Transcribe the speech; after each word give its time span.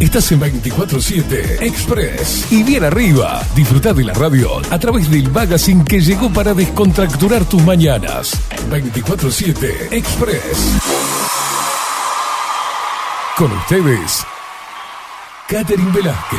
Estás 0.00 0.30
en 0.30 0.40
24-7 0.40 1.60
Express. 1.60 2.52
Y 2.52 2.62
bien 2.62 2.84
arriba, 2.84 3.42
disfruta 3.56 3.92
de 3.92 4.04
la 4.04 4.12
radio 4.12 4.60
a 4.70 4.78
través 4.78 5.10
del 5.10 5.28
magazine 5.32 5.84
que 5.84 6.00
llegó 6.00 6.32
para 6.32 6.54
descontracturar 6.54 7.44
tus 7.44 7.60
mañanas. 7.64 8.40
24-7 8.70 9.92
Express. 9.92 10.78
Con 13.36 13.50
ustedes, 13.50 14.24
Catherine 15.48 15.90
Velázquez. 15.90 16.38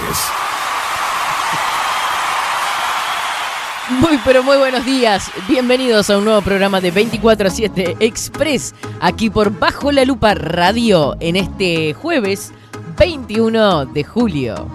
Muy 4.00 4.20
pero 4.24 4.42
muy 4.42 4.56
buenos 4.56 4.86
días. 4.86 5.30
Bienvenidos 5.50 6.10
a 6.10 6.18
un 6.18 6.26
nuevo 6.26 6.42
programa 6.42 6.80
de 6.80 6.94
24/7 6.94 7.98
Express 8.00 8.74
aquí 9.02 9.30
por 9.30 9.60
Bajo 9.60 9.92
la 9.92 10.06
Lupa 10.06 10.34
Radio 10.34 11.18
en 11.20 11.36
este 11.36 11.94
jueves 11.94 12.54
21 13.00 13.86
de 13.86 14.04
julio. 14.04 14.68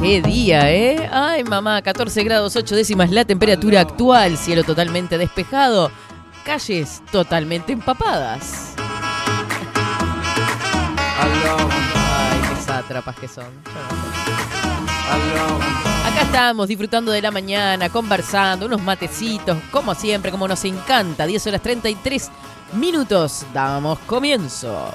Qué 0.00 0.22
día, 0.22 0.72
¿eh? 0.72 1.10
Ay, 1.12 1.44
mamá, 1.44 1.82
14 1.82 2.24
grados 2.24 2.56
8 2.56 2.74
décimas 2.74 3.10
la 3.10 3.26
temperatura 3.26 3.82
actual, 3.82 4.38
cielo 4.38 4.64
totalmente 4.64 5.18
despejado, 5.18 5.90
calles 6.42 7.02
totalmente 7.12 7.74
empapadas. 7.74 8.76
Ay, 11.18 12.40
qué 12.48 12.62
sátrapas 12.62 13.16
que 13.16 13.28
son. 13.28 13.44
Acá 16.06 16.22
estamos 16.22 16.66
disfrutando 16.66 17.12
de 17.12 17.20
la 17.20 17.30
mañana, 17.30 17.90
conversando, 17.90 18.64
unos 18.64 18.80
matecitos, 18.80 19.58
como 19.70 19.94
siempre, 19.94 20.30
como 20.30 20.48
nos 20.48 20.64
encanta. 20.64 21.26
10 21.26 21.46
horas 21.48 21.60
33 21.60 22.30
minutos. 22.72 23.44
Damos 23.52 23.98
comienzo. 24.00 24.92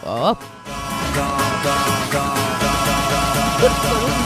Con 3.61 3.71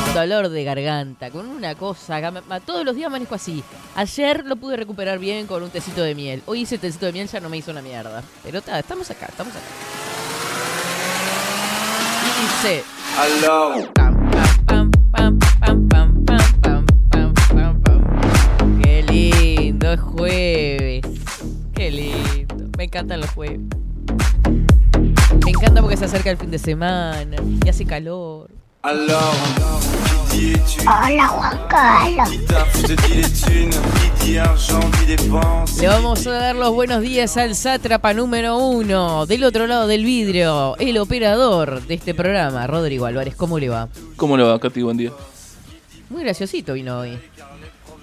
un 0.07 0.13
dolor 0.13 0.49
de 0.49 0.63
garganta, 0.63 1.29
con 1.29 1.47
una 1.47 1.75
cosa. 1.75 2.19
Todos 2.65 2.83
los 2.83 2.95
días 2.95 3.07
amanezco 3.07 3.35
así. 3.35 3.63
Ayer 3.95 4.43
lo 4.45 4.55
pude 4.55 4.75
recuperar 4.75 5.19
bien 5.19 5.47
con 5.47 5.63
un 5.63 5.69
tecito 5.69 6.01
de 6.01 6.15
miel. 6.15 6.41
Hoy 6.45 6.61
hice 6.61 6.77
tecito 6.77 7.05
de 7.05 7.13
miel, 7.13 7.27
ya 7.27 7.39
no 7.39 7.49
me 7.49 7.57
hizo 7.57 7.71
una 7.71 7.81
mierda. 7.81 8.23
Pero 8.43 8.59
estamos 8.59 9.09
acá, 9.11 9.27
estamos 9.29 9.53
acá. 9.55 9.65
Y 12.25 12.29
dice. 12.41 12.83
Qué 18.81 19.03
lindo, 19.03 19.93
es 19.93 19.99
jueves. 19.99 21.01
Qué 21.73 21.91
lindo. 21.91 22.28
Me 22.79 22.85
encantan 22.85 23.19
los 23.19 23.29
jueves. 23.31 23.59
Me 25.43 25.51
encanta 25.51 25.81
porque 25.81 25.97
se 25.97 26.05
acerca 26.05 26.31
el 26.31 26.37
fin 26.37 26.49
de 26.49 26.57
semana 26.57 27.35
y 27.65 27.67
hace 27.67 27.83
calor. 27.83 28.49
Hola 28.83 29.19
Juan 31.27 31.59
Carlos. 31.67 32.29
Le 35.81 35.87
vamos 35.89 36.25
a 36.25 36.31
dar 36.31 36.55
los 36.55 36.73
buenos 36.73 37.01
días 37.01 37.35
al 37.35 37.53
sátrapa 37.53 38.13
número 38.13 38.55
uno, 38.57 39.25
del 39.25 39.43
otro 39.43 39.67
lado 39.67 39.85
del 39.85 40.05
vidrio, 40.05 40.77
el 40.77 40.99
operador 40.99 41.85
de 41.85 41.95
este 41.95 42.13
programa, 42.13 42.65
Rodrigo 42.65 43.07
Álvarez. 43.07 43.35
¿Cómo 43.35 43.59
le 43.59 43.67
va? 43.67 43.89
¿Cómo 44.15 44.37
le 44.37 44.43
va, 44.43 44.57
Katy? 44.57 44.83
Buen 44.83 44.95
día. 44.95 45.11
Muy 46.09 46.23
graciosito 46.23 46.75
vino 46.75 46.99
hoy. 46.99 47.19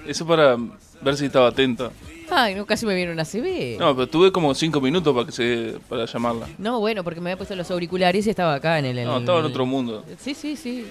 Eso 0.06 0.27
para 0.27 0.59
ver 1.01 1.17
si 1.17 1.25
estaba 1.25 1.49
atenta. 1.49 1.93
Ay, 2.31 2.55
no, 2.55 2.67
casi 2.67 2.87
me 2.87 2.95
vieron 2.95 3.15
una 3.15 3.25
CB. 3.25 3.79
No, 3.79 3.95
pero 3.95 4.09
tuve 4.09 4.33
como 4.33 4.55
cinco 4.55 4.81
minutos 4.81 5.15
para 5.15 5.27
que 5.27 5.33
se 5.33 5.79
para 5.89 6.07
llamarla. 6.07 6.49
No, 6.59 6.81
bueno, 6.81 7.05
porque 7.05 7.21
me 7.21 7.31
había 7.31 7.37
puesto 7.37 7.55
los 7.55 7.71
auriculares 7.71 8.27
y 8.27 8.31
estaba 8.31 8.55
acá 8.55 8.79
en 8.79 8.87
el. 8.87 9.05
no, 9.05 9.19
estaba 9.19 9.41
en 9.41 9.47
otro 9.47 9.67
mundo. 9.67 10.05
Sí, 10.19 10.35
sí, 10.35 10.57
sí. 10.57 10.87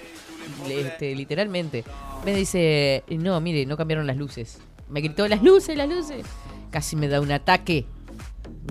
Este, 0.68 1.14
literalmente. 1.14 1.84
Me 2.24 2.34
dice, 2.34 3.04
no, 3.08 3.40
mire, 3.40 3.66
no 3.66 3.76
cambiaron 3.76 4.06
las 4.06 4.16
luces. 4.16 4.58
Me 4.88 5.00
gritó, 5.00 5.26
las 5.28 5.42
luces, 5.42 5.76
las 5.76 5.88
luces. 5.88 6.24
Casi 6.70 6.96
me 6.96 7.08
da 7.08 7.20
un 7.20 7.32
ataque. 7.32 7.86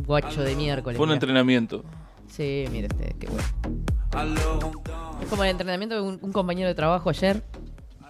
Guacho 0.06 0.42
de 0.42 0.56
miércoles. 0.56 0.98
Fue 0.98 1.06
un 1.06 1.14
entrenamiento. 1.14 1.84
Sí, 2.28 2.66
mire 2.72 2.88
este, 2.88 3.16
qué 3.20 3.28
bueno. 3.28 3.46
Es 5.22 5.28
como 5.30 5.44
el 5.44 5.50
entrenamiento 5.52 5.96
de 5.96 6.02
un 6.02 6.32
compañero 6.32 6.68
de 6.68 6.76
trabajo 6.76 7.10
ayer. 7.10 7.44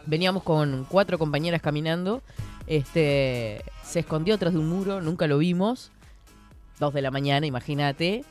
Veníamos 0.06 0.44
con 0.44 0.86
cuatro 0.88 1.18
compañeras 1.18 1.62
caminando 1.62 2.22
este, 2.68 3.64
se 3.84 4.00
escondió 4.00 4.38
tras 4.38 4.54
de 4.54 4.60
un 4.60 4.70
muro, 4.70 5.02
nunca 5.02 5.28
lo 5.28 5.38
vimos. 5.38 5.92
Dos 6.80 6.94
de 6.94 7.02
la 7.02 7.12
mañana, 7.12 7.46
imagínate. 7.46 8.26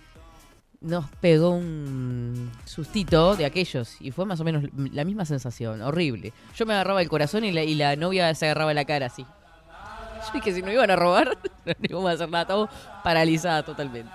Nos 0.80 1.06
pegó 1.20 1.50
un 1.50 2.52
sustito 2.66 3.36
de 3.36 3.46
aquellos 3.46 3.96
y 4.00 4.10
fue 4.10 4.26
más 4.26 4.40
o 4.40 4.44
menos 4.44 4.64
la 4.92 5.04
misma 5.04 5.24
sensación, 5.24 5.80
horrible. 5.80 6.32
Yo 6.54 6.66
me 6.66 6.74
agarraba 6.74 7.00
el 7.00 7.08
corazón 7.08 7.44
y 7.44 7.52
la, 7.52 7.62
y 7.62 7.74
la 7.74 7.96
novia 7.96 8.34
se 8.34 8.44
agarraba 8.44 8.74
la 8.74 8.84
cara 8.84 9.06
así. 9.06 9.22
Yo 9.22 10.32
dije, 10.34 10.52
si 10.52 10.62
no 10.62 10.70
iban 10.70 10.90
a 10.90 10.96
robar, 10.96 11.38
no 11.64 11.74
íbamos 11.80 12.10
a 12.10 12.14
hacer 12.14 12.28
nada, 12.28 12.46
todo 12.46 12.68
paralizada 13.02 13.62
totalmente. 13.62 14.10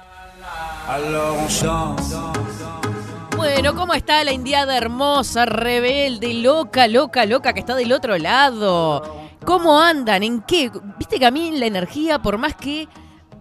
Bueno, 3.35 3.73
¿cómo 3.73 3.93
está 3.93 4.23
la 4.23 4.31
indiada 4.31 4.75
hermosa, 4.77 5.45
rebelde, 5.45 6.33
loca, 6.35 6.87
loca, 6.87 7.25
loca 7.25 7.53
que 7.53 7.61
está 7.61 7.75
del 7.75 7.93
otro 7.93 8.17
lado? 8.17 9.18
¿Cómo 9.49 9.81
andan? 9.81 10.21
¿En 10.21 10.41
qué? 10.43 10.69
Viste 10.99 11.17
que 11.17 11.25
a 11.25 11.31
mí 11.31 11.49
la 11.57 11.65
energía, 11.65 12.19
por 12.19 12.37
más 12.37 12.53
que 12.53 12.87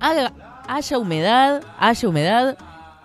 haya 0.00 0.96
humedad, 0.96 1.62
haya 1.78 2.08
humedad, 2.08 2.56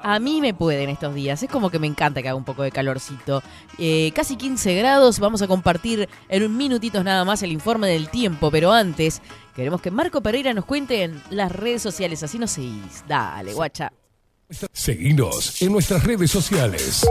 a 0.02 0.20
mí 0.20 0.40
me 0.40 0.54
pueden 0.54 0.90
estos 0.90 1.14
días. 1.14 1.44
Es 1.44 1.50
como 1.50 1.70
que 1.70 1.80
me 1.80 1.88
encanta 1.88 2.22
que 2.22 2.30
haga 2.30 2.38
un 2.38 2.46
poco 2.46 2.64
de 2.64 2.72
calorcito. 2.72 3.44
Eh, 3.78 4.14
casi 4.16 4.38
15 4.38 4.76
grados. 4.76 5.20
Vamos 5.20 5.42
a 5.42 5.50
compartir 5.50 6.08
en 6.30 6.44
un 6.44 6.56
minutito 6.56 7.04
nada 7.04 7.26
más 7.26 7.44
el 7.44 7.52
informe 7.52 7.90
del 7.90 8.08
tiempo. 8.08 8.50
Pero 8.50 8.72
antes, 8.72 9.22
queremos 9.54 9.82
que 9.82 9.92
Marco 9.92 10.22
Pereira 10.22 10.54
nos 10.54 10.64
cuente 10.64 11.04
en 11.04 11.22
las 11.30 11.52
redes 11.52 11.82
sociales. 11.82 12.24
Así 12.24 12.40
no 12.40 12.48
seguís. 12.48 13.04
Dale, 13.06 13.54
guacha. 13.54 13.92
Seguinos 14.72 15.62
en 15.62 15.74
nuestras 15.74 16.06
redes 16.06 16.32
sociales. 16.32 17.06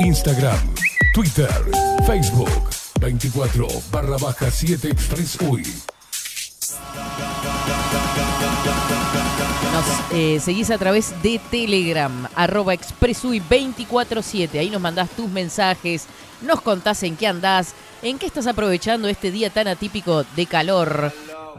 Instagram, 0.00 0.74
Twitter, 1.14 1.52
Facebook. 2.04 2.85
24 2.98 3.66
barra 3.90 4.16
baja 4.18 4.50
7 4.50 4.88
Express 4.88 5.38
UI. 5.40 5.62
Nos 9.72 9.84
eh, 10.12 10.40
seguís 10.40 10.70
a 10.70 10.78
través 10.78 11.12
de 11.22 11.40
Telegram, 11.50 12.28
arroba 12.34 12.74
expressui 12.74 13.40
247. 13.40 14.58
Ahí 14.58 14.70
nos 14.70 14.80
mandás 14.80 15.10
tus 15.10 15.28
mensajes, 15.28 16.06
nos 16.42 16.60
contás 16.60 17.02
en 17.02 17.16
qué 17.16 17.26
andás, 17.26 17.74
en 18.02 18.18
qué 18.18 18.26
estás 18.26 18.46
aprovechando 18.46 19.08
este 19.08 19.30
día 19.30 19.50
tan 19.50 19.68
atípico 19.68 20.24
de 20.34 20.46
calor 20.46 21.12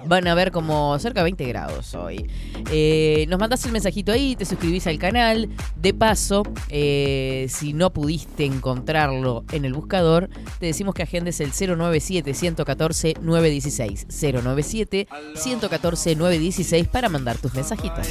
van 0.06 0.28
a 0.28 0.36
ver 0.36 0.52
como 0.52 1.00
cerca 1.00 1.22
de 1.22 1.26
20 1.26 1.46
grados 1.46 1.96
hoy. 1.96 2.30
Eh, 2.72 3.26
nos 3.30 3.40
mandás 3.40 3.66
el 3.66 3.72
mensajito 3.72 4.12
ahí, 4.12 4.36
te 4.36 4.46
suscribís 4.46 4.86
al 4.88 5.00
canal. 5.00 5.50
De 5.76 5.94
paso, 5.94 6.44
eh, 6.70 7.46
si 7.50 7.74
no 7.74 7.94
pudiste 7.94 8.46
encontrarlo 8.46 9.44
en 9.52 9.66
el 9.66 9.74
buscador, 9.74 10.30
te 10.60 10.68
decimos 10.68 10.96
que 10.96 11.04
agendes 11.04 11.40
el 11.40 11.52
097-114-916. 11.52 14.08
097-114-916 14.08 16.88
para 16.88 17.10
mandar 17.10 17.38
tus 17.38 17.54
mensajitos. 17.54 18.08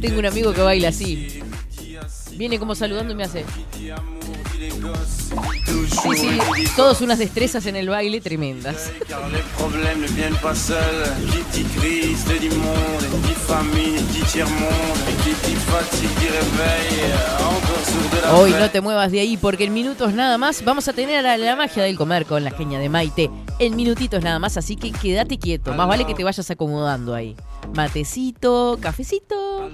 Tengo 0.00 0.18
un 0.18 0.26
amigo 0.26 0.52
que 0.52 0.60
baila 0.60 0.88
así. 0.88 1.40
Viene 2.36 2.58
como 2.58 2.74
saludando 2.74 3.12
y 3.12 3.16
me 3.16 3.24
hace. 3.24 3.44
Sí, 4.82 6.16
sí, 6.16 6.38
todos 6.74 7.00
unas 7.02 7.18
destrezas 7.18 7.66
en 7.66 7.76
el 7.76 7.88
baile 7.88 8.20
tremendas. 8.20 8.90
Hoy 18.34 18.50
no 18.52 18.70
te 18.70 18.80
muevas 18.80 19.12
de 19.12 19.20
ahí 19.20 19.36
porque 19.36 19.64
en 19.64 19.74
minutos 19.74 20.14
nada 20.14 20.36
más 20.38 20.64
vamos 20.64 20.88
a 20.88 20.92
tener 20.92 21.24
a 21.26 21.36
la 21.36 21.54
magia 21.54 21.84
del 21.84 21.96
comer 21.96 22.26
con 22.26 22.42
la 22.42 22.50
genia 22.50 22.80
de 22.80 22.88
Maite. 22.88 23.30
En 23.60 23.76
minutitos 23.76 24.24
nada 24.24 24.40
más, 24.40 24.56
así 24.56 24.74
que 24.74 24.90
quédate 24.90 25.38
quieto. 25.38 25.72
Más 25.74 25.86
vale 25.86 26.04
que 26.06 26.14
te 26.14 26.24
vayas 26.24 26.50
acomodando 26.50 27.14
ahí. 27.14 27.36
Matecito, 27.72 28.78
cafecito. 28.80 29.70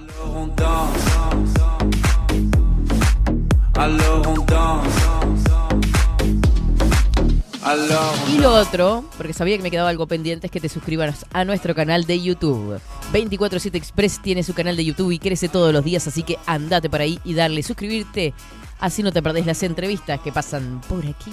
Y 8.27 8.37
lo 8.39 8.53
otro, 8.53 9.05
porque 9.15 9.31
sabía 9.31 9.55
que 9.55 9.63
me 9.63 9.71
quedaba 9.71 9.89
algo 9.89 10.05
pendiente, 10.05 10.47
es 10.47 10.51
que 10.51 10.59
te 10.59 10.67
suscribas 10.67 11.25
a 11.31 11.45
nuestro 11.45 11.73
canal 11.73 12.03
de 12.03 12.21
YouTube. 12.21 12.79
247 13.13 13.77
Express 13.77 14.21
tiene 14.21 14.43
su 14.43 14.53
canal 14.53 14.75
de 14.75 14.83
YouTube 14.83 15.11
y 15.11 15.19
crece 15.19 15.47
todos 15.47 15.71
los 15.71 15.85
días, 15.85 16.05
así 16.07 16.23
que 16.23 16.37
andate 16.45 16.89
para 16.89 17.05
ahí 17.05 17.21
y 17.23 17.35
darle 17.35 17.63
suscribirte. 17.63 18.33
Así 18.81 19.01
no 19.01 19.13
te 19.13 19.21
perdés 19.21 19.45
las 19.45 19.63
entrevistas 19.63 20.19
que 20.19 20.33
pasan 20.33 20.81
por 20.89 21.05
aquí. 21.05 21.31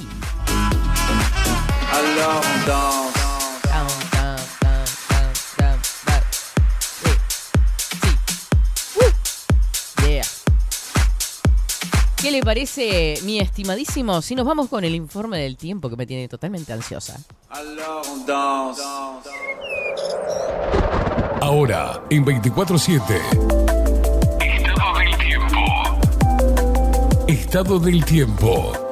¿Qué 12.26 12.32
le 12.32 12.42
parece, 12.42 13.14
mi 13.22 13.38
estimadísimo? 13.38 14.20
Si 14.20 14.34
nos 14.34 14.44
vamos 14.44 14.68
con 14.68 14.82
el 14.82 14.96
informe 14.96 15.38
del 15.38 15.56
tiempo 15.56 15.88
que 15.88 15.94
me 15.94 16.06
tiene 16.06 16.26
totalmente 16.26 16.72
ansiosa. 16.72 17.20
Ahora, 21.40 22.02
en 22.10 22.24
24-7. 22.24 22.98
Estado 24.40 24.98
del 24.98 25.16
tiempo. 25.18 25.56
Estado 27.28 27.78
del 27.78 28.04
tiempo. 28.04 28.85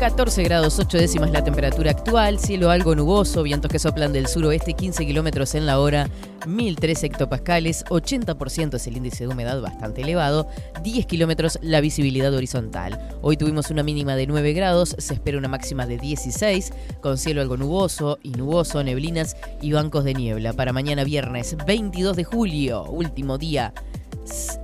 14 0.00 0.44
grados 0.44 0.78
8 0.78 0.96
décimas 0.96 1.30
la 1.30 1.44
temperatura 1.44 1.90
actual, 1.90 2.38
cielo 2.38 2.70
algo 2.70 2.94
nuboso, 2.94 3.42
vientos 3.42 3.70
que 3.70 3.78
soplan 3.78 4.14
del 4.14 4.28
suroeste 4.28 4.72
15 4.72 5.04
kilómetros 5.04 5.54
en 5.54 5.66
la 5.66 5.78
hora, 5.78 6.08
1003 6.46 7.04
hectopascales, 7.04 7.84
80% 7.84 8.76
es 8.76 8.86
el 8.86 8.96
índice 8.96 9.26
de 9.26 9.28
humedad 9.34 9.60
bastante 9.60 10.00
elevado, 10.00 10.48
10 10.82 11.04
kilómetros 11.04 11.58
la 11.60 11.82
visibilidad 11.82 12.32
horizontal. 12.32 12.98
Hoy 13.20 13.36
tuvimos 13.36 13.70
una 13.70 13.82
mínima 13.82 14.16
de 14.16 14.26
9 14.26 14.54
grados, 14.54 14.96
se 14.96 15.12
espera 15.12 15.36
una 15.36 15.48
máxima 15.48 15.84
de 15.86 15.98
16, 15.98 16.72
con 17.02 17.18
cielo 17.18 17.42
algo 17.42 17.58
nuboso 17.58 18.18
y 18.22 18.30
nuboso, 18.30 18.82
neblinas 18.82 19.36
y 19.60 19.72
bancos 19.72 20.04
de 20.04 20.14
niebla. 20.14 20.54
Para 20.54 20.72
mañana 20.72 21.04
viernes 21.04 21.58
22 21.66 22.16
de 22.16 22.24
julio, 22.24 22.84
último 22.84 23.36
día 23.36 23.74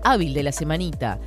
hábil 0.03 0.33
de 0.33 0.45
la 0.45 0.53
semanita 0.53 1.19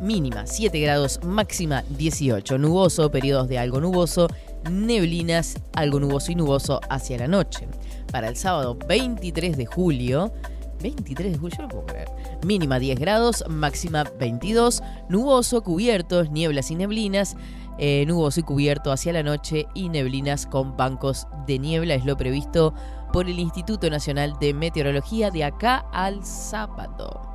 mínima 0.00 0.46
7 0.46 0.78
grados, 0.80 1.20
máxima 1.24 1.82
18. 1.90 2.58
Nuboso, 2.58 3.10
periodos 3.10 3.48
de 3.48 3.58
algo 3.58 3.80
nuboso, 3.80 4.28
neblinas, 4.70 5.60
algo 5.74 6.00
nuboso 6.00 6.32
y 6.32 6.34
nuboso 6.34 6.80
hacia 6.88 7.18
la 7.18 7.28
noche. 7.28 7.66
Para 8.12 8.28
el 8.28 8.36
sábado 8.36 8.78
23 8.88 9.56
de 9.56 9.66
julio, 9.66 10.32
23 10.80 11.32
de 11.32 11.38
julio, 11.38 11.56
no 11.62 11.68
puedo 11.68 11.86
creer. 11.86 12.08
Mínima 12.44 12.78
10 12.78 12.98
grados, 12.98 13.44
máxima 13.48 14.04
22, 14.18 14.82
nuboso, 15.08 15.62
cubiertos, 15.62 16.30
nieblas 16.30 16.70
y 16.70 16.76
neblinas, 16.76 17.36
eh, 17.78 18.04
nuboso 18.06 18.40
y 18.40 18.42
cubierto 18.44 18.92
hacia 18.92 19.12
la 19.12 19.22
noche 19.22 19.66
y 19.74 19.88
neblinas 19.88 20.46
con 20.46 20.76
bancos 20.76 21.26
de 21.46 21.58
niebla, 21.58 21.94
es 21.94 22.04
lo 22.04 22.16
previsto 22.16 22.72
por 23.12 23.28
el 23.28 23.38
Instituto 23.38 23.90
Nacional 23.90 24.34
de 24.40 24.54
Meteorología 24.54 25.30
de 25.30 25.44
acá 25.44 25.86
al 25.92 26.24
sábado. 26.24 27.33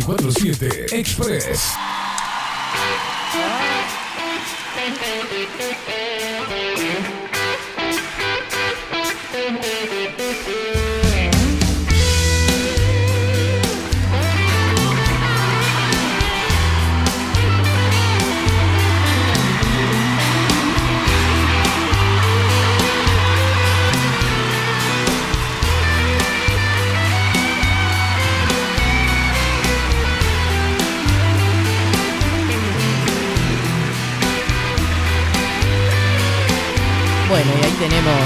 24-7 0.00 0.92
Express. 0.92 1.76
Bueno, 37.30 37.52
y 37.62 37.64
ahí 37.64 37.72
tenemos 37.78 38.20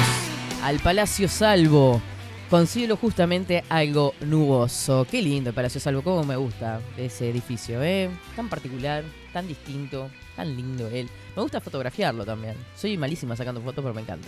al 0.62 0.78
Palacio 0.78 1.28
Salvo. 1.28 2.00
Con 2.48 2.66
cielo 2.66 2.96
justamente 2.96 3.62
algo 3.68 4.14
nuboso. 4.22 5.06
Qué 5.10 5.20
lindo 5.20 5.50
el 5.50 5.54
Palacio 5.54 5.78
Salvo, 5.78 6.00
cómo 6.00 6.24
me 6.24 6.36
gusta 6.36 6.80
ese 6.96 7.28
edificio, 7.28 7.82
¿eh? 7.82 8.08
Tan 8.34 8.48
particular, 8.48 9.04
tan 9.30 9.46
distinto, 9.46 10.08
tan 10.34 10.56
lindo 10.56 10.88
él. 10.88 11.10
Me 11.36 11.42
gusta 11.42 11.60
fotografiarlo 11.60 12.24
también. 12.24 12.54
Soy 12.74 12.96
malísima 12.96 13.36
sacando 13.36 13.60
fotos, 13.60 13.82
pero 13.82 13.92
me 13.92 14.00
encanta. 14.00 14.26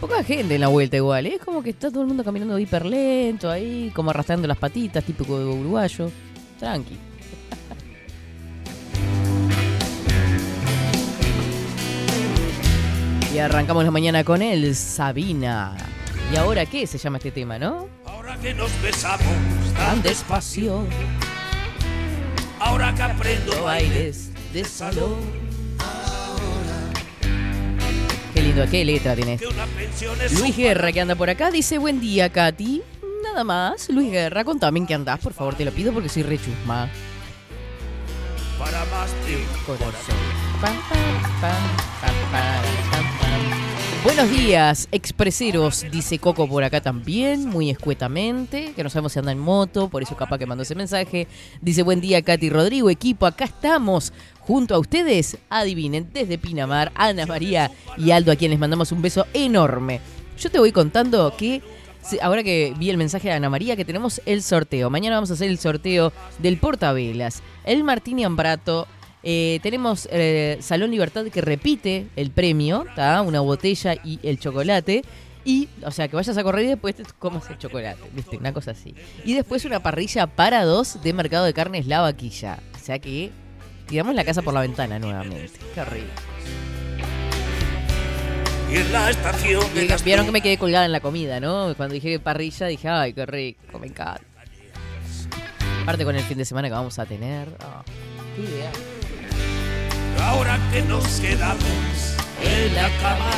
Poca 0.00 0.24
gente 0.24 0.54
en 0.54 0.62
la 0.62 0.68
vuelta 0.68 0.96
igual, 0.96 1.26
¿eh? 1.26 1.34
es 1.34 1.44
como 1.44 1.62
que 1.62 1.70
está 1.70 1.90
todo 1.90 2.00
el 2.00 2.08
mundo 2.08 2.24
caminando 2.24 2.58
hiper 2.58 2.86
lento 2.86 3.50
ahí, 3.50 3.92
como 3.94 4.10
arrastrando 4.12 4.48
las 4.48 4.56
patitas, 4.56 5.04
típico 5.04 5.38
de 5.38 5.44
uruguayo. 5.44 6.10
Tranqui. 6.58 7.09
Y 13.32 13.38
arrancamos 13.38 13.84
la 13.84 13.92
mañana 13.92 14.24
con 14.24 14.42
él, 14.42 14.74
Sabina. 14.74 15.76
¿Y 16.32 16.36
ahora 16.36 16.66
qué 16.66 16.86
se 16.86 16.98
llama 16.98 17.18
este 17.18 17.30
tema, 17.30 17.58
no? 17.58 17.88
Ahora 18.04 18.36
que 18.36 18.52
nos 18.54 18.70
besamos 18.82 19.24
tan 19.76 20.02
despacio. 20.02 20.84
Ahora 22.58 22.92
que 22.94 23.02
aprendo 23.02 23.64
bailes 23.64 24.30
de 24.52 24.64
salón. 24.64 25.20
Qué 28.34 28.42
lindo, 28.42 28.64
qué 28.68 28.84
letra 28.84 29.14
tiene. 29.14 29.38
Luis 30.38 30.56
Guerra 30.56 30.90
que 30.90 31.00
anda 31.00 31.14
por 31.14 31.30
acá 31.30 31.50
dice 31.50 31.78
buen 31.78 32.00
día, 32.00 32.30
Katy. 32.30 32.82
Nada 33.22 33.44
más, 33.44 33.88
Luis 33.90 34.10
Guerra, 34.10 34.44
contame 34.44 34.80
en 34.80 34.86
qué 34.86 34.94
andás, 34.94 35.20
por 35.20 35.32
favor, 35.32 35.54
te 35.54 35.64
lo 35.64 35.70
pido 35.70 35.92
porque 35.92 36.08
soy 36.08 36.24
rechusma. 36.24 36.90
Para 38.58 38.84
más 38.86 39.10
corazón. 39.66 40.16
Buenos 44.02 44.30
días, 44.30 44.88
expreseros, 44.92 45.84
dice 45.92 46.18
Coco 46.18 46.48
por 46.48 46.64
acá 46.64 46.80
también, 46.80 47.46
muy 47.46 47.68
escuetamente, 47.68 48.72
que 48.74 48.82
no 48.82 48.88
sabemos 48.88 49.12
si 49.12 49.18
anda 49.18 49.30
en 49.30 49.38
moto, 49.38 49.90
por 49.90 50.02
eso 50.02 50.16
capaz 50.16 50.38
que 50.38 50.46
mandó 50.46 50.62
ese 50.62 50.74
mensaje. 50.74 51.28
Dice, 51.60 51.82
buen 51.82 52.00
día, 52.00 52.22
Katy 52.22 52.48
Rodrigo, 52.48 52.88
equipo, 52.88 53.26
acá 53.26 53.44
estamos, 53.44 54.14
junto 54.40 54.74
a 54.74 54.78
ustedes, 54.78 55.36
adivinen, 55.50 56.08
desde 56.14 56.38
Pinamar, 56.38 56.92
Ana 56.94 57.26
María 57.26 57.70
y 57.98 58.10
Aldo, 58.10 58.32
a 58.32 58.36
quienes 58.36 58.58
mandamos 58.58 58.90
un 58.90 59.02
beso 59.02 59.26
enorme. 59.34 60.00
Yo 60.38 60.50
te 60.50 60.58
voy 60.58 60.72
contando 60.72 61.34
que, 61.36 61.60
ahora 62.22 62.42
que 62.42 62.72
vi 62.78 62.88
el 62.88 62.96
mensaje 62.96 63.28
de 63.28 63.34
Ana 63.34 63.50
María, 63.50 63.76
que 63.76 63.84
tenemos 63.84 64.22
el 64.24 64.42
sorteo. 64.42 64.88
Mañana 64.88 65.16
vamos 65.16 65.30
a 65.30 65.34
hacer 65.34 65.50
el 65.50 65.58
sorteo 65.58 66.10
del 66.38 66.56
portavelas, 66.56 67.42
el 67.64 67.84
Martini 67.84 68.24
Ambrato, 68.24 68.88
eh, 69.22 69.60
tenemos 69.62 70.08
eh, 70.10 70.58
Salón 70.60 70.90
Libertad 70.90 71.26
que 71.26 71.40
repite 71.40 72.06
el 72.16 72.30
premio, 72.30 72.84
una 73.24 73.40
botella 73.40 73.94
y 74.04 74.18
el 74.22 74.38
chocolate. 74.38 75.02
Y, 75.42 75.68
o 75.84 75.90
sea, 75.90 76.06
que 76.08 76.16
vayas 76.16 76.36
a 76.36 76.42
correr 76.42 76.66
y 76.66 76.68
después 76.68 76.94
te 76.94 77.04
comas 77.18 77.48
el 77.48 77.56
chocolate, 77.56 78.02
¿viste? 78.12 78.36
Una 78.36 78.52
cosa 78.52 78.72
así. 78.72 78.94
Y 79.24 79.34
después 79.34 79.64
una 79.64 79.80
parrilla 79.80 80.26
para 80.26 80.64
dos 80.64 81.02
de 81.02 81.12
Mercado 81.14 81.46
de 81.46 81.54
Carnes 81.54 81.86
La 81.86 82.00
Vaquilla. 82.00 82.58
O 82.74 82.78
sea 82.78 82.98
que 82.98 83.30
tiramos 83.86 84.14
la 84.14 84.24
casa 84.24 84.42
por 84.42 84.52
la 84.52 84.60
ventana 84.60 84.98
nuevamente. 84.98 85.58
Qué 85.74 85.84
rico. 85.86 86.06
Y 88.70 88.76
en 88.76 88.92
la 88.92 89.10
estación 89.10 89.64
Vieron 90.04 90.26
que 90.26 90.32
me 90.32 90.42
quedé 90.42 90.58
colgada 90.58 90.84
en 90.84 90.92
la 90.92 91.00
comida, 91.00 91.40
¿no? 91.40 91.74
Cuando 91.74 91.94
dije 91.94 92.20
parrilla 92.20 92.66
dije, 92.66 92.88
ay, 92.88 93.14
qué 93.14 93.24
rico, 93.24 93.78
me 93.78 93.86
encanta. 93.86 94.22
Aparte 95.82 96.04
con 96.04 96.14
el 96.14 96.22
fin 96.22 96.36
de 96.36 96.44
semana 96.44 96.68
que 96.68 96.74
vamos 96.74 96.98
a 96.98 97.06
tener. 97.06 97.48
Oh, 97.48 97.82
qué 98.36 98.42
idea 98.42 98.70
ahora 100.20 100.58
que 100.72 100.82
nos 100.82 101.20
quedamos 101.20 102.16
en 102.42 102.74
la 102.74 102.88
cama. 103.00 103.30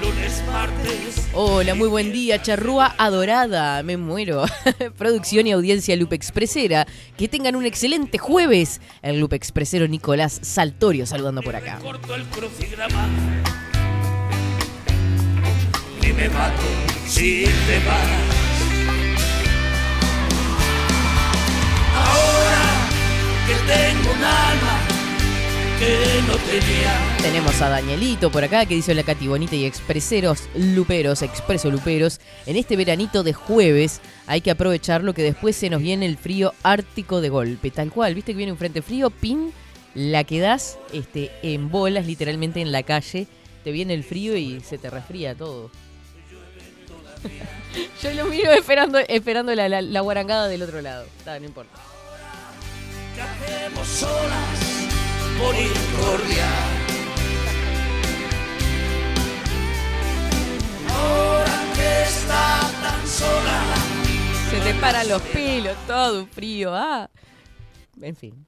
Lunes, 0.00 0.42
martes. 0.46 1.28
Hola, 1.34 1.74
muy 1.74 1.88
buen 1.88 2.10
día, 2.12 2.40
charrúa 2.40 2.94
adorada, 2.96 3.82
me 3.82 3.96
muero. 3.96 4.44
Producción 4.96 5.46
y 5.46 5.52
audiencia 5.52 5.94
Lupe 5.96 6.16
Expresera. 6.16 6.86
Que 7.16 7.28
tengan 7.28 7.54
un 7.54 7.66
excelente 7.66 8.16
jueves. 8.16 8.80
El 9.02 9.20
Lupe 9.20 9.36
Expresero 9.36 9.86
Nicolás 9.88 10.38
Saltorio 10.42 11.04
saludando 11.06 11.42
por 11.42 11.56
acá. 11.56 11.78
Corto 11.82 12.14
el 12.14 12.24
crucigrama. 12.24 13.08
Ni 16.02 16.12
me 16.12 16.28
mato 16.30 16.62
si 17.06 17.44
te 17.44 17.78
vas. 17.86 18.40
Ahora 21.94 22.88
que 23.46 23.54
tengo 23.72 24.12
un 24.14 24.24
alma 24.24 24.89
que 25.80 26.22
no 26.28 26.36
tenía. 26.36 27.16
Tenemos 27.22 27.60
a 27.62 27.70
Danielito 27.70 28.30
por 28.30 28.44
acá 28.44 28.66
que 28.66 28.74
dice 28.74 28.94
la 28.94 29.02
Cati 29.02 29.26
Bonita 29.26 29.56
y 29.56 29.64
expreseros 29.64 30.42
luperos, 30.54 31.22
expreso 31.22 31.70
luperos. 31.70 32.20
En 32.44 32.56
este 32.56 32.76
veranito 32.76 33.22
de 33.22 33.32
jueves 33.32 34.02
hay 34.26 34.42
que 34.42 34.50
aprovecharlo 34.50 35.14
que 35.14 35.22
después 35.22 35.56
se 35.56 35.70
nos 35.70 35.80
viene 35.80 36.04
el 36.04 36.18
frío 36.18 36.52
ártico 36.62 37.22
de 37.22 37.30
golpe. 37.30 37.70
Tal 37.70 37.90
cual, 37.90 38.14
viste 38.14 38.32
que 38.32 38.36
viene 38.36 38.52
un 38.52 38.58
frente 38.58 38.82
frío, 38.82 39.08
pin, 39.08 39.54
la 39.94 40.24
quedás 40.24 40.78
este, 40.92 41.30
en 41.42 41.70
bolas 41.70 42.04
literalmente 42.06 42.60
en 42.60 42.72
la 42.72 42.82
calle. 42.82 43.26
Te 43.64 43.72
viene 43.72 43.94
el 43.94 44.04
frío 44.04 44.36
y 44.36 44.60
se 44.60 44.76
te 44.76 44.90
resfría 44.90 45.34
todo. 45.34 45.70
Yo 48.02 48.12
lo 48.12 48.26
miro 48.26 48.52
esperando, 48.52 48.98
esperando 48.98 49.54
la, 49.54 49.66
la, 49.70 49.80
la 49.80 50.00
guarangada 50.00 50.46
del 50.48 50.60
otro 50.60 50.82
lado. 50.82 51.06
Está, 51.18 51.40
no 51.40 51.46
importa. 51.46 51.78
¿Qué 53.14 53.22
hacemos 53.22 53.88
solas 53.88 54.79
Ahora 60.88 61.64
que 61.74 62.02
está 62.02 62.60
tan 62.82 63.08
sola. 63.08 63.62
Se 64.50 64.60
te 64.60 64.74
paran 64.74 65.08
los 65.08 65.22
pelos, 65.22 65.76
todo 65.86 66.20
un 66.20 66.28
frío. 66.28 66.74
Ah. 66.74 67.08
En 68.02 68.16
fin. 68.16 68.46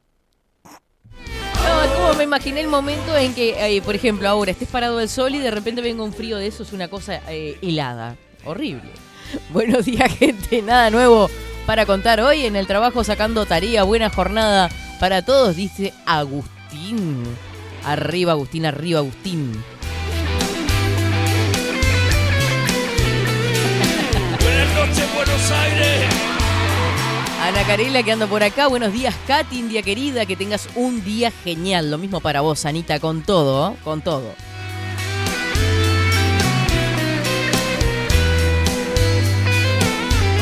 No, 0.65 1.95
como 1.95 2.15
me 2.15 2.25
imaginé 2.25 2.61
el 2.61 2.69
momento 2.69 3.17
en 3.17 3.35
que, 3.35 3.77
eh, 3.77 3.81
por 3.83 3.95
ejemplo, 3.95 4.29
ahora 4.29 4.51
estés 4.51 4.69
parado 4.69 4.99
al 4.99 5.09
sol 5.09 5.35
y 5.35 5.39
de 5.39 5.51
repente 5.51 5.81
venga 5.81 6.03
un 6.03 6.13
frío 6.13 6.37
de 6.37 6.49
eso, 6.49 6.63
es 6.63 6.73
una 6.73 6.89
cosa 6.89 7.23
eh, 7.29 7.57
helada. 7.63 8.17
Horrible. 8.45 8.91
Buenos 9.51 9.87
días, 9.87 10.13
gente. 10.19 10.61
Nada 10.61 10.91
nuevo 10.91 11.31
para 11.67 11.87
contar 11.87 12.21
hoy 12.21 12.45
en 12.45 12.57
el 12.57 12.67
trabajo 12.67 13.05
sacando 13.05 13.47
tarea. 13.47 13.85
Buena 13.85 14.11
jornada 14.11 14.69
para 15.01 15.23
todos, 15.23 15.57
dice 15.57 15.95
Agustín. 16.05 16.52
Arriba, 17.85 18.33
Agustín, 18.33 18.65
arriba, 18.65 19.01
Agustín. 19.01 19.53
Buenas 24.41 24.75
noches, 24.75 25.15
Buenos 25.15 25.51
Aires. 25.51 26.05
Ana 27.43 27.65
Carela 27.65 28.03
que 28.03 28.13
anda 28.13 28.27
por 28.27 28.43
acá. 28.43 28.69
Buenos 28.69 28.93
días, 28.93 29.15
Katy, 29.27 29.59
India 29.59 29.83
querida. 29.83 30.27
Que 30.27 30.37
tengas 30.37 30.69
un 30.77 31.05
día 31.05 31.33
genial. 31.45 31.91
Lo 31.91 31.99
mismo 31.99 32.21
para 32.21 32.41
vos, 32.41 32.65
Anita, 32.65 33.01
con 33.01 33.23
todo, 33.23 33.73
¿eh? 33.73 33.77
con 33.83 34.01
todo. 34.01 34.35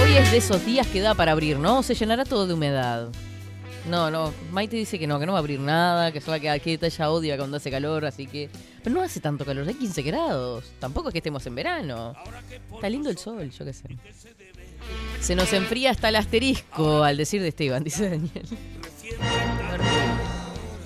Hoy 0.02 0.16
es 0.16 0.30
de 0.30 0.36
esos 0.36 0.64
días 0.66 0.86
que 0.86 1.00
da 1.00 1.14
para 1.14 1.32
abrir, 1.32 1.58
¿no? 1.58 1.82
Se 1.82 1.94
llenará 1.94 2.24
todo 2.24 2.46
de 2.46 2.54
humedad. 2.54 3.08
No, 3.88 4.10
no, 4.10 4.32
Maite 4.52 4.76
dice 4.76 4.98
que 4.98 5.06
no, 5.06 5.18
que 5.18 5.26
no 5.26 5.32
va 5.32 5.38
a 5.38 5.40
abrir 5.40 5.60
nada, 5.60 6.12
que 6.12 6.20
solo 6.20 6.32
va 6.32 6.36
a 6.36 6.58
quedar 6.58 6.60
ella 6.64 7.10
odia 7.10 7.36
cuando 7.36 7.56
hace 7.56 7.70
calor, 7.70 8.04
así 8.04 8.26
que... 8.26 8.50
Pero 8.82 8.94
no 8.94 9.02
hace 9.02 9.20
tanto 9.20 9.44
calor, 9.44 9.66
hay 9.66 9.74
15 9.74 10.02
grados. 10.02 10.72
Tampoco 10.78 11.08
es 11.08 11.12
que 11.12 11.18
estemos 11.18 11.44
en 11.46 11.54
verano. 11.54 12.14
Está 12.74 12.88
lindo 12.88 13.10
el 13.10 13.18
sol, 13.18 13.50
yo 13.50 13.64
qué 13.64 13.72
sé. 13.72 13.88
Se 15.20 15.34
nos 15.34 15.52
enfría 15.52 15.90
hasta 15.90 16.08
el 16.08 16.16
asterisco 16.16 17.02
al 17.02 17.16
decir 17.16 17.42
de 17.42 17.48
Esteban, 17.48 17.84
dice 17.84 18.10
Daniel. 18.10 18.48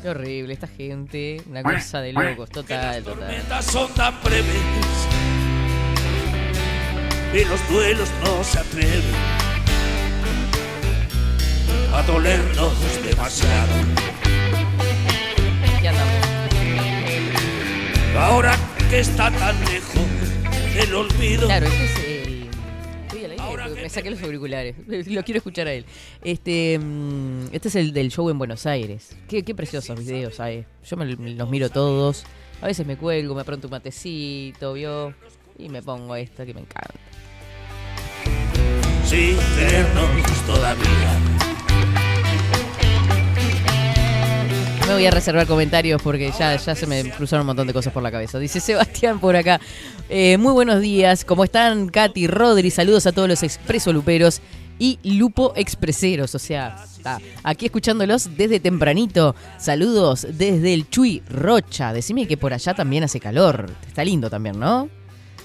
Qué 0.02 0.08
horrible. 0.08 0.54
Esta 0.54 0.66
gente, 0.66 1.42
una 1.48 1.62
cosa 1.62 2.00
de 2.00 2.12
locos, 2.12 2.50
total, 2.50 3.02
total. 3.02 3.20
Tormentas 3.20 3.64
son 3.66 3.92
tan 3.94 4.20
breves. 4.22 4.44
Y 7.32 7.44
los 7.44 7.68
duelos 7.68 8.08
no 8.24 8.44
se 8.44 8.58
atreven 8.58 9.53
a 11.92 12.02
dolernos 12.02 12.72
demasiado. 13.04 13.72
Ya 15.82 15.90
andamos. 15.90 16.34
Ahora 18.16 18.56
que 18.90 19.00
está 19.00 19.30
tan 19.30 19.58
lejos 19.64 20.02
el 20.76 20.94
olvido. 20.94 21.46
Claro, 21.46 21.66
este 21.66 21.84
es 21.84 21.98
el. 21.98 22.14
Porque 23.36 23.82
me 23.82 23.88
saqué 23.88 24.10
los 24.10 24.22
auriculares. 24.22 24.76
Lo 24.86 25.22
quiero 25.22 25.38
escuchar 25.38 25.66
a 25.68 25.72
él. 25.72 25.84
Este, 26.22 26.78
mm, 26.78 27.46
este 27.52 27.68
es 27.68 27.76
el 27.76 27.92
del 27.92 28.10
show 28.10 28.28
en 28.30 28.38
Buenos 28.38 28.66
Aires. 28.66 29.16
Qué, 29.28 29.42
qué 29.42 29.54
preciosos 29.54 29.98
videos 29.98 30.40
hay. 30.40 30.66
Yo 30.84 30.96
me, 30.96 31.06
los 31.06 31.50
miro 31.50 31.70
todos. 31.70 32.24
A 32.60 32.66
veces 32.66 32.86
me 32.86 32.96
cuelgo, 32.96 33.34
me 33.34 33.42
apronto 33.42 33.66
un 33.66 33.72
matecito, 33.72 34.72
¿vio? 34.72 35.14
Y 35.58 35.68
me 35.68 35.82
pongo 35.82 36.16
esta 36.16 36.44
que 36.46 36.54
me 36.54 36.60
encanta. 36.60 36.94
sin 39.04 39.36
tenernos 39.56 40.46
todavía. 40.46 41.20
Me 44.86 44.92
voy 44.92 45.06
a 45.06 45.10
reservar 45.10 45.46
comentarios 45.46 46.02
porque 46.02 46.30
ya, 46.38 46.58
se 46.58 46.86
me 46.86 47.10
cruzaron 47.10 47.44
un 47.44 47.46
montón 47.46 47.66
de 47.66 47.72
cosas 47.72 47.90
por 47.90 48.02
la 48.02 48.12
cabeza. 48.12 48.38
Dice 48.38 48.60
Sebastián 48.60 49.18
por 49.18 49.34
acá. 49.34 49.58
Eh, 50.10 50.36
muy 50.36 50.52
buenos 50.52 50.82
días. 50.82 51.24
¿Cómo 51.24 51.42
están, 51.42 51.88
Katy, 51.88 52.26
Rodri? 52.26 52.70
Saludos 52.70 53.06
a 53.06 53.12
todos 53.12 53.26
los 53.26 53.42
expreso 53.42 53.94
luperos 53.94 54.42
y 54.78 54.98
lupo 55.02 55.54
expreseros. 55.56 56.34
O 56.34 56.38
sea, 56.38 56.84
aquí 57.42 57.64
escuchándolos 57.64 58.36
desde 58.36 58.60
tempranito. 58.60 59.34
Saludos 59.56 60.26
desde 60.30 60.74
el 60.74 60.90
Chuy 60.90 61.22
Rocha. 61.30 61.94
Decime 61.94 62.28
que 62.28 62.36
por 62.36 62.52
allá 62.52 62.74
también 62.74 63.04
hace 63.04 63.20
calor. 63.20 63.70
Está 63.86 64.04
lindo 64.04 64.28
también, 64.28 64.60
¿no? 64.60 64.90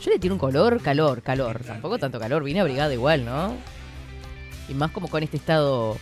Yo 0.03 0.11
le 0.11 0.19
tiro 0.19 0.35
un 0.35 0.39
color, 0.39 0.81
calor, 0.81 1.21
calor. 1.21 1.61
Tampoco 1.65 1.97
tanto 1.97 2.19
calor. 2.19 2.43
Vine 2.43 2.59
abrigada 2.59 2.93
igual, 2.93 3.23
¿no? 3.23 3.53
Y 4.67 4.73
más 4.73 4.91
como 4.91 5.07
con 5.07 5.23
este 5.23 5.37
estado 5.37 5.97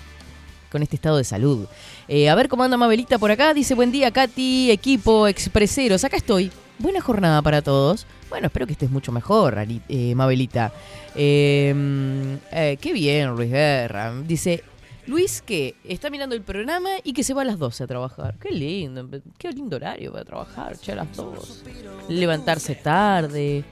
con 0.72 0.84
este 0.84 0.96
estado 0.96 1.18
de 1.18 1.24
salud. 1.24 1.68
Eh, 2.08 2.30
a 2.30 2.36
ver 2.36 2.48
cómo 2.48 2.64
anda 2.64 2.78
Mabelita 2.78 3.18
por 3.18 3.32
acá. 3.32 3.54
Dice, 3.54 3.76
buen 3.76 3.92
día, 3.92 4.12
Katy, 4.12 4.72
equipo, 4.72 5.28
expreseros. 5.28 6.04
Acá 6.04 6.18
estoy. 6.18 6.52
Buena 6.80 7.02
jornada 7.02 7.42
para 7.42 7.62
todos. 7.62 8.06
Bueno, 8.30 8.48
espero 8.48 8.68
que 8.68 8.74
estés 8.74 8.92
mucho 8.92 9.12
mejor, 9.12 9.58
eh, 9.90 10.16
Mabelita. 10.16 10.72
Eh, 11.16 12.38
eh, 12.52 12.78
qué 12.80 12.94
bien, 12.94 13.30
Luis 13.30 13.50
Guerra. 13.50 14.14
Dice, 14.22 14.64
Luis 15.08 15.42
que 15.42 15.76
está 15.86 16.10
mirando 16.10 16.36
el 16.36 16.42
programa 16.42 16.90
y 17.04 17.14
que 17.14 17.24
se 17.24 17.34
va 17.34 17.44
a 17.44 17.46
las 17.46 17.58
12 17.58 17.86
a 17.86 17.88
trabajar. 17.88 18.36
Qué 18.40 18.52
lindo, 18.52 19.08
qué 19.38 19.52
lindo 19.52 19.78
horario 19.78 20.12
para 20.12 20.26
trabajar, 20.26 20.78
che, 20.78 20.92
a 20.92 20.96
las 20.96 21.16
2. 21.16 21.64
Levantarse 22.10 22.76
tarde, 22.76 23.64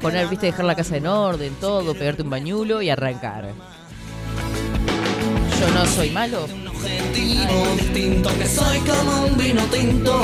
poner, 0.00 0.26
viste, 0.28 0.46
dejar 0.46 0.64
la 0.64 0.74
casa 0.74 0.96
en 0.96 1.06
orden, 1.06 1.54
todo, 1.60 1.94
pegarte 1.94 2.22
un 2.22 2.30
bañulo 2.30 2.80
y 2.80 2.88
arrancar. 2.88 3.52
No 5.70 5.86
soy 5.86 6.10
malo. 6.10 6.46
Objetivo 6.82 7.76
distinto 7.76 8.30
que 8.38 8.46
soy 8.46 8.78
como 8.80 9.26
un 9.26 9.36
vino 9.36 9.62
tinto. 9.64 10.20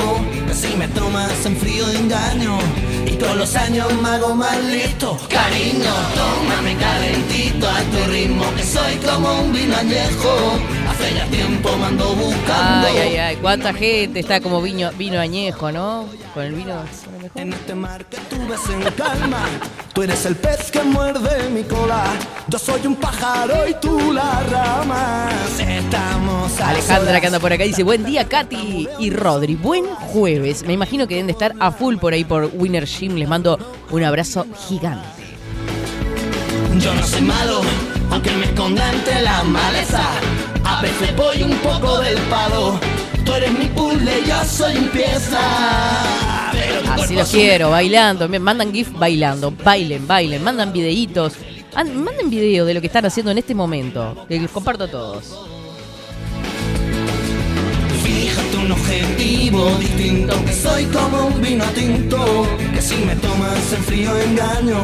Que 0.47 0.53
si 0.53 0.75
me 0.75 0.87
tomas 0.89 1.45
en 1.45 1.55
frío 1.55 1.85
de 1.87 1.99
engaño 1.99 2.57
y 3.05 3.11
con 3.17 3.37
los 3.37 3.55
años 3.55 3.87
me 4.01 4.09
hago 4.09 4.35
más 4.35 4.57
listo. 4.65 5.17
Cariño 5.29 5.93
tómame 6.15 6.75
calentito 6.77 7.67
a 7.67 7.79
tu 7.91 8.11
ritmo 8.11 8.43
que 8.55 8.63
soy 8.63 8.95
como 8.97 9.41
un 9.41 9.53
vino 9.53 9.75
añejo. 9.75 10.59
Hace 10.89 11.15
ya 11.15 11.25
tiempo 11.27 11.75
me 11.77 11.85
ando 11.85 12.15
buscando. 12.15 12.87
Ay, 12.87 12.97
ay, 12.97 13.17
ay, 13.17 13.35
cuánta 13.37 13.73
gente 13.73 14.19
está 14.19 14.41
como 14.41 14.61
vino, 14.61 14.91
vino 14.97 15.19
añejo, 15.19 15.71
¿no? 15.71 16.07
Con 16.33 16.43
el 16.43 16.53
vino. 16.53 16.83
en 17.35 17.53
este 17.53 17.75
mar 17.75 18.05
que 18.05 18.17
tú 18.29 18.37
ves 18.47 18.61
en 18.69 18.81
calma 18.93 19.45
tú 19.99 20.03
eres 20.03 20.25
el 20.25 20.37
pez 20.37 20.71
que 20.71 20.81
muerde 20.81 21.49
mi 21.49 21.63
cola. 21.63 22.05
Yo 22.47 22.57
soy 22.57 22.87
un 22.87 22.95
pájaro 22.95 23.67
y 23.67 23.73
tú 23.81 24.13
la 24.13 24.41
rama. 24.49 25.27
Estamos 25.59 26.48
Alejandra 26.57 27.21
que 27.21 27.27
anda 27.27 27.39
por 27.39 27.53
acá 27.53 27.63
dice, 27.63 27.83
buen 27.83 28.03
día 28.03 28.27
Katy 28.27 28.87
y 28.99 29.09
Rodri, 29.11 29.55
buen 29.55 29.85
jueves. 29.85 30.63
Me 30.65 30.73
imagino 30.73 31.07
que 31.07 31.13
deben 31.15 31.27
de 31.27 31.31
estar 31.33 31.53
a 31.59 31.71
full 31.71 31.97
por 31.97 32.13
ahí 32.13 32.23
por 32.25 32.49
Winner 32.53 32.85
Gym. 32.85 33.15
Les 33.15 33.27
mando 33.29 33.57
un 33.91 34.03
abrazo 34.03 34.45
gigante. 34.67 35.07
Yo 36.79 36.93
no 36.93 37.03
soy 37.05 37.21
malo, 37.21 37.61
aunque 38.11 38.31
me 38.31 38.45
esconda 38.45 38.91
entre 38.91 39.21
la 39.21 39.43
maleza. 39.43 40.01
A 40.65 40.81
veces 40.81 41.15
voy 41.15 41.43
un 41.43 41.55
poco 41.59 41.99
del 41.99 42.17
palo. 42.23 42.79
Tú 43.25 43.33
eres 43.33 43.51
mi 43.57 43.65
puzzle, 43.67 44.11
yo 44.27 44.43
soy 44.45 44.77
un 44.77 44.87
pieza. 44.89 45.39
Así 46.49 46.95
cuerpo 46.95 47.13
lo 47.13 47.21
es 47.21 47.33
un 47.33 47.39
quiero, 47.39 47.69
bailando. 47.69 48.27
Me 48.27 48.39
mandan 48.39 48.73
GIF 48.73 48.91
bailando. 48.97 49.51
Bailen, 49.63 50.07
bailen. 50.07 50.43
Mandan 50.43 50.73
videitos. 50.73 51.33
An- 51.75 52.03
Manden 52.03 52.29
video 52.29 52.65
de 52.65 52.73
lo 52.73 52.81
que 52.81 52.87
están 52.87 53.05
haciendo 53.05 53.31
en 53.31 53.37
este 53.37 53.53
momento. 53.55 54.25
Que 54.27 54.39
los 54.39 54.51
comparto 54.51 54.85
a 54.85 54.87
todos. 54.87 55.25
Objetivo 58.89 59.69
distinto 59.79 60.45
Que 60.45 60.53
soy 60.53 60.85
como 60.85 61.27
un 61.27 61.41
vino 61.41 61.65
tinto 61.75 62.47
Que 62.73 62.81
si 62.81 62.95
me 63.05 63.15
tomas 63.15 63.73
en 63.73 63.83
frío 63.83 64.17
engaño 64.17 64.83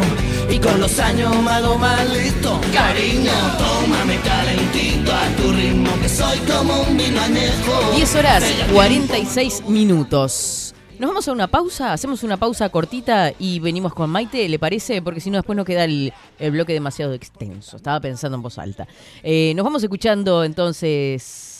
Y 0.49 0.59
con 0.59 0.79
los 0.79 0.99
años 0.99 1.35
me 1.41 1.51
hago 1.51 1.77
más 1.77 2.09
listo 2.09 2.59
Cariño, 2.73 3.31
tómame 3.57 4.19
calentito 4.21 5.11
a 5.11 5.27
tu 5.37 5.51
ritmo 5.51 5.89
Que 6.01 6.09
soy 6.09 6.37
como 6.39 6.81
un 6.81 6.97
vino 6.97 7.19
añejo 7.21 7.91
10 7.95 8.15
horas 8.15 8.43
Hace 8.43 8.57
ya 8.57 8.67
46 8.67 9.67
minutos. 9.67 10.73
Nos 10.99 11.09
vamos 11.09 11.27
a 11.27 11.33
una 11.33 11.47
pausa, 11.47 11.91
hacemos 11.91 12.23
una 12.23 12.37
pausa 12.37 12.69
cortita 12.69 13.33
y 13.37 13.59
venimos 13.59 13.93
con 13.93 14.09
Maite, 14.09 14.47
¿le 14.47 14.57
parece? 14.57 15.01
Porque 15.01 15.19
si 15.19 15.29
no, 15.29 15.37
después 15.37 15.57
nos 15.57 15.65
queda 15.65 15.83
el, 15.83 16.13
el 16.39 16.51
bloque 16.51 16.71
demasiado 16.71 17.13
extenso. 17.13 17.75
Estaba 17.75 17.99
pensando 17.99 18.37
en 18.37 18.41
voz 18.41 18.57
alta. 18.57 18.87
Eh, 19.21 19.51
nos 19.55 19.65
vamos 19.65 19.83
escuchando 19.83 20.45
entonces. 20.45 21.51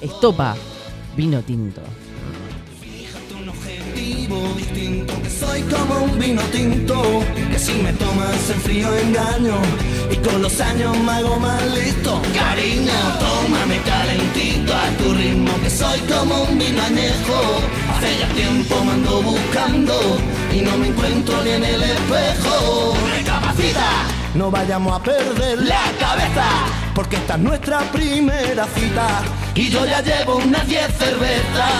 Estopa 0.00 0.56
vino 1.16 1.42
tinto. 1.42 1.82
un 3.40 3.48
objetivo 3.48 4.54
distinto 4.56 5.14
que 5.22 5.30
soy 5.30 5.62
como 5.62 6.04
un 6.04 6.18
vino 6.18 6.42
tinto 6.52 7.22
que 7.50 7.58
si 7.58 7.72
me 7.82 7.92
tomas 7.94 8.50
en 8.50 8.60
frío 8.60 8.88
engaño 8.96 9.56
y 10.10 10.16
con 10.16 10.42
los 10.42 10.60
años 10.60 10.96
me 10.98 11.12
hago 11.12 11.36
más 11.40 11.62
listo. 11.74 12.20
Cariño 12.34 12.92
tómame 13.18 13.80
calentito 13.82 14.72
a 14.72 14.88
tu 14.98 15.14
ritmo 15.14 15.52
que 15.62 15.70
soy 15.70 15.98
como 16.00 16.42
un 16.44 16.58
vino 16.58 16.82
añejo. 16.82 17.38
Hace 17.96 18.18
ya 18.20 18.28
tiempo 18.34 18.84
me 18.84 18.92
ando 18.92 19.22
buscando 19.22 19.94
y 20.54 20.60
no 20.60 20.76
me 20.78 20.88
encuentro 20.88 21.42
ni 21.42 21.50
en 21.50 21.64
el 21.64 21.82
espejo. 21.82 22.94
Recapacita. 23.16 23.90
No 24.34 24.50
vayamos 24.50 25.00
a 25.00 25.02
perder 25.02 25.58
la 25.62 25.82
cabeza 25.98 26.81
porque 26.94 27.16
esta 27.16 27.34
es 27.34 27.40
nuestra 27.40 27.80
primera 27.92 28.66
cita 28.74 29.22
y 29.54 29.68
yo 29.68 29.84
ya 29.86 30.00
llevo 30.00 30.36
unas 30.36 30.66
10 30.66 30.86
cervezas. 30.98 31.72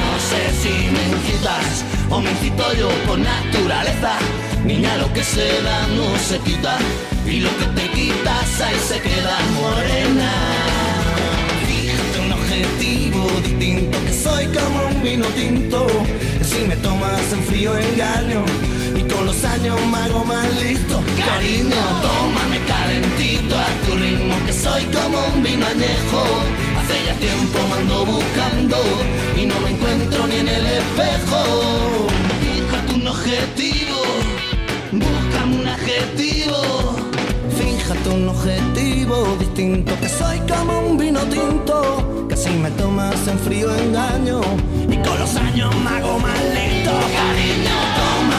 No 0.00 0.18
sé 0.28 0.42
si 0.62 0.90
me 0.90 1.16
incitas 1.16 1.84
o 2.10 2.20
me 2.20 2.30
incito 2.30 2.72
yo 2.74 2.88
por 3.06 3.18
naturaleza. 3.18 4.18
Niña, 4.64 4.96
lo 4.96 5.12
que 5.12 5.22
se 5.22 5.62
da 5.62 5.86
no 5.88 6.18
se 6.18 6.38
quita 6.38 6.78
y 7.26 7.40
lo 7.40 7.50
que 7.58 7.66
te 7.66 7.88
quitas 7.90 8.60
ahí 8.60 8.76
se 8.88 9.00
queda 9.00 9.38
morena. 9.60 10.32
Fíjate 11.66 12.20
un 12.26 12.32
objetivo 12.32 13.28
distinto, 13.42 13.98
que 14.06 14.12
soy 14.12 14.46
como 14.46 14.86
un 14.86 15.02
vino 15.02 15.26
tinto. 15.28 15.86
Si 16.42 16.66
me 16.66 16.76
tomas 16.76 17.32
en 17.32 17.42
frío 17.44 17.76
engaño 17.76 18.44
y 18.96 19.02
con 19.02 19.26
los 19.26 19.44
años 19.44 19.78
me 19.90 19.98
hago 19.98 20.24
más 20.24 20.46
listo. 20.62 21.02
Cariño, 21.26 21.82
tómame 22.02 22.58
calentito 22.66 23.56
a 23.56 23.66
tu 23.86 23.96
ritmo, 23.96 24.34
que 24.46 24.52
soy 24.52 24.82
como 24.84 25.18
un 25.34 25.42
vino 25.42 25.66
añejo. 25.66 26.22
Hace 26.78 27.04
ya 27.06 27.14
tiempo 27.14 27.58
me 27.70 27.80
ando 27.80 28.04
buscando 28.06 28.76
y 29.40 29.46
no 29.46 29.58
me 29.60 29.70
encuentro 29.70 30.26
ni 30.26 30.36
en 30.36 30.48
el 30.48 30.66
espejo. 30.66 31.40
Fíjate 32.40 32.94
un 32.94 33.08
objetivo, 33.08 34.00
búscame 34.92 35.56
un 35.60 35.68
adjetivo. 35.68 36.96
Fíjate 37.58 38.08
un 38.08 38.28
objetivo 38.28 39.36
distinto, 39.38 39.92
que 40.00 40.08
soy 40.08 40.38
como 40.40 40.80
un 40.80 40.96
vino 40.96 41.20
tinto, 41.20 42.26
que 42.28 42.36
si 42.36 42.50
me 42.50 42.70
tomas 42.72 43.26
en 43.28 43.38
frío 43.38 43.74
engaño 43.76 44.40
y 44.88 44.96
con 45.06 45.18
los 45.18 45.36
años 45.36 45.74
me 45.76 45.90
hago 45.90 46.18
más 46.18 46.40
lento. 46.54 46.90
Cariño, 46.90 47.76
tómame 47.98 48.33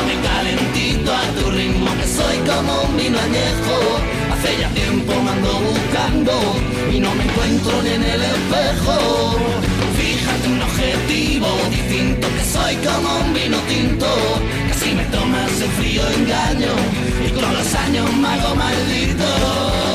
como 2.46 2.82
un 2.84 2.98
vino 2.98 3.18
añejo. 3.20 3.76
Hace 4.32 4.60
ya 4.60 4.70
tiempo 4.70 5.14
me 5.24 5.32
ando 5.32 5.52
buscando 5.60 6.34
y 6.94 7.00
no 7.00 7.14
me 7.16 7.24
encuentro 7.24 7.82
ni 7.84 7.90
en 7.90 8.04
el 8.04 8.22
espejo. 8.22 9.36
Fíjate 9.98 10.48
un 10.48 10.62
objetivo 10.62 11.48
distinto, 11.70 12.28
que 12.36 12.44
soy 12.44 12.76
como 12.88 13.10
un 13.24 13.34
vino 13.34 13.58
tinto, 13.68 14.08
que 14.68 14.74
si 14.74 14.94
me 14.94 15.04
tomas 15.06 15.62
en 15.62 15.72
frío 15.72 16.04
engaño 16.18 16.74
y 17.26 17.30
con 17.32 17.54
los 17.54 17.76
años 17.76 18.14
me 18.14 18.28
hago 18.28 18.56
maldito. 18.56 19.95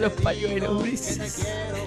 Los 0.00 0.12
pañuelos, 0.14 0.82
Ulises. 0.82 1.46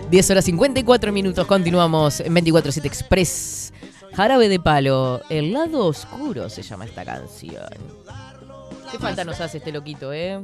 10 0.09 0.29
horas 0.29 0.45
54 0.45 1.11
minutos. 1.11 1.47
Continuamos 1.47 2.19
en 2.19 2.33
24-7 2.35 2.85
Express. 2.85 3.73
Jarabe 4.13 4.47
de 4.47 4.59
palo. 4.59 5.21
El 5.29 5.51
lado 5.53 5.87
oscuro 5.87 6.49
se 6.49 6.61
llama 6.61 6.85
esta 6.85 7.03
canción. 7.03 7.67
Qué 8.91 8.99
falta 8.99 9.23
nos 9.23 9.41
hace 9.41 9.57
este 9.57 9.71
loquito, 9.71 10.13
¿eh? 10.13 10.39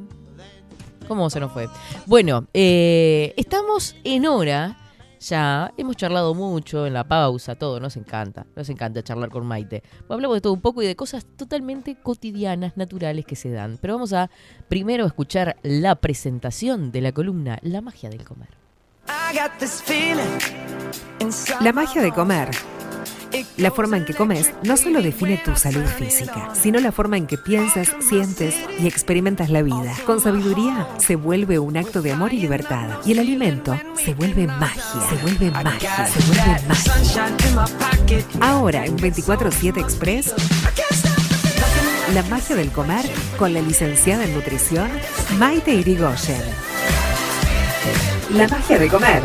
¿Cómo 1.08 1.30
se 1.30 1.40
nos 1.40 1.52
fue? 1.52 1.68
Bueno, 2.08 2.48
eh, 2.54 3.34
estamos 3.38 3.96
en 4.04 4.26
hora. 4.26 4.78
Ya 5.20 5.74
hemos 5.78 5.98
charlado 5.98 6.34
mucho 6.34 6.88
en 6.88 6.94
la 6.94 7.04
pausa, 7.04 7.56
todo, 7.56 7.80
nos 7.80 7.98
encanta, 7.98 8.46
nos 8.56 8.70
encanta 8.70 9.04
charlar 9.04 9.30
con 9.30 9.46
Maite. 9.46 9.84
Hablamos 10.08 10.38
de 10.38 10.42
todo 10.42 10.54
un 10.54 10.62
poco 10.62 10.82
y 10.82 10.88
de 10.88 10.96
cosas 10.96 11.26
totalmente 11.36 11.96
cotidianas, 11.96 12.78
naturales 12.78 13.26
que 13.26 13.36
se 13.36 13.52
dan. 13.52 13.78
Pero 13.82 13.96
vamos 13.96 14.14
a 14.14 14.30
primero 14.70 15.06
escuchar 15.06 15.58
la 15.62 15.96
presentación 15.96 16.92
de 16.92 17.02
la 17.02 17.12
columna 17.12 17.60
La 17.64 17.82
magia 17.82 18.10
del 18.10 18.24
comer. 18.24 18.50
La 21.62 21.74
magia 21.74 22.02
de 22.02 22.12
comer. 22.12 22.50
La 23.58 23.72
forma 23.72 23.98
en 23.98 24.06
que 24.06 24.14
comes 24.14 24.52
no 24.64 24.78
solo 24.78 25.02
define 25.02 25.38
tu 25.38 25.56
salud 25.56 25.86
física, 25.86 26.50
sino 26.54 26.80
la 26.80 26.92
forma 26.92 27.18
en 27.18 27.28
que 27.28 27.38
piensas, 27.38 27.90
sientes 28.00 28.56
y 28.80 28.88
experimentas 28.88 29.50
la 29.50 29.62
vida. 29.62 29.94
Con 30.06 30.22
sabiduría 30.22 30.88
se 30.98 31.16
vuelve 31.16 31.60
un 31.60 31.78
acto 31.78 32.02
de 32.02 32.12
amor 32.12 32.34
y 32.34 32.40
libertad. 32.40 33.00
Y 33.06 33.12
el 33.12 33.20
alimento 33.20 33.80
se 33.96 34.14
vuelve 34.14 34.48
magia, 34.48 34.82
se 35.10 35.16
vuelve 35.18 35.52
magia, 35.52 36.08
se 36.08 36.20
vuelve 36.28 36.68
magia. 36.68 37.28
Ahora 38.42 38.86
en 38.86 38.98
24-7 38.98 39.80
Express, 39.80 40.34
la 42.14 42.24
magia 42.24 42.56
del 42.56 42.72
comer 42.72 43.06
con 43.38 43.54
la 43.54 43.62
licenciada 43.62 44.24
en 44.24 44.34
nutrición 44.34 44.90
Maite 45.38 45.74
Irigoyen. 45.74 46.42
La 48.34 48.48
magia 48.48 48.80
de 48.80 48.88
comer. 48.88 49.22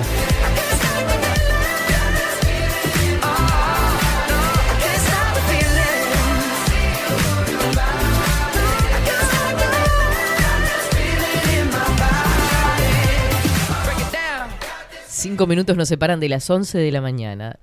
Cinco 15.24 15.46
minutos 15.46 15.78
nos 15.78 15.88
separan 15.88 16.20
de 16.20 16.28
las 16.28 16.50
11 16.50 16.76
de 16.76 16.92
la 16.92 17.00
mañana. 17.00 17.58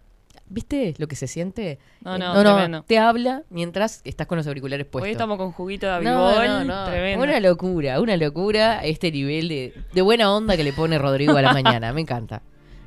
¿Viste 0.50 0.95
lo 0.97 1.08
que 1.08 1.15
se 1.15 1.28
siente? 1.28 1.78
No, 2.04 2.15
Eh, 2.15 2.17
no, 2.17 2.34
tremendo. 2.41 2.84
te 2.88 2.97
habla 2.97 3.43
mientras 3.52 4.02
estás 4.04 4.26
con 4.26 4.39
los 4.39 4.47
auriculares 4.47 4.88
puestos. 4.88 5.06
Hoy 5.06 5.12
estamos 5.12 5.38
con 5.38 5.52
juguito 5.52 5.86
de 5.86 6.02
No, 6.02 6.28
abibol. 6.28 6.47
no, 6.47 6.63
no. 6.65 6.86
Tremendo. 6.89 7.24
Una 7.24 7.39
locura, 7.39 8.02
una 8.02 8.17
locura 8.17 8.84
este 8.84 9.12
nivel 9.12 9.47
de, 9.47 9.76
de 9.93 10.02
buena 10.02 10.34
onda 10.36 10.58
que 10.58 10.63
le 10.63 10.74
pone 10.74 10.97
Rodrigo 10.97 11.38
a 11.38 11.43
la 11.43 11.54
mañana. 11.62 11.93
Me 11.93 12.02
encanta. 12.02 12.41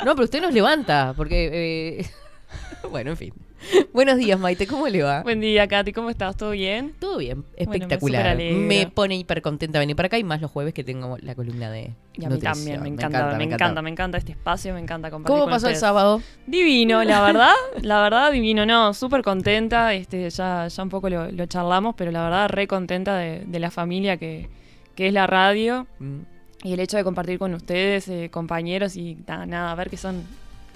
No, 0.04 0.16
pero 0.16 0.24
usted 0.24 0.42
nos 0.42 0.52
levanta, 0.52 1.14
porque... 1.16 2.00
eh, 2.00 2.06
bueno, 2.90 3.10
en 3.12 3.16
fin. 3.16 3.32
Buenos 3.92 4.16
días, 4.18 4.38
Maite, 4.38 4.66
¿cómo 4.66 4.88
le 4.88 5.02
va? 5.02 5.22
Buen 5.22 5.40
día, 5.40 5.66
Katy. 5.66 5.92
¿Cómo 5.92 6.10
estás? 6.10 6.36
¿Todo 6.36 6.50
bien? 6.50 6.92
Todo 6.98 7.18
bien, 7.18 7.42
Bueno, 7.42 7.70
me 7.70 7.76
espectacular. 7.76 8.36
me, 8.36 8.86
pone 8.92 9.16
hiper 9.16 9.42
contenta 9.42 9.78
venir 9.78 9.96
para 9.96 10.06
acá 10.06 10.18
y 10.18 10.24
más 10.24 10.40
los 10.40 10.50
jueves 10.50 10.74
que 10.74 10.84
tengo 10.84 11.16
la 11.20 11.34
columna 11.34 11.70
de 11.70 11.92
Y 12.14 12.24
a 12.24 12.28
mí 12.30 12.38
también, 12.38 12.82
me 12.82 12.88
encanta, 12.88 13.34
me 13.36 13.44
encanta, 13.44 13.82
me 13.82 13.90
encanta, 13.90 14.18
este 14.18 14.32
espacio, 14.32 14.74
me 14.74 14.80
encanta 14.80 15.10
compartir 15.10 15.32
¿Cómo 15.32 15.44
con 15.44 15.52
pasó 15.52 15.68
el 15.68 15.76
sábado? 15.76 16.20
Divino, 16.46 17.02
la 17.04 17.20
verdad, 17.26 17.52
la 17.82 18.02
verdad, 18.02 18.32
divino, 18.32 18.66
no, 18.66 18.92
súper 18.94 19.22
contenta, 19.22 19.94
este, 19.94 20.28
ya, 20.30 20.68
ya 20.68 20.82
un 20.82 20.90
poco 20.90 21.08
lo, 21.08 21.30
lo 21.30 21.46
charlamos, 21.46 21.94
pero 21.96 22.10
la 22.10 22.22
verdad, 22.24 22.48
re 22.48 22.66
contenta 22.66 23.16
de, 23.16 23.44
de 23.46 23.58
la 23.60 23.70
familia 23.70 24.16
que, 24.16 24.48
que 24.94 25.08
es 25.08 25.12
la 25.12 25.26
radio 25.26 25.86
Mm. 25.98 26.20
y 26.64 26.72
el 26.72 26.80
hecho 26.80 26.96
de 26.96 27.04
compartir 27.04 27.38
con 27.38 27.54
ustedes, 27.54 28.08
eh, 28.08 28.28
compañeros 28.30 28.96
y 28.96 29.16
nada, 29.26 29.46
nada, 29.46 29.72
a 29.72 29.74
ver 29.74 29.88
que 29.90 29.96
son, 29.96 30.22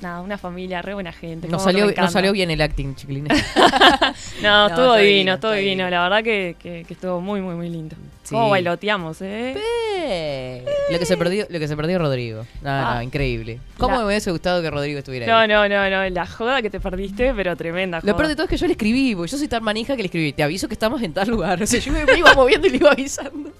nada, 0.00 0.20
una 0.20 0.38
familia, 0.38 0.80
re 0.82 0.94
buena 0.94 1.12
gente. 1.12 1.48
Nos 1.48 1.62
salió, 1.62 1.90
nos 1.90 2.12
salió 2.12 2.32
bien 2.32 2.50
el 2.50 2.61
acting, 2.61 2.94
chiquilines. 2.94 3.32
No, 4.42 4.68
No, 4.68 4.68
estuvo 4.68 4.94
divino, 4.96 5.34
estuvo 5.34 5.52
divino. 5.52 5.84
divino. 5.84 5.90
La 5.90 6.02
verdad 6.02 6.22
que, 6.22 6.56
que- 6.58 6.84
que 6.87 6.94
estuvo 6.94 7.20
muy, 7.20 7.40
muy, 7.40 7.54
muy 7.54 7.68
lindo. 7.68 7.96
Sí. 8.22 8.34
Cómo 8.34 8.50
bailoteamos, 8.50 9.20
¿eh? 9.22 9.54
Eh, 9.96 10.64
Lo 10.92 10.98
que 10.98 11.06
se 11.06 11.16
perdió, 11.16 11.46
lo 11.48 11.58
que 11.58 11.66
se 11.66 11.76
perdió 11.76 11.98
Rodrigo. 11.98 12.42
No, 12.62 12.70
Ah. 12.70 12.94
no, 12.96 13.02
increíble. 13.02 13.58
¿Cómo 13.78 13.94
La- 13.94 14.00
me 14.02 14.06
hubiese 14.08 14.30
gustado 14.30 14.61
que 14.62 14.70
Rodrigo 14.70 14.98
estuviera 14.98 15.26
No, 15.26 15.37
ahí? 15.38 15.48
no, 15.48 15.68
no, 15.68 15.90
no. 15.90 16.08
La 16.11 16.26
joda 16.26 16.61
que 16.62 16.70
te 16.70 16.78
perdiste, 16.80 17.32
pero 17.34 17.56
tremenda 17.56 18.00
joda. 18.00 18.12
Lo 18.12 18.16
peor 18.16 18.28
de 18.28 18.34
todo 18.37 18.44
es 18.44 18.50
que 18.50 18.56
yo 18.58 18.66
le 18.66 18.72
escribí, 18.72 19.14
porque 19.14 19.30
yo 19.32 19.38
soy 19.38 19.48
tan 19.48 19.62
manija 19.64 19.96
que 19.96 20.02
le 20.02 20.06
escribí, 20.06 20.32
te 20.32 20.42
aviso 20.42 20.68
que 20.68 20.74
estamos 20.74 21.02
en 21.02 21.12
tal 21.12 21.28
lugar. 21.28 21.62
O 21.62 21.66
sea, 21.66 21.80
yo 21.80 21.92
me, 21.92 22.04
iba 22.16 22.34
moviendo 22.34 22.66
y 22.66 22.70
le 22.70 22.76
iba 22.76 22.90
avisando. 22.92 23.50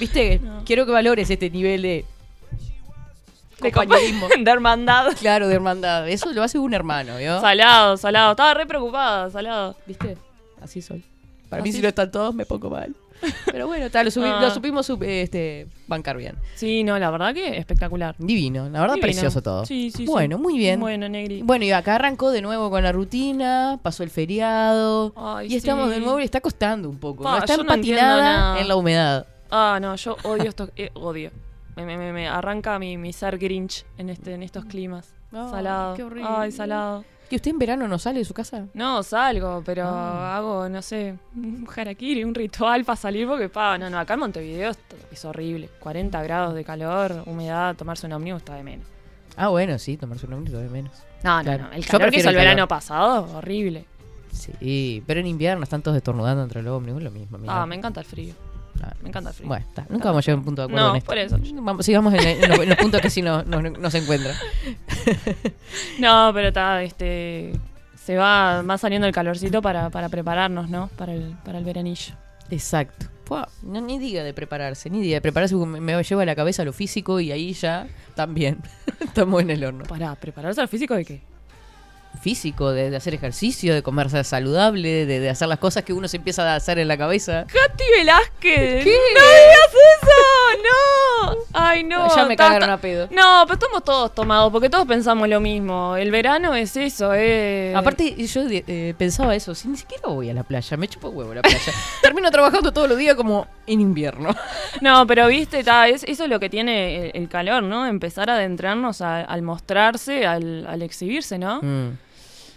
Viste, 0.00 0.40
quiero 0.64 0.86
que 0.86 0.92
valores 0.92 1.28
este 1.30 1.50
nivel 1.50 1.82
De 1.82 2.04
compañerismo. 3.72 4.28
compa- 4.28 4.42
de 4.44 4.50
hermandad. 4.50 5.06
Claro, 5.18 5.48
de 5.48 5.54
hermandad. 5.54 6.08
Eso 6.08 6.32
lo 6.32 6.42
hace 6.42 6.58
un 6.58 6.74
hermano, 6.74 7.16
¿vio? 7.18 7.40
Salado, 7.40 7.96
salado. 7.96 8.32
Estaba 8.32 8.54
re 8.54 8.66
preocupada, 8.66 9.30
salado. 9.30 9.76
¿Viste? 9.86 10.16
Así 10.62 10.80
soy. 10.82 11.04
Para 11.48 11.62
mí 11.62 11.72
si 11.72 11.80
no 11.82 11.88
están 11.88 12.10
todos 12.10 12.34
me 12.34 12.44
pongo 12.46 12.70
mal. 12.70 12.94
Pero 13.46 13.66
bueno, 13.68 13.88
tal, 13.90 14.04
lo, 14.06 14.10
subi- 14.10 14.30
Ah. 14.30 14.40
lo 14.42 14.50
supimos 14.50 14.88
sup- 14.90 15.04
este, 15.06 15.66
bancar 15.86 16.16
bien. 16.16 16.34
Sí, 16.56 16.82
no, 16.84 16.98
la 16.98 17.10
verdad 17.10 17.32
que 17.32 17.56
espectacular. 17.56 18.14
Divino, 18.18 18.64
la 18.68 18.80
verdad 18.80 18.96
Divino. 18.96 19.00
precioso 19.12 19.40
todo. 19.40 19.64
Sí, 19.64 19.90
sí, 19.90 19.98
sí. 19.98 20.04
Bueno, 20.06 20.36
muy 20.36 20.58
bien. 20.58 20.80
Bueno, 20.80 21.08
Negri. 21.08 21.40
Bueno, 21.42 21.64
y 21.64 21.70
acá 21.72 21.94
arrancó 21.94 22.30
de 22.32 22.42
nuevo 22.42 22.68
con 22.70 22.82
la 22.82 22.92
rutina, 22.92 23.78
pasó 23.82 24.02
el 24.02 24.10
feriado 24.10 25.12
Ay, 25.16 25.52
y 25.52 25.56
estamos 25.56 25.88
de 25.90 26.00
nuevo 26.00 26.20
y 26.20 26.24
está 26.24 26.40
costando 26.40 26.88
un 26.90 26.98
poco. 26.98 27.22
Pa, 27.22 27.30
no 27.32 27.38
está 27.38 27.56
yo 27.56 27.62
no 27.62 27.72
empatinada 27.72 28.22
nada. 28.22 28.60
en 28.60 28.68
la 28.68 28.76
humedad. 28.76 29.26
Ah, 29.50 29.78
no, 29.80 29.94
yo 29.96 30.16
odio 30.24 30.48
esto. 30.48 30.68
eh, 30.76 30.90
odio. 30.94 31.30
Me, 31.76 31.84
me, 31.84 31.96
me, 31.96 32.12
me 32.12 32.28
arranca 32.28 32.78
mi, 32.78 32.96
mi 32.96 33.12
ser 33.12 33.38
grinch 33.38 33.84
en, 33.98 34.10
este, 34.10 34.34
en 34.34 34.42
estos 34.42 34.64
climas. 34.64 35.14
Ay, 35.32 35.50
salado. 35.50 35.94
qué 35.94 36.04
horrible. 36.04 36.30
Ay, 36.32 36.52
salado. 36.52 37.04
¿Que 37.28 37.36
usted 37.36 37.50
en 37.52 37.58
verano 37.58 37.88
no 37.88 37.98
sale 37.98 38.18
de 38.20 38.24
su 38.24 38.34
casa? 38.34 38.66
No, 38.74 39.02
salgo, 39.02 39.62
pero 39.64 39.84
Ah. 39.88 40.36
hago, 40.36 40.68
no 40.68 40.82
sé, 40.82 41.16
un 41.34 41.66
harakiri, 41.74 42.22
un 42.22 42.34
ritual 42.34 42.84
para 42.84 42.96
salir 42.96 43.26
porque, 43.26 43.48
pa, 43.48 43.76
no, 43.78 43.88
no, 43.90 43.98
acá 43.98 44.14
en 44.14 44.20
Montevideo 44.20 44.70
es, 45.10 45.24
horrible. 45.24 45.68
40 45.80 46.22
grados 46.22 46.54
de 46.54 46.64
calor, 46.64 47.22
humedad, 47.26 47.74
tomarse 47.76 48.06
un 48.06 48.12
ómnibus 48.12 48.42
está 48.42 48.54
de 48.54 48.62
menos. 48.62 48.86
Ah, 49.36 49.48
bueno, 49.48 49.78
sí, 49.78 49.96
tomarse 49.96 50.26
un 50.26 50.34
ómnibus 50.34 50.60
de 50.60 50.68
menos. 50.68 50.92
No, 51.24 51.38
no, 51.38 51.42
Claro. 51.42 51.64
no. 51.64 51.72
El 51.72 51.82
Yo 51.82 51.90
calor 51.90 52.10
que 52.10 52.18
hizo 52.18 52.28
el 52.28 52.34
el 52.36 52.40
calor. 52.40 52.50
verano 52.54 52.68
pasado, 52.68 53.36
horrible. 53.38 53.86
Sí, 54.30 55.02
pero 55.06 55.20
en 55.20 55.26
invierno 55.26 55.62
están 55.64 55.80
todos 55.82 55.96
estornudando 55.96 56.42
entre 56.42 56.62
los 56.62 56.76
ómnibus, 56.76 57.02
lo 57.02 57.10
mismo. 57.10 57.38
Ah, 57.48 57.64
me 57.66 57.74
encanta 57.74 58.00
el 58.00 58.06
frío. 58.06 58.34
Ah, 58.82 58.92
Me 59.02 59.08
encanta 59.08 59.30
el 59.30 59.36
frío. 59.36 59.48
Bueno, 59.48 59.64
está. 59.68 59.86
Nunca 59.88 60.06
vamos 60.10 60.18
a 60.18 60.26
llegar 60.26 60.36
a 60.36 60.38
un 60.40 60.44
punto 60.44 60.62
de 60.62 60.66
acuerdo 60.66 60.86
No, 60.86 60.90
en 60.92 60.96
esto. 60.98 61.06
por 61.06 61.18
eso. 61.18 61.38
Vamos, 61.62 61.86
sigamos 61.86 62.14
en, 62.14 62.20
en 62.20 62.48
los, 62.48 62.58
en 62.60 62.68
los 62.68 62.78
puntos 62.78 63.00
que 63.00 63.10
sí 63.10 63.22
nos 63.22 63.46
no, 63.46 63.60
no 63.62 63.90
se 63.90 63.98
encuentran. 63.98 64.34
No, 65.98 66.30
pero 66.34 66.48
está, 66.48 66.82
este. 66.82 67.52
Se 67.96 68.16
va, 68.16 68.62
va 68.62 68.76
saliendo 68.78 69.06
el 69.06 69.14
calorcito 69.14 69.62
para, 69.62 69.88
para 69.90 70.08
prepararnos, 70.10 70.68
¿no? 70.68 70.88
Para 70.96 71.14
el, 71.14 71.34
para 71.44 71.58
el 71.58 71.64
veranillo. 71.64 72.14
Exacto. 72.50 73.06
No, 73.62 73.80
ni 73.80 73.98
diga 73.98 74.22
de 74.22 74.34
prepararse, 74.34 74.90
ni 74.90 75.00
diga 75.00 75.14
de 75.16 75.20
prepararse, 75.22 75.54
porque 75.54 75.70
me, 75.70 75.80
me 75.80 76.02
lleva 76.02 76.22
a 76.22 76.26
la 76.26 76.34
cabeza 76.36 76.62
lo 76.64 76.74
físico 76.74 77.20
y 77.20 77.32
ahí 77.32 77.54
ya 77.54 77.86
también 78.14 78.58
estamos 79.00 79.40
en 79.40 79.50
el 79.50 79.64
horno. 79.64 79.84
Para, 79.84 80.14
¿prepararse 80.16 80.60
al 80.60 80.68
físico 80.68 80.94
de 80.94 81.04
qué? 81.06 81.22
Físico, 82.20 82.70
de, 82.72 82.90
de 82.90 82.96
hacer 82.96 83.12
ejercicio, 83.14 83.74
de 83.74 83.82
comer 83.82 84.08
saludable, 84.24 85.04
de, 85.06 85.20
de 85.20 85.28
hacer 85.30 85.46
las 85.48 85.58
cosas 85.58 85.82
que 85.84 85.92
uno 85.92 86.08
se 86.08 86.16
empieza 86.16 86.50
a 86.50 86.56
hacer 86.56 86.78
en 86.78 86.88
la 86.88 86.96
cabeza. 86.96 87.44
Katy 87.46 87.84
Velázquez. 87.98 88.84
¿Qué? 88.84 88.96
¡No 89.14 89.20
digas 89.20 89.74
eso! 90.00 90.62
¡No! 90.62 91.36
Ay, 91.52 91.84
no. 91.84 92.14
Ya 92.14 92.24
me 92.26 92.36
ta- 92.36 92.44
cagaron 92.46 92.68
ta- 92.68 92.72
a 92.74 92.78
pedo. 92.78 93.08
No, 93.10 93.42
pero 93.46 93.54
estamos 93.54 93.84
todos 93.84 94.14
tomados, 94.14 94.50
porque 94.52 94.70
todos 94.70 94.86
pensamos 94.86 95.28
lo 95.28 95.40
mismo. 95.40 95.96
El 95.96 96.10
verano 96.10 96.54
es 96.54 96.76
eso, 96.76 97.12
eh. 97.14 97.74
Aparte, 97.76 98.14
yo 98.26 98.42
eh, 98.48 98.94
pensaba 98.96 99.34
eso, 99.34 99.54
si 99.54 99.68
ni 99.68 99.76
siquiera 99.76 100.08
voy 100.08 100.30
a 100.30 100.34
la 100.34 100.42
playa, 100.44 100.76
me 100.76 100.88
chupo 100.88 101.08
huevo 101.08 101.34
la 101.34 101.42
playa. 101.42 101.72
Termino 102.02 102.30
trabajando 102.30 102.72
todos 102.72 102.88
los 102.88 102.96
días 102.98 103.14
como 103.16 103.46
en 103.66 103.80
invierno. 103.80 104.34
No, 104.80 105.06
pero 105.06 105.28
viste, 105.28 105.62
ta, 105.62 105.88
es, 105.88 106.02
eso 106.04 106.24
es 106.24 106.28
lo 106.30 106.40
que 106.40 106.50
tiene 106.50 107.06
el, 107.06 107.12
el 107.22 107.28
calor, 107.28 107.62
¿no? 107.62 107.86
Empezar 107.86 108.28
a 108.28 108.34
adentrarnos 108.34 109.00
a- 109.00 109.20
al 109.22 109.42
mostrarse, 109.42 110.26
al, 110.26 110.66
al 110.66 110.82
exhibirse, 110.82 111.38
¿no? 111.38 111.60
Mm. 111.62 111.96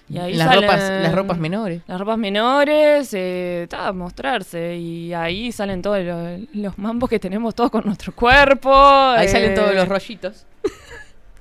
Y 0.09 0.17
ahí 0.19 0.33
las, 0.35 0.47
salen- 0.47 0.61
ropas, 0.61 0.79
las 1.03 1.13
ropas 1.13 1.37
menores. 1.37 1.81
Las 1.87 1.99
ropas 1.99 2.17
menores, 2.17 3.09
eh, 3.13 3.67
ta, 3.69 3.91
mostrarse. 3.91 4.77
Y 4.77 5.13
ahí 5.13 5.51
salen 5.51 5.81
todos 5.81 5.99
los, 6.03 6.39
los 6.53 6.77
mambos 6.77 7.09
que 7.09 7.19
tenemos 7.19 7.53
todos 7.55 7.69
con 7.71 7.83
nuestro 7.85 8.13
cuerpo. 8.15 8.73
Ahí 8.73 9.25
eh, 9.25 9.29
salen 9.29 9.55
todos 9.55 9.73
los 9.75 9.87
rollitos. 9.87 10.45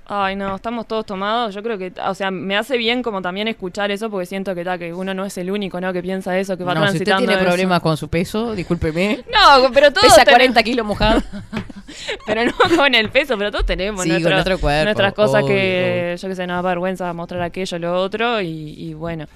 Ay, 0.08 0.36
no, 0.36 0.54
estamos 0.54 0.86
todos 0.86 1.04
tomados. 1.04 1.52
Yo 1.52 1.64
creo 1.64 1.76
que, 1.78 1.92
o 2.06 2.14
sea, 2.14 2.30
me 2.30 2.56
hace 2.56 2.76
bien 2.76 3.02
como 3.02 3.20
también 3.22 3.48
escuchar 3.48 3.90
eso 3.90 4.08
porque 4.08 4.24
siento 4.26 4.54
que, 4.54 4.62
ta, 4.64 4.78
que 4.78 4.94
uno 4.94 5.12
no 5.14 5.24
es 5.24 5.36
el 5.36 5.50
único, 5.50 5.80
¿no? 5.80 5.92
Que 5.92 6.00
piensa 6.00 6.38
eso, 6.38 6.56
que 6.56 6.62
va 6.62 6.74
No, 6.74 6.80
si 6.82 6.86
usted 6.86 6.98
transitando. 6.98 7.26
tiene 7.26 7.34
eso. 7.42 7.44
problemas 7.44 7.80
con 7.80 7.96
su 7.96 8.08
peso, 8.08 8.54
discúlpeme. 8.54 9.24
No, 9.32 9.68
pero 9.72 9.90
todos 9.92 10.04
Pesa 10.06 10.18
tenemos- 10.24 10.34
40 10.36 10.62
kilos 10.62 10.86
mojado. 10.86 11.22
Pero 12.26 12.44
no 12.44 12.52
con 12.76 12.94
el 12.94 13.08
peso, 13.10 13.38
pero 13.38 13.50
todos 13.50 13.64
tenemos 13.64 14.02
Sí, 14.02 14.10
con 14.22 14.30
nuestro- 14.32 14.58
cuerpo, 14.58 14.84
nuestras 14.84 15.14
cosas 15.14 15.42
obvio, 15.44 15.54
que, 15.54 16.16
yo 16.20 16.28
que 16.28 16.34
sé, 16.34 16.46
no 16.46 16.54
da 16.54 16.60
vergüenza 16.62 17.10
mostrar 17.12 17.40
aquello, 17.42 17.78
lo 17.78 17.94
otro, 18.02 18.40
y, 18.40 18.74
y 18.76 18.92
bueno, 18.94 19.26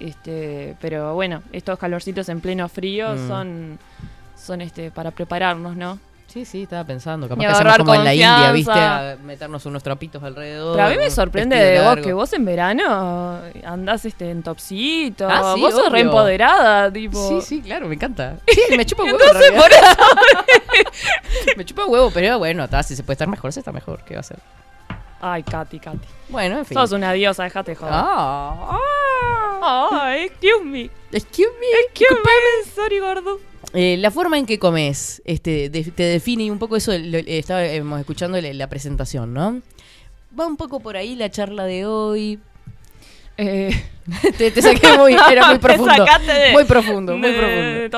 este, 0.00 0.76
pero 0.80 1.14
bueno, 1.14 1.42
estos 1.52 1.78
calorcitos 1.78 2.28
en 2.28 2.40
pleno 2.40 2.68
frío 2.68 3.14
Mm. 3.14 3.28
son, 3.28 3.78
son 4.36 4.60
este, 4.62 4.90
para 4.90 5.10
prepararnos, 5.10 5.76
¿no? 5.76 5.98
Sí, 6.36 6.44
sí, 6.44 6.62
estaba 6.64 6.84
pensando. 6.84 7.30
Capaz 7.30 7.40
que 7.40 7.46
hacemos 7.46 7.78
como 7.78 7.94
en 7.94 8.04
la 8.04 8.12
India, 8.12 8.52
¿viste? 8.52 8.70
A 8.72 9.16
meternos 9.24 9.64
unos 9.64 9.82
trapitos 9.82 10.22
alrededor. 10.22 10.76
Pero 10.76 10.86
a 10.86 10.90
mí 10.90 10.98
me 10.98 11.10
sorprende 11.10 11.56
de 11.56 11.80
vos 11.80 11.96
que 11.96 12.12
vos 12.12 12.30
en 12.34 12.44
verano 12.44 13.40
andás 13.64 14.04
este, 14.04 14.30
en 14.30 14.42
topsito, 14.42 15.26
Ah, 15.30 15.52
sí, 15.54 15.62
vos 15.62 15.70
sos 15.70 15.80
obvio. 15.80 15.92
re 15.92 16.00
empoderada, 16.00 16.92
tipo... 16.92 17.26
Sí, 17.26 17.40
sí, 17.40 17.62
claro, 17.62 17.88
me 17.88 17.94
encanta. 17.94 18.36
Sí, 18.46 18.76
me 18.76 18.84
chupa 18.84 19.04
huevo. 19.04 19.16
Entonces, 19.18 19.50
en 19.50 19.56
por 19.58 19.70
realidad. 19.70 19.96
me 21.56 21.64
chupa 21.64 21.86
huevo, 21.86 22.10
pero 22.12 22.38
bueno, 22.38 22.64
está, 22.64 22.82
si 22.82 22.94
se 22.94 23.02
puede 23.02 23.14
estar 23.14 23.28
mejor, 23.28 23.54
se 23.54 23.60
está 23.60 23.72
mejor. 23.72 24.04
¿Qué 24.04 24.12
va 24.12 24.18
a 24.18 24.20
hacer? 24.20 24.36
Ay, 25.22 25.42
Katy, 25.42 25.78
Katy. 25.78 26.06
Bueno, 26.28 26.58
en 26.58 26.66
fin. 26.66 26.76
Sos 26.76 26.92
una 26.92 27.12
diosa, 27.14 27.44
déjate 27.44 27.74
joder. 27.74 27.94
Ah, 27.96 28.78
Ay, 29.90 30.24
excuse 30.24 30.62
me. 30.64 30.90
excuse 31.12 31.48
me. 31.58 31.66
Excuse 31.86 32.20
me, 32.22 32.70
sorry, 32.74 32.98
gordo. 32.98 33.40
Eh, 33.72 33.96
la 33.98 34.10
forma 34.10 34.38
en 34.38 34.46
que 34.46 34.58
comes 34.58 35.20
este, 35.24 35.68
de- 35.68 35.84
te 35.84 36.02
define 36.04 36.50
un 36.50 36.58
poco 36.58 36.76
eso. 36.76 36.92
lo- 36.96 37.18
eh, 37.18 37.24
estábamos 37.38 38.00
escuchando 38.00 38.40
la, 38.40 38.52
la 38.52 38.68
presentación, 38.68 39.34
¿no? 39.34 39.60
Va 40.38 40.46
un 40.46 40.56
poco 40.56 40.80
por 40.80 40.96
ahí 40.96 41.14
la 41.16 41.30
charla 41.30 41.64
de 41.64 41.86
hoy. 41.86 42.38
Eh, 43.38 43.70
te, 44.38 44.50
te 44.50 44.62
saqué 44.62 44.96
muy, 44.96 45.14
era 45.14 45.48
muy 45.48 45.58
profundo. 45.60 45.92
de- 46.26 46.52
muy 46.52 46.64
profundo, 46.64 47.16
muy 47.18 47.30
de- 47.30 47.36
profundo. 47.36 47.62
de. 47.62 47.88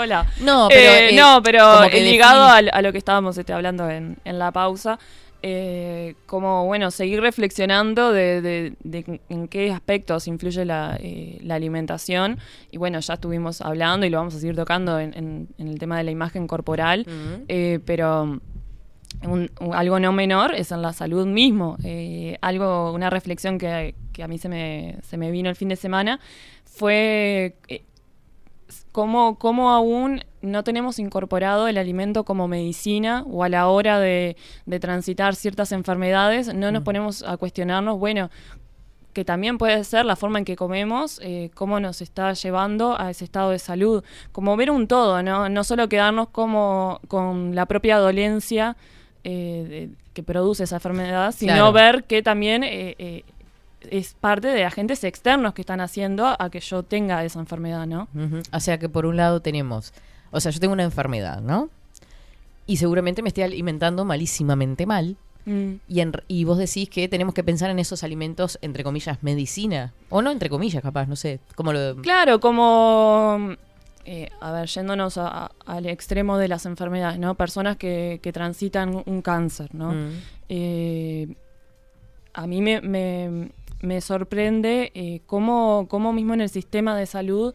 No, 0.40 0.68
pero, 0.68 0.80
Eh, 0.90 1.08
eh, 1.10 1.16
no, 1.16 1.42
pero 1.44 1.84
eh, 1.84 2.00
ligado 2.00 2.44
a, 2.44 2.82
lo 2.82 2.92
que 2.92 2.98
estábamos 2.98 3.38
este, 3.38 3.52
hablando 3.52 3.88
en, 3.88 4.16
en 4.24 4.38
la 4.38 4.50
pausa, 4.50 4.98
eh, 5.42 6.14
como, 6.26 6.64
bueno, 6.66 6.90
seguir 6.90 7.20
reflexionando 7.20 8.12
de, 8.12 8.42
de- 8.42 8.72
de 8.82 9.20
en 9.28 9.48
qué 9.48 9.70
aspectos 9.72 10.26
influye 10.26 10.64
la, 10.64 10.96
eh, 11.00 11.38
la 11.42 11.54
alimentación. 11.56 12.38
Y 12.70 12.78
bueno, 12.78 12.98
ya 13.00 13.14
estuvimos 13.14 13.60
hablando 13.60 14.04
y 14.06 14.10
lo 14.10 14.18
vamos 14.18 14.34
a 14.34 14.40
seguir 14.40 14.56
tocando 14.56 14.98
en, 14.98 15.14
en- 15.16 15.48
en 15.58 15.68
el 15.68 15.78
tema 15.78 15.96
de 15.98 16.04
la 16.04 16.10
imagen 16.10 16.46
corporal, 16.46 17.04
eh, 17.48 17.78
pero... 17.84 18.22
un- 18.22 19.50
un- 19.60 19.74
algo 19.74 19.98
no 19.98 20.12
menor 20.12 20.54
es 20.54 20.70
en 20.70 20.80
la 20.82 20.92
salud 20.92 21.26
mismo. 21.26 21.76
Algo, 22.40 22.92
una 22.92 23.10
reflexión 23.10 23.58
que, 23.58 23.94
que 24.12 24.22
a 24.22 24.28
mí 24.28 24.38
se 24.38 24.48
me, 24.48 24.96
se 25.02 25.16
me 25.16 25.30
vino 25.32 25.48
el 25.50 25.56
fin 25.56 25.68
de 25.68 25.76
semana 25.76 26.20
fue 26.64 27.56
cómo, 28.92 29.38
cómo 29.38 29.70
aún 29.70 30.22
no 30.42 30.62
tenemos 30.64 30.98
incorporado 30.98 31.66
el 31.68 31.78
alimento 31.78 32.24
como 32.24 32.46
medicina 32.48 33.24
o 33.30 33.44
a 33.44 33.48
la 33.48 33.68
hora 33.68 33.98
de, 33.98 34.36
de 34.66 34.80
transitar 34.80 35.34
ciertas 35.34 35.72
enfermedades, 35.72 36.54
no 36.54 36.70
nos 36.72 36.82
ponemos 36.84 37.22
a 37.22 37.36
cuestionarnos, 37.36 37.98
bueno, 37.98 38.30
que 39.12 39.24
también 39.24 39.58
puede 39.58 39.82
ser 39.82 40.04
la 40.04 40.14
forma 40.14 40.38
en 40.38 40.44
que 40.44 40.54
comemos, 40.54 41.18
eh, 41.24 41.50
cómo 41.54 41.80
nos 41.80 42.00
está 42.02 42.32
llevando 42.34 43.00
a 43.00 43.10
ese 43.10 43.24
estado 43.24 43.50
de 43.50 43.58
salud, 43.58 44.04
como 44.30 44.56
ver 44.56 44.70
un 44.70 44.86
todo, 44.86 45.22
¿no? 45.24 45.48
No 45.48 45.64
solo 45.64 45.88
quedarnos 45.88 46.28
como 46.28 47.00
con 47.08 47.54
la 47.56 47.66
propia 47.66 47.98
dolencia 47.98 48.76
eh, 49.24 49.66
de- 49.68 49.90
que 50.14 50.22
produce 50.22 50.64
esa 50.64 50.76
enfermedad, 50.76 51.32
sino 51.32 51.52
Claro. 51.54 51.72
ver 51.72 52.04
que 52.04 52.22
también 52.22 52.62
eh, 52.62 52.94
eh, 52.98 53.24
es 53.90 54.14
parte 54.14 54.48
de 54.48 54.64
agentes 54.64 55.04
externos 55.04 55.54
que 55.54 55.62
están 55.62 55.80
haciendo 55.80 56.26
a 56.40 56.50
que 56.50 56.60
yo 56.60 56.82
tenga 56.82 57.24
esa 57.24 57.38
enfermedad, 57.38 57.86
¿no? 57.86 58.08
O 58.52 58.60
sea 58.60 58.78
que 58.78 58.88
por 58.88 59.06
un 59.06 59.16
lado 59.16 59.40
tenemos, 59.40 59.92
o 60.30 60.40
sea, 60.40 60.50
yo 60.52 60.60
tengo 60.60 60.72
una 60.74 60.82
enfermedad, 60.84 61.40
¿no? 61.40 61.68
Y 62.66 62.76
seguramente 62.78 63.22
me 63.22 63.28
estoy 63.28 63.44
alimentando 63.44 64.04
malísimamente 64.04 64.84
mal. 64.84 65.16
Mm. 65.46 65.74
Y, 65.88 66.00
en- 66.00 66.12
y 66.28 66.44
vos 66.44 66.58
decís 66.58 66.90
que 66.90 67.08
tenemos 67.08 67.32
que 67.32 67.42
pensar 67.42 67.70
en 67.70 67.78
esos 67.78 68.04
alimentos, 68.04 68.58
entre 68.60 68.84
comillas, 68.84 69.22
medicina. 69.22 69.94
O 70.10 70.20
no, 70.20 70.30
entre 70.30 70.50
comillas, 70.50 70.82
capaz, 70.82 71.06
no 71.06 71.16
sé. 71.16 71.40
¿Cómo 71.54 71.72
lo.? 71.72 71.96
Claro, 72.02 72.38
como, 72.40 73.54
eh, 74.04 74.28
a 74.40 74.52
ver, 74.52 74.66
yéndonos 74.68 75.16
a- 75.16 75.44
a- 75.46 75.50
al 75.64 75.86
extremo 75.86 76.36
de 76.36 76.48
las 76.48 76.66
enfermedades, 76.66 77.18
¿no? 77.18 77.34
Personas 77.36 77.78
que, 77.78 78.20
que 78.22 78.32
transitan 78.32 79.02
un 79.06 79.22
cáncer, 79.22 79.74
¿no? 79.74 79.92
Mm. 79.92 80.10
Eh, 80.50 81.28
a 82.34 82.46
mí 82.46 82.60
me, 82.60 82.82
me- 82.82 83.50
me 83.80 84.00
sorprende 84.00 84.90
eh, 84.94 85.20
cómo, 85.26 85.86
cómo, 85.88 86.12
mismo 86.12 86.34
en 86.34 86.40
el 86.40 86.48
sistema 86.48 86.96
de 86.96 87.06
salud 87.06 87.54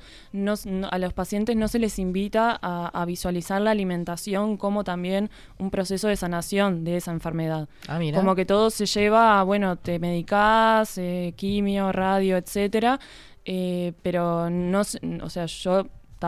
a 0.92 0.98
los 0.98 1.14
pacientes 1.14 1.56
no 1.56 1.68
se 1.68 1.80
les 1.80 2.00
invita 2.00 2.58
a, 2.62 3.04
visualizar 3.06 3.62
la 3.62 3.72
alimentación 3.72 4.56
como 4.58 4.84
también 4.84 5.30
un 5.60 5.70
proceso 5.70 6.08
de 6.08 6.16
sanación 6.16 6.84
de 6.84 6.98
esa 6.98 7.12
enfermedad. 7.12 7.68
Ah, 7.88 8.00
como 8.14 8.36
que 8.36 8.46
todo 8.46 8.70
se 8.70 8.86
lleva 8.86 9.40
a, 9.40 9.44
bueno, 9.44 9.76
te 9.76 10.00
medicás, 10.00 10.98
eh, 10.98 11.34
quimio, 11.36 11.92
radio, 11.92 12.38
etcétera, 12.38 13.00
eh, 13.46 13.94
pero 14.02 14.50
no, 14.50 14.82
o 15.22 15.30
sea, 15.30 15.46
yo 15.46 15.88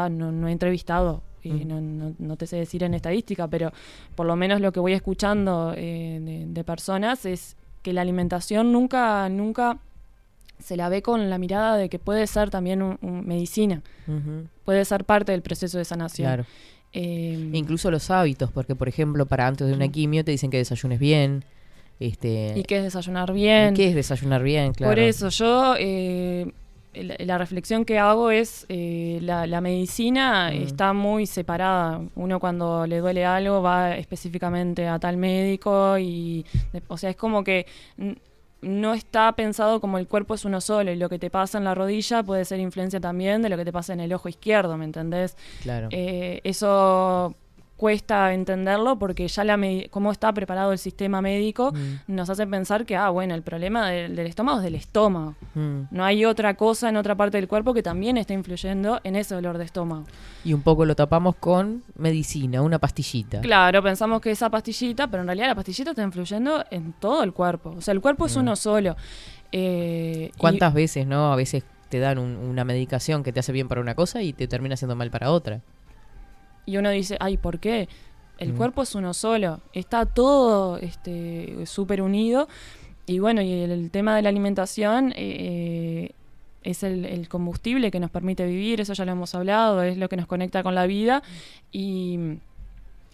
no, 0.09 0.47
he 0.47 0.51
entrevistado 0.51 1.23
y 1.41 1.51
mm. 1.51 2.15
no, 2.19 2.35
te 2.35 2.47
sé 2.47 2.57
decir 2.57 2.83
en 2.83 2.93
estadística, 2.93 3.47
pero 3.47 3.71
por 4.15 4.25
lo 4.25 4.35
menos 4.35 4.59
lo 4.59 4.73
que 4.73 4.81
voy 4.81 4.93
escuchando 4.93 5.71
de, 5.71 6.63
personas 6.65 7.25
es 7.25 7.55
que 7.81 7.93
la 7.93 8.01
alimentación 8.01 8.71
nunca, 8.71 9.29
nunca 9.29 9.79
se 10.65 10.75
la 10.75 10.89
ve 10.89 11.03
con 11.03 11.29
la 11.29 11.37
mirada 11.37 11.77
de 11.77 11.89
que 11.89 11.99
puede 11.99 12.25
ser 12.25 12.49
también 12.49 12.81
un, 12.81 12.97
medicina, 13.27 13.83
puede 14.63 14.83
ser 14.83 15.05
parte 15.05 15.31
del 15.31 15.43
proceso 15.43 15.77
de 15.77 15.85
sanación. 15.85 16.27
Claro. 16.27 16.45
Em, 16.91 17.53
incluso 17.53 17.91
los 17.91 18.09
hábitos, 18.09 18.51
porque 18.51 18.75
por 18.75 18.89
ejemplo, 18.89 19.27
para 19.27 19.45
antes 19.45 19.67
de 19.67 19.73
una 19.73 19.89
quimio 19.89 20.25
te 20.25 20.31
dicen 20.31 20.49
que 20.49 20.57
desayunes 20.57 20.99
bien. 20.99 21.45
Este, 21.99 22.53
¿Y 22.55 22.63
qué 22.63 22.77
es 22.77 22.83
desayunar 22.83 23.31
bien? 23.31 23.75
¿Qué 23.75 23.89
es 23.89 23.95
desayunar 23.95 24.41
bien? 24.41 24.73
Claro. 24.73 24.91
Por 24.91 24.99
eso, 24.99 25.29
yo 25.29 25.75
eh, 25.77 26.51
la, 26.95 27.37
reflexión 27.37 27.85
que 27.85 27.99
hago 27.99 28.31
es 28.31 28.65
eh, 28.69 29.19
la, 29.21 29.61
medicina 29.61 30.49
mm. 30.51 30.63
está 30.63 30.93
muy 30.93 31.27
separada. 31.27 32.01
Uno 32.15 32.39
cuando 32.39 32.87
le 32.87 32.99
duele 32.99 33.23
algo 33.23 33.61
va 33.61 33.97
específicamente 33.97 34.87
a 34.87 34.97
tal 34.97 35.17
médico 35.17 35.99
y, 35.99 36.43
o 36.87 36.97
sea, 36.97 37.11
es 37.11 37.15
como 37.15 37.43
que 37.43 37.67
no 38.65 38.93
está 38.93 39.31
pensado 39.33 39.79
como 39.79 39.97
el 39.97 40.07
cuerpo 40.07 40.33
es 40.33 40.43
uno 40.43 40.59
solo 40.59 40.91
y 40.91 40.95
lo 40.95 41.07
que 41.07 41.19
te 41.19 41.29
pasa 41.29 41.57
en 41.57 41.63
la 41.63 41.75
rodilla 41.75 42.23
puede 42.23 42.45
ser 42.45 42.59
influencia 42.59 42.99
también 42.99 43.41
de 43.41 43.49
lo 43.49 43.57
que 43.57 43.65
te 43.65 43.71
pasa 43.71 43.93
en 43.93 43.99
el 43.99 44.11
ojo 44.11 44.27
izquierdo, 44.27 44.75
¿me 44.75 44.85
entendés? 44.85 45.37
Claro. 45.61 45.87
Eh, 45.91 46.41
eso 46.43 47.35
cuesta 47.77 48.33
entenderlo 48.33 48.97
porque 48.97 49.27
ya 49.27 49.43
la 49.43 49.59
cómo 49.89 50.11
está 50.11 50.33
preparado 50.33 50.71
el 50.71 50.77
sistema 50.77 51.21
médico 51.21 51.73
mm. 51.73 52.13
nos 52.13 52.29
hace 52.29 52.45
pensar 52.47 52.85
que, 52.85 52.95
ah, 52.95 53.09
bueno, 53.09 53.35
el 53.35 53.41
problema 53.41 53.89
del, 53.89 54.17
estómago 54.19 54.59
es 54.59 54.63
del 54.63 54.75
estómago. 54.75 55.35
Mm. 55.53 55.81
No 55.91 56.05
hay 56.05 56.25
otra 56.25 56.53
cosa 56.55 56.89
en 56.89 56.97
otra 56.97 57.15
parte 57.15 57.37
del 57.37 57.47
cuerpo 57.47 57.73
que 57.73 57.83
también 57.83 58.17
está 58.17 58.33
influyendo 58.33 58.99
en 59.03 59.15
ese 59.15 59.35
dolor 59.35 59.57
de 59.57 59.65
estómago. 59.65 60.05
Y 60.43 60.53
un 60.53 60.61
poco 60.61 60.85
lo 60.85 60.95
tapamos 60.95 61.35
con 61.35 61.83
medicina, 61.97 62.61
una 62.61 62.79
pastillita. 62.79 63.41
Claro, 63.41 63.81
pensamos 63.83 64.21
que 64.21 64.31
esa 64.31 64.49
pastillita, 64.49 65.07
pero 65.07 65.21
en 65.21 65.27
realidad 65.27 65.47
la 65.47 65.55
pastillita 65.55 65.91
está 65.91 66.03
influyendo 66.03 66.63
en 66.71 66.93
todo 66.93 67.23
el 67.23 67.33
cuerpo. 67.33 67.73
O 67.77 67.81
sea, 67.81 67.93
el 67.93 68.01
cuerpo 68.01 68.25
es 68.25 68.35
mm. 68.37 68.39
uno 68.39 68.55
solo. 68.55 68.95
Eh, 69.51 70.31
¿Cuántas 70.37 70.73
veces, 70.73 71.07
no? 71.07 71.31
A 71.31 71.35
veces 71.35 71.63
te 71.89 71.99
dan 71.99 72.19
una 72.19 72.63
medicación 72.63 73.23
que 73.23 73.31
te 73.31 73.39
hace 73.39 73.51
bien 73.51 73.67
para 73.67 73.81
una 73.81 73.95
cosa 73.95 74.21
y 74.21 74.33
te 74.33 74.47
termina 74.47 74.73
haciendo 74.73 74.95
mal 74.95 75.11
para 75.11 75.31
otra 75.31 75.61
y 76.65 76.77
uno 76.77 76.89
dice, 76.89 77.17
ay, 77.19 77.37
¿por 77.37 77.59
qué? 77.59 77.87
El 78.37 78.53
mm. 78.53 78.57
cuerpo 78.57 78.81
es 78.83 78.95
uno 78.95 79.13
solo, 79.13 79.61
está 79.73 80.05
todo 80.05 80.77
este 80.77 81.65
súper 81.65 82.01
unido. 82.01 82.47
Y 83.05 83.19
bueno, 83.19 83.41
y 83.41 83.51
el, 83.51 83.91
tema 83.91 84.15
de 84.15 84.23
la 84.23 84.29
alimentación 84.29 85.13
eh, 85.15 86.11
es 86.63 86.83
el, 86.83 87.29
combustible 87.29 87.91
que 87.91 87.99
nos 87.99 88.09
permite 88.09 88.45
vivir, 88.45 88.81
eso 88.81 88.93
ya 88.93 89.05
lo 89.05 89.11
hemos 89.11 89.35
hablado, 89.35 89.83
es 89.83 89.97
lo 89.97 90.09
que 90.09 90.17
nos 90.17 90.25
conecta 90.25 90.63
con 90.63 90.73
la 90.73 90.87
vida. 90.87 91.21
Y, 91.71 92.39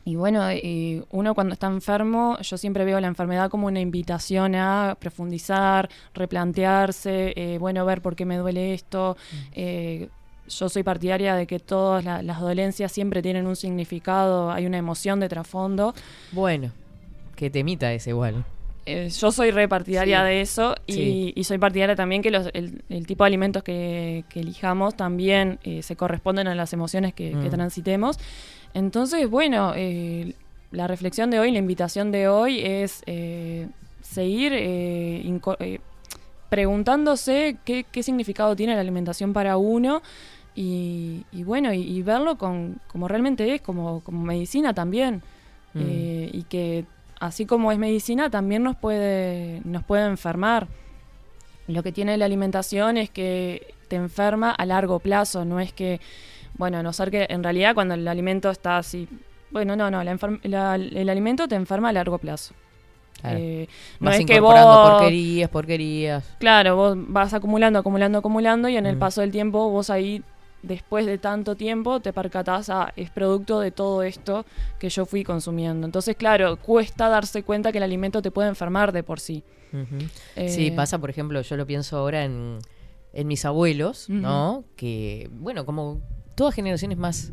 y 0.05 0.15
bueno, 0.15 0.49
eh, 0.49 1.03
uno 1.11 1.35
cuando 1.35 1.53
está 1.53 1.67
enfermo, 1.67 2.37
yo 2.39 2.57
siempre 2.57 2.85
veo 2.85 3.01
la 3.01 3.07
enfermedad 3.07 3.49
como 3.49 3.67
una 3.67 3.81
invitación 3.81 4.55
a 4.55 4.95
profundizar, 4.97 5.89
replantearse, 6.13 7.33
eh, 7.35 7.57
bueno, 7.59 7.85
ver 7.85 8.01
por 8.01 8.15
qué 8.15 8.25
me 8.25 8.37
duele 8.37 8.73
esto. 8.73 9.17
Mm 9.55 10.20
yo 10.51 10.69
soy 10.69 10.83
partidaria 10.83 11.35
de 11.35 11.47
que 11.47 11.59
todas 11.59 12.03
las 12.03 12.39
dolencias 12.39 12.91
siempre 12.91 13.21
tienen 13.21 13.47
un 13.47 13.55
significado, 13.55 14.51
hay 14.51 14.65
una 14.65 14.77
emoción 14.77 15.19
de 15.19 15.29
trasfondo. 15.29 15.93
Bueno, 16.31 16.71
que 17.35 17.49
temita 17.49 17.91
ese 17.93 18.11
igual. 18.11 18.45
Eh, 18.85 19.09
yo 19.09 19.31
soy 19.31 19.51
repartidaria 19.51 20.23
de 20.23 20.41
eso 20.41 20.75
y, 20.87 21.43
soy 21.43 21.59
partidaria 21.59 21.95
también 21.95 22.23
que 22.23 22.29
el, 22.29 23.05
tipo 23.05 23.23
de 23.23 23.27
alimentos 23.27 23.63
que, 23.63 24.25
elijamos 24.33 24.95
también 24.95 25.59
eh, 25.63 25.83
se 25.83 25.95
corresponden 25.95 26.47
a 26.47 26.55
las 26.55 26.73
emociones 26.73 27.13
que, 27.13 27.35
mm. 27.35 27.49
transitemos. 27.49 28.17
Entonces, 28.73 29.29
bueno, 29.29 29.73
eh, 29.75 30.33
la 30.71 30.87
reflexión 30.87 31.29
de 31.29 31.39
hoy, 31.39 31.51
la 31.51 31.59
invitación 31.59 32.11
de 32.11 32.27
hoy 32.27 32.61
es 32.63 33.03
seguir 34.01 34.53
preguntándose 36.49 37.57
qué, 37.63 37.85
qué 37.89 38.03
significado 38.03 38.55
tiene 38.55 38.73
la 38.73 38.81
alimentación 38.81 39.31
para 39.31 39.57
uno 39.57 40.01
y, 40.53 41.23
bueno, 41.43 41.73
y, 41.73 42.01
verlo 42.01 42.37
con, 42.37 42.79
como 42.87 43.07
realmente 43.07 43.53
es, 43.53 43.61
como, 43.61 44.01
como 44.01 44.23
medicina 44.23 44.73
también. 44.73 45.21
Mm. 45.73 45.79
Eh, 45.79 46.29
y 46.33 46.43
que 46.43 46.85
así 47.19 47.45
como 47.45 47.71
es 47.71 47.77
medicina, 47.77 48.29
también 48.29 48.63
nos 48.63 48.75
puede, 48.75 49.61
nos 49.63 49.83
puede 49.83 50.05
enfermar. 50.05 50.67
Lo 51.67 51.83
que 51.83 51.91
tiene 51.91 52.17
la 52.17 52.25
alimentación 52.25 52.97
es 52.97 53.09
que 53.09 53.73
te 53.87 53.95
enferma 53.95 54.51
a 54.51 54.65
largo 54.65 54.99
plazo, 54.99 55.45
no 55.45 55.59
es 55.59 55.71
que, 55.71 56.01
bueno, 56.57 56.79
a 56.79 56.83
no 56.83 56.91
ser 56.91 57.11
que 57.11 57.27
en 57.29 57.43
realidad 57.43 57.73
cuando 57.73 57.93
el 57.93 58.07
alimento 58.07 58.49
está 58.49 58.77
así, 58.77 59.07
bueno, 59.51 59.75
no, 59.75 59.91
no, 59.91 60.01
el 60.01 61.09
alimento 61.09 61.47
te 61.47 61.55
enferma 61.55 61.89
a 61.89 61.93
largo 61.93 62.17
plazo. 62.17 62.53
Eh, 63.23 63.67
no 63.99 64.11
es 64.11 64.25
que 64.25 64.39
vos 64.39 64.55
porquerías, 64.55 65.49
porquerías. 65.49 66.23
Claro, 66.39 66.75
vos 66.75 66.95
vas 66.97 67.33
acumulando, 67.33 67.79
acumulando, 67.79 68.17
acumulando 68.17 68.67
y 68.67 68.77
en 68.77 68.85
el 68.85 68.95
mm. 68.95 68.99
paso 68.99 69.21
del 69.21 69.31
tiempo 69.31 69.69
vos 69.69 69.89
ahí 69.89 70.23
después 70.63 71.05
de 71.05 71.17
tanto 71.17 71.55
tiempo 71.55 71.99
te 71.99 72.13
percatás, 72.13 72.69
ah, 72.69 72.93
es 72.95 73.09
producto 73.09 73.59
de 73.59 73.71
todo 73.71 74.03
esto 74.03 74.45
que 74.79 74.89
yo 74.89 75.05
fui 75.05 75.23
consumiendo. 75.23 75.85
Entonces, 75.85 76.15
claro, 76.15 76.57
cuesta 76.57 77.09
darse 77.09 77.43
cuenta 77.43 77.71
que 77.71 77.77
el 77.79 77.83
alimento 77.83 78.21
te 78.21 78.31
puede 78.31 78.49
enfermar 78.49 78.91
de 78.91 79.03
por 79.03 79.19
sí. 79.19 79.43
sí, 80.35 80.67
eh, 80.67 80.73
pasa, 80.75 80.99
por 80.99 81.09
ejemplo, 81.09 81.41
yo 81.41 81.57
lo 81.57 81.65
pienso 81.65 81.97
ahora 81.97 82.23
en, 82.23 82.59
en 83.13 83.27
mis 83.27 83.45
abuelos, 83.45 84.09
¿no? 84.09 84.63
Que, 84.75 85.29
bueno, 85.31 85.65
como 85.65 86.01
todas 86.35 86.55
generaciones 86.55 86.97
más 86.97 87.31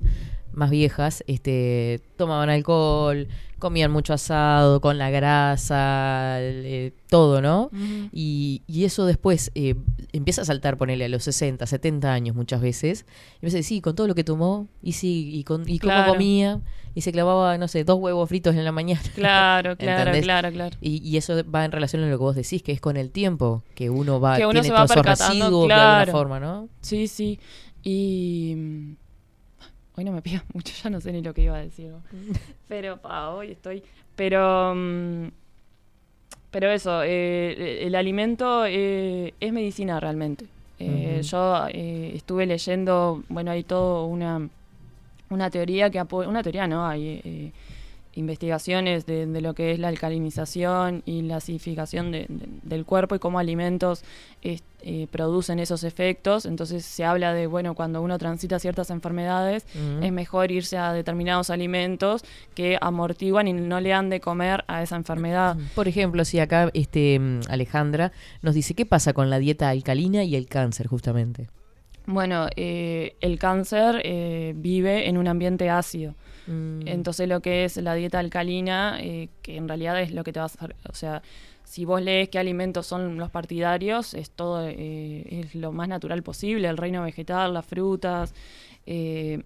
más 0.58 0.70
viejas, 0.70 1.24
este, 1.26 2.00
tomaban 2.16 2.50
alcohol, 2.50 3.28
comían 3.58 3.90
mucho 3.90 4.12
asado, 4.12 4.80
con 4.80 4.98
la 4.98 5.08
grasa, 5.10 6.36
eh, 6.40 6.92
todo, 7.08 7.40
¿no? 7.40 7.70
y, 8.12 8.62
eso 8.68 9.06
después 9.06 9.50
eh, 9.54 9.74
empieza 10.12 10.42
a 10.42 10.44
saltar, 10.44 10.76
ponerle 10.76 11.06
a 11.06 11.08
los 11.08 11.24
60, 11.24 11.66
70 11.66 12.12
años 12.12 12.34
muchas 12.36 12.60
veces. 12.60 13.06
Y 13.40 13.46
me 13.46 13.50
dice, 13.50 13.62
sí, 13.62 13.80
con 13.80 13.94
todo 13.94 14.06
lo 14.06 14.14
que 14.14 14.24
tomó, 14.24 14.68
y 14.82 14.92
sí, 14.92 15.30
y, 15.32 15.44
con, 15.44 15.68
y 15.68 15.78
cómo 15.78 16.06
comía, 16.06 16.60
y 16.94 17.00
se 17.02 17.12
clavaba, 17.12 17.58
no 17.58 17.68
sé, 17.68 17.84
dos 17.84 17.98
huevos 17.98 18.28
fritos 18.28 18.54
en 18.54 18.64
la 18.64 18.72
mañana. 18.72 19.00
Claro, 19.14 19.76
claro, 19.76 20.12
claro, 20.20 20.50
claro. 20.52 20.76
Y, 20.80 21.16
eso 21.16 21.34
va 21.52 21.64
en 21.64 21.72
relación 21.72 22.02
a 22.02 22.06
lo 22.06 22.12
que 22.12 22.22
vos 22.22 22.36
decís, 22.36 22.62
que 22.62 22.72
es 22.72 22.80
con 22.80 22.96
el 22.96 23.10
tiempo, 23.10 23.62
que 23.74 23.90
uno 23.90 24.20
va, 24.20 24.36
que 24.36 24.46
uno 24.46 24.60
tiene 24.60 24.74
todos 24.76 24.90
esos 24.90 25.04
residuos 25.04 25.68
de 25.68 25.74
alguna 25.74 26.06
forma, 26.06 26.40
¿no? 26.40 26.68
Sí, 26.80 27.08
sí. 27.08 27.38
Y 27.82 28.96
Hoy 29.98 30.04
no 30.04 30.12
me 30.12 30.22
pidas 30.22 30.44
mucho, 30.54 30.72
ya 30.80 30.90
no 30.90 31.00
sé 31.00 31.12
ni 31.12 31.22
lo 31.22 31.34
que 31.34 31.42
iba 31.42 31.56
a 31.56 31.60
decir. 31.60 31.92
pero, 32.68 32.98
pa, 32.98 33.30
hoy 33.30 33.50
estoy. 33.50 33.82
Pero. 34.14 34.72
Mm, 34.74 35.28
pero 36.52 36.70
eso, 36.70 37.02
eh, 37.02 37.84
el 37.86 37.94
alimento 37.94 38.64
eh, 38.64 39.34
es 39.38 39.52
medicina 39.52 40.00
realmente. 40.00 40.46
Eh, 40.78 41.20
yo 41.22 41.66
estuve 41.66 42.46
leyendo, 42.46 43.22
bueno, 43.28 43.50
hay 43.50 43.64
todo 43.64 44.06
una, 44.06 44.48
una 45.28 45.50
teoría 45.50 45.90
que 45.90 45.98
apoya, 45.98 46.28
una 46.28 46.42
teoría 46.42 46.66
no, 46.66 46.86
hay 46.86 47.52
investigaciones 48.18 49.06
de, 49.06 49.26
lo 49.40 49.54
que 49.54 49.72
es 49.72 49.78
la 49.78 49.88
alcalinización 49.88 51.02
y 51.06 51.22
la 51.22 51.36
acidificación 51.36 52.10
del 52.10 52.84
cuerpo 52.84 53.14
y 53.14 53.18
cómo 53.18 53.38
alimentos 53.38 54.02
eh, 54.42 55.06
producen 55.10 55.58
esos 55.58 55.84
efectos. 55.84 56.44
Entonces 56.44 56.84
se 56.84 57.04
habla 57.04 57.32
de, 57.32 57.46
bueno, 57.46 57.74
cuando 57.74 58.02
uno 58.02 58.18
transita 58.18 58.58
ciertas 58.58 58.90
enfermedades, 58.90 59.66
es 60.02 60.12
mejor 60.12 60.50
irse 60.50 60.76
a 60.76 60.92
determinados 60.92 61.50
alimentos 61.50 62.24
que 62.54 62.78
amortiguan 62.80 63.48
y 63.48 63.52
no 63.52 63.80
le 63.80 63.92
han 63.92 64.10
de 64.10 64.20
comer 64.20 64.64
a 64.66 64.82
esa 64.82 64.96
enfermedad. 64.96 65.56
Por 65.74 65.88
ejemplo, 65.88 66.24
si 66.24 66.40
acá 66.40 66.70
este, 66.74 67.20
Alejandra 67.48 68.12
nos 68.42 68.54
dice, 68.54 68.74
¿qué 68.74 68.86
pasa 68.86 69.12
con 69.12 69.30
la 69.30 69.38
dieta 69.38 69.68
alcalina 69.68 70.24
y 70.24 70.36
el 70.36 70.48
cáncer 70.48 70.86
justamente? 70.86 71.48
Bueno, 72.08 72.46
eh, 72.56 73.16
el 73.20 73.38
cáncer 73.38 74.00
eh, 74.02 74.54
vive 74.56 75.08
en 75.08 75.18
un 75.18 75.28
ambiente 75.28 75.68
ácido. 75.68 76.14
Mm. 76.48 76.88
Entonces 76.88 77.28
lo 77.28 77.40
que 77.40 77.64
es 77.64 77.76
la 77.76 77.94
dieta 77.94 78.18
alcalina, 78.18 78.98
eh, 79.00 79.28
que 79.42 79.56
en 79.56 79.68
realidad 79.68 80.00
es 80.00 80.12
lo 80.12 80.24
que 80.24 80.32
te 80.32 80.40
vas 80.40 80.54
a 80.54 80.64
hacer, 80.64 80.76
o 80.88 80.94
sea, 80.94 81.22
si 81.64 81.84
vos 81.84 82.00
lees 82.00 82.30
qué 82.30 82.38
alimentos 82.38 82.86
son 82.86 83.18
los 83.18 83.30
partidarios, 83.30 84.14
es 84.14 84.30
todo, 84.30 84.66
eh, 84.66 85.26
es 85.28 85.54
lo 85.54 85.70
más 85.70 85.86
natural 85.88 86.22
posible, 86.22 86.66
el 86.66 86.78
reino 86.78 87.02
vegetal, 87.02 87.52
las 87.52 87.66
frutas, 87.66 88.34
eh, 88.86 89.42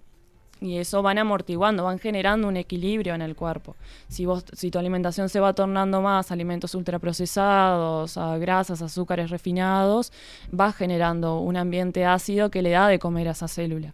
y 0.63 0.79
eso 0.79 1.03
van 1.03 1.19
amortiguando, 1.19 1.85
van 1.85 1.99
generando 1.99 2.47
un 2.47 2.57
equilibrio 2.57 3.15
en 3.15 3.23
el 3.23 3.35
cuerpo. 3.35 3.77
Si 4.09 4.25
vos, 4.25 4.45
si 4.53 4.71
tu 4.71 4.79
alimentación 4.79 5.29
se 5.29 5.41
va 5.41 5.53
tornando 5.53 6.01
más 6.01 6.31
alimentos 6.31 6.75
ultraprocesados, 6.75 8.17
a 8.17 8.39
grasas, 8.39 8.81
azúcares 8.81 9.31
refinados, 9.31 10.13
vas 10.51 10.77
generando 10.77 11.41
un 11.41 11.57
ambiente 11.57 12.05
ácido 12.05 12.51
que 12.51 12.63
le 12.63 12.71
da 12.71 12.87
de 12.87 12.99
comer 12.99 13.29
a 13.29 13.33
esa 13.33 13.49
célula. 13.49 13.93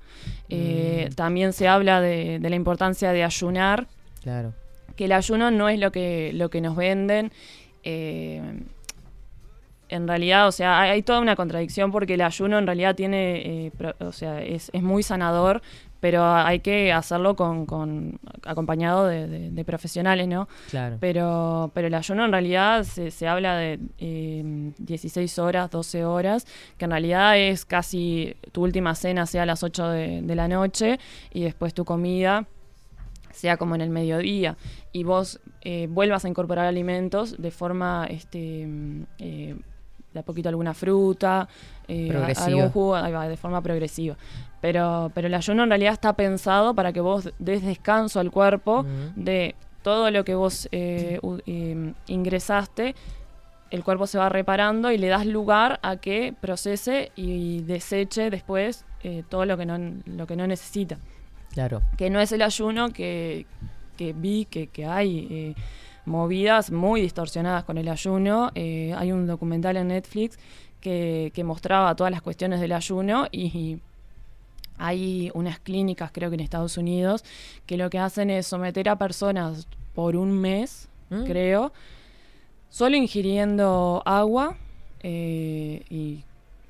Eh, 0.48 1.08
mm. 1.10 1.14
También 1.14 1.52
se 1.52 1.68
habla 1.68 2.00
de, 2.00 2.38
la 2.40 2.56
importancia 2.56 3.12
de 3.12 3.24
ayunar. 3.24 3.86
Claro. 4.22 4.52
Que 4.94 5.06
el 5.06 5.12
ayuno 5.12 5.50
no 5.50 5.68
es 5.68 5.78
lo 5.78 5.90
que, 5.90 6.32
lo 6.34 6.50
que 6.50 6.60
nos 6.60 6.76
venden. 6.76 7.32
Eh, 7.82 8.42
en 9.88 10.06
realidad, 10.06 10.46
o 10.46 10.52
sea, 10.52 10.80
hay, 10.80 11.02
toda 11.02 11.20
una 11.20 11.36
contradicción 11.36 11.90
porque 11.90 12.14
el 12.14 12.20
ayuno 12.20 12.58
en 12.58 12.66
realidad 12.66 12.94
tiene, 12.94 13.66
eh, 13.66 13.72
o 14.00 14.12
sea, 14.12 14.42
es, 14.42 14.70
es, 14.72 14.82
muy 14.82 15.02
sanador, 15.02 15.62
pero 16.00 16.24
hay 16.24 16.60
que 16.60 16.92
hacerlo 16.92 17.36
con, 17.36 17.66
con 17.66 18.18
acompañado 18.44 19.06
de, 19.06 19.64
profesionales, 19.64 20.28
¿no? 20.28 20.48
Claro. 20.70 20.96
Pero, 21.00 21.70
pero 21.74 21.88
el 21.88 21.94
ayuno 21.94 22.24
en 22.24 22.32
realidad 22.32 22.84
se, 22.84 23.10
se 23.10 23.28
habla 23.28 23.56
de 23.56 23.78
16 24.78 25.38
horas, 25.38 25.70
12 25.70 26.04
horas, 26.04 26.46
que 26.76 26.84
en 26.84 26.92
realidad 26.92 27.38
es 27.38 27.64
casi 27.64 28.36
tu 28.52 28.62
última 28.62 28.94
cena 28.94 29.26
sea 29.26 29.42
a 29.42 29.46
las 29.46 29.62
8 29.62 29.88
de, 29.88 30.22
de 30.22 30.34
la 30.34 30.48
noche 30.48 30.98
y 31.32 31.42
después 31.42 31.74
tu 31.74 31.84
comida 31.84 32.46
sea 33.38 33.56
como 33.56 33.74
en 33.74 33.80
el 33.80 33.90
mediodía, 33.90 34.56
y 34.92 35.04
vos 35.04 35.40
eh, 35.62 35.86
vuelvas 35.88 36.24
a 36.24 36.28
incorporar 36.28 36.66
alimentos 36.66 37.40
de 37.40 37.50
forma 37.50 38.06
este, 38.10 38.66
eh, 39.18 39.56
de 40.12 40.20
a 40.20 40.22
poquito 40.22 40.48
alguna 40.48 40.74
fruta, 40.74 41.48
eh, 41.86 42.10
algún 42.36 42.70
jugo, 42.70 42.96
de 42.96 43.36
forma 43.36 43.62
progresiva. 43.62 44.16
Pero, 44.60 45.12
pero 45.14 45.28
el 45.28 45.34
ayuno 45.34 45.62
en 45.62 45.68
realidad 45.68 45.92
está 45.92 46.14
pensado 46.14 46.74
para 46.74 46.92
que 46.92 47.00
vos 47.00 47.30
des 47.38 47.62
descanso 47.62 48.18
al 48.18 48.30
cuerpo 48.30 48.84
de 49.14 49.54
todo 49.82 50.10
lo 50.10 50.24
que 50.24 50.34
vos 50.34 50.68
eh, 50.72 51.20
em, 51.46 51.94
ingresaste, 52.08 52.96
el 53.70 53.84
cuerpo 53.84 54.06
se 54.06 54.18
va 54.18 54.28
reparando 54.28 54.90
y 54.90 54.98
le 54.98 55.08
das 55.08 55.26
lugar 55.26 55.78
a 55.82 55.96
que 55.96 56.34
procese 56.40 57.12
y 57.14 57.60
deseche 57.62 58.30
después 58.30 58.84
eh, 59.02 59.22
todo 59.28 59.44
lo 59.44 59.56
que 59.56 59.66
no, 59.66 59.78
lo 60.06 60.26
que 60.26 60.36
no 60.36 60.46
necesita. 60.46 60.98
Claro. 61.52 61.82
Que 61.96 62.10
no 62.10 62.20
es 62.20 62.32
el 62.32 62.42
ayuno 62.42 62.90
que, 62.90 63.46
que 63.96 64.12
vi 64.12 64.46
que, 64.46 64.68
que 64.68 64.86
hay 64.86 65.28
eh, 65.30 65.54
movidas 66.08 66.70
muy 66.72 67.00
distorsionadas 67.00 67.64
con 67.64 67.78
el 67.78 67.88
ayuno. 67.88 68.50
Eh, 68.54 68.94
hay 68.96 69.12
un 69.12 69.26
documental 69.26 69.76
en 69.76 69.88
Netflix 69.88 70.38
que, 70.80 71.30
mostraba 71.44 71.94
todas 71.94 72.10
las 72.10 72.22
cuestiones 72.22 72.60
del 72.60 72.72
ayuno 72.72 73.26
y, 73.30 73.78
hay 74.78 75.30
unas 75.34 75.58
clínicas, 75.58 76.10
creo 76.12 76.30
que 76.30 76.34
en 76.34 76.40
Estados 76.40 76.76
Unidos, 76.76 77.24
que 77.66 77.76
lo 77.76 77.90
que 77.90 77.98
hacen 77.98 78.30
es 78.30 78.46
someter 78.46 78.88
a 78.88 78.96
personas 78.96 79.66
por 79.94 80.16
un 80.16 80.32
mes, 80.32 80.88
mm. 81.10 81.24
creo, 81.24 81.72
solo 82.68 82.96
ingiriendo 82.96 84.02
agua 84.04 84.56
eh, 85.02 85.82
y 85.90 86.24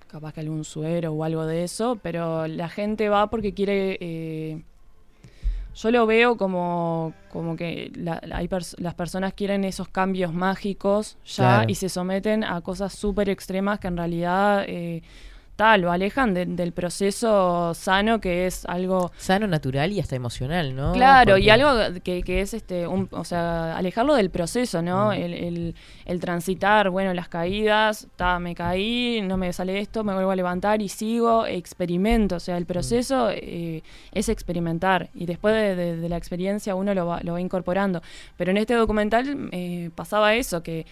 capaz 0.08 0.32
que 0.32 0.40
algún 0.40 0.64
suero 0.64 1.12
o 1.12 1.24
algo 1.24 1.44
de 1.46 1.64
eso, 1.64 1.98
pero 2.02 2.46
la 2.46 2.68
gente 2.68 3.08
va 3.08 3.28
porque 3.28 3.52
quiere 3.52 3.98
eh, 4.00 4.62
yo 5.80 5.92
lo 5.92 6.06
veo 6.06 6.36
como, 6.36 7.14
como 7.30 7.54
que 7.54 7.92
hay 8.32 8.48
las 8.78 8.94
personas 8.94 9.32
quieren 9.34 9.64
esos 9.64 9.88
cambios 9.88 10.34
mágicos 10.34 11.18
ya 11.24 11.64
y 11.68 11.76
se 11.76 11.88
someten 11.88 12.42
a 12.42 12.60
cosas 12.62 12.92
súper 12.92 13.28
extremas 13.28 13.78
que 13.78 13.86
en 13.86 13.96
realidad 13.96 14.64
eh, 14.66 15.02
tal, 15.58 15.80
lo 15.80 15.90
alejan 15.90 16.34
del 16.34 16.72
proceso 16.72 17.74
sano 17.74 18.20
que 18.20 18.46
es 18.46 18.64
algo... 18.66 19.10
Sano, 19.18 19.48
natural 19.48 19.90
y 19.90 19.98
hasta 19.98 20.14
emocional, 20.14 20.76
¿no? 20.76 20.92
Claro, 20.92 21.36
y 21.36 21.50
algo 21.50 22.00
que, 22.04 22.22
es, 22.40 22.54
este 22.54 22.86
un, 22.86 23.08
o 23.10 23.24
sea, 23.24 23.76
alejarlo 23.76 24.14
del 24.14 24.30
proceso, 24.30 24.82
¿no? 24.82 25.08
Mm. 25.08 25.12
El, 25.14 25.74
el, 26.06 26.20
transitar, 26.20 26.90
bueno, 26.90 27.12
las 27.12 27.28
caídas, 27.28 28.06
ta, 28.14 28.38
me 28.38 28.54
caí, 28.54 29.20
no 29.24 29.36
me 29.36 29.52
sale 29.52 29.80
esto, 29.80 30.04
me 30.04 30.14
vuelvo 30.14 30.30
a 30.30 30.36
levantar 30.36 30.80
y 30.80 30.88
sigo, 30.88 31.44
experimento, 31.44 32.36
o 32.36 32.40
sea, 32.40 32.56
el 32.56 32.64
proceso 32.64 33.28
eh, 33.32 33.82
es 34.12 34.28
experimentar 34.28 35.10
y 35.12 35.26
después 35.26 35.76
de, 35.76 36.08
la 36.08 36.16
experiencia 36.16 36.76
uno 36.76 36.94
lo 36.94 37.04
va, 37.04 37.20
lo 37.24 37.32
va 37.32 37.40
incorporando. 37.40 38.00
Pero 38.36 38.52
en 38.52 38.58
este 38.58 38.74
documental 38.74 39.48
eh, 39.50 39.90
pasaba 39.96 40.36
eso, 40.36 40.62
que 40.62 40.86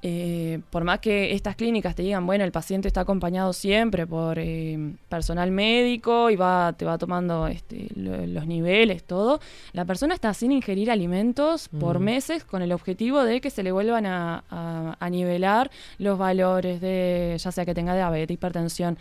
eh, 0.00 0.60
por 0.70 0.84
más 0.84 1.00
que 1.00 1.32
estas 1.32 1.56
clínicas 1.56 1.96
te 1.96 2.02
digan, 2.02 2.24
bueno, 2.24 2.44
el 2.44 2.52
paciente 2.52 2.86
está 2.86 3.00
acompañado 3.00 3.52
siempre 3.52 4.06
por 4.06 4.38
eh, 4.38 4.94
personal 5.08 5.50
médico 5.50 6.30
y 6.30 6.36
va, 6.36 6.72
te 6.72 6.84
va 6.84 6.98
tomando 6.98 7.48
este, 7.48 7.88
los 7.96 8.46
niveles, 8.46 9.02
todo, 9.02 9.40
la 9.72 9.84
persona 9.84 10.14
está 10.14 10.32
sin 10.34 10.52
ingerir 10.52 10.90
alimentos 10.90 11.68
por 11.68 11.98
mm. 11.98 12.02
meses 12.02 12.44
con 12.44 12.62
el 12.62 12.70
objetivo 12.72 13.24
de 13.24 13.40
que 13.40 13.50
se 13.50 13.62
le 13.62 13.72
vuelvan 13.72 14.06
a, 14.06 14.96
nivelar 15.10 15.70
los 15.98 16.18
valores 16.18 16.80
de, 16.80 17.36
ya 17.38 17.50
sea 17.50 17.64
que 17.64 17.74
tenga 17.74 17.94
diabetes, 17.94 18.34
hipertensión. 18.34 18.98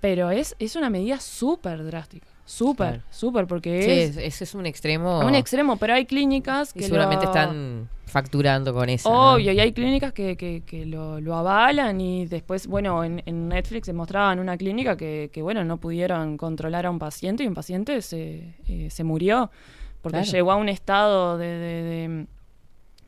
Pero 0.00 0.30
es, 0.30 0.54
es 0.58 0.76
una 0.76 0.90
medida 0.90 1.18
súper 1.18 1.82
drástica. 1.82 2.33
Súper, 2.46 3.00
súper, 3.10 3.46
porque 3.46 4.04
es, 4.04 4.16
ese 4.18 4.44
es 4.44 4.54
un 4.54 4.66
extremo. 4.66 5.20
Un 5.20 5.34
extremo, 5.34 5.76
pero 5.76 5.94
hay 5.94 6.04
clínicas 6.04 6.72
que. 6.72 6.82
seguramente 6.82 7.24
están 7.24 7.88
facturando 8.06 8.74
con 8.74 8.88
eso. 8.88 9.10
Obvio, 9.10 9.52
y 9.52 9.60
hay 9.60 9.72
clínicas 9.72 10.12
que, 10.12 10.36
que, 10.36 10.86
lo, 10.86 11.34
avalan 11.34 12.00
y 12.00 12.26
después, 12.26 12.66
bueno, 12.66 13.02
en, 13.02 13.48
Netflix 13.48 13.86
se 13.86 13.92
mostraban 13.92 14.38
una 14.38 14.56
clínica 14.56 14.96
que, 14.96 15.30
bueno, 15.42 15.64
no 15.64 15.78
pudieron 15.78 16.36
controlar 16.36 16.86
a 16.86 16.90
un 16.90 16.98
paciente 16.98 17.44
y 17.44 17.46
un 17.46 17.54
paciente 17.54 18.02
se, 18.02 18.54
eh, 18.68 18.88
se 18.90 19.04
murió 19.04 19.50
porque 20.02 20.22
llegó 20.24 20.52
a 20.52 20.56
un 20.56 20.68
estado 20.68 21.38
de 21.38 21.46
de 21.46 22.26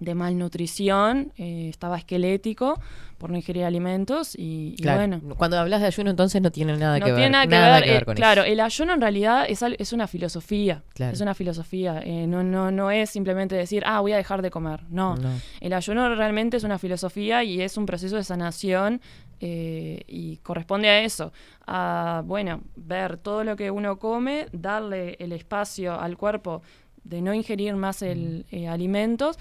malnutrición, 0.01 1.33
eh, 1.37 1.69
estaba 1.69 1.99
esquelético 1.99 2.81
por 3.19 3.31
no 3.31 3.37
ingerir 3.37 3.65
alimentos 3.65 4.35
y, 4.37 4.77
bueno. 4.83 5.21
Cuando 5.39 5.59
hablas 5.59 5.81
de 5.81 5.87
ayuno 5.87 6.11
entonces 6.11 6.43
no 6.43 6.51
tiene 6.51 6.77
nada 6.77 6.99
que 7.01 7.07
ver. 7.07 7.15
Tiene 7.15 7.31
nada, 7.31 7.81
que, 7.81 7.91
ver, 7.91 8.05
con 8.05 8.15
claro, 8.15 8.45
el 8.45 8.61
ayuno 8.61 8.93
en 8.93 9.01
realidad 9.01 9.47
es, 9.49 9.63
es 9.63 9.93
una 9.93 10.07
filosofía. 10.07 10.83
Es 10.99 11.21
una 11.21 11.35
filosofía. 11.35 12.01
Eh, 12.05 12.27
no, 12.27 12.43
no, 12.43 12.71
no 12.71 12.91
es 12.91 13.11
simplemente 13.11 13.55
decir, 13.55 13.83
ah, 13.87 14.01
voy 14.01 14.13
a 14.13 14.17
dejar 14.17 14.43
de 14.43 14.51
comer. 14.51 14.83
No. 14.91 15.17
El 15.61 15.73
ayuno 15.73 16.15
realmente 16.15 16.59
es 16.59 16.65
una 16.65 16.79
filosofía 16.79 17.43
y 17.43 17.63
es 17.63 17.77
un 17.77 17.87
proceso 17.87 18.17
de 18.17 18.25
sanación 18.25 19.01
eh, 19.41 20.03
y 20.07 20.39
corresponde 20.39 20.89
a 20.89 21.01
eso, 21.03 21.31
a, 21.67 22.23
bueno, 22.25 22.63
ver 22.75 23.19
todo 23.19 23.45
lo 23.45 23.55
que 23.55 23.71
uno 23.71 23.99
come, 23.99 24.47
darle 24.53 25.17
el 25.19 25.33
espacio 25.33 26.01
al 26.01 26.17
cuerpo 26.17 26.63
de 27.05 27.21
no 27.21 27.35
ingerir 27.35 27.77
más 27.77 28.01
el, 28.01 28.47
mm. 28.51 28.69
alimentos 28.69 29.39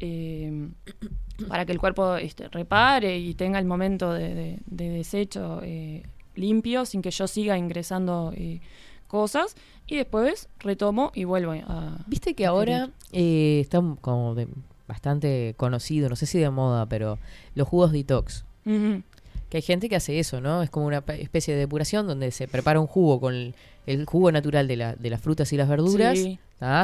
eh, 0.00 0.68
para 1.48 1.64
que 1.66 1.72
el 1.72 1.78
cuerpo 1.78 2.16
este, 2.16 2.48
repare 2.48 3.18
y 3.18 3.34
tenga 3.34 3.58
el 3.58 3.64
momento 3.64 4.12
de, 4.12 4.58
desecho 4.66 5.60
eh, 5.62 6.02
limpio 6.34 6.84
sin 6.84 7.02
que 7.02 7.10
yo 7.10 7.26
siga 7.26 7.58
ingresando 7.58 8.32
eh, 8.34 8.60
cosas. 9.06 9.54
Y 9.86 9.96
después 9.96 10.48
retomo 10.58 11.12
y 11.14 11.24
vuelvo 11.24 11.52
a... 11.52 11.98
Viste 12.06 12.34
que 12.34 12.44
ahora 12.44 12.90
está 13.12 13.80
como 14.00 14.34
bastante 14.88 15.54
conocido, 15.56 16.08
no 16.08 16.16
sé 16.16 16.26
si 16.26 16.38
de 16.38 16.50
moda, 16.50 16.86
pero 16.86 17.18
los 17.54 17.68
jugos 17.68 17.92
detox. 17.92 18.44
Que 18.64 19.58
hay 19.58 19.62
gente 19.62 19.88
que 19.88 19.94
hace 19.94 20.18
eso, 20.18 20.40
¿no? 20.40 20.64
Es 20.64 20.70
como 20.70 20.86
una 20.86 21.04
especie 21.06 21.54
de 21.54 21.60
depuración 21.60 22.08
donde 22.08 22.32
se 22.32 22.48
prepara 22.48 22.80
un 22.80 22.88
jugo 22.88 23.20
con 23.20 23.54
el, 23.86 24.04
jugo 24.06 24.32
natural 24.32 24.66
de, 24.66 24.74
la, 24.74 24.96
de, 24.96 25.08
las 25.08 25.20
frutas 25.20 25.52
y 25.52 25.56
las 25.56 25.68
verduras, 25.68 26.18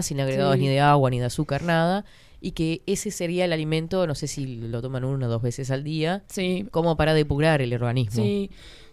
sin 0.03 0.21
agregados 0.21 0.57
ni 0.59 0.69
de 0.69 0.79
agua 0.79 1.11
ni 1.11 1.19
de 1.19 1.27
azúcar, 1.27 1.65
nada 1.65 2.05
y 2.43 2.53
que 2.53 2.83
ese 2.87 3.11
sería 3.11 3.45
el 3.45 3.53
alimento, 3.53 4.07
no 4.07 4.15
sé 4.15 4.27
si 4.27 4.47
lo 4.47 4.83
toman 4.83 5.05
una 5.05 5.27
o 5.27 5.31
dos 5.31 5.43
veces 5.43 5.71
al 5.71 5.85
día, 5.85 6.25
sí. 6.27 6.67
como 6.71 6.97
para 6.97 7.15
depurar 7.15 7.63
el 7.63 7.73
organismo. 7.73 8.23
Sí, 8.23 8.51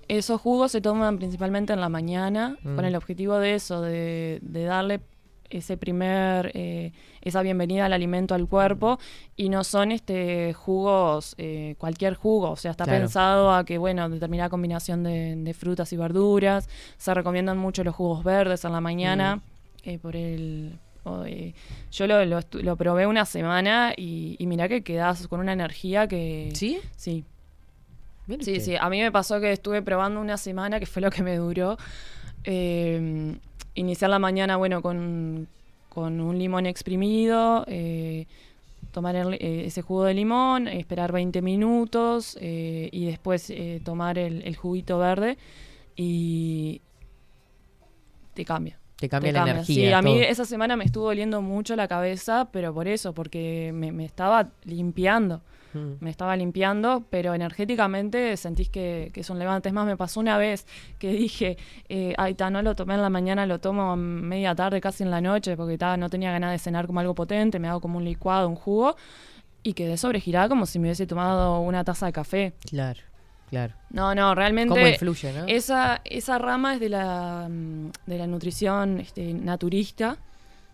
esos 0.08 0.40
jugos 0.40 0.72
se 0.72 0.82
toman 0.82 1.18
principalmente 1.18 1.74
en 1.74 1.82
la 1.82 1.90
mañana 1.90 2.58
con 2.64 2.78
mm. 2.78 2.86
el 2.86 2.96
objetivo 2.96 3.38
de 3.40 3.56
eso, 3.56 3.82
de, 3.82 4.40
darle 4.44 5.02
ese 5.50 5.78
primer, 5.78 6.52
eh, 6.54 6.92
esa 7.22 7.42
bienvenida 7.42 7.88
al 7.88 7.94
alimento 7.94 8.36
al 8.36 8.48
cuerpo 8.48 9.00
y 9.36 9.50
no 9.50 9.64
son 9.64 9.92
este 9.92 10.54
jugos, 10.54 11.34
eh, 11.40 11.74
cualquier 11.80 12.14
jugo, 12.14 12.52
o 12.52 12.56
sea, 12.56 12.70
está 12.72 12.86
pensado 12.86 13.52
a 13.52 13.64
que, 13.64 13.80
bueno, 13.80 14.08
determinada 14.10 14.50
combinación 14.50 15.04
de, 15.04 15.56
frutas 15.58 15.92
y 15.92 15.98
verduras, 15.98 16.70
se 16.98 17.14
recomiendan 17.16 17.58
mucho 17.58 17.84
los 17.84 17.96
jugos 17.96 18.24
verdes 18.24 18.64
en 18.64 18.74
la 18.74 18.82
mañana 18.82 19.38
mm. 19.38 19.42
eh, 19.90 20.00
por 20.00 20.16
el 20.16 20.80
yo 21.92 22.08
lo, 22.08 22.26
lo, 22.26 22.76
probé 22.76 23.08
una 23.08 23.26
semana 23.26 23.94
y, 23.96 24.36
y 24.38 24.48
mirá 24.48 24.68
que 24.68 24.84
quedás 24.84 25.28
con 25.28 25.40
una 25.40 25.54
energía 25.54 26.08
que... 26.08 26.52
¿Sí? 26.54 26.80
Sí. 26.96 27.26
Sí, 28.40 28.60
sí. 28.60 28.76
A 28.80 28.90
mí 28.90 29.02
me 29.02 29.12
pasó 29.12 29.40
que 29.40 29.52
estuve 29.52 29.82
probando 29.82 30.22
una 30.22 30.38
semana, 30.38 30.80
que 30.80 30.86
fue 30.86 31.02
lo 31.02 31.10
que 31.10 31.24
me 31.24 31.36
duró. 31.36 31.78
Eh, 32.44 33.36
iniciar 33.76 34.10
la 34.10 34.20
mañana, 34.20 34.58
bueno, 34.58 34.82
con, 34.82 35.48
un 35.96 36.40
limón 36.40 36.66
exprimido, 36.66 37.66
eh, 37.68 38.26
tomar 38.92 39.16
eh, 39.16 39.66
ese 39.66 39.82
jugo 39.82 40.06
de 40.06 40.14
limón, 40.14 40.68
esperar 40.68 41.12
20 41.12 41.42
minutos 41.42 42.38
y 42.40 43.06
después 43.06 43.52
tomar 43.84 44.18
el, 44.18 44.44
el, 44.44 44.56
juguito 44.56 44.98
verde 45.00 45.38
y 45.96 46.82
te 48.34 48.46
cambia 48.46 48.80
Te 49.00 49.08
cambia 49.10 49.30
Te 49.30 49.34
la 49.34 49.40
cambia. 49.40 49.54
energía. 49.54 49.76
Sí, 49.90 49.94
a 49.94 50.02
mí 50.02 50.20
esa 50.20 50.46
semana 50.46 50.76
me 50.76 50.84
estuvo 50.84 51.06
doliendo 51.06 51.42
mucho 51.42 51.76
la 51.76 51.88
cabeza, 51.88 52.50
pero 52.52 52.74
por 52.74 52.88
eso, 52.88 53.14
porque 53.14 53.72
me, 53.74 53.92
me 53.92 54.06
estaba 54.06 54.50
limpiando. 54.66 55.42
Mm. 55.74 55.92
Me 56.04 56.10
estaba 56.10 56.36
limpiando, 56.36 57.06
pero 57.12 57.34
energéticamente 57.36 58.36
sentís 58.38 58.70
que, 58.70 59.12
que 59.14 59.22
es 59.22 59.30
un 59.30 59.38
levante. 59.38 59.70
Es 59.70 59.74
más, 59.74 59.86
me 59.86 59.96
pasó 59.96 60.20
una 60.20 60.38
vez 60.38 60.66
que 60.98 61.12
dije, 61.12 61.58
eh, 61.88 62.14
ay, 62.18 62.34
ta, 62.34 62.50
no 62.50 62.62
lo 62.62 62.76
tomé 62.76 62.96
en 62.96 63.02
la 63.04 63.10
mañana, 63.12 63.46
lo 63.46 63.60
tomo 63.60 63.92
a 63.92 63.96
media 63.96 64.56
tarde, 64.56 64.82
casi 64.82 65.04
en 65.04 65.12
la 65.12 65.22
noche, 65.22 65.56
porque 65.56 65.78
ta, 65.78 65.96
no 65.96 66.10
tenía 66.10 66.32
ganas 66.32 66.52
de 66.52 66.58
cenar 66.58 66.88
como 66.88 67.00
algo 67.00 67.14
potente, 67.16 67.60
me 67.60 67.68
hago 67.68 67.82
como 67.82 68.00
un 68.00 68.04
licuado, 68.06 68.50
un 68.50 68.56
jugo, 68.56 68.96
y 69.62 69.74
quedé 69.74 69.96
sobregirada 69.98 70.50
como 70.50 70.66
si 70.66 70.80
me 70.80 70.88
hubiese 70.88 71.06
tomado 71.06 71.60
una 71.62 71.84
taza 71.84 72.08
de 72.08 72.14
café. 72.14 72.54
Claro, 72.68 73.02
claro. 73.50 73.74
No, 73.90 74.14
no, 74.16 74.34
realmente. 74.36 74.74
¿Cómo 74.74 74.88
influye, 74.88 75.34
no? 75.34 75.46
Esa, 75.48 76.02
esa 76.06 76.38
rama 76.38 76.76
es 76.76 76.80
de 76.80 76.90
la, 76.90 77.48
mm, 77.50 77.90
de 78.06 78.18
la 78.18 78.28
nutrición 78.28 79.00
este, 79.00 79.34
naturista. 79.34 80.18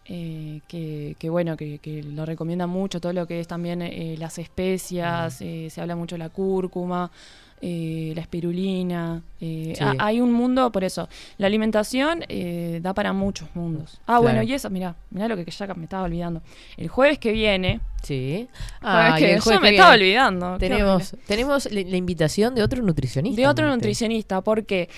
eh, 0.08 0.62
que, 0.68 1.16
que 1.18 1.30
bueno, 1.32 1.58
que, 1.58 1.80
que 1.80 2.04
lo 2.04 2.26
recomienda 2.26 2.68
mucho, 2.68 3.02
todo 3.02 3.12
lo 3.14 3.26
que 3.26 3.40
es 3.40 3.48
también 3.48 3.82
eh, 3.82 4.16
las 4.20 4.38
especias, 4.38 5.42
eh, 5.42 5.68
se 5.72 5.82
habla 5.82 5.96
mucho 5.96 6.14
de 6.16 6.20
la 6.20 6.30
cúrcuma, 6.30 7.10
eh, 7.62 8.12
la 8.16 8.22
espirulina. 8.22 9.22
eh, 9.42 9.74
Sí. 9.78 9.84
hay 10.00 10.22
un 10.22 10.32
mundo, 10.32 10.72
por 10.72 10.84
eso, 10.84 11.08
la 11.38 11.48
alimentación 11.48 12.24
eh, 12.30 12.80
da 12.82 12.94
para 12.94 13.14
muchos 13.14 13.48
mundos. 13.56 14.00
Ah, 14.08 14.20
bueno, 14.20 14.42
y 14.44 14.54
eso, 14.54 14.70
mirá, 14.70 14.96
mirá 15.12 15.28
lo 15.28 15.36
que 15.36 15.46
ya 15.50 15.74
me 15.76 15.84
estaba 15.84 16.04
olvidando. 16.04 16.42
El 16.78 16.88
jueves 16.90 17.18
que 17.20 17.32
viene, 17.32 17.80
Sí. 18.04 18.48
Jueves 18.82 19.12
Ah, 19.14 19.16
que- 19.18 19.36
yo 19.36 19.42
jueves 19.42 19.62
me 19.62 19.70
estaba 19.72 19.94
olvidando, 19.96 20.58
Tenemos, 20.60 21.16
tenemos 21.28 21.72
la, 21.72 21.82
la 21.82 21.98
invitación 21.98 22.54
de 22.56 22.62
otro 22.64 22.84
nutricionista. 22.84 23.42
De 23.42 23.48
otro 23.48 23.68
nutricionista, 23.68 24.42
porque, 24.42 24.90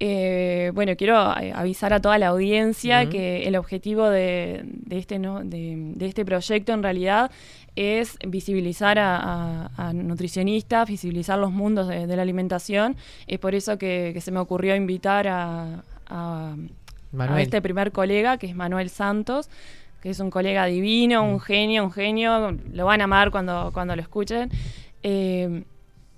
eh, 0.00 0.70
bueno, 0.74 0.96
quiero 0.96 1.16
avisar 1.18 1.92
a 1.92 2.00
toda 2.00 2.18
la 2.18 2.28
audiencia 2.28 3.08
que 3.08 3.46
el 3.46 3.56
objetivo 3.56 4.08
de, 4.08 4.62
de 4.64 4.98
este, 4.98 5.18
¿no? 5.18 5.44
de, 5.44 5.74
de 5.94 6.06
este 6.06 6.24
proyecto 6.24 6.72
en 6.72 6.82
realidad 6.82 7.30
es 7.76 8.16
visibilizar 8.26 8.98
a, 8.98 9.16
a- 9.16 9.70
a 9.76 9.92
nutricionistas, 9.92 10.88
visibilizar 10.88 11.38
los 11.38 11.50
mundos 11.50 11.88
de, 11.88 12.06
de 12.06 12.16
la 12.16 12.22
alimentación. 12.22 12.96
Es 13.26 13.38
por 13.38 13.54
eso 13.54 13.78
que, 13.78 14.10
que 14.14 14.20
se 14.20 14.30
me 14.30 14.38
ocurrió 14.38 14.76
invitar 14.76 15.26
a, 15.28 15.82
este 17.38 17.62
primer 17.62 17.92
colega, 17.92 18.38
que 18.38 18.46
es 18.46 18.54
Manuel 18.56 18.90
Santos, 18.90 19.48
que 20.02 20.10
es 20.10 20.20
un 20.20 20.30
colega 20.30 20.66
divino, 20.66 21.24
Mm. 21.24 21.28
un 21.34 21.40
genio, 21.40 21.84
un 21.84 21.92
genio. 21.92 22.56
Lo 22.72 22.86
van 22.86 23.00
a 23.00 23.04
amar 23.04 23.30
cuando, 23.30 23.70
cuando 23.72 23.94
lo 23.96 24.02
escuchen. 24.02 24.50
Eh, 25.02 25.62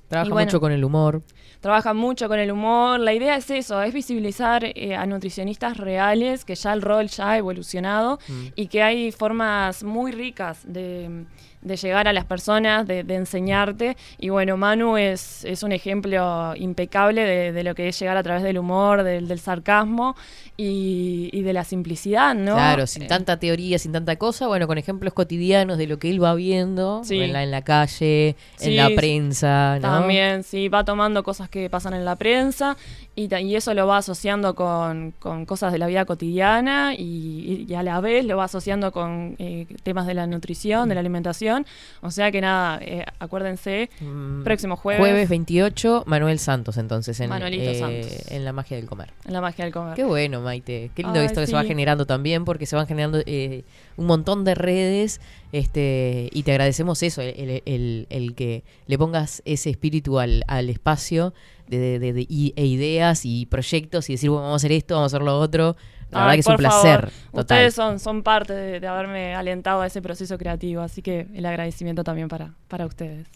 Trabaja 0.09 0.31
bueno, 0.33 0.47
mucho 0.47 0.61
con 0.61 0.73
el 0.73 0.85
humor. 0.85 1.23
Trabaja 1.61 1.95
mucho 1.95 2.29
con 2.29 2.39
el 2.39 2.53
humor. 2.53 3.01
La 3.01 3.13
idea 3.13 3.37
es 3.37 3.51
eso, 3.51 3.83
es 3.83 3.93
visibilizar 3.93 4.65
eh, 4.65 4.95
a 4.95 5.05
nutricionistas 5.07 5.77
reales, 5.79 6.45
que 6.45 6.55
ya 6.55 6.73
el 6.73 6.83
rol 6.83 7.09
ya 7.09 7.31
ha 7.31 7.39
evolucionado 7.39 8.19
Mm. 8.29 8.47
y 8.55 8.67
que 8.69 8.83
hay 8.83 9.11
formas 9.11 9.83
muy 9.83 10.13
ricas 10.13 10.61
de, 10.65 11.25
de 11.67 11.77
llegar 11.77 12.07
a 12.09 12.13
las 12.13 12.25
personas, 12.25 12.87
de, 12.87 13.03
de 13.03 13.15
enseñarte. 13.17 13.97
Y 14.19 14.29
bueno, 14.29 14.57
Manu 14.57 14.97
es, 14.97 15.45
es 15.45 15.63
un 15.63 15.73
ejemplo 15.73 16.55
impecable 16.57 17.23
de, 17.25 17.53
de 17.53 17.63
lo 17.65 17.75
que 17.75 17.89
es 17.89 17.99
llegar 17.99 18.17
a 18.17 18.23
través 18.23 18.43
del 18.45 18.57
humor, 18.59 19.03
del, 19.03 19.27
del 19.29 19.41
sarcasmo 19.41 20.15
y, 20.57 21.29
y 21.33 21.43
de 21.43 21.53
la 21.53 21.65
simplicidad, 21.65 22.35
¿no? 22.35 22.55
Claro, 22.55 22.87
sin 22.87 23.03
Eh, 23.03 23.07
tanta 23.07 23.39
teoría, 23.39 23.79
sin 23.79 23.93
tanta 23.93 24.17
cosa, 24.17 24.47
bueno, 24.47 24.67
con 24.67 24.79
ejemplos 24.79 25.13
cotidianos 25.13 25.77
de 25.77 25.87
lo 25.87 25.99
que 25.99 26.09
él 26.09 26.23
va 26.23 26.35
viendo 26.35 27.03
Sí. 27.05 27.21
en, 27.21 27.33
la, 27.33 27.43
en 27.43 27.51
la 27.51 27.63
calle, 27.63 28.37
Sí, 28.57 28.69
en 28.71 28.77
la 28.77 28.91
prensa, 28.97 29.77
¿no? 29.77 29.83
También, 29.83 30.45
sí, 30.45 30.69
va 30.69 30.85
tomando 30.85 31.23
cosas 31.23 31.49
que 31.49 31.69
pasan 31.69 31.95
en 31.95 32.05
la 32.05 32.17
prensa 32.17 32.77
y, 33.17 33.35
y 33.35 33.57
eso 33.57 33.73
lo 33.75 33.87
va 33.87 33.97
asociando 33.97 34.55
con, 34.55 35.13
con 35.19 35.47
cosas 35.47 35.73
de 35.73 35.79
la 35.79 35.87
vida 35.87 36.05
cotidiana 36.05 36.95
y, 36.95 37.65
y 37.69 37.75
a 37.75 37.83
la 37.83 38.01
vez 38.01 38.25
lo 38.27 38.37
va 38.37 38.45
asociando 38.45 38.93
con 38.93 39.35
eh, 39.39 39.67
temas 39.83 40.07
de 40.07 40.15
la 40.15 40.27
nutrición, 40.27 40.89
de 40.89 40.95
la 40.95 41.01
alimentación. 41.01 41.67
O 42.03 42.11
sea 42.11 42.31
que 42.31 42.41
nada, 42.41 42.79
eh, 42.83 43.05
acuérdense, 43.19 43.89
Mm, 44.01 44.45
próximo 44.45 44.77
jueves, 44.77 45.01
Jueves 45.01 45.29
28, 45.29 46.05
Manuel 46.07 46.39
Santos, 46.39 46.77
entonces, 46.77 47.19
en, 47.21 47.31
Manuelito 47.31 47.71
eh, 47.71 47.75
Santos. 47.79 48.31
en 48.31 48.45
La 48.45 48.53
Magia 48.53 48.77
del 48.77 48.87
Comer. 48.87 49.11
en 49.25 49.33
la 49.33 49.41
magia 49.41 49.65
del 49.65 49.73
comer. 49.73 49.95
Qué 49.95 50.05
bueno, 50.05 50.41
Maite. 50.43 50.91
Qué 50.95 51.03
lindo 51.03 51.21
Ay, 51.21 51.27
esto 51.27 51.41
que 51.41 51.47
se 51.47 51.55
va 51.55 51.65
generando 51.65 52.05
también, 52.07 52.45
porque 52.45 52.67
se 52.67 52.77
van 52.77 52.87
generando 52.87 53.21
eh, 53.25 53.65
un 53.97 54.07
montón 54.07 54.45
de 54.45 54.55
redes 54.55 55.21
este 55.53 56.29
y 56.33 56.43
te 56.43 56.53
agradecemos 56.53 57.03
eso, 57.03 57.23
el, 57.23 57.35
el- 57.39 57.63
el- 57.65 58.07
el 58.11 58.35
que 58.35 58.63
le 58.87 58.99
pongas 58.99 59.43
ese 59.45 59.71
espíritu 59.71 60.19
al, 60.19 60.45
al 60.49 60.69
espacio 60.69 61.33
de, 61.69 61.79
de- 61.79 61.99
de- 61.99 62.13
de- 62.13 62.27
y- 62.29 62.53
e 62.57 62.67
ideas 62.67 63.25
y 63.25 63.47
proyectos 63.47 64.09
y 64.11 64.15
decir, 64.15 64.31
bueno, 64.31 64.45
vamos 64.45 64.63
a 64.63 64.67
hacer 64.67 64.73
esto, 64.73 64.95
vamos 64.95 65.13
a 65.13 65.17
hacer 65.17 65.25
lo 65.27 65.39
otro. 65.39 65.77
La 66.11 66.21
verdad 66.21 66.35
que 66.35 66.41
es 66.41 66.47
un 66.47 66.57
placer. 66.57 67.01
favor. 67.01 67.11
Total. 67.33 67.41
Ustedes 67.41 67.75
son, 67.75 67.99
son 67.99 68.23
parte 68.23 68.53
de, 68.53 68.79
de 68.81 68.87
haberme 68.87 69.35
alentado 69.35 69.81
a 69.83 69.87
ese 69.89 70.01
proceso 70.01 70.39
creativo, 70.39 70.81
así 70.83 71.03
que 71.03 71.27
el 71.35 71.45
agradecimiento 71.47 72.05
también 72.05 72.29
para, 72.29 72.55
para 72.69 72.87
ustedes. 72.87 73.27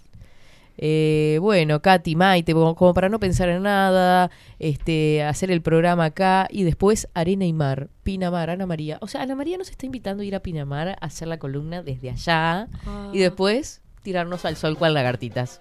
Eh, 0.82 1.38
bueno, 1.42 1.82
Katy, 1.82 2.16
Maite, 2.16 2.54
como, 2.54 2.74
como 2.74 2.94
para 2.94 3.08
no 3.10 3.18
pensar 3.20 3.50
en 3.50 3.64
nada, 3.64 4.30
este, 4.58 5.22
hacer 5.22 5.50
el 5.50 5.60
programa 5.60 6.06
acá 6.06 6.46
y 6.50 6.62
después 6.62 7.06
Arena 7.12 7.44
y 7.44 7.52
Mar, 7.52 7.90
Pinamar, 8.02 8.48
Ana 8.48 8.64
María. 8.64 8.96
O 9.02 9.06
sea, 9.08 9.20
Ana 9.22 9.34
María 9.34 9.58
nos 9.58 9.68
está 9.70 9.84
invitando 9.84 10.22
a 10.22 10.26
ir 10.26 10.34
a 10.34 10.40
Pinamar 10.40 10.88
a 10.88 10.92
hacer 10.94 11.28
la 11.28 11.38
columna 11.38 11.82
desde 11.82 12.08
allá 12.10 12.68
y 13.12 13.18
después 13.18 13.82
tirarnos 14.02 14.44
al 14.44 14.56
sol 14.56 14.76
cual 14.76 14.94
lagartitas. 14.94 15.60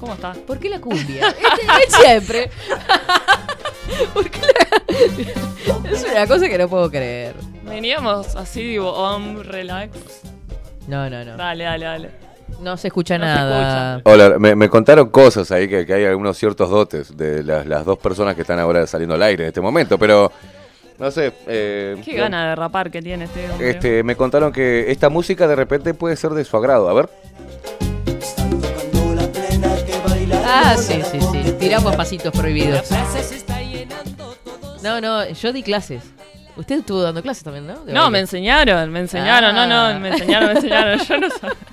¿Cómo 0.00 0.14
está? 0.14 0.32
¿Por 0.32 0.58
qué 0.58 0.68
la 0.68 0.80
cumbia? 0.80 1.28
Este- 1.28 1.84
es 1.88 1.94
siempre. 1.94 2.50
¿Por 4.14 4.30
qué 4.30 4.40
la- 4.40 5.90
Es 5.90 6.04
una 6.04 6.26
cosa 6.26 6.48
que 6.48 6.58
no 6.58 6.68
puedo 6.68 6.90
creer. 6.90 7.34
Veníamos 7.64 8.34
así, 8.36 8.62
digo, 8.62 8.92
om, 8.92 9.40
relax. 9.42 9.90
No, 10.86 11.08
no, 11.08 11.24
no. 11.24 11.36
Dale, 11.36 11.64
dale, 11.64 11.84
dale. 11.86 12.10
No 12.60 12.76
se 12.76 12.88
escucha 12.88 13.18
No 13.18 13.24
se 13.24 13.30
nada. 13.32 14.00
Hola, 14.04 14.38
me, 14.38 14.54
me 14.54 14.68
contaron 14.68 15.08
cosas 15.10 15.50
ahí, 15.50 15.68
que, 15.68 15.84
que 15.86 15.94
hay 15.94 16.04
algunos 16.04 16.36
ciertos 16.38 16.70
dotes 16.70 17.16
de 17.16 17.42
las, 17.42 17.66
las 17.66 17.84
dos 17.84 17.98
personas 17.98 18.34
que 18.34 18.42
están 18.42 18.58
ahora 18.58 18.86
saliendo 18.86 19.14
al 19.14 19.22
aire 19.22 19.44
en 19.44 19.48
este 19.48 19.60
momento, 19.60 19.98
pero 19.98 20.30
no 20.98 21.10
sé. 21.10 21.32
eh, 21.46 22.00
Qué 22.04 22.14
gana 22.14 22.50
de 22.50 22.54
rapar 22.56 22.90
que 22.90 23.02
tiene 23.02 23.24
este 23.24 23.50
hombre. 23.50 23.70
Este, 23.70 24.02
me 24.02 24.14
contaron 24.14 24.52
que 24.52 24.90
esta 24.90 25.08
música 25.08 25.48
de 25.48 25.56
repente 25.56 25.94
puede 25.94 26.16
ser 26.16 26.30
de 26.32 26.44
su 26.44 26.56
agrado. 26.56 26.88
A 26.88 26.94
ver. 26.94 27.08
Ah, 30.44 30.76
sí, 30.78 31.00
sí, 31.10 31.18
sí. 31.20 31.52
Tiramos 31.58 31.96
pasitos 31.96 32.32
prohibidos. 32.32 32.88
No, 34.82 35.00
no, 35.00 35.26
yo 35.30 35.52
di 35.52 35.62
clases. 35.62 36.02
Usted 36.56 36.80
estuvo 36.80 37.02
dando 37.02 37.22
clases 37.22 37.42
también, 37.42 37.66
¿no? 37.66 37.84
De 37.84 37.92
No, 37.92 38.00
baile. 38.02 38.10
me 38.12 38.18
enseñaron, 38.20 38.90
me 38.92 39.00
enseñaron, 39.00 39.56
Ah. 39.56 39.66
no, 39.66 39.92
no, 39.94 40.00
me 40.00 40.10
enseñaron, 40.10 40.48
me 40.50 40.54
enseñaron. 40.54 40.98
Yo 41.00 41.18
no 41.18 41.30
sabía. 41.30 41.56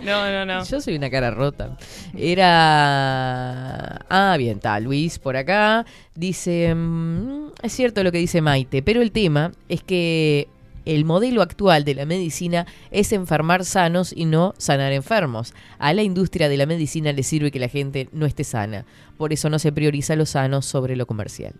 No, 0.00 0.30
no, 0.30 0.46
no. 0.46 0.64
Yo 0.64 0.80
soy 0.80 0.94
una 0.94 1.10
cara 1.10 1.32
rota. 1.32 1.76
Era. 2.16 3.96
Ah, 4.08 4.36
bien, 4.38 4.56
está. 4.58 4.78
Luis 4.78 5.18
por 5.18 5.36
acá. 5.36 5.84
Dice. 6.14 6.72
mm, 6.74 7.48
es 7.62 7.72
cierto 7.72 8.02
lo 8.04 8.12
que 8.12 8.18
dice 8.18 8.40
Maite, 8.40 8.80
pero 8.82 9.02
el 9.02 9.10
tema 9.10 9.50
es 9.68 9.82
que 9.82 10.46
el 10.88 11.04
modelo 11.04 11.42
actual 11.42 11.84
de 11.84 11.94
la 11.94 12.06
medicina 12.06 12.66
es 12.90 13.12
enfermar 13.12 13.66
sanos 13.66 14.12
y 14.16 14.24
no 14.24 14.54
sanar 14.56 14.92
enfermos. 14.92 15.52
A 15.78 15.92
la 15.92 16.02
industria 16.02 16.48
de 16.48 16.56
la 16.56 16.64
medicina 16.64 17.12
le 17.12 17.22
sirve 17.22 17.50
que 17.50 17.58
la 17.58 17.68
gente 17.68 18.08
no 18.12 18.24
esté 18.24 18.42
sana. 18.42 18.86
Por 19.18 19.34
eso 19.34 19.50
no 19.50 19.58
se 19.58 19.70
prioriza 19.70 20.16
lo 20.16 20.24
sano 20.24 20.62
sobre 20.62 20.96
lo 20.96 21.06
comercial. 21.06 21.54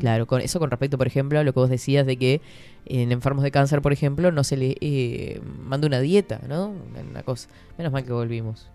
Claro, 0.00 0.26
con 0.26 0.40
eso 0.40 0.58
con 0.58 0.70
respecto, 0.70 0.96
por 0.98 1.06
ejemplo, 1.06 1.38
a 1.38 1.44
lo 1.44 1.52
que 1.52 1.60
vos 1.60 1.70
decías 1.70 2.06
de 2.06 2.16
que 2.16 2.40
en 2.86 3.12
enfermos 3.12 3.44
de 3.44 3.50
cáncer, 3.50 3.82
por 3.82 3.92
ejemplo, 3.92 4.32
no 4.32 4.44
se 4.44 4.56
le 4.56 4.76
eh, 4.80 5.40
manda 5.64 5.86
una 5.86 6.00
dieta, 6.00 6.40
¿no? 6.48 6.68
Una, 6.68 7.00
una 7.08 7.22
cosa. 7.22 7.48
Menos 7.76 7.92
mal 7.92 8.04
que 8.04 8.12
volvimos. 8.12 8.70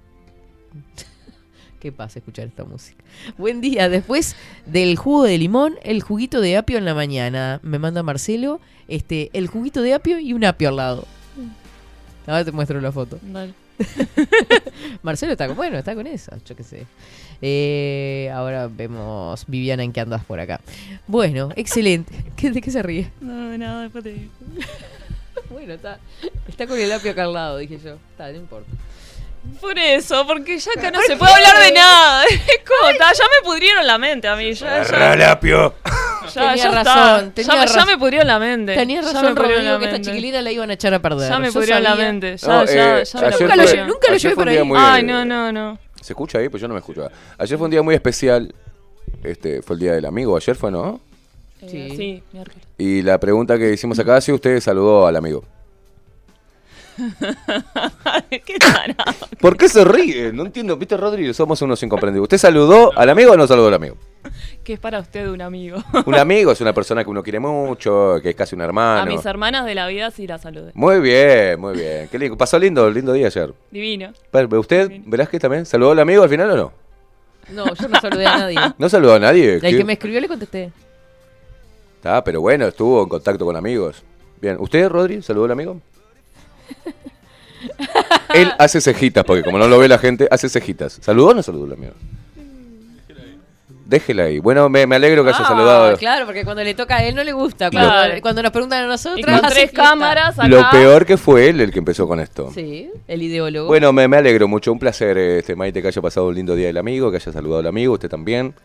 Qué 1.83 1.91
pasa 1.91 2.19
escuchar 2.19 2.47
esta 2.47 2.63
música. 2.63 3.03
Buen 3.37 3.59
día. 3.59 3.89
Después 3.89 4.37
del 4.65 4.95
jugo 4.95 5.25
de 5.25 5.37
limón, 5.37 5.75
el 5.83 6.01
juguito 6.01 6.39
de 6.39 6.55
apio 6.55 6.77
en 6.77 6.85
la 6.85 6.93
mañana. 6.93 7.59
Me 7.61 7.77
manda 7.77 8.01
Marcelo, 8.03 8.61
este, 8.87 9.29
el 9.33 9.47
juguito 9.47 9.81
de 9.81 9.93
apio 9.93 10.17
y 10.17 10.31
un 10.31 10.45
apio 10.45 10.69
al 10.69 10.77
lado. 10.77 11.05
Ahora 12.25 12.45
te 12.45 12.53
muestro 12.53 12.79
la 12.79 12.93
foto. 12.93 13.19
Dale. 13.21 13.53
Marcelo 15.03 15.33
está 15.33 15.45
con, 15.47 15.57
bueno, 15.57 15.77
está 15.77 15.93
con 15.93 16.07
eso, 16.07 16.31
yo 16.45 16.55
qué 16.55 16.63
sé. 16.63 16.85
Eh, 17.41 18.31
ahora 18.33 18.69
vemos 18.69 19.43
Viviana 19.47 19.83
en 19.83 19.91
qué 19.91 19.99
andas 19.99 20.23
por 20.23 20.39
acá. 20.39 20.61
Bueno, 21.05 21.49
excelente. 21.57 22.13
¿Qué, 22.37 22.51
¿De 22.51 22.61
qué 22.61 22.71
se 22.71 22.81
ríe? 22.81 23.11
No, 23.19 23.57
no, 23.57 23.81
después 23.81 24.05
te 24.05 24.13
digo. 24.13 24.31
Bueno, 25.49 25.73
está, 25.73 25.99
está 26.47 26.65
con 26.65 26.79
el 26.79 26.91
apio 26.91 27.11
acá 27.11 27.25
al 27.25 27.33
lado, 27.33 27.57
dije 27.57 27.77
yo. 27.77 27.95
Está, 28.11 28.31
no 28.31 28.37
importa. 28.37 28.71
Por 29.59 29.77
eso, 29.79 30.25
porque 30.27 30.57
ya 30.59 30.71
acá 30.77 30.91
no 30.91 31.01
se 31.01 31.15
puede 31.15 31.31
hablar 31.33 31.59
de 31.63 31.71
nada. 31.71 32.23
Es 32.29 32.39
como, 32.67 32.89
está, 32.91 33.11
ya 33.13 33.23
me 33.25 33.45
pudrieron 33.49 33.85
la 33.87 33.97
mente 33.97 34.27
a 34.27 34.35
mí. 34.35 34.53
Ya, 34.53 34.83
ya, 34.83 35.15
ya, 35.15 35.39
Tenía 35.39 36.55
ya 36.55 36.71
razón, 36.71 37.25
está. 37.25 37.33
tenía 37.33 37.53
ya, 37.53 37.61
me- 37.61 37.67
ya 37.79 37.85
me 37.85 37.97
pudrieron 37.97 38.27
la 38.27 38.39
mente. 38.39 38.75
Tenías 38.75 39.05
razón, 39.05 39.35
Rodrigo, 39.35 39.79
que 39.79 39.85
esta 39.85 40.01
chiquilina 40.01 40.41
la 40.41 40.51
iban 40.51 40.69
a 40.69 40.73
echar 40.73 40.93
a 40.93 40.99
perder. 40.99 41.29
Ya 41.29 41.39
me 41.39 41.47
Yo 41.47 41.53
pudrieron 41.53 41.83
la 41.83 41.95
mente. 41.95 42.37
Ya, 42.37 42.47
No, 42.47 42.65
ya, 42.65 42.99
eh, 43.01 43.03
ya 43.05 43.19
me 43.21 43.27
ayer 43.27 43.31
lo 43.31 43.37
fue- 43.37 43.47
Nunca 43.47 43.55
lo, 43.77 43.87
nunca 43.87 44.11
lo 44.11 44.17
llevé 44.17 44.35
por 44.35 44.49
ahí. 44.49 44.63
muy- 44.63 44.79
Ay, 44.81 45.03
no, 45.03 45.25
no, 45.25 45.51
no. 45.51 45.77
¿Se 46.01 46.13
escucha 46.13 46.37
ahí? 46.39 46.49
Pues 46.49 46.61
yo 46.61 46.67
no 46.67 46.73
me 46.73 46.79
escuchaba. 46.79 47.11
Ayer 47.37 47.57
fue 47.57 47.65
un 47.65 47.71
día 47.71 47.81
muy 47.81 47.95
especial. 47.95 48.53
Este, 49.23 49.61
fue 49.61 49.75
el 49.75 49.79
día 49.81 49.93
del 49.93 50.05
amigo. 50.05 50.35
Ayer 50.35 50.55
fue, 50.55 50.71
¿no? 50.71 50.99
Sí. 51.69 51.93
sí. 51.95 52.23
Y 52.77 53.01
la 53.03 53.17
pregunta 53.19 53.57
que 53.57 53.71
hicimos 53.71 53.97
acá, 53.99 54.19
si 54.19 54.31
usted 54.33 54.59
saludó 54.59 55.07
al 55.07 55.15
amigo. 55.15 55.43
Qué 58.29 58.57
tarado. 58.59 59.27
¿Por 59.39 59.57
qué 59.57 59.67
se 59.69 59.83
ríe? 59.83 60.31
No 60.33 60.45
entiendo, 60.45 60.77
viste, 60.77 60.95
Rodri, 60.97 61.33
somos 61.33 61.61
unos 61.61 61.81
incomprendidos. 61.83 62.23
¿Usted 62.25 62.37
saludó 62.37 62.97
al 62.97 63.09
amigo 63.09 63.31
o 63.33 63.37
no 63.37 63.47
saludó 63.47 63.67
al 63.67 63.73
amigo? 63.75 63.95
¿Qué 64.63 64.73
es 64.73 64.79
para 64.79 64.99
usted 64.99 65.27
un 65.29 65.41
amigo? 65.41 65.83
Un 66.05 66.15
amigo 66.15 66.51
es 66.51 66.61
una 66.61 66.73
persona 66.73 67.03
que 67.03 67.09
uno 67.09 67.21
quiere 67.23 67.39
mucho, 67.39 68.19
que 68.21 68.29
es 68.29 68.35
casi 68.35 68.55
un 68.55 68.61
A 68.61 68.65
hermano. 68.65 69.11
mis 69.11 69.25
hermanas 69.25 69.65
de 69.65 69.75
la 69.75 69.87
vida 69.87 70.11
sí 70.11 70.27
la 70.27 70.37
saludé. 70.37 70.71
Muy 70.73 70.99
bien, 71.01 71.59
muy 71.59 71.73
bien. 71.73 72.07
Qué 72.09 72.17
lindo. 72.17 72.37
Pasó 72.37 72.57
lindo, 72.57 72.89
lindo 72.89 73.11
día 73.13 73.27
ayer. 73.27 73.53
Divino. 73.71 74.13
Pero, 74.31 74.59
¿Usted, 74.59 74.89
Velázquez, 75.05 75.41
también 75.41 75.65
saludó 75.65 75.91
al 75.91 75.99
amigo 75.99 76.23
al 76.23 76.29
final 76.29 76.51
o 76.51 76.55
no? 76.55 76.73
No, 77.49 77.73
yo 77.75 77.87
no 77.89 77.99
saludé 77.99 78.25
a 78.25 78.37
nadie. 78.37 78.59
No 78.77 78.87
saludó 78.87 79.15
a 79.15 79.19
nadie. 79.19 79.55
El 79.55 79.77
que 79.77 79.83
me 79.83 79.93
escribió 79.93 80.21
le 80.21 80.27
contesté. 80.29 80.71
Está, 81.97 82.23
pero 82.23 82.39
bueno, 82.41 82.67
estuvo 82.67 83.03
en 83.03 83.09
contacto 83.09 83.45
con 83.45 83.55
amigos. 83.55 84.03
Bien, 84.41 84.57
¿usted, 84.59 84.87
Rodri, 84.89 85.21
saludó 85.21 85.45
al 85.45 85.51
amigo? 85.51 85.79
Él 88.33 88.51
hace 88.59 88.81
cejitas, 88.81 89.23
porque 89.23 89.43
como 89.43 89.57
no 89.57 89.67
lo 89.67 89.77
ve 89.79 89.87
la 89.87 89.97
gente, 89.97 90.27
hace 90.29 90.49
cejitas. 90.49 90.99
¿Saludó 91.01 91.29
o 91.29 91.33
no 91.33 91.43
saludó 91.43 91.65
al 91.65 91.73
amigo? 91.73 91.93
Déjela 93.85 94.23
ahí. 94.23 94.39
Bueno, 94.39 94.69
me, 94.69 94.87
me 94.87 94.95
alegro 94.95 95.23
que 95.23 95.29
haya 95.29 95.39
Ah, 95.41 95.47
saludado. 95.47 95.97
Claro, 95.97 96.25
porque 96.25 96.43
cuando 96.45 96.63
le 96.63 96.73
toca 96.73 96.95
a 96.97 97.03
él 97.03 97.15
no 97.15 97.23
le 97.23 97.31
gusta. 97.33 97.69
Claro. 97.69 97.89
Cuando, 97.91 98.21
cuando 98.21 98.43
nos 98.43 98.51
preguntan 98.51 98.83
a 98.85 98.87
nosotros. 98.87 99.19
Y 99.19 99.23
con 99.23 99.33
hace 99.35 99.41
tres 99.47 99.57
fiesta. 99.69 99.83
cámaras 99.83 100.39
acá. 100.39 100.47
Lo 100.47 100.67
peor 100.71 101.05
que 101.05 101.17
fue 101.17 101.49
él 101.49 101.61
el 101.61 101.71
que 101.71 101.79
empezó 101.79 102.07
con 102.07 102.19
esto. 102.19 102.49
Sí, 102.55 102.89
el 103.07 103.21
ideólogo. 103.21 103.67
Bueno, 103.67 103.93
me, 103.93 104.07
me 104.07 104.17
alegro 104.17 104.47
mucho. 104.47 104.71
Un 104.71 104.79
placer, 104.79 105.17
este 105.17 105.55
Maite, 105.55 105.81
que 105.81 105.89
haya 105.89 106.01
pasado 106.01 106.27
un 106.27 106.33
lindo 106.35 106.55
día 106.55 106.67
del 106.67 106.77
amigo, 106.77 107.11
que 107.11 107.17
haya 107.17 107.31
saludado 107.31 107.59
al 107.59 107.67
amigo, 107.67 107.93
usted 107.93 108.09
también. 108.09 108.55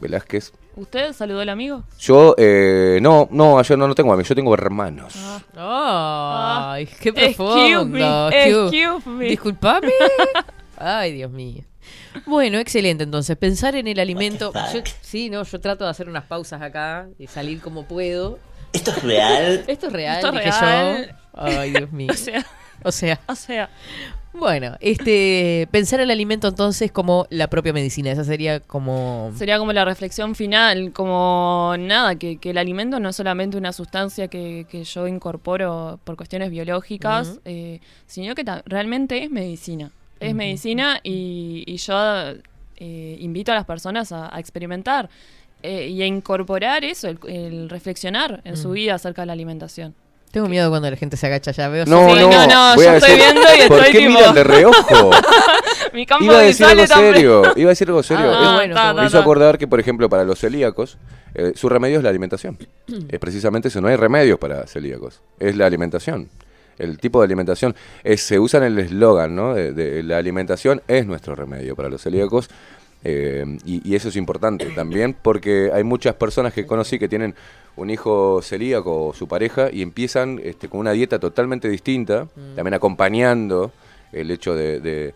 Velázquez. 0.00 0.52
¿Usted 0.76 1.12
saludó 1.14 1.40
al 1.40 1.48
amigo? 1.48 1.84
Yo, 1.98 2.34
eh, 2.38 2.98
no, 3.00 3.28
no, 3.30 3.62
yo 3.62 3.76
no, 3.76 3.88
no 3.88 3.94
tengo 3.94 4.12
amigos, 4.12 4.28
yo 4.28 4.34
tengo 4.34 4.52
hermanos. 4.54 5.14
Ay, 5.56 6.86
qué 6.86 7.08
Excuse 7.10 7.34
profundo. 7.34 7.84
me, 7.86 8.00
Excuse- 8.02 8.64
excuse 8.72 9.08
me. 9.08 9.24
Disculpame. 9.26 9.92
Ay, 10.78 11.12
Dios 11.12 11.30
mío. 11.30 11.62
Bueno, 12.26 12.58
excelente. 12.58 13.04
Entonces, 13.04 13.36
pensar 13.36 13.74
en 13.76 13.86
el 13.86 13.98
alimento. 13.98 14.52
Yo- 14.74 14.80
sí, 15.00 15.30
no, 15.30 15.42
yo 15.44 15.60
trato 15.60 15.84
de 15.84 15.90
hacer 15.90 16.08
unas 16.08 16.24
pausas 16.24 16.60
acá 16.60 17.08
y 17.18 17.26
salir 17.26 17.60
como 17.60 17.84
puedo. 17.84 18.38
¿Esto 18.72 18.90
es 18.90 19.02
real? 19.02 19.64
Esto 19.66 19.86
es 19.86 19.92
real, 19.92 20.16
Esto 20.16 20.28
es 20.28 20.44
dije 20.44 20.60
real. 20.60 21.06
yo. 21.08 21.40
Ay, 21.40 21.70
Dios 21.72 21.92
mío. 21.92 22.12
O 22.12 22.16
sea, 22.16 22.44
O 22.84 22.92
sea, 22.92 23.20
o 23.26 23.34
sea, 23.34 23.70
bueno, 24.38 24.76
este 24.80 25.68
pensar 25.70 26.00
el 26.00 26.10
alimento 26.10 26.48
entonces 26.48 26.92
como 26.92 27.26
la 27.30 27.48
propia 27.48 27.72
medicina. 27.72 28.10
Esa 28.12 28.24
sería 28.24 28.60
como 28.60 29.32
sería 29.36 29.58
como 29.58 29.72
la 29.72 29.84
reflexión 29.84 30.34
final, 30.34 30.92
como 30.92 31.74
nada, 31.78 32.14
que, 32.16 32.36
que 32.38 32.50
el 32.50 32.58
alimento 32.58 33.00
no 33.00 33.08
es 33.10 33.16
solamente 33.16 33.56
una 33.56 33.72
sustancia 33.72 34.28
que, 34.28 34.66
que 34.70 34.84
yo 34.84 35.06
incorporo 35.08 35.98
por 36.04 36.16
cuestiones 36.16 36.50
biológicas, 36.50 37.40
eh, 37.44 37.80
sino 38.06 38.34
que 38.34 38.44
realmente 38.66 39.22
es 39.24 39.30
medicina. 39.30 39.90
Es 40.20 40.34
medicina 40.34 40.98
y, 41.02 41.62
y 41.66 41.76
yo 41.76 41.94
eh, 42.78 43.16
invito 43.20 43.52
a 43.52 43.54
las 43.54 43.64
personas 43.66 44.12
a, 44.12 44.34
a 44.34 44.40
experimentar 44.40 45.08
eh, 45.62 45.88
y 45.88 46.00
a 46.02 46.06
incorporar 46.06 46.84
eso, 46.84 47.08
el, 47.08 47.18
el 47.28 47.68
reflexionar 47.68 48.40
en 48.44 48.56
su 48.56 48.68
Mm. 48.68 48.72
vida 48.72 48.94
acerca 48.94 49.22
de 49.22 49.26
la 49.26 49.32
alimentación. 49.34 49.94
Tengo 50.30 50.48
miedo 50.48 50.68
cuando 50.68 50.90
la 50.90 50.96
gente 50.96 51.16
se 51.16 51.26
agacha 51.26 51.50
ya 51.52 51.68
veo. 51.68 51.86
No, 51.86 52.08
Sí, 52.10 52.20
no, 52.20 52.30
no, 52.30 52.46
no, 52.46 52.74
voy 52.74 52.84
yo 52.84 52.90
a 52.90 52.96
estoy 52.96 53.10
decir, 53.16 53.16
viendo 53.32 53.40
y 53.40 53.68
¿Por 53.68 53.78
estoy 53.78 53.92
qué 53.92 53.98
tipo- 54.06 54.10
miran 54.18 54.34
de 54.34 54.44
reojo? 54.44 55.10
Mi 55.94 56.04
campo 56.04 56.24
Iba 56.24 56.38
a 56.38 56.42
decir 56.42 56.66
algo 56.66 56.86
serio, 56.86 57.42
iba 57.56 57.68
a 57.68 57.72
decir 57.72 57.88
algo 57.88 58.02
serio. 58.02 58.30
Ah, 58.34 58.48
Es- 58.50 58.54
bueno, 58.54 58.74
ta, 58.74 58.92
me 58.92 59.00
ta, 59.00 59.06
hizo 59.06 59.18
acordar 59.18 59.56
que, 59.56 59.66
por 59.66 59.80
ejemplo, 59.80 60.08
para 60.10 60.24
los 60.24 60.38
celíacos, 60.38 60.98
eh, 61.34 61.52
su 61.54 61.68
remedio 61.70 61.98
es 61.98 62.02
la 62.04 62.10
alimentación. 62.10 62.58
es 63.08 63.18
precisamente 63.20 63.68
eso, 63.68 63.80
no 63.80 63.88
hay 63.88 63.96
remedios 63.96 64.38
para 64.38 64.66
celíacos, 64.66 65.22
es 65.38 65.56
la 65.56 65.66
alimentación. 65.66 66.28
El 66.78 66.98
tipo 66.98 67.20
de 67.20 67.24
alimentación, 67.24 67.74
es, 68.04 68.20
se 68.22 68.38
usa 68.38 68.58
en 68.58 68.64
el 68.64 68.78
eslogan, 68.78 69.34
¿no? 69.34 69.54
De, 69.54 69.72
de 69.72 70.02
la 70.02 70.18
alimentación 70.18 70.82
es 70.86 71.06
nuestro 71.06 71.34
remedio 71.34 71.74
para 71.74 71.88
los 71.88 72.02
celíacos. 72.02 72.50
eh, 73.04 73.44
y, 73.64 73.88
y 73.90 73.94
eso 73.94 74.08
es 74.10 74.16
importante 74.16 74.66
también 74.74 75.14
porque 75.22 75.70
hay 75.72 75.84
muchas 75.84 76.14
personas 76.16 76.52
que 76.52 76.66
conocí 76.66 76.98
que 76.98 77.08
tienen 77.08 77.34
un 77.76 77.90
hijo 77.90 78.40
celíaco 78.42 79.06
o 79.08 79.12
su 79.14 79.28
pareja 79.28 79.68
y 79.72 79.82
empiezan 79.82 80.40
este, 80.42 80.68
con 80.68 80.80
una 80.80 80.92
dieta 80.92 81.18
totalmente 81.18 81.68
distinta, 81.68 82.26
también 82.54 82.74
acompañando 82.74 83.70
el 84.12 84.30
hecho 84.30 84.54
de, 84.54 84.80
de- 84.80 85.14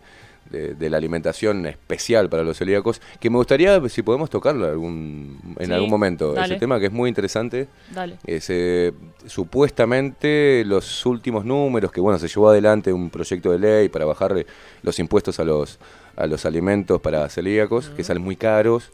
de- 0.51 0.73
de 0.75 0.89
la 0.89 0.97
alimentación 0.97 1.65
especial 1.65 2.27
para 2.29 2.43
los 2.43 2.57
celíacos, 2.57 3.01
que 3.21 3.29
me 3.29 3.37
gustaría 3.37 3.79
si 3.87 4.01
podemos 4.01 4.29
tocarlo 4.29 4.65
algún, 4.67 5.39
en 5.57 5.67
Sí, 5.67 5.71
algún 5.71 5.89
momento, 5.89 6.33
dale. 6.33 6.53
ese 6.55 6.59
tema 6.59 6.77
que 6.77 6.87
es 6.87 6.91
muy 6.91 7.07
interesante. 7.07 7.67
Dale. 7.93 8.17
Es, 8.25 8.47
eh, 8.49 8.91
supuestamente 9.25 10.63
los 10.65 11.05
últimos 11.05 11.45
números, 11.45 11.91
que 11.91 12.01
bueno, 12.01 12.19
se 12.19 12.27
llevó 12.27 12.49
adelante 12.49 12.91
un 12.91 13.09
proyecto 13.09 13.51
de 13.51 13.59
ley 13.59 13.89
para 13.89 14.03
bajarle 14.05 14.45
los 14.83 14.99
impuestos 14.99 15.39
a 15.39 15.45
los, 15.45 15.79
a 16.17 16.27
los 16.27 16.45
alimentos 16.45 16.99
para 16.99 17.29
celíacos, 17.29 17.89
que 17.89 18.03
salen 18.03 18.21
muy 18.23 18.35
caros, 18.35 18.89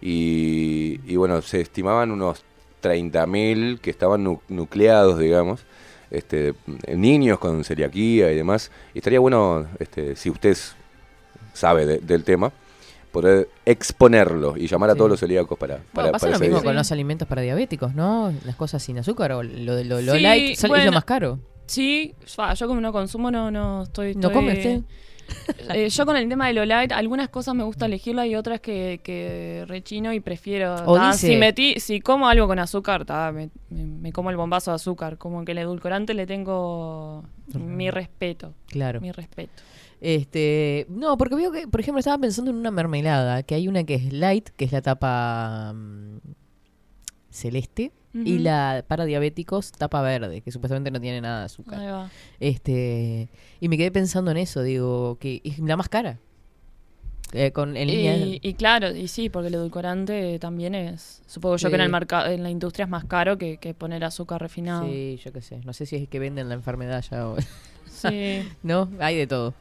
y, 0.00 1.00
y 1.06 1.16
bueno, 1.16 1.42
se 1.42 1.60
estimaban 1.60 2.10
unos 2.10 2.42
30.000 2.84 3.80
que 3.80 3.90
estaban 3.90 4.22
nu- 4.24 4.40
nucleados, 4.48 5.18
digamos, 5.18 5.64
este, 6.10 6.54
niños 6.88 7.38
con 7.38 7.64
celiaquía 7.64 8.30
y 8.30 8.36
demás, 8.36 8.70
y 8.94 8.98
estaría 8.98 9.18
bueno, 9.20 9.66
este, 9.78 10.14
si 10.16 10.30
usted 10.30 10.56
sabe 11.52 11.86
de- 11.86 11.98
del 11.98 12.24
tema, 12.24 12.52
poder 13.12 13.48
exponerlo 13.64 14.56
y 14.56 14.66
llamar 14.66 14.90
a 14.90 14.92
Sí. 14.94 14.98
todos 14.98 15.10
los 15.12 15.20
celíacos 15.20 15.56
para, 15.58 15.76
para, 15.76 15.86
Bueno, 15.94 16.12
pasa 16.12 16.26
para 16.26 16.32
lo 16.38 16.40
mismo 16.40 16.56
día. 16.56 16.64
con 16.64 16.74
los 16.74 16.90
alimentos 16.92 17.28
para 17.28 17.42
diabéticos, 17.42 17.94
¿no? 17.94 18.32
Las 18.44 18.56
cosas 18.56 18.82
sin 18.82 18.98
azúcar 18.98 19.32
o 19.32 19.42
lo, 19.42 19.82
lo, 19.84 20.00
lo 20.00 20.14
Sí, 20.14 20.20
light 20.20 20.56
sale- 20.56 20.78
es 20.80 20.84
lo 20.86 20.92
más 20.92 21.04
caro. 21.04 21.38
Sí, 21.66 22.14
yo 22.56 22.66
como 22.68 22.80
no 22.80 22.92
consumo, 22.92 23.30
no, 23.30 23.50
no 23.50 23.84
estoy... 23.84 24.14
¿No 24.16 24.28
estoy- 24.28 24.32
come 24.34 24.52
usted? 24.52 24.80
Eh, 25.74 25.88
yo 25.88 26.06
con 26.06 26.16
el 26.16 26.28
tema 26.28 26.46
de 26.48 26.52
lo 26.54 26.64
light, 26.64 26.92
algunas 26.92 27.28
cosas 27.28 27.54
me 27.54 27.64
gusta 27.64 27.86
elegirla 27.86 28.26
y 28.26 28.34
otras 28.36 28.60
que, 28.60 29.00
que 29.02 29.64
rechino 29.66 30.12
y 30.12 30.20
prefiero. 30.20 30.74
O 30.86 30.98
dice- 30.98 31.28
si, 31.28 31.36
metí, 31.36 31.80
si 31.80 32.00
como 32.00 32.28
algo 32.28 32.46
con 32.46 32.58
azúcar, 32.58 33.04
ta, 33.04 33.32
me, 33.32 33.50
me- 33.70 33.84
me 33.84 34.12
como 34.12 34.30
el 34.30 34.36
bombazo 34.36 34.70
de 34.70 34.76
azúcar. 34.76 35.18
Como 35.18 35.44
que 35.44 35.52
el 35.52 35.58
edulcorante 35.58 36.14
le 36.14 36.26
tengo 36.26 37.24
mi 37.54 37.90
respeto. 37.90 38.54
Claro. 38.66 39.00
Mi 39.00 39.12
respeto. 39.12 39.62
Este, 40.00 40.86
no, 40.90 41.16
porque 41.16 41.34
veo 41.36 41.50
que, 41.52 41.66
por 41.68 41.80
ejemplo, 41.80 41.98
estaba 41.98 42.18
pensando 42.18 42.50
en 42.50 42.58
una 42.58 42.70
mermelada, 42.70 43.42
que 43.42 43.54
hay 43.54 43.68
una 43.68 43.84
que 43.84 43.94
es 43.94 44.12
light, 44.12 44.50
que 44.50 44.66
es 44.66 44.72
la 44.72 44.82
tapa 44.82 45.72
mm, 45.74 46.18
celeste, 47.30 47.90
y 48.14 48.38
la 48.38 48.84
para 48.86 49.04
diabéticos 49.04 49.72
tapa 49.72 50.00
verde, 50.02 50.40
que 50.40 50.52
supuestamente 50.52 50.90
no 50.90 51.00
tiene 51.00 51.20
nada 51.20 51.40
de 51.40 51.44
azúcar. 51.46 51.80
Ahí 51.80 51.86
va. 51.86 52.10
Este, 52.40 53.28
y 53.60 53.68
me 53.68 53.76
quedé 53.76 53.90
pensando 53.90 54.30
en 54.30 54.36
eso, 54.36 54.62
digo, 54.62 55.18
que 55.18 55.40
es 55.44 55.58
la 55.58 55.76
más 55.76 55.88
cara. 55.88 56.18
Eh, 57.32 57.50
con 57.50 57.76
en 57.76 57.88
línea 57.88 58.16
Y, 58.16 58.38
y 58.40 58.54
claro, 58.54 58.94
y 58.94 59.08
sí, 59.08 59.28
porque 59.28 59.48
el 59.48 59.54
edulcorante 59.54 60.38
también 60.38 60.76
es. 60.76 61.20
Supongo 61.26 61.56
yo 61.56 61.68
que 61.68 61.74
en 61.74 61.80
el 61.80 61.88
mercado, 61.88 62.30
en 62.30 62.44
la 62.44 62.50
industria 62.50 62.84
es 62.84 62.90
más 62.90 63.04
caro 63.06 63.38
que, 63.38 63.56
que 63.56 63.74
poner 63.74 64.04
azúcar 64.04 64.40
refinado. 64.40 64.84
Sí, 64.86 65.18
yo 65.24 65.32
qué 65.32 65.42
sé. 65.42 65.60
No 65.64 65.72
sé 65.72 65.84
si 65.84 65.96
es 65.96 66.08
que 66.08 66.20
venden 66.20 66.48
la 66.48 66.54
enfermedad 66.54 67.04
ya 67.10 67.26
o... 67.26 67.36
Sí. 67.90 68.48
¿No? 68.62 68.88
Hay 69.00 69.16
de 69.16 69.26
todo. 69.26 69.54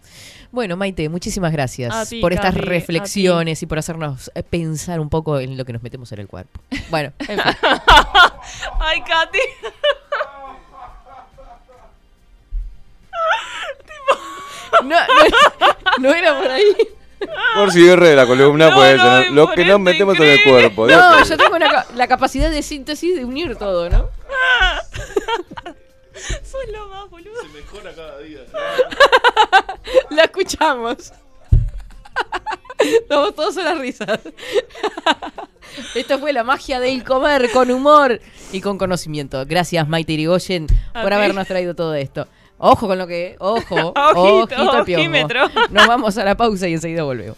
Bueno, 0.51 0.77
Maite, 0.77 1.09
muchísimas 1.09 1.51
gracias 1.51 2.09
ti, 2.09 2.21
por 2.21 2.31
estas 2.31 2.53
Cami, 2.53 2.65
reflexiones 2.65 3.63
y 3.63 3.65
por 3.65 3.79
hacernos 3.79 4.29
eh, 4.35 4.43
pensar 4.43 4.99
un 4.99 5.09
poco 5.09 5.39
en 5.39 5.57
lo 5.57 5.65
que 5.65 5.73
nos 5.73 5.81
metemos 5.81 6.11
en 6.11 6.19
el 6.19 6.27
cuerpo. 6.27 6.61
Bueno, 6.91 7.11
en 7.19 7.39
fin. 7.39 7.39
Ay, 8.79 9.01
Katy. 9.01 9.39
No, 14.83 14.89
no, 14.89 14.95
no 15.99 16.13
era 16.13 16.39
por 16.39 16.51
ahí. 16.51 16.75
Por 17.55 17.71
cierre 17.71 18.09
de 18.09 18.15
la 18.15 18.25
columna, 18.25 18.69
No, 18.69 18.75
pues, 18.75 18.97
no, 18.97 19.21
¿no? 19.21 19.31
lo 19.31 19.51
que 19.53 19.65
nos 19.65 19.79
metemos 19.79 20.19
en 20.19 20.25
el 20.25 20.43
cuerpo. 20.43 20.87
No, 20.87 21.23
yo 21.23 21.37
tengo 21.37 21.55
una 21.55 21.85
la 21.95 22.07
capacidad 22.07 22.49
de 22.49 22.61
síntesis 22.61 23.15
de 23.15 23.25
unir 23.25 23.55
todo, 23.55 23.89
¿no? 23.89 24.09
Soy 26.43 26.71
lo 26.71 26.87
más, 26.87 27.09
boludo. 27.09 27.41
Se 27.41 27.47
mejora 27.49 27.93
cada 27.93 28.19
día. 28.19 28.41
La 30.09 30.23
escuchamos. 30.23 31.13
Estamos 32.79 33.35
todos 33.35 33.57
a 33.57 33.63
las 33.63 33.77
risas. 33.77 34.19
Esto 35.95 36.19
fue 36.19 36.33
la 36.33 36.43
magia 36.43 36.79
del 36.79 37.03
comer 37.03 37.49
con 37.51 37.71
humor 37.71 38.19
y 38.51 38.61
con 38.61 38.77
conocimiento. 38.77 39.43
Gracias, 39.47 39.87
Maite 39.87 40.13
Irigoyen, 40.13 40.67
por 40.91 41.13
habernos 41.13 41.47
traído 41.47 41.75
todo 41.75 41.95
esto. 41.95 42.27
Ojo 42.57 42.87
con 42.87 42.97
lo 42.97 43.07
que. 43.07 43.35
Ojo. 43.39 43.93
Ojito, 43.95 44.79
ojito 44.79 44.99
al. 44.99 45.51
Nos 45.71 45.87
vamos 45.87 46.17
a 46.17 46.25
la 46.25 46.35
pausa 46.35 46.67
y 46.67 46.73
enseguida 46.73 47.03
volvemos. 47.03 47.37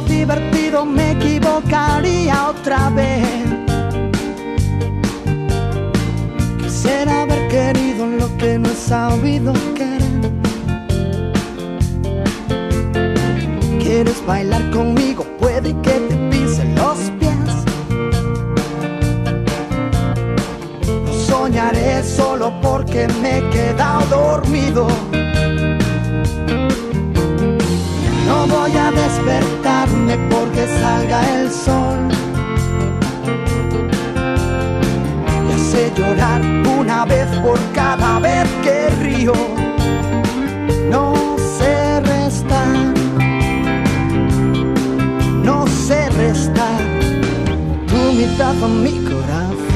Divertido, 0.00 0.84
me 0.84 1.12
equivocaría 1.12 2.48
otra 2.48 2.90
vez. 2.90 3.26
Quisiera 6.58 7.22
haber 7.22 7.48
querido 7.48 8.06
lo 8.06 8.36
que 8.36 8.58
no 8.58 8.68
he 8.68 8.74
sabido 8.74 9.52
querer. 9.74 10.32
¿Quieres 13.80 14.24
bailar 14.26 14.70
conmigo? 14.70 15.24
Puede 15.38 15.74
que 15.82 15.92
te 15.92 16.16
pisen 16.30 16.74
los 16.74 16.98
pies. 17.20 17.36
No 21.04 21.12
soñaré 21.12 22.02
solo 22.02 22.52
porque 22.60 23.06
me 23.20 23.38
he 23.38 23.50
quedado 23.50 24.04
dormido. 24.06 24.86
No 28.26 28.46
voy 28.46 28.76
a 28.76 28.90
porque 30.30 30.66
salga 30.80 31.20
el 31.40 31.50
sol. 31.50 32.08
Y 35.48 35.52
hace 35.52 35.92
llorar 35.96 36.40
una 36.78 37.04
vez 37.04 37.28
por 37.38 37.58
cada 37.74 38.18
vez 38.18 38.48
que 38.62 38.88
río. 39.02 39.32
No 40.90 41.14
sé 41.58 42.00
restar, 42.00 42.94
no 45.44 45.66
sé 45.66 46.08
restar 46.10 46.80
tu 47.86 48.12
mitad 48.12 48.62
a 48.62 48.68
mi 48.68 48.98
corazón. 49.04 49.71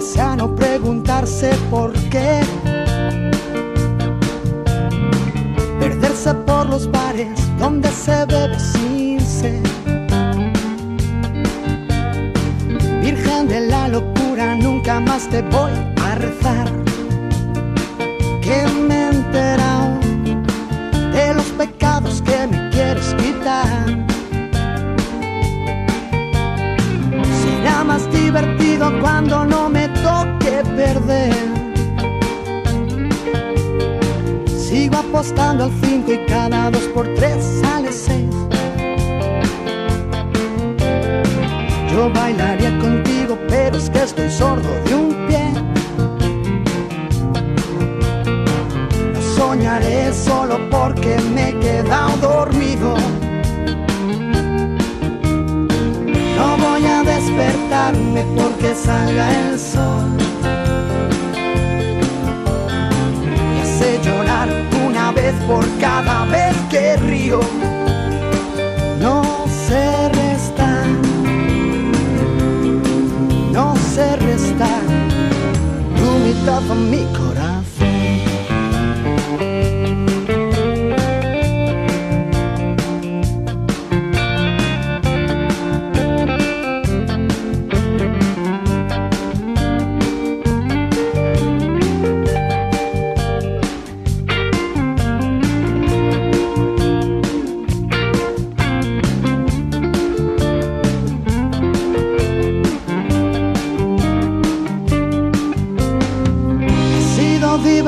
Respuesta 0.00 0.14
sea 0.14 0.36
no 0.36 0.54
preguntarse 0.56 1.50
por 1.70 1.92
qué. 2.10 2.40
Perderse 5.78 6.34
por 6.46 6.66
los 6.66 6.90
bares 6.90 7.38
donde 7.58 7.88
se 7.90 8.24
bebe 8.26 8.58
sin 8.58 9.20
sed. 9.20 9.62
Virgen 13.02 13.48
de 13.48 13.60
la 13.60 13.88
locura, 13.88 14.54
nunca 14.54 15.00
más 15.00 15.28
te 15.28 15.42
voy 15.42 15.59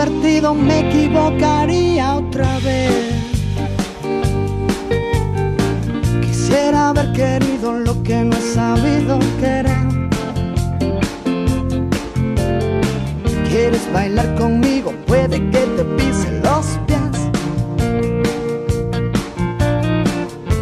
divertido, 0.05 0.55
me 0.55 0.81
equivocaría 0.81 2.17
otra 2.17 2.59
vez. 2.61 3.15
Quisiera 6.21 6.89
haber 6.89 7.13
querido 7.13 7.73
lo 7.73 8.03
que 8.03 8.25
no 8.25 8.37
he 8.37 8.41
sabido 8.41 9.19
querer. 9.41 9.77
¿Quieres 13.49 13.93
bailar 13.93 14.35
conmigo? 14.37 14.93
Puede 15.07 15.39
que 15.51 15.61
te 15.77 15.85
pisen 15.97 16.43
los 16.43 16.67
pies. 16.87 17.01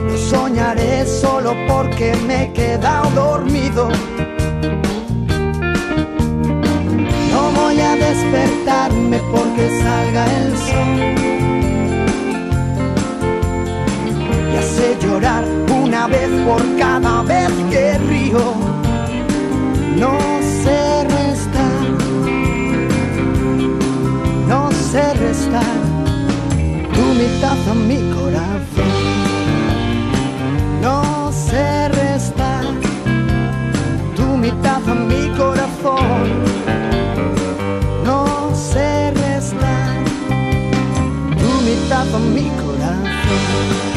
No 0.06 0.16
soñaré 0.16 1.06
solo 1.06 1.54
porque 1.68 2.14
me 2.26 2.44
he 2.44 2.52
quedado 2.52 3.10
dormido. 3.10 3.88
Porque 9.18 9.68
salga 9.82 10.24
el 10.40 10.56
sol. 10.56 11.00
Y 14.52 14.56
hace 14.56 14.96
llorar 15.02 15.44
una 15.82 16.06
vez 16.06 16.28
por 16.46 16.62
cada 16.78 17.22
vez 17.22 17.50
que 17.70 17.98
río. 17.98 18.54
No 19.96 20.18
sé 20.62 21.04
restar, 21.04 21.82
no 24.48 24.70
sé 24.90 25.14
restar 25.14 25.76
tu 26.94 27.02
mitad 27.20 27.58
a 27.70 27.74
mi 27.74 27.98
corazón. 28.14 28.39
Mi 42.30 42.48
corazón. 42.62 43.89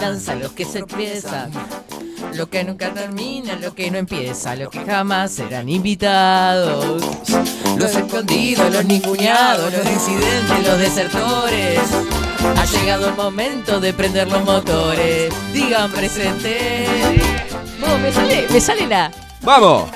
Danza 0.00 0.34
lo 0.34 0.54
que 0.54 0.64
se 0.64 0.78
empieza. 0.78 1.48
Lo 2.34 2.48
que 2.48 2.64
nunca 2.64 2.92
termina, 2.94 3.56
lo 3.56 3.74
que 3.74 3.90
no 3.90 3.98
empieza, 3.98 4.56
lo 4.56 4.70
que 4.70 4.82
jamás 4.84 5.32
serán 5.32 5.68
invitados. 5.68 7.02
Los 7.76 7.94
escondidos, 7.94 8.72
los 8.72 8.84
ninguneados, 8.86 9.70
los 9.72 9.84
disidentes, 9.84 10.66
los 10.66 10.78
desertores. 10.78 11.80
Ha 12.56 12.64
llegado 12.64 13.08
el 13.08 13.14
momento 13.14 13.78
de 13.78 13.92
prender 13.92 14.28
los 14.28 14.42
motores. 14.42 15.34
Digan 15.52 15.90
presente. 15.92 16.86
Vos, 17.78 18.00
me 18.00 18.10
sale, 18.10 18.46
me 18.50 18.60
sale 18.60 18.86
la. 18.86 19.10
¡Vamos! 19.42 19.90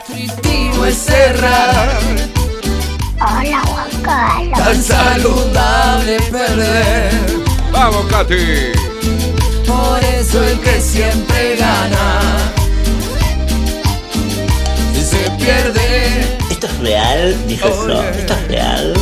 Es 0.87 0.99
cerrar. 0.99 1.99
Hola, 3.17 3.63
Juan 3.67 4.03
Carlos. 4.03 4.59
Tan 4.59 4.83
saludable 4.83 6.21
perder. 6.31 7.11
¡Vamos, 7.73 8.05
Katy! 8.11 8.84
Por 9.85 10.03
eso 10.03 10.43
el 10.43 10.59
que 10.61 10.81
siempre 10.81 11.57
gana. 11.57 12.21
Si 14.95 15.03
se 15.03 15.31
pierde. 15.33 16.39
¿Esto 16.51 16.67
es 16.67 16.79
real? 16.79 17.47
Dijo 17.47 17.69
eso. 17.69 18.03
¿Esto 18.03 18.33
es 18.33 18.49
real? 18.49 18.95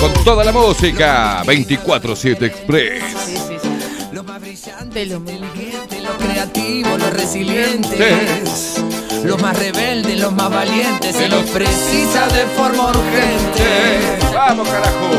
Con 0.00 0.12
toda 0.24 0.44
la 0.44 0.52
música, 0.52 1.42
24-7 1.44 2.42
Express. 2.42 3.02
Sí, 3.26 3.36
sí, 3.36 3.56
sí. 3.60 3.68
Los 4.12 4.24
más 4.24 4.40
brillantes, 4.40 5.08
los 5.08 5.20
más 5.20 5.32
inteligentes, 5.32 6.02
los 6.02 6.12
creativos, 6.12 6.98
los 6.98 7.12
resilientes. 7.12 8.80
Los 9.22 9.42
más 9.42 9.58
rebeldes, 9.58 10.18
los 10.18 10.32
más 10.32 10.50
valientes, 10.50 11.14
se 11.14 11.28
los 11.28 11.44
precisa 11.50 12.26
de 12.28 12.46
forma 12.56 12.88
urgente. 12.88 14.00
¡Vamos, 14.32 14.66
carajo! 14.66 15.10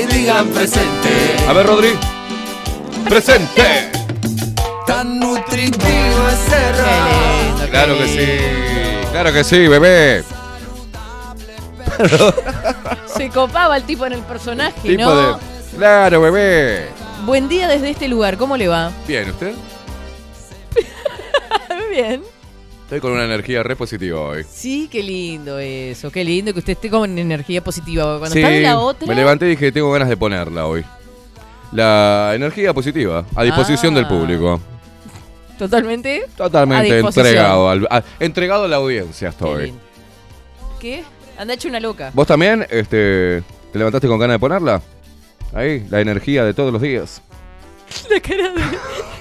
Y 0.00 0.14
digan 0.14 0.46
presente. 0.48 1.36
A 1.48 1.52
ver, 1.52 1.66
Rodri. 1.66 1.90
¡Presente! 3.08 3.97
Tan 4.88 5.20
nutritivo 5.20 6.28
es 6.32 6.38
cerrar. 6.50 7.68
Claro 7.70 7.96
que 7.98 8.08
sí. 8.08 9.06
Claro 9.12 9.32
que 9.32 9.44
sí, 9.44 9.68
bebé. 9.68 10.24
Se 13.16 13.28
copaba 13.28 13.76
el 13.76 13.84
tipo 13.84 14.06
en 14.06 14.14
el 14.14 14.20
personaje, 14.22 14.80
Tipo 14.96 15.04
¿no? 15.04 15.32
de. 15.32 15.38
Claro, 15.76 16.20
bebé. 16.22 16.88
Buen 17.26 17.48
día 17.48 17.68
desde 17.68 17.90
este 17.90 18.08
lugar, 18.08 18.36
¿cómo 18.38 18.56
le 18.56 18.68
va? 18.68 18.90
Bien, 19.06 19.28
¿usted? 19.30 19.52
Bien. 21.90 22.22
Estoy 22.84 23.00
con 23.00 23.12
una 23.12 23.24
energía 23.26 23.62
re 23.62 23.76
positiva 23.76 24.18
hoy. 24.20 24.44
Sí, 24.50 24.88
qué 24.90 25.02
lindo 25.02 25.58
eso, 25.58 26.10
qué 26.10 26.24
lindo 26.24 26.54
que 26.54 26.60
usted 26.60 26.72
esté 26.72 26.88
con 26.88 27.18
energía 27.18 27.62
positiva. 27.62 28.18
Cuando 28.18 28.32
Sí, 28.32 28.38
está 28.38 28.50
de 28.50 28.60
la 28.62 28.78
otra. 28.78 29.06
me 29.06 29.14
levanté 29.14 29.44
y 29.46 29.50
dije, 29.50 29.70
tengo 29.70 29.92
ganas 29.92 30.08
de 30.08 30.16
ponerla 30.16 30.64
hoy. 30.66 30.82
La 31.72 32.32
energía 32.34 32.72
positiva, 32.72 33.26
a 33.36 33.42
disposición 33.42 33.92
Ah. 33.92 33.96
del 33.96 34.06
público. 34.06 34.58
Totalmente. 35.58 36.24
Totalmente 36.36 36.98
entregado, 37.00 37.68
al- 37.68 37.88
a- 37.90 38.02
entregado 38.20 38.64
a 38.64 38.68
la 38.68 38.76
audiencia 38.76 39.30
estoy. 39.30 39.74
¿Qué? 40.80 41.02
Anda 41.38 41.54
hecho 41.54 41.68
una 41.68 41.80
loca. 41.80 42.10
¿Vos 42.14 42.26
también 42.26 42.66
este, 42.70 43.42
te 43.72 43.78
levantaste 43.78 44.06
con 44.08 44.18
ganas 44.18 44.34
de 44.36 44.38
ponerla? 44.38 44.80
Ahí, 45.54 45.84
la 45.90 46.00
energía 46.00 46.44
de 46.44 46.54
todos 46.54 46.72
los 46.72 46.80
días. 46.82 47.22
La 48.10 48.20
cara 48.20 48.50
de. 48.50 48.62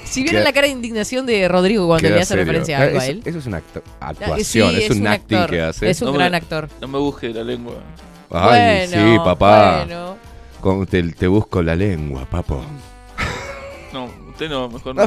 Si 0.04 0.24
vieron 0.24 0.44
la 0.46 0.54
cara 0.54 0.68
de 0.68 0.74
indignación 0.74 1.26
de 1.26 1.48
Rodrigo 1.50 1.86
cuando 1.86 2.08
le 2.10 2.16
hace 2.16 2.26
serio. 2.28 2.44
referencia 2.46 2.80
a 2.80 2.84
algo 2.84 2.98
a 3.00 3.04
Eso- 3.04 3.12
él. 3.12 3.22
Eso 3.26 3.38
es 3.40 3.46
una 3.46 3.58
actu- 3.60 3.82
Ah, 4.00 4.10
actuación, 4.10 4.72
sí, 4.72 4.84
es, 4.84 4.90
un, 4.92 5.06
acting 5.08 5.36
actor. 5.38 5.50
que 5.50 5.62
hace. 5.62 5.90
Es 5.90 6.02
un 6.02 6.06
No 6.08 6.12
me- 6.14 6.18
gran 6.20 6.36
actor. 6.36 6.70
No 6.82 6.88
me 6.88 6.98
busque 6.98 7.30
la 7.30 7.44
lengua. 7.44 7.76
Ay, 8.30 8.88
Bueno, 8.88 9.12
sí, 9.14 9.18
papá. 9.24 9.78
bueno. 9.86 10.18
Con- 10.62 10.86
te, 10.88 11.04
te 11.14 11.28
busco 11.28 11.62
la 11.62 11.76
lengua, 11.76 12.26
papo. 12.26 12.64
No, 13.94 14.10
usted 14.30 14.50
no, 14.50 14.70
mejor 14.70 14.96
no. 14.96 15.04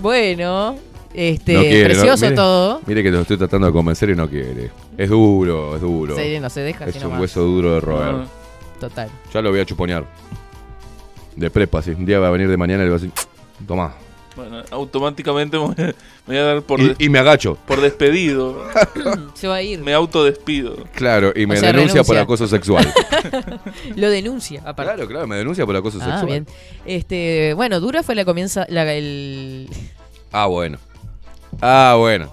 Bueno, 0.00 0.76
este, 1.14 1.54
No 1.54 1.60
quiere, 1.60 1.80
no- 1.80 1.84
precioso 1.86 2.24
mire- 2.26 2.36
todo. 2.36 2.80
Mire 2.86 3.02
que 3.02 3.10
lo 3.10 3.20
estoy 3.20 3.36
tratando 3.38 3.66
de 3.68 3.72
convencer 3.72 4.10
y 4.10 4.14
no 4.14 4.28
quiere. 4.28 4.70
Es 4.98 5.08
duro, 5.10 5.74
es 5.76 5.80
duro. 5.80 6.16
Sí, 6.16 6.38
no 6.40 6.50
se 6.50 6.60
deja 6.60 6.84
Es 6.84 6.96
un 6.96 7.02
nomás. 7.04 7.20
hueso 7.20 7.42
duro 7.42 7.74
de 7.74 7.80
roer. 7.80 8.12
No. 8.12 8.26
Total. 8.80 9.08
Ya 9.32 9.40
lo 9.42 9.50
voy 9.50 9.60
a 9.60 9.64
chuponear. 9.64 10.04
De 11.34 11.50
prepa, 11.50 11.82
sí. 11.82 11.90
Un 11.90 12.04
día 12.06 12.18
va 12.18 12.28
a 12.28 12.30
venir 12.30 12.48
de 12.48 12.56
mañana 12.56 12.82
y 12.82 12.86
le 12.86 12.90
voy 12.92 12.98
a 12.98 13.02
decir, 13.02 13.12
toma. 13.66 13.94
Bueno, 14.36 14.62
automáticamente 14.70 15.58
me 15.58 15.64
voy 16.26 16.36
a- 16.36 16.42
dar 16.42 16.62
por, 16.62 16.78
Y, 16.98 17.08
me 17.08 17.18
agacho. 17.18 17.56
por 17.66 17.80
despedido. 17.80 18.62
Se 19.34 19.48
va 19.48 19.56
a 19.56 19.62
ir. 19.62 19.80
Me 19.80 19.94
autodespido. 19.94 20.76
Claro, 20.94 21.32
y 21.34 21.46
me 21.46 21.56
sea, 21.56 21.72
denuncia 21.72 22.04
por 22.04 22.18
acoso 22.18 22.46
sexual. 22.46 22.86
Lo 23.96 24.10
denuncia, 24.10 24.60
aparte. 24.64 24.92
claro, 24.92 25.08
claro, 25.08 25.26
me 25.26 25.36
denuncia 25.36 25.64
por 25.64 25.74
acoso 25.76 25.98
Ah, 26.00 26.04
sexual. 26.04 26.26
bien. 26.26 26.46
Este, 26.84 27.54
bueno, 27.54 27.80
dura 27.80 28.02
fue 28.02 28.14
la 28.14 28.24
comienza 28.26 28.66
la- 28.68 28.92
el, 28.92 29.68
Ah, 30.32 30.46
bueno. 30.46 30.78
Ah, 31.62 31.96
bueno. 31.98 32.30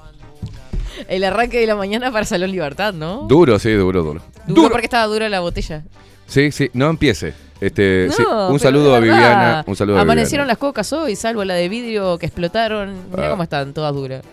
el 1.07 1.23
arranque 1.23 1.59
de 1.59 1.67
la 1.67 1.75
mañana 1.75 2.11
para 2.11 2.25
Salón 2.25 2.51
Libertad, 2.51 2.93
¿no? 2.93 3.25
Duro, 3.29 3.57
sí, 3.59 3.71
duro, 3.71 4.03
duro. 4.03 4.21
Duro 4.47 4.69
porque 4.69 4.87
estaba 4.87 5.05
dura 5.05 5.29
la 5.29 5.39
botella. 5.39 5.83
Sí, 6.27 6.51
sí, 6.51 6.69
no 6.73 6.89
empiece. 6.89 7.33
Este, 7.65 8.09
sí, 8.11 8.23
No, 8.29 8.49
un 8.49 8.59
saludo 8.59 8.93
a. 8.95 8.99
Viviana. 8.99 9.63
Un 9.65 9.75
saludo 9.75 9.97
a 9.97 10.01
Amanecieron 10.01 10.45
Viviana. 10.45 10.47
las 10.53 10.57
cocas 10.57 10.91
hoy, 10.93 11.15
salvo 11.15 11.43
la 11.45 11.53
de 11.53 11.69
vidrio 11.69 12.17
que 12.17 12.25
explotaron. 12.25 12.93
Mira 13.11 13.27
Ah. 13.27 13.29
cómo 13.31 13.43
están, 13.43 13.73
todas 13.73 13.93
duras. 13.93 14.23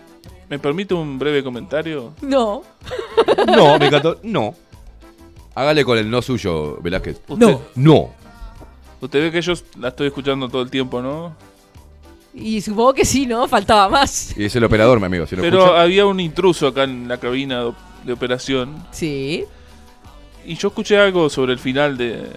¿Me 0.49 0.59
permite 0.59 0.93
un 0.93 1.17
breve 1.17 1.43
comentario? 1.43 2.13
No. 2.21 2.63
No, 3.47 3.79
me 3.79 3.87
encantó. 3.87 4.19
No. 4.23 4.53
Hágale 5.55 5.85
con 5.85 5.97
el 5.97 6.09
no 6.09 6.21
suyo, 6.21 6.77
Velázquez. 6.81 7.21
Usted- 7.27 7.57
No. 7.75 8.09
Usted 8.99 9.21
ve 9.21 9.31
que 9.31 9.41
yo 9.41 9.53
la 9.79 9.87
estoy 9.89 10.07
escuchando 10.07 10.47
todo 10.49 10.61
el 10.61 10.69
tiempo, 10.69 11.01
¿no? 11.01 11.33
Y 12.33 12.61
supongo 12.61 12.93
que 12.93 13.05
sí, 13.05 13.25
¿no? 13.25 13.47
Faltaba 13.47 13.87
más. 13.89 14.37
Y 14.37 14.45
es 14.45 14.55
el 14.55 14.63
operador, 14.63 14.99
mi 14.99 15.05
amigo. 15.05 15.25
Si 15.25 15.35
lo 15.35 15.41
Pero 15.41 15.59
escucha. 15.63 15.81
había 15.81 16.05
un 16.05 16.19
intruso 16.19 16.67
acá 16.67 16.83
en 16.83 17.07
la 17.07 17.17
cabina 17.17 17.63
de 18.05 18.13
operación. 18.13 18.85
Sí. 18.91 19.45
Y 20.45 20.55
yo 20.55 20.67
escuché 20.69 20.97
algo 20.97 21.29
sobre 21.29 21.53
el 21.53 21.59
final 21.59 21.97
de, 21.97 22.27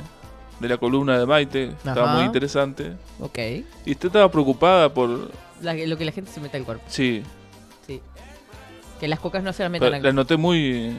de 0.64 0.68
la 0.70 0.78
columna 0.78 1.18
de 1.18 1.26
Maite. 1.26 1.64
Estaba 1.66 2.14
muy 2.16 2.24
interesante. 2.24 2.92
Ok. 3.20 3.38
Y 3.84 3.92
usted 3.92 4.06
estaba 4.06 4.30
preocupada 4.30 4.92
por... 4.92 5.30
La- 5.62 5.74
lo 5.74 5.96
que 5.98 6.04
la 6.04 6.12
gente 6.12 6.30
se 6.30 6.40
meta 6.40 6.56
al 6.56 6.64
cuerpo. 6.64 6.82
Sí. 6.88 7.22
Sí. 7.86 8.00
Que 8.98 9.06
las 9.08 9.20
cocas 9.20 9.42
no 9.42 9.52
se 9.52 9.62
la 9.62 9.68
metan 9.68 9.90
La, 9.90 9.96
al 9.98 10.02
la 10.02 10.12
noté 10.12 10.36
muy... 10.36 10.96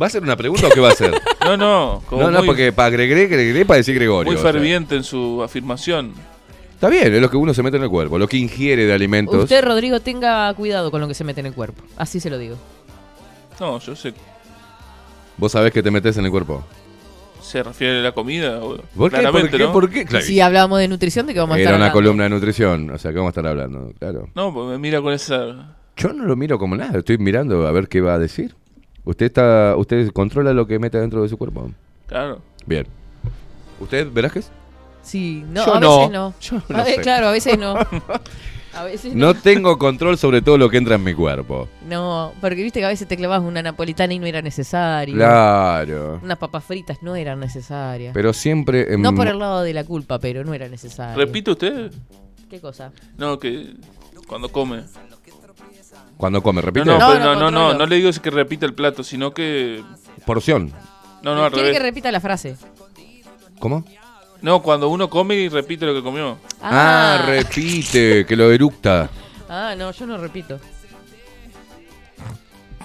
¿Va 0.00 0.06
a 0.06 0.10
ser 0.10 0.22
una 0.22 0.36
pregunta 0.36 0.66
o 0.68 0.70
qué 0.70 0.80
va 0.80 0.88
a 0.88 0.92
hacer? 0.92 1.12
No, 1.44 1.56
no. 1.56 2.02
como 2.08 2.22
no, 2.22 2.30
no, 2.30 2.38
muy- 2.38 2.46
porque 2.46 2.72
para 2.72 2.90
Gregre, 2.90 3.26
Gregre 3.26 3.64
para 3.66 3.78
decir 3.78 3.94
Gregorio. 3.94 4.30
Muy 4.32 4.38
o 4.38 4.42
sea. 4.42 4.52
ferviente 4.52 4.94
en 4.96 5.04
su 5.04 5.42
afirmación. 5.42 6.14
Está 6.74 6.88
bien, 6.88 7.12
es 7.14 7.20
lo 7.20 7.28
que 7.30 7.36
uno 7.36 7.52
se 7.52 7.62
mete 7.62 7.76
en 7.76 7.82
el 7.82 7.90
cuerpo, 7.90 8.18
lo 8.18 8.26
que 8.26 8.38
ingiere 8.38 8.86
de 8.86 8.92
alimentos. 8.94 9.34
Usted, 9.42 9.62
Rodrigo, 9.62 10.00
tenga 10.00 10.52
cuidado 10.54 10.90
con 10.90 11.00
lo 11.02 11.08
que 11.08 11.12
se 11.14 11.24
mete 11.24 11.40
en 11.40 11.46
el 11.46 11.52
cuerpo. 11.54 11.82
Así 11.98 12.20
se 12.20 12.30
lo 12.30 12.38
digo. 12.38 12.56
No, 13.58 13.78
yo 13.80 13.94
sé. 13.94 14.14
¿Vos 15.36 15.52
sabés 15.52 15.72
que 15.72 15.82
te 15.82 15.90
metes 15.90 16.16
en 16.16 16.24
el 16.24 16.30
cuerpo? 16.30 16.62
¿Se 17.42 17.62
refiere 17.62 17.98
a 18.00 18.02
la 18.02 18.12
comida? 18.12 18.62
o- 18.62 18.76
¿Por 18.96 19.10
qué? 19.10 19.18
Claramente, 19.18 19.50
¿Por 19.50 19.58
qué? 19.58 19.64
¿no? 19.64 19.72
¿Por 19.72 19.90
qué? 19.90 20.04
Claro. 20.04 20.24
Si 20.24 20.40
hablábamos 20.40 20.78
de 20.78 20.88
nutrición, 20.88 21.26
¿de 21.26 21.34
qué 21.34 21.40
vamos 21.40 21.56
a 21.56 21.58
estar 21.58 21.70
Era 21.72 21.76
una 21.76 21.86
hablando? 21.86 21.98
columna 22.08 22.24
de 22.24 22.30
nutrición, 22.30 22.90
o 22.90 22.98
sea, 22.98 23.10
¿qué 23.10 23.16
vamos 23.18 23.28
a 23.28 23.32
estar 23.40 23.46
hablando? 23.46 23.92
Claro. 23.98 24.28
No, 24.34 24.52
pues 24.54 24.68
me 24.68 24.78
mira 24.78 25.00
con 25.02 25.12
esa... 25.12 25.76
Yo 25.96 26.12
no 26.12 26.24
lo 26.24 26.36
miro 26.36 26.58
como 26.58 26.76
nada, 26.76 26.98
estoy 26.98 27.18
mirando 27.18 27.66
a 27.66 27.72
ver 27.72 27.88
qué 27.88 28.00
va 28.00 28.14
a 28.14 28.18
decir. 28.18 28.54
¿Usted 29.04 29.26
está 29.26 29.74
usted 29.76 30.10
controla 30.12 30.52
lo 30.52 30.66
que 30.66 30.78
mete 30.78 30.98
dentro 30.98 31.22
de 31.22 31.28
su 31.28 31.36
cuerpo? 31.36 31.70
Claro. 32.06 32.40
Bien. 32.66 32.86
¿Usted, 33.80 34.08
Velázquez? 34.12 34.50
Sí, 35.02 35.42
no, 35.50 35.64
Yo 35.66 35.74
a 35.74 35.80
no. 35.80 35.96
veces 35.98 36.12
no. 36.12 36.34
Yo 36.40 36.62
no 36.68 36.76
A 36.78 36.84
ve- 36.84 36.94
sé. 36.96 37.00
Claro, 37.00 37.28
a 37.28 37.32
veces 37.32 37.58
no. 37.58 37.74
A 38.72 38.84
veces 38.84 39.14
No 39.14 39.34
tengo 39.34 39.78
control 39.78 40.16
sobre 40.16 40.42
todo 40.42 40.56
lo 40.56 40.70
que 40.70 40.76
entra 40.76 40.94
en 40.94 41.02
mi 41.02 41.12
cuerpo. 41.14 41.68
No, 41.88 42.32
porque 42.40 42.62
viste 42.62 42.78
que 42.80 42.86
a 42.86 42.88
veces 42.88 43.08
te 43.08 43.16
clavas 43.16 43.40
una 43.42 43.62
napolitana 43.62 44.14
y 44.14 44.18
no 44.20 44.26
era 44.26 44.42
necesario. 44.42 45.14
Claro. 45.16 46.20
Unas 46.22 46.38
papas 46.38 46.62
fritas 46.64 46.98
no 47.02 47.16
eran 47.16 47.40
necesarias. 47.40 48.12
Pero 48.14 48.32
siempre... 48.32 48.94
en- 48.94 49.02
No 49.02 49.14
por 49.14 49.26
el 49.26 49.38
lado 49.38 49.62
de 49.62 49.74
la 49.74 49.82
culpa, 49.84 50.18
pero 50.20 50.44
no 50.44 50.54
era 50.54 50.68
necesario. 50.68 51.16
¿Repite 51.16 51.50
usted? 51.50 51.92
¿Qué 52.48 52.60
cosa? 52.60 52.92
No, 53.18 53.38
que 53.38 53.74
cuando 54.28 54.48
come. 54.50 54.82
Cuando 56.16 56.42
come, 56.42 56.60
repite. 56.60 56.84
No, 56.84 56.98
no, 56.98 57.06
No, 57.08 57.12
pero 57.12 57.24
no, 57.24 57.40
no, 57.40 57.50
no, 57.50 57.74
no, 57.74 57.86
le 57.86 57.96
digo 57.96 58.10
que 58.22 58.30
repita 58.30 58.66
el 58.66 58.74
plato, 58.74 59.02
sino 59.02 59.32
que... 59.32 59.82
Porción. 60.26 60.72
No, 61.22 61.34
no, 61.34 61.44
al 61.44 61.50
Quiere 61.52 61.68
que 61.72 61.78
revés. 61.78 61.82
repita 61.90 62.12
la 62.12 62.20
frase. 62.20 62.56
¿Cómo? 63.58 63.84
No, 64.42 64.62
cuando 64.62 64.88
uno 64.88 65.08
come 65.10 65.34
y 65.36 65.48
repite 65.48 65.84
lo 65.86 65.94
que 65.94 66.02
comió. 66.02 66.38
Ah, 66.62 67.22
repite, 67.26 68.24
que 68.26 68.36
lo 68.36 68.50
eructa. 68.50 69.10
Ah, 69.48 69.74
no, 69.76 69.90
yo 69.92 70.06
no 70.06 70.16
repito. 70.18 70.58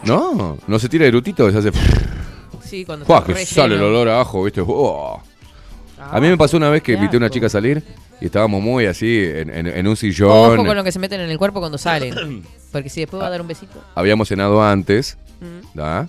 No, 0.03 0.57
no 0.67 0.79
se 0.79 0.89
tira 0.89 1.05
erutito, 1.05 1.49
se 1.51 1.57
hace... 1.57 1.71
Sí, 2.61 2.83
cuando 2.85 3.05
¡Fua! 3.05 3.19
está 3.19 3.33
que 3.33 3.45
sale 3.45 3.75
el 3.75 3.81
olor 3.83 4.09
a 4.09 4.21
ajo, 4.21 4.43
¿viste? 4.43 4.61
¡Oh! 4.65 5.21
A 5.97 6.19
mí 6.19 6.27
me 6.27 6.37
pasó 6.37 6.57
una 6.57 6.69
vez 6.69 6.83
que 6.83 6.93
invité 6.93 7.15
a 7.15 7.19
una 7.19 7.29
chica 7.29 7.45
a 7.47 7.49
salir 7.49 7.81
y 8.21 8.25
estábamos 8.25 8.61
muy 8.61 8.85
así, 8.85 9.23
en, 9.23 9.49
en- 9.49 9.67
en 9.67 9.87
un 9.87 9.95
sillón. 9.95 10.29
Ojo 10.31 10.65
con 10.65 10.75
lo 10.75 10.83
que 10.83 10.91
se 10.91 10.99
meten 10.99 11.21
en 11.21 11.29
el 11.29 11.37
cuerpo 11.37 11.59
cuando 11.59 11.77
salen. 11.77 12.43
Porque 12.71 12.89
si 12.89 13.01
después 13.01 13.21
va 13.21 13.27
a 13.27 13.29
dar 13.29 13.41
un 13.41 13.47
besito. 13.47 13.81
Habíamos 13.95 14.27
cenado 14.27 14.61
antes, 14.63 15.17
Mm. 15.41 15.77
¿da? 15.77 16.07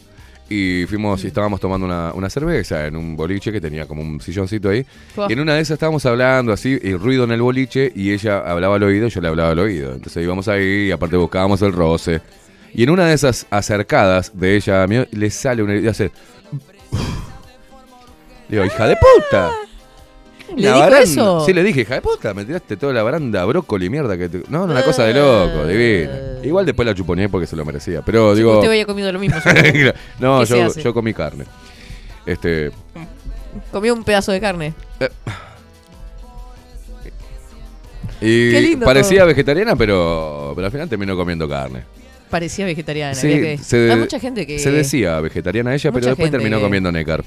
Y 0.48 0.84
fuimos 0.86 1.24
y 1.24 1.28
estábamos 1.28 1.60
tomando 1.60 1.86
una, 1.86 2.12
una 2.12 2.30
cerveza 2.30 2.86
en 2.86 2.96
un 2.96 3.16
boliche 3.16 3.50
que 3.50 3.60
tenía 3.60 3.86
como 3.86 4.02
un 4.02 4.20
silloncito 4.20 4.68
ahí. 4.68 4.86
Y 5.28 5.32
en 5.32 5.40
una 5.40 5.54
de 5.54 5.60
esas 5.60 5.74
estábamos 5.74 6.06
hablando 6.06 6.52
así, 6.52 6.78
y 6.80 6.94
ruido 6.94 7.24
en 7.24 7.32
el 7.32 7.42
boliche, 7.42 7.92
y 7.94 8.12
ella 8.12 8.38
hablaba 8.38 8.76
al 8.76 8.82
oído 8.82 9.06
y 9.06 9.10
yo 9.10 9.20
le 9.20 9.28
hablaba 9.28 9.50
al 9.50 9.58
oído. 9.58 9.92
Entonces 9.92 10.22
íbamos 10.22 10.48
ahí 10.48 10.86
y 10.88 10.90
aparte 10.92 11.16
buscábamos 11.16 11.60
el 11.62 11.72
roce. 11.72 12.20
Y 12.72 12.82
en 12.82 12.90
una 12.90 13.06
de 13.06 13.14
esas 13.14 13.46
acercadas 13.50 14.32
de 14.38 14.56
ella 14.56 14.82
a 14.82 14.86
mí, 14.86 15.04
le 15.10 15.30
sale 15.30 15.62
una 15.62 15.76
y 15.76 15.86
hace. 15.88 16.10
Le 18.48 18.60
digo, 18.60 18.64
hija 18.64 18.86
de 18.86 18.96
puta. 18.96 19.65
¿Le 20.54 20.62
La 20.62 20.68
dijo 20.68 20.78
baranda- 20.80 21.02
eso? 21.02 21.44
Sí, 21.44 21.52
le 21.52 21.62
dije, 21.62 21.80
hija 21.80 21.94
de 21.94 22.00
puta, 22.02 22.32
me 22.32 22.44
tiraste 22.44 22.76
toda 22.76 22.92
la 22.92 23.02
baranda 23.02 23.44
brócoli, 23.44 23.90
mierda. 23.90 24.16
que 24.16 24.28
te-". 24.28 24.42
No, 24.48 24.64
una 24.64 24.82
cosa 24.82 25.04
de 25.04 25.14
loco, 25.14 25.66
divina. 25.66 26.12
Igual 26.44 26.64
después 26.66 26.86
la 26.86 26.94
chuponé 26.94 27.28
porque 27.28 27.46
se 27.46 27.56
lo 27.56 27.64
merecía. 27.64 28.02
Pero 28.02 28.34
digo. 28.34 28.54
Usted 28.56 28.68
había 28.68 28.86
comido 28.86 29.10
lo 29.10 29.18
mismo. 29.18 29.36
no, 30.20 30.40
¿Qué 30.40 30.70
se 30.70 30.82
yo, 30.82 30.94
comí 30.94 31.12
carne. 31.12 31.44
Este. 32.24 32.70
Comió 33.72 33.92
un 33.94 34.04
pedazo 34.04 34.32
de 34.32 34.40
carne. 34.40 34.74
Y 38.20 38.50
Qué 38.50 38.60
lindo 38.60 38.86
parecía 38.86 39.18
todo. 39.20 39.28
vegetariana, 39.28 39.76
pero, 39.76 40.52
pero 40.54 40.66
al 40.66 40.72
final 40.72 40.88
terminó 40.88 41.16
comiendo 41.16 41.48
carne. 41.48 41.82
Parecía 42.30 42.64
vegetariana. 42.64 43.14
Sí, 43.14 43.28
que- 43.28 43.58
se, 43.58 43.90
Hay 43.92 43.98
mucha 43.98 44.18
gente 44.18 44.46
que. 44.46 44.58
se 44.58 44.70
decía 44.70 45.20
vegetariana 45.20 45.74
ella, 45.74 45.92
pero 45.92 46.06
después 46.06 46.30
terminó 46.30 46.56
que- 46.56 46.62
comiendo 46.62 46.90
nécar. 46.90 47.22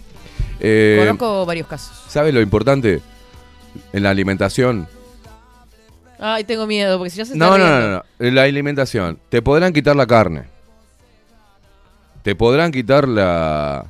Eh, 0.59 0.97
Conozco 0.99 1.45
varios 1.45 1.67
casos. 1.67 2.05
¿Sabes 2.07 2.33
lo 2.33 2.41
importante? 2.41 3.01
En 3.93 4.03
la 4.03 4.09
alimentación. 4.09 4.87
Ay, 6.19 6.43
tengo 6.43 6.67
miedo, 6.67 6.97
porque 6.97 7.11
si 7.11 7.17
ya 7.17 7.25
se 7.25 7.33
está 7.33 7.45
No, 7.45 7.57
no, 7.57 7.79
no, 7.79 7.89
no. 7.89 8.03
En 8.19 8.35
la 8.35 8.43
alimentación. 8.43 9.19
Te 9.29 9.41
podrán 9.41 9.71
quitar 9.71 9.95
la 9.95 10.05
carne. 10.05 10.45
Te 12.23 12.35
podrán 12.35 12.71
quitar 12.71 13.07
la 13.07 13.85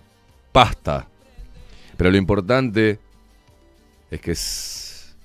pasta. 0.52 1.08
Pero 1.98 2.12
lo 2.12 2.18
importante 2.18 3.00
es 4.12 4.22
que 4.22 4.32
es... 4.32 5.16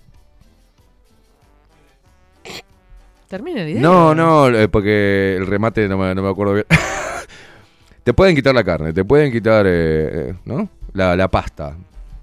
Termina 3.29 3.63
la 3.63 3.71
idea. 3.71 3.83
No, 3.83 4.15
no, 4.15 4.49
eh, 4.49 4.69
porque 4.69 5.37
el 5.37 5.47
remate 5.47 5.89
no 5.89 5.99
me, 5.99 6.15
no 6.15 6.23
me 6.23 6.31
acuerdo 6.31 6.55
bien. 6.55 6.67
te 8.05 8.15
pueden 8.15 8.35
quitar 8.35 8.55
la 8.55 8.65
carne, 8.65 8.93
te 8.93 9.05
pueden 9.05 9.33
quitar, 9.33 9.67
eh, 9.67 10.31
eh, 10.31 10.35
¿no? 10.45 10.69
La, 10.95 11.15
la 11.17 11.29
pasta 11.29 11.77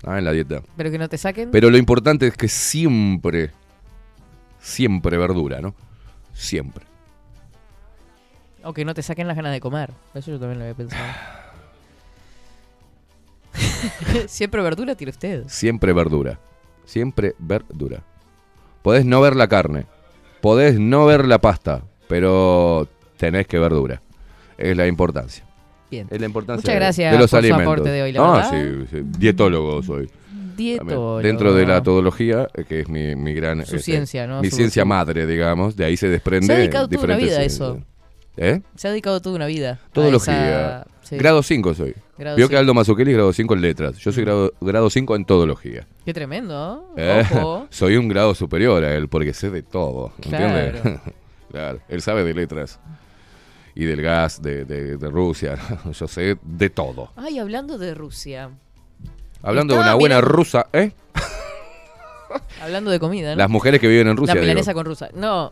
ah, 0.06 0.18
en 0.18 0.26
la 0.26 0.32
dieta. 0.32 0.62
Pero 0.76 0.90
que 0.90 0.98
no 0.98 1.08
te 1.08 1.18
saquen. 1.18 1.52
Pero 1.52 1.70
lo 1.70 1.78
importante 1.78 2.28
es 2.28 2.36
que 2.36 2.48
siempre, 2.48 3.52
siempre 4.60 5.18
verdura, 5.18 5.62
¿no? 5.62 5.76
Siempre. 6.34 6.86
O 8.64 8.74
que 8.74 8.86
no 8.86 8.94
te 8.94 9.04
saquen 9.04 9.28
las 9.28 9.36
ganas 9.36 9.52
de 9.52 9.60
comer. 9.60 9.92
Eso 10.14 10.32
yo 10.32 10.40
también 10.40 10.60
lo 10.60 10.66
había 10.66 10.76
pensado. 10.76 11.04
Siempre 14.28 14.62
verdura 14.62 14.96
tira 14.96 15.12
usted. 15.12 15.44
Siempre 15.48 15.94
verdura. 15.94 16.40
Siempre 16.86 17.36
verdura. 17.40 18.04
Podés 18.82 19.06
no 19.06 19.22
ver 19.22 19.36
la 19.36 19.48
carne. 19.48 19.86
Podés 20.42 20.80
no 20.80 21.06
ver 21.06 21.28
la 21.28 21.40
pasta. 21.40 21.84
Pero 22.08 22.88
tenés 23.18 23.48
que 23.48 23.60
verdura. 23.60 24.02
Es 24.58 24.76
la 24.76 24.88
importancia. 24.88 25.46
Bien. 25.92 26.08
Es 26.10 26.20
la 26.20 26.26
importancia 26.26 26.62
Muchas 26.62 26.76
gracias 26.76 27.12
de 27.12 27.18
los 27.20 27.30
por 27.30 27.30
su 27.30 27.36
alimentos. 27.46 27.68
aporte 27.68 27.90
de 27.90 28.02
hoy, 28.02 28.12
la 28.14 28.20
ah, 28.24 28.50
verdad. 28.52 28.86
sí, 28.90 28.98
sí. 28.98 29.04
Dietólogo 29.20 29.84
soy. 29.84 30.10
Dietólogo. 30.56 31.20
Dentro 31.20 31.54
de 31.54 31.66
la 31.66 31.84
todología, 31.84 32.48
eh, 32.54 32.64
que 32.68 32.80
es 32.82 32.90
mi, 32.90 33.16
mi 33.16 33.34
gran... 33.34 33.66
Su 33.66 33.78
ciencia, 33.80 34.26
¿no? 34.26 34.42
Mi 34.42 34.50
Su- 34.50 34.56
ciencia 34.56 34.84
su- 34.84 34.88
madre, 34.88 35.28
digamos. 35.28 35.76
De 35.76 35.86
ahí 35.86 35.98
se 35.98 36.08
desprende... 36.08 36.48
Se 36.48 36.54
ha 36.54 36.58
dedicado 36.58 36.88
toda 36.88 37.04
una 37.04 37.18
vida 37.18 37.38
a 37.38 37.44
eh, 37.44 37.46
eso. 37.46 37.80
¿Eh? 38.38 38.62
Se 38.76 38.88
ha 38.88 38.92
dedicado 38.92 39.20
toda 39.22 39.36
una 39.36 39.48
vida. 39.48 39.80
Todología. 39.92 40.34
esa- 40.84 40.88
sí. 41.02 41.18
Grado 41.18 41.44
5 41.44 41.74
soy. 41.74 41.94
Grado 42.18 42.38
Vio 42.38 42.48
que 42.48 42.52
cinco. 42.54 42.60
Aldo 42.60 42.74
Mazzucchelli 42.74 43.12
es 43.12 43.18
grado 43.18 43.34
5 43.34 43.54
en 43.56 43.62
letras. 43.62 43.98
Yo 43.98 44.12
soy 44.12 44.24
grado, 44.24 44.54
grado 44.62 44.90
5 44.90 45.16
en 45.16 45.26
todología. 45.26 45.88
Qué 46.06 46.14
tremendo. 46.14 46.94
Eh, 46.96 47.24
Ojo. 47.34 47.68
soy 47.72 47.98
un 47.98 48.08
grado 48.08 48.34
superior 48.36 48.84
a 48.86 48.96
él 48.96 49.10
porque 49.10 49.34
sé 49.34 49.50
de 49.50 49.64
todo. 49.64 50.14
¿Entiendes? 50.24 50.82
Claro. 50.82 51.02
Claro, 51.52 51.80
Él 51.90 52.02
sabe 52.02 52.24
de 52.24 52.34
letras. 52.34 52.80
Y 53.76 53.86
del 53.86 54.02
gas 54.02 54.42
de, 54.42 54.66
de- 54.66 54.98
de 54.98 55.10
Rusia. 55.10 55.58
Yo 56.00 56.08
sé 56.08 56.38
de 56.42 56.70
todo. 56.70 57.12
Ay, 57.16 57.40
hablando 57.40 57.78
de 57.78 57.94
Rusia. 57.94 58.50
Hablando 59.42 59.74
de 59.76 59.80
una 59.80 59.94
buena 59.96 60.16
mirando- 60.18 60.36
rusa, 60.36 60.68
¿eh? 60.74 60.92
Hablando 62.62 62.92
de 62.92 63.00
comida, 63.00 63.32
¿no? 63.32 63.36
Las 63.38 63.50
mujeres 63.50 63.80
que 63.80 63.88
viven 63.88 64.08
en 64.08 64.18
Rusia. 64.18 64.36
La 64.36 64.42
digo. 64.42 64.50
milanesa 64.52 64.74
con 64.74 64.86
rusa. 64.86 65.10
No, 65.16 65.52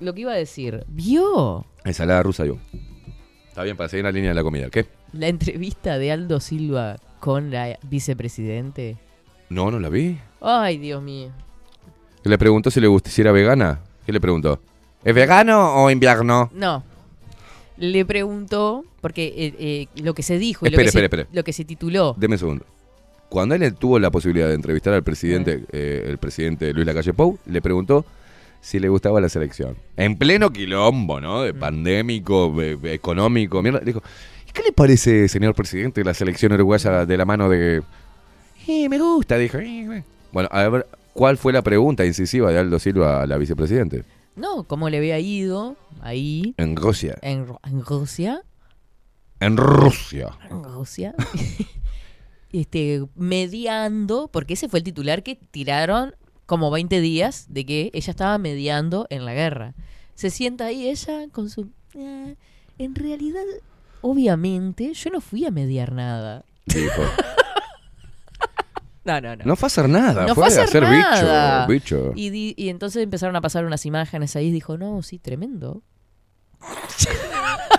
lo 0.00 0.14
que 0.14 0.20
iba 0.22 0.32
a 0.32 0.36
decir. 0.36 0.84
¿Vio 0.88 1.64
Ensalada 1.84 2.22
rusa 2.22 2.44
yo. 2.44 2.58
Está 3.48 3.62
bien, 3.62 3.76
para 3.76 3.88
seguir 3.88 4.04
la 4.04 4.12
línea 4.12 4.30
de 4.30 4.34
la 4.34 4.42
comida. 4.42 4.68
¿Qué? 4.70 4.86
la 5.12 5.28
entrevista 5.28 5.98
de 5.98 6.10
Aldo 6.10 6.40
Silva 6.40 6.96
con 7.20 7.50
la 7.50 7.78
vicepresidente? 7.82 8.96
No, 9.50 9.70
no 9.70 9.78
la 9.78 9.90
vi. 9.90 10.18
Ay, 10.40 10.78
Dios 10.78 11.02
mío. 11.02 11.30
Le 12.24 12.38
preguntó 12.38 12.70
si 12.70 12.80
le 12.80 12.86
gustó, 12.86 13.10
si 13.10 13.20
era 13.20 13.30
vegana. 13.32 13.80
¿Qué 14.06 14.12
le 14.12 14.20
preguntó? 14.20 14.60
¿Es 15.04 15.14
vegano 15.14 15.74
o 15.84 15.90
invierno? 15.90 16.50
No. 16.54 16.82
Le 17.82 18.04
preguntó, 18.04 18.84
porque 19.00 19.24
eh, 19.36 19.54
eh, 19.58 19.86
lo 20.04 20.14
que 20.14 20.22
se 20.22 20.38
dijo 20.38 20.64
y 20.64 20.70
lo, 20.70 20.74
Espere, 20.74 20.84
que 20.84 20.88
espere, 20.90 21.02
se, 21.02 21.06
espere. 21.22 21.26
lo 21.36 21.42
que 21.42 21.52
se 21.52 21.64
tituló. 21.64 22.14
Deme 22.16 22.36
un 22.36 22.38
segundo. 22.38 22.64
Cuando 23.28 23.56
él 23.56 23.74
tuvo 23.74 23.98
la 23.98 24.08
posibilidad 24.12 24.46
de 24.46 24.54
entrevistar 24.54 24.94
al 24.94 25.02
presidente, 25.02 25.64
eh, 25.72 26.04
el 26.06 26.18
presidente 26.18 26.72
Luis 26.72 26.86
Lacalle 26.86 27.12
Pou, 27.12 27.40
le 27.44 27.60
preguntó 27.60 28.04
si 28.60 28.78
le 28.78 28.88
gustaba 28.88 29.20
la 29.20 29.28
selección. 29.28 29.76
En 29.96 30.16
pleno 30.16 30.50
quilombo, 30.52 31.20
¿no? 31.20 31.42
De 31.42 31.52
pandémico, 31.52 32.54
eh, 32.62 32.78
económico, 32.84 33.60
mierda. 33.62 33.80
Le 33.80 33.86
dijo, 33.86 34.02
¿y 34.48 34.52
qué 34.52 34.62
le 34.62 34.70
parece, 34.72 35.26
señor 35.28 35.56
presidente, 35.56 36.04
la 36.04 36.14
selección 36.14 36.52
uruguaya 36.52 37.04
de 37.04 37.16
la 37.16 37.24
mano 37.24 37.48
de... 37.48 37.82
Eh, 38.68 38.88
me 38.88 38.96
gusta, 39.00 39.36
dijo. 39.38 39.58
"Eh, 39.58 39.88
eh". 39.90 40.04
Bueno, 40.30 40.48
a 40.52 40.68
ver, 40.68 40.86
¿cuál 41.14 41.36
fue 41.36 41.52
la 41.52 41.62
pregunta 41.62 42.06
incisiva 42.06 42.52
de 42.52 42.58
Aldo 42.60 42.78
Silva 42.78 43.22
a 43.22 43.26
la 43.26 43.38
vicepresidente? 43.38 44.04
No, 44.36 44.64
cómo 44.64 44.88
le 44.88 44.98
había 44.98 45.18
ido 45.18 45.76
ahí. 46.00 46.54
En 46.56 46.76
Rusia. 46.76 47.18
En, 47.22 47.46
Ru- 47.46 47.58
en 47.64 47.84
Rusia. 47.84 48.42
En 49.40 49.56
Rusia. 49.56 50.30
En 50.50 50.62
Rusia. 50.64 51.14
este, 52.52 53.04
mediando, 53.14 54.28
porque 54.28 54.54
ese 54.54 54.68
fue 54.68 54.78
el 54.80 54.84
titular 54.84 55.22
que 55.22 55.36
tiraron 55.36 56.14
como 56.46 56.70
20 56.70 57.00
días 57.00 57.46
de 57.48 57.64
que 57.66 57.90
ella 57.92 58.10
estaba 58.10 58.38
mediando 58.38 59.06
en 59.10 59.24
la 59.24 59.34
guerra. 59.34 59.74
Se 60.14 60.30
sienta 60.30 60.66
ahí 60.66 60.88
ella 60.88 61.28
con 61.32 61.48
su... 61.50 61.70
"Eh, 61.94 62.36
en 62.78 62.94
realidad, 62.94 63.42
obviamente, 64.00 64.92
yo 64.94 65.10
no 65.10 65.20
fui 65.20 65.44
a 65.46 65.50
mediar 65.50 65.92
nada. 65.92 66.44
Dijo. 66.66 67.02
No, 69.04 69.20
no, 69.20 69.34
no. 69.36 69.44
No 69.44 69.56
fue 69.56 69.66
a 69.66 69.68
hacer 69.68 69.88
nada, 69.88 70.26
No 70.26 70.34
fue, 70.34 70.44
a 70.44 70.46
hacer 70.46 70.82
nada. 70.82 71.66
bicho. 71.66 72.08
bicho. 72.08 72.12
Y, 72.14 72.30
di- 72.30 72.54
y 72.56 72.68
entonces 72.68 73.02
empezaron 73.02 73.34
a 73.36 73.40
pasar 73.40 73.64
unas 73.64 73.84
imágenes 73.86 74.36
ahí 74.36 74.46
y 74.46 74.52
dijo, 74.52 74.76
no, 74.78 75.02
sí, 75.02 75.18
tremendo. 75.18 75.82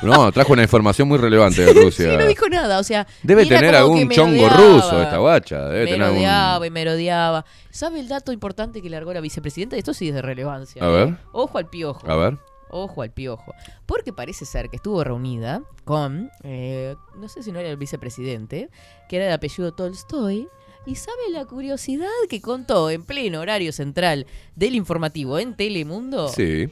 No, 0.02 0.30
trajo 0.34 0.52
una 0.52 0.64
información 0.64 1.08
muy 1.08 1.18
relevante 1.18 1.64
de 1.64 1.72
Rusia. 1.82 2.12
Sí, 2.12 2.18
no 2.18 2.26
dijo 2.28 2.50
nada, 2.50 2.78
o 2.80 2.84
sea... 2.84 3.08
Debe 3.22 3.44
era 3.44 3.58
tener 3.60 3.82
como 3.82 3.96
que 3.96 4.02
algún 4.02 4.10
chongo 4.10 4.32
merodeaba. 4.34 4.58
ruso 4.58 5.02
esta 5.02 5.18
guacha. 5.18 5.70
Debe 5.70 5.86
tener 5.86 6.02
algún... 6.04 6.20
merodeaba 6.20 6.68
y 6.68 6.70
merodeaba. 6.72 7.46
¿Sabe 7.70 8.02
el 8.02 8.10
dato 8.10 8.34
importante 8.34 8.82
que 8.82 8.90
largó 8.90 9.14
la 9.14 9.22
vicepresidenta? 9.22 9.78
Esto 9.78 9.94
sí 9.94 10.10
es 10.10 10.16
de 10.16 10.22
relevancia. 10.22 10.84
A 10.84 10.88
¿eh? 10.90 10.92
ver. 10.92 11.18
Ojo 11.32 11.58
al 11.58 11.70
piojo. 11.70 12.10
A 12.12 12.18
ver. 12.18 12.38
Ojo 12.70 13.02
al 13.02 13.12
piojo. 13.12 13.54
Porque 13.86 14.12
parece 14.12 14.44
ser 14.46 14.70
que 14.70 14.76
estuvo 14.76 15.02
reunida 15.06 15.62
con, 15.86 16.30
eh, 16.44 16.96
no 17.18 17.30
sé 17.30 17.42
si 17.42 17.54
no 17.54 17.60
era 17.60 17.70
el 17.70 17.78
vicepresidente, 17.78 18.70
que 19.08 19.16
era 19.16 19.26
de 19.28 19.32
apellido 19.34 19.72
Tolstoy. 19.74 20.50
¿Y 20.86 20.96
sabe 20.96 21.30
la 21.32 21.46
curiosidad 21.46 22.10
que 22.30 22.42
contó 22.42 22.90
en 22.90 23.04
pleno 23.04 23.40
horario 23.40 23.72
central 23.72 24.28
del 24.56 24.76
informativo 24.76 25.40
en 25.40 25.56
Telemundo? 25.56 26.28
Sí. 26.30 26.70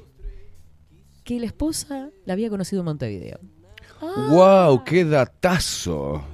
Que 1.23 1.39
la 1.39 1.45
esposa 1.45 2.09
la 2.25 2.33
había 2.33 2.49
conocido 2.49 2.81
en 2.81 2.85
Montevideo. 2.85 3.39
Ah. 4.01 4.27
¡Wow! 4.29 4.83
¡Qué 4.83 5.05
datazo! 5.05 6.25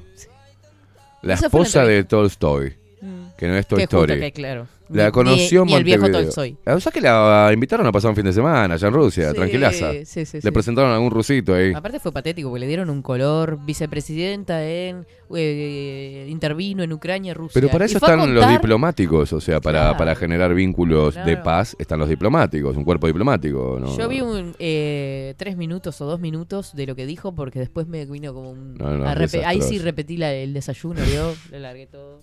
La 1.21 1.35
Esa 1.35 1.47
esposa 1.47 1.83
de. 1.83 2.03
Tolstoy. 2.03 2.77
Mm. 3.01 3.27
Que 3.37 3.47
no 3.47 3.55
es 3.57 3.65
Que 3.65 3.69
Toy 3.69 3.79
justo 3.81 3.97
Story. 4.03 4.19
que, 4.19 4.31
claro. 4.31 4.67
La 4.89 5.11
conoció 5.11 5.61
en 5.61 5.67
ni 5.67 5.73
el 5.73 5.83
viejo. 5.83 6.09
Tolstoy. 6.09 6.57
Ah, 6.65 6.75
O 6.75 6.79
sea 6.79 6.91
que 6.91 7.01
la 7.01 7.49
invitaron 7.53 7.85
a 7.87 7.91
pasar 7.91 8.09
un 8.09 8.15
fin 8.15 8.25
de 8.25 8.33
semana 8.33 8.75
allá 8.75 8.87
en 8.87 8.93
Rusia, 8.93 9.29
Sí, 9.29 9.35
tranquilaza. 9.35 9.91
sí, 10.05 10.25
sí, 10.25 10.39
Le 10.41 10.51
presentaron 10.51 10.91
a 10.91 10.95
algún 10.95 11.11
rusito 11.11 11.53
ahí. 11.53 11.73
Aparte 11.73 11.99
fue 11.99 12.11
patético 12.11 12.49
porque 12.49 12.61
le 12.61 12.67
dieron 12.67 12.89
un 12.89 13.01
color 13.01 13.59
vicepresidenta 13.65 14.63
en 14.65 15.05
eh, 15.35 16.27
intervino 16.29 16.83
en 16.83 16.93
Ucrania, 16.93 17.33
Rusia. 17.33 17.51
Pero 17.53 17.69
para 17.69 17.85
Y 17.85 17.87
eso 17.87 17.97
están 17.97 18.33
los 18.33 18.47
diplomáticos, 18.49 19.33
o 19.33 19.41
sea, 19.41 19.59
para, 19.59 19.79
Claro. 19.79 19.97
para 19.97 20.15
generar 20.15 20.53
vínculos 20.53 21.15
de 21.15 21.37
paz 21.37 21.75
están 21.79 21.99
los 21.99 22.09
diplomáticos, 22.09 22.75
un 22.77 22.83
cuerpo 22.83 23.07
diplomático. 23.07 23.77
¿no? 23.79 23.97
Yo 23.97 24.07
vi 24.07 24.21
un 24.21 24.55
eh, 24.59 25.33
tres 25.37 25.57
minutos 25.57 25.99
o 26.01 26.05
dos 26.05 26.19
minutos 26.19 26.73
de 26.75 26.85
lo 26.87 26.95
que 26.95 27.05
dijo 27.05 27.33
porque 27.35 27.59
después 27.59 27.87
me 27.87 28.05
vino 28.05 28.33
como 28.33 28.51
un... 28.51 28.75
No, 28.75 28.97
no, 28.97 29.05
ahí 29.45 29.61
sí 29.61 29.79
repetí 29.79 30.17
la- 30.17 30.33
el 30.33 30.53
desayuno, 30.53 31.01
¿vio? 31.09 31.33
Le 31.51 31.59
largué 31.59 31.87
todo. 31.87 32.21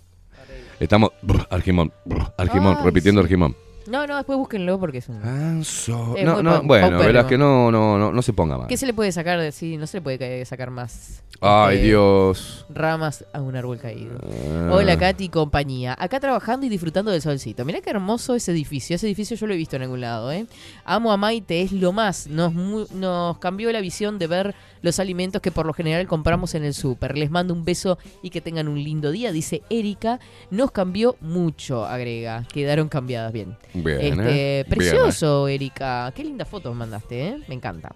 Estamos. 0.80 1.10
brr, 1.22 1.46
Argimón, 1.50 1.92
brr, 2.04 2.32
Argimón, 2.36 2.76
repitiendo 2.84 3.20
sí. 3.20 3.24
Argimón. 3.24 3.56
No, 3.86 4.06
no, 4.06 4.16
después 4.16 4.38
búsquenlo 4.38 4.78
porque 4.80 4.98
es 4.98 5.08
un. 5.08 5.22
Anso. 5.22 6.14
Es 6.16 6.24
No, 6.24 6.42
no, 6.42 6.62
bueno, 6.62 6.98
verás 6.98 7.26
que 7.26 7.36
no, 7.38 7.70
no, 7.70 7.98
no, 7.98 8.12
no 8.12 8.22
se 8.22 8.32
ponga 8.32 8.56
mal. 8.58 8.66
¿Qué 8.66 8.76
se 8.76 8.86
le 8.86 8.94
puede 8.94 9.12
sacar 9.12 9.38
de 9.40 9.52
sí? 9.52 9.76
No 9.76 9.86
se 9.86 9.98
le 9.98 10.02
puede 10.02 10.18
ca- 10.18 10.44
sacar 10.46 10.70
más. 10.70 11.22
Ay, 11.40 11.76
este, 11.76 11.88
Dios. 11.88 12.64
Ramas 12.70 13.24
a 13.34 13.42
un 13.42 13.56
árbol 13.56 13.78
caído. 13.78 14.18
Ah. 14.22 14.70
Hola, 14.72 14.96
Katy 14.96 15.24
y 15.24 15.28
compañía. 15.28 15.94
Acá 15.98 16.18
trabajando 16.20 16.64
y 16.64 16.68
disfrutando 16.70 17.10
del 17.10 17.20
solcito. 17.20 17.64
Mirá 17.64 17.80
qué 17.82 17.90
hermoso 17.90 18.34
ese 18.34 18.52
edificio. 18.52 18.96
Ese 18.96 19.06
edificio 19.06 19.36
yo 19.36 19.46
lo 19.46 19.52
he 19.52 19.56
visto 19.56 19.76
en 19.76 19.82
algún 19.82 20.00
lado, 20.00 20.32
¿eh? 20.32 20.46
Amo 20.84 21.12
a 21.12 21.16
Maite, 21.16 21.60
es 21.60 21.72
lo 21.72 21.92
más. 21.92 22.28
Nos, 22.28 22.54
mu- 22.54 22.86
nos 22.94 23.36
cambió 23.38 23.70
la 23.72 23.80
visión 23.80 24.18
de 24.18 24.26
ver 24.28 24.54
los 24.80 25.00
alimentos 25.00 25.42
que 25.42 25.50
por 25.50 25.66
lo 25.66 25.72
general 25.74 26.06
compramos 26.06 26.54
en 26.54 26.64
el 26.64 26.72
súper. 26.72 27.18
Les 27.18 27.30
mando 27.30 27.52
un 27.52 27.64
beso 27.64 27.98
y 28.22 28.30
que 28.30 28.40
tengan 28.40 28.68
un 28.68 28.82
lindo 28.82 29.10
día, 29.10 29.32
dice 29.32 29.62
Erika. 29.68 30.20
Nos 30.50 30.70
cambió 30.70 31.16
mucho, 31.20 31.84
agrega. 31.84 32.44
Quedaron 32.52 32.88
cambiadas 32.88 33.32
bien. 33.32 33.56
Bien, 33.74 34.20
Este, 34.20 34.60
¿eh? 34.60 34.64
Precioso, 34.68 35.48
Erika. 35.48 36.12
Qué 36.14 36.24
linda 36.24 36.44
foto 36.44 36.72
mandaste, 36.74 37.28
¿eh? 37.28 37.36
Me 37.48 37.54
encanta. 37.56 37.92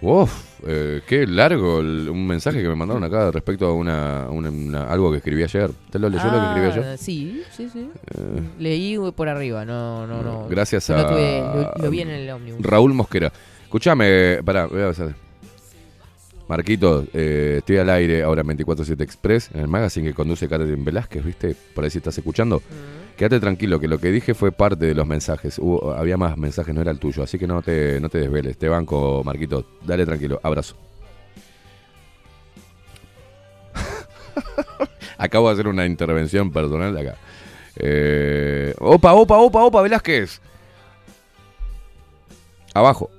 Uf, 0.00 0.32
eh, 0.64 1.02
qué 1.08 1.26
largo 1.26 1.80
el- 1.80 2.08
un 2.08 2.24
mensaje 2.24 2.62
que 2.62 2.68
me 2.68 2.76
mandaron 2.76 3.02
acá 3.02 3.32
respecto 3.32 3.66
a 3.66 3.72
una, 3.74 4.28
una- 4.30 4.48
una- 4.48 4.84
algo 4.84 5.10
que 5.10 5.16
escribí 5.16 5.42
ayer. 5.42 5.70
¿Te 5.90 5.98
lo 5.98 6.08
leyó 6.08 6.24
lo 6.26 6.38
que 6.38 6.46
escribí 6.46 6.66
Ah, 6.66 6.70
ayer? 6.72 6.98
Sí, 6.98 7.42
sí, 7.50 7.68
sí. 7.72 7.90
Eh, 8.16 8.42
Leí 8.60 8.96
por 9.16 9.28
arriba, 9.28 9.64
no, 9.64 10.06
no, 10.06 10.22
no. 10.22 10.46
Gracias 10.48 10.88
No 10.90 10.96
a. 10.98 11.08
tuve- 11.08 11.40
lo, 11.40 11.82
lo 11.82 11.90
vi 11.90 12.00
en 12.02 12.10
el 12.10 12.30
ómnibus. 12.30 12.62
Raúl 12.62 12.94
Mosquera. 12.94 13.32
Escuchame, 13.64 14.40
pará, 14.44 14.66
voy 14.66 14.82
a 14.82 14.88
hacer. 14.90 15.14
Marquito, 16.48 17.04
eh, 17.12 17.56
estoy 17.58 17.76
al 17.76 17.90
aire 17.90 18.22
ahora 18.22 18.40
en 18.40 18.46
24-7 18.46 19.02
Express, 19.02 19.50
en 19.52 19.60
el 19.60 19.68
magazine 19.68 20.06
que 20.08 20.14
conduce 20.14 20.48
Catherine 20.48 20.82
Velázquez, 20.82 21.22
¿viste? 21.24 21.54
Por 21.74 21.84
ahí 21.84 21.90
si 21.90 21.98
estás 21.98 22.16
escuchando. 22.16 22.62
Quédate 23.18 23.40
tranquilo, 23.40 23.80
que 23.80 23.88
lo 23.88 23.98
que 23.98 24.12
dije 24.12 24.32
fue 24.32 24.52
parte 24.52 24.86
de 24.86 24.94
los 24.94 25.04
mensajes. 25.06 25.58
Hubo- 25.58 25.92
había 25.92 26.16
más 26.16 26.36
mensajes, 26.38 26.72
no 26.74 26.80
era 26.80 26.92
el 26.92 27.00
tuyo, 27.00 27.24
así 27.24 27.36
que 27.38 27.48
no 27.48 27.60
te, 27.62 28.00
no 28.00 28.08
te 28.08 28.18
desveles. 28.18 28.56
Te 28.56 28.68
banco, 28.68 29.22
Marquito. 29.24 29.66
Dale 29.84 30.06
tranquilo. 30.06 30.38
Abrazo. 30.42 30.76
Acabo 35.18 35.48
de 35.48 35.54
hacer 35.54 35.66
una 35.68 35.84
intervención 35.84 36.52
personal 36.52 36.94
de 36.94 37.00
acá. 37.00 37.16
Eh, 37.76 38.74
opa, 38.78 39.12
opa, 39.14 39.36
opa, 39.38 39.64
opa, 39.64 39.82
Velázquez. 39.82 40.40
Abajo. 42.74 43.10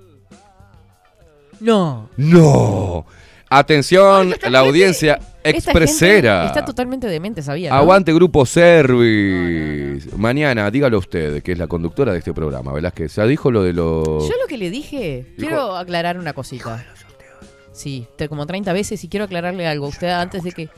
No. 1.60 2.10
No. 2.16 3.06
Atención, 3.50 4.36
la 4.50 4.60
audiencia 4.60 5.20
expresera. 5.44 6.46
Está 6.46 6.64
totalmente 6.64 7.08
demente, 7.08 7.42
sabía. 7.42 7.72
¿no? 7.72 7.76
Aguante 7.78 8.14
Grupo 8.14 8.46
Service. 8.46 10.10
Mañana, 10.16 10.70
dígalo 10.70 11.00
usted, 11.00 11.42
que 11.42 11.54
es 11.54 11.58
la 11.58 11.68
conductora 11.68 12.12
de 12.14 12.20
este 12.20 12.34
programa, 12.34 12.72
Velázquez. 12.74 13.16
¿Ya 13.16 13.26
dijo 13.26 13.50
lo 13.52 13.64
de 13.64 13.74
los...? 13.74 14.28
Yo 14.30 14.36
lo 14.40 14.48
que 14.48 14.58
le 14.58 14.70
dije, 14.70 15.34
quiero 15.38 15.76
aclarar 15.76 16.20
una 16.20 16.34
cosita. 16.34 16.86
Sí, 17.72 18.06
te- 18.18 18.30
como 18.30 18.46
30 18.46 18.72
veces 18.74 19.04
y 19.04 19.08
quiero 19.08 19.26
aclararle 19.26 19.66
algo 19.66 19.86
a 19.86 19.90
usted 19.90 20.10
antes 20.10 20.44
de 20.44 20.52
que. 20.52 20.70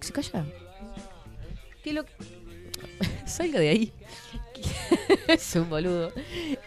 ¿Se 0.00 0.12
calla? 0.12 0.44
Que 1.84 1.92
lo. 1.92 2.04
Salga 3.24 3.60
de 3.60 3.68
ahí. 3.68 3.92
es 5.28 5.54
un 5.54 5.70
boludo. 5.70 6.12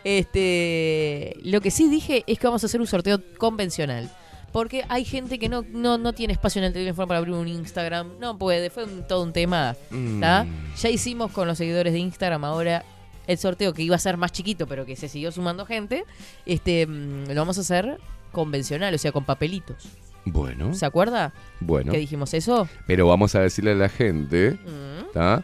Este. 0.06 1.36
Lo 1.44 1.60
que 1.60 1.70
sí 1.70 1.90
dije 1.90 2.24
es 2.28 2.40
que 2.40 2.48
vamos 2.48 2.64
a 2.64 2.68
hacer 2.68 2.80
un 2.80 2.88
sorteo 2.88 3.20
convencional. 3.38 4.10
Porque 4.54 4.86
hay 4.88 5.04
gente 5.04 5.38
que 5.40 5.50
no, 5.50 5.66
no, 5.70 5.98
no 5.98 6.14
tiene 6.14 6.32
espacio 6.32 6.60
en 6.60 6.66
el 6.68 6.74
teléfono 6.74 7.08
para 7.08 7.18
abrir 7.18 7.34
un 7.34 7.48
Instagram. 7.48 8.20
No 8.20 8.38
puede, 8.38 8.70
fue 8.70 8.86
un- 8.86 9.06
todo 9.08 9.24
un 9.24 9.34
tema. 9.34 9.76
Mm. 9.90 10.22
Ya 10.22 10.90
hicimos 10.90 11.32
con 11.32 11.48
los 11.48 11.58
seguidores 11.58 11.92
de 11.92 12.00
Instagram 12.00 12.46
ahora 12.46 12.86
el 13.28 13.38
sorteo 13.38 13.74
que 13.74 13.82
iba 13.82 13.96
a 13.96 14.00
ser 14.00 14.16
más 14.18 14.32
chiquito, 14.32 14.68
pero 14.68 14.86
que 14.86 14.96
se 14.96 15.10
siguió 15.10 15.32
sumando 15.32 15.66
gente. 15.66 16.06
Este 16.46 16.86
mm, 16.88 17.30
lo 17.30 17.36
vamos 17.36 17.58
a 17.58 17.62
hacer 17.62 17.98
convencional, 18.32 18.94
o 18.94 18.98
sea, 18.98 19.12
con 19.12 19.26
papelitos. 19.26 19.88
Bueno, 20.26 20.74
¿Se 20.74 20.86
acuerda? 20.86 21.34
bueno. 21.60 21.92
Que 21.92 21.98
dijimos 21.98 22.34
eso. 22.34 22.70
Pero 22.88 23.08
vamos 23.08 23.36
a 23.36 23.42
decirle 23.42 23.72
a 23.72 23.76
la 23.76 23.90
gente 23.90 24.52
Mm. 24.52 25.40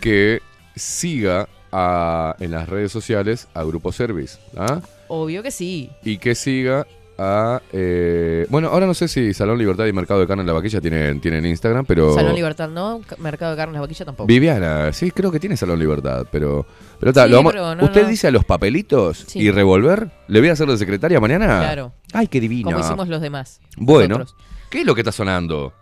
que 0.00 0.40
siga 0.74 1.48
a- 1.72 2.34
en 2.40 2.50
las 2.50 2.68
redes 2.68 2.92
sociales 2.92 3.48
a 3.54 3.62
Grupo 3.64 3.92
Service. 3.92 4.38
¿tá? 4.54 4.80
Obvio 5.08 5.42
que 5.42 5.50
sí. 5.50 5.90
Y 6.02 6.18
que 6.18 6.34
siga 6.34 6.86
a... 7.18 7.60
eh, 7.72 8.46
bueno, 8.50 8.68
ahora 8.68 8.86
no 8.86 8.94
sé 8.94 9.08
si 9.08 9.32
Salón 9.34 9.58
Libertad 9.58 9.86
y 9.86 9.92
Mercado 9.92 10.20
de 10.20 10.26
Carne 10.26 10.40
en 10.42 10.46
la 10.46 10.52
Vaquilla 10.52 10.80
tienen, 10.80 11.20
tienen 11.20 11.44
Instagram, 11.46 11.84
pero... 11.86 12.14
Salón 12.14 12.34
Libertad 12.34 12.68
no, 12.68 13.00
Ca- 13.06 13.16
Mercado 13.18 13.52
de 13.52 13.56
Carnes 13.56 13.74
La 13.74 13.80
Vaquilla 13.80 14.04
tampoco. 14.04 14.26
Viviana, 14.26 14.92
sí, 14.92 15.10
creo 15.10 15.30
que 15.30 15.38
tiene 15.40 15.56
Salón 15.56 15.78
Libertad, 15.78 16.26
pero... 16.30 16.66
pero 16.98 17.12
ta, 17.12 17.24
Sí, 17.24 17.30
lo 17.30 17.36
vamos- 17.36 17.52
pero 17.52 17.74
no, 17.74 17.84
¿Usted 17.84 18.02
no. 18.02 18.08
dice 18.08 18.26
a 18.28 18.30
los 18.30 18.44
papelitos 18.44 19.24
Sí. 19.28 19.40
y 19.40 19.50
revolver? 19.50 20.10
¿Le 20.28 20.40
voy 20.40 20.48
a 20.48 20.52
hacer 20.52 20.66
de 20.68 20.76
secretaria 20.76 21.20
mañana? 21.20 21.46
Claro. 21.60 21.92
Ay, 22.12 22.26
qué 22.28 22.40
divino. 22.40 22.70
Como 22.70 22.80
hicimos 22.84 23.08
los 23.08 23.20
demás. 23.20 23.60
Bueno, 23.76 24.18
nosotros. 24.18 24.36
¿qué 24.70 24.80
es 24.80 24.86
lo 24.86 24.94
que 24.94 25.00
está 25.02 25.12
sonando? 25.12 25.72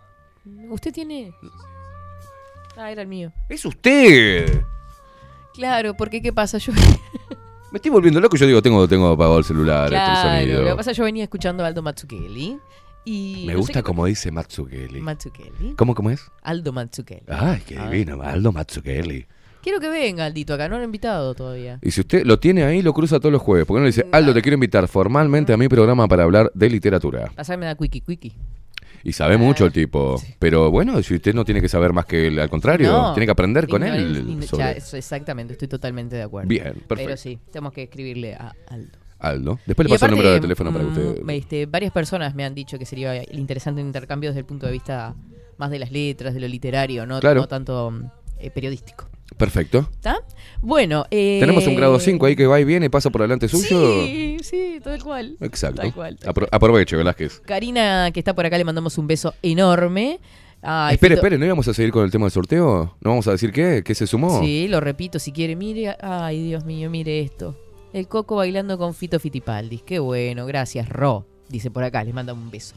Usted 0.69 0.91
tiene. 0.93 1.33
Ah, 2.77 2.91
era 2.91 3.01
el 3.01 3.07
mío. 3.07 3.31
¡Es 3.49 3.65
usted! 3.65 4.61
Claro, 5.53 5.93
porque 5.95 6.21
¿qué 6.21 6.33
pasa? 6.33 6.57
Yo. 6.57 6.73
Me 7.73 7.77
estoy 7.77 7.89
volviendo 7.91 8.21
loco, 8.21 8.37
yo 8.37 8.45
digo, 8.45 8.61
tengo, 8.61 8.87
tengo 8.87 9.07
apagado 9.09 9.39
el 9.39 9.43
celular, 9.43 9.85
este 9.85 9.95
claro, 9.95 10.39
sonido. 10.39 10.61
lo 10.61 10.69
que 10.69 10.75
pasa 10.75 10.91
es 10.91 10.95
que 10.95 10.99
yo 10.99 11.05
venía 11.05 11.23
escuchando 11.23 11.63
a 11.63 11.67
Aldo 11.67 11.81
Matsukeli. 11.81 12.59
Y 13.03 13.43
Me 13.47 13.53
no 13.53 13.59
gusta 13.59 13.81
como 13.81 14.05
dice 14.05 14.31
Matsukeli. 14.31 15.01
Matsukeli. 15.01 15.73
¿Cómo, 15.75 15.95
cómo 15.95 16.11
es? 16.11 16.31
Aldo 16.43 16.71
Matsukeli. 16.71 17.23
Ay, 17.27 17.63
qué 17.67 17.77
Ah. 17.79 17.89
divino, 17.89 18.21
Aldo 18.21 18.51
Matsukeli. 18.51 19.25
Quiero 19.63 19.79
que 19.79 19.89
venga 19.89 20.23
Aldito 20.25 20.53
acá, 20.53 20.69
no 20.69 20.75
lo 20.75 20.81
he 20.83 20.85
invitado 20.85 21.33
todavía. 21.33 21.79
Y 21.81 21.89
si 21.89 22.01
usted 22.01 22.25
lo 22.25 22.37
tiene 22.37 22.63
ahí, 22.63 22.83
lo 22.83 22.93
cruza 22.93 23.19
todos 23.19 23.31
los 23.33 23.41
jueves. 23.41 23.65
¿Por 23.65 23.75
qué 23.75 23.79
no 23.79 23.85
le 23.85 23.89
dice, 23.89 24.05
Aldo, 24.11 24.33
te 24.35 24.41
quiero 24.43 24.53
invitar 24.53 24.87
formalmente 24.87 25.51
a 25.51 25.57
mi 25.57 25.67
programa 25.67 26.07
para 26.07 26.23
hablar 26.23 26.51
de 26.53 26.69
literatura? 26.69 27.31
Pasarme 27.35 27.65
da 27.65 27.73
quickie 27.75 28.01
quickie. 28.01 28.33
Y 29.03 29.13
sabe 29.13 29.37
mucho 29.37 29.65
el 29.65 29.71
tipo. 29.71 30.21
Pero 30.39 30.71
bueno, 30.71 31.01
si 31.03 31.15
usted 31.15 31.33
no 31.33 31.43
tiene 31.45 31.61
que 31.61 31.69
saber 31.69 31.93
más 31.93 32.05
que 32.05 32.27
él, 32.27 32.39
al 32.39 32.49
contrario, 32.49 32.91
No, 32.91 33.13
tiene 33.13 33.25
que 33.25 33.31
aprender 33.31 33.67
con 33.67 33.83
él. 33.83 34.39
ya, 34.57 34.71
exactamente, 34.71 35.53
estoy 35.53 35.67
totalmente 35.67 36.15
de 36.15 36.23
acuerdo. 36.23 36.47
Bien, 36.47 36.63
perfecto. 36.63 36.95
Pero 36.95 37.17
sí, 37.17 37.39
tenemos 37.51 37.73
que 37.73 37.83
escribirle 37.83 38.33
a 38.35 38.53
Aldo. 38.69 38.97
Aldo. 39.19 39.59
Después 39.65 39.87
le 39.87 39.93
paso 39.95 40.05
el 40.05 40.11
número 40.11 40.31
de 40.31 40.39
teléfono 40.41 40.71
para 40.73 40.83
que 40.83 40.89
mm, 40.89 41.09
usted. 41.21 41.29
este, 41.29 41.65
varias 41.65 41.93
personas 41.93 42.35
me 42.35 42.43
han 42.43 42.53
dicho 42.53 42.77
que 42.77 42.85
sería 42.85 43.23
interesante 43.31 43.79
un 43.81 43.87
intercambio 43.87 44.29
desde 44.31 44.39
el 44.41 44.45
punto 44.45 44.65
de 44.65 44.73
vista 44.73 45.15
más 45.57 45.71
de 45.71 45.79
las 45.79 45.91
letras, 45.91 46.33
de 46.33 46.41
lo 46.41 46.47
literario, 46.47 47.05
no, 47.05 47.19
Claro. 47.21 47.41
no 47.41 47.47
tanto 47.47 47.89
mm, 47.91 48.03
eh, 48.39 48.51
periodístico. 48.51 49.07
Perfecto. 49.37 49.89
¿Está? 49.93 50.17
Bueno, 50.61 51.05
eh, 51.11 51.37
Tenemos 51.39 51.65
un 51.67 51.75
grado 51.75 51.99
5 51.99 52.25
ahí 52.25 52.35
que 52.35 52.47
va 52.47 52.59
y 52.59 52.63
viene 52.63 52.89
pasa 52.89 53.09
por 53.09 53.21
delante 53.21 53.47
suyo. 53.47 54.03
Sí, 54.05 54.37
sí, 54.41 54.79
tal 54.83 55.03
cual. 55.03 55.35
Exacto. 55.41 55.81
Tal 55.81 55.93
cual. 55.93 56.17
Apro- 56.25 56.47
aproveche, 56.51 56.95
Velázquez. 56.95 57.41
Karina, 57.45 58.11
que 58.11 58.19
está 58.19 58.33
por 58.33 58.45
acá, 58.45 58.57
le 58.57 58.63
mandamos 58.63 58.97
un 58.97 59.07
beso 59.07 59.33
enorme. 59.41 60.19
Ay, 60.61 60.93
espere, 60.95 61.15
Fito- 61.15 61.17
espere, 61.19 61.37
¿no 61.37 61.45
íbamos 61.45 61.67
a 61.67 61.73
seguir 61.73 61.91
con 61.91 62.05
el 62.05 62.11
tema 62.11 62.25
del 62.25 62.31
sorteo? 62.31 62.95
¿No 63.01 63.09
vamos 63.09 63.27
a 63.27 63.31
decir 63.31 63.51
qué? 63.51 63.83
¿Qué 63.83 63.93
se 63.95 64.07
sumó? 64.07 64.39
Sí, 64.41 64.67
lo 64.69 64.79
repito, 64.79 65.19
si 65.19 65.31
quiere, 65.33 65.55
mire. 65.57 65.97
Ay, 66.01 66.41
Dios 66.43 66.63
mío, 66.63 66.89
mire 66.89 67.19
esto. 67.19 67.57
El 67.91 68.07
Coco 68.07 68.37
bailando 68.37 68.77
con 68.77 68.93
Fito 68.93 69.19
Fitipaldis. 69.19 69.81
Qué 69.83 69.99
bueno, 69.99 70.45
gracias, 70.45 70.87
Ro. 70.87 71.25
Dice 71.49 71.69
por 71.69 71.83
acá, 71.83 72.03
les 72.03 72.13
manda 72.13 72.31
un 72.33 72.49
beso. 72.49 72.75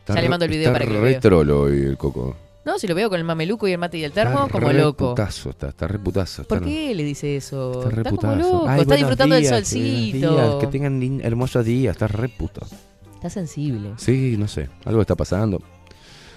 Está 0.00 0.16
ya 0.16 0.22
le 0.22 0.28
mando 0.28 0.44
el 0.44 0.50
video 0.50 0.72
para 0.72 0.84
que 0.84 0.92
lo 0.92 1.00
re 1.00 1.10
vea. 1.10 1.20
trolo 1.20 1.62
hoy 1.62 1.78
el 1.82 1.96
coco. 1.96 2.36
No, 2.64 2.78
si 2.78 2.86
lo 2.86 2.94
veo 2.94 3.10
con 3.10 3.18
el 3.18 3.24
mameluco 3.24 3.68
y 3.68 3.72
el 3.72 3.78
mate 3.78 3.98
y 3.98 4.04
el 4.04 4.12
termo, 4.12 4.46
Está 4.46 4.52
como 4.52 4.68
re 4.68 4.78
loco. 4.78 5.10
Putazo, 5.10 5.50
está, 5.50 5.68
está 5.68 5.86
re 5.86 5.98
putazo. 5.98 6.44
¿Por 6.44 6.58
está- 6.58 6.68
qué 6.70 6.94
le 6.94 7.04
dice 7.04 7.36
eso? 7.36 7.72
Está 7.82 7.90
re 7.90 8.02
como 8.04 8.16
putazo. 8.16 8.36
loco, 8.38 8.66
Ay, 8.68 8.80
está 8.80 8.94
disfrutando 8.94 9.36
días, 9.36 9.50
del 9.50 9.64
solcito. 9.64 10.30
días, 10.34 10.54
que 10.60 10.66
tengan 10.68 11.20
hermosos 11.22 11.64
días, 11.64 11.92
está 11.94 12.06
re 12.06 12.28
puto. 12.30 12.62
Está 13.14 13.28
sensible. 13.30 13.90
Sí, 13.98 14.36
no 14.38 14.48
sé, 14.48 14.68
algo 14.84 15.00
está 15.02 15.14
pasando. 15.14 15.60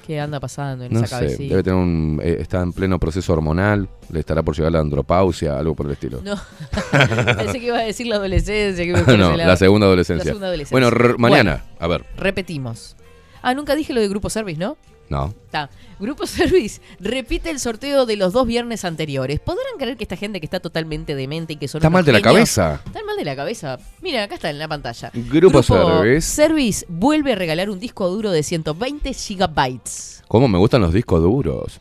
¿Qué 0.05 0.21
anda 0.21 0.39
pasando 0.39 0.85
en 0.85 0.93
No 0.93 0.99
esa 0.99 1.19
sé, 1.19 1.25
cabecita? 1.25 1.49
debe 1.49 1.63
tener 1.63 1.77
un. 1.79 2.21
eh, 2.23 2.37
está 2.39 2.61
en 2.61 2.71
pleno 2.71 2.97
proceso 2.97 3.33
hormonal, 3.33 3.89
le 4.09 4.21
estará 4.21 4.41
por 4.41 4.55
llegar 4.55 4.71
la 4.71 4.79
andropausia, 4.79 5.57
algo 5.59 5.75
por 5.75 5.85
el 5.85 5.91
estilo. 5.93 6.21
No. 6.23 6.35
Pensé 7.37 7.59
que 7.59 7.65
iba 7.65 7.77
a 7.79 7.81
decir 7.83 8.07
la 8.07 8.15
adolescencia. 8.15 8.85
Que 8.85 8.91
no, 9.17 9.35
lado. 9.35 9.37
la 9.49 9.57
segunda 9.57 9.85
adolescencia. 9.87 10.23
La 10.23 10.29
segunda 10.31 10.47
adolescencia. 10.47 10.89
Bueno, 10.91 11.17
mañana, 11.17 11.65
a 11.79 11.87
ver. 11.87 12.05
Repetimos. 12.15 12.95
Ah, 13.41 13.53
nunca 13.53 13.75
dije 13.75 13.91
lo 13.93 13.99
de 13.99 14.07
Grupo 14.07 14.29
Service, 14.29 14.57
¿no? 14.59 14.77
No. 15.09 15.34
Está. 15.45 15.69
Grupo 15.99 16.27
Service 16.27 16.81
repite 16.99 17.49
el 17.49 17.59
sorteo 17.59 18.05
de 18.05 18.17
los 18.17 18.34
dos 18.34 18.45
viernes 18.45 18.84
anteriores. 18.85 19.39
¿Podrán 19.39 19.77
creer 19.77 19.95
que 19.97 20.03
esta 20.03 20.15
gente 20.17 20.39
que 20.39 20.45
está 20.45 20.59
totalmente 20.59 21.15
demente 21.15 21.53
y 21.53 21.55
que 21.55 21.67
son 21.67 21.79
Está 21.79 21.88
unos 21.88 21.93
mal 21.99 22.05
de 22.05 22.11
la 22.11 22.17
genios- 22.19 22.34
cabeza. 22.34 22.81
Están 22.85 23.05
mal 23.05 23.15
de 23.17 23.25
la 23.25 23.35
cabeza. 23.35 23.79
Miren, 24.01 24.21
acá 24.21 24.35
está 24.35 24.49
en 24.49 24.59
la 24.59 24.67
pantalla. 24.67 25.11
Grupo 25.13 25.63
Service. 25.63 26.21
Service 26.29 26.85
vuelve 26.89 27.31
a 27.34 27.35
regalar 27.35 27.69
un 27.69 27.79
disco 27.79 28.07
duro 28.09 28.31
de 28.31 28.43
120 28.43 29.13
gigabytes. 29.13 30.23
¿Cómo 30.27 30.47
me 30.47 30.57
gustan 30.57 30.81
los 30.81 30.93
discos 30.93 31.21
duros? 31.21 31.79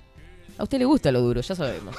A 0.59 0.63
usted 0.63 0.79
le 0.79 0.85
gusta 0.85 1.11
lo 1.13 1.21
duro, 1.21 1.41
ya 1.41 1.55
sabemos. 1.55 1.95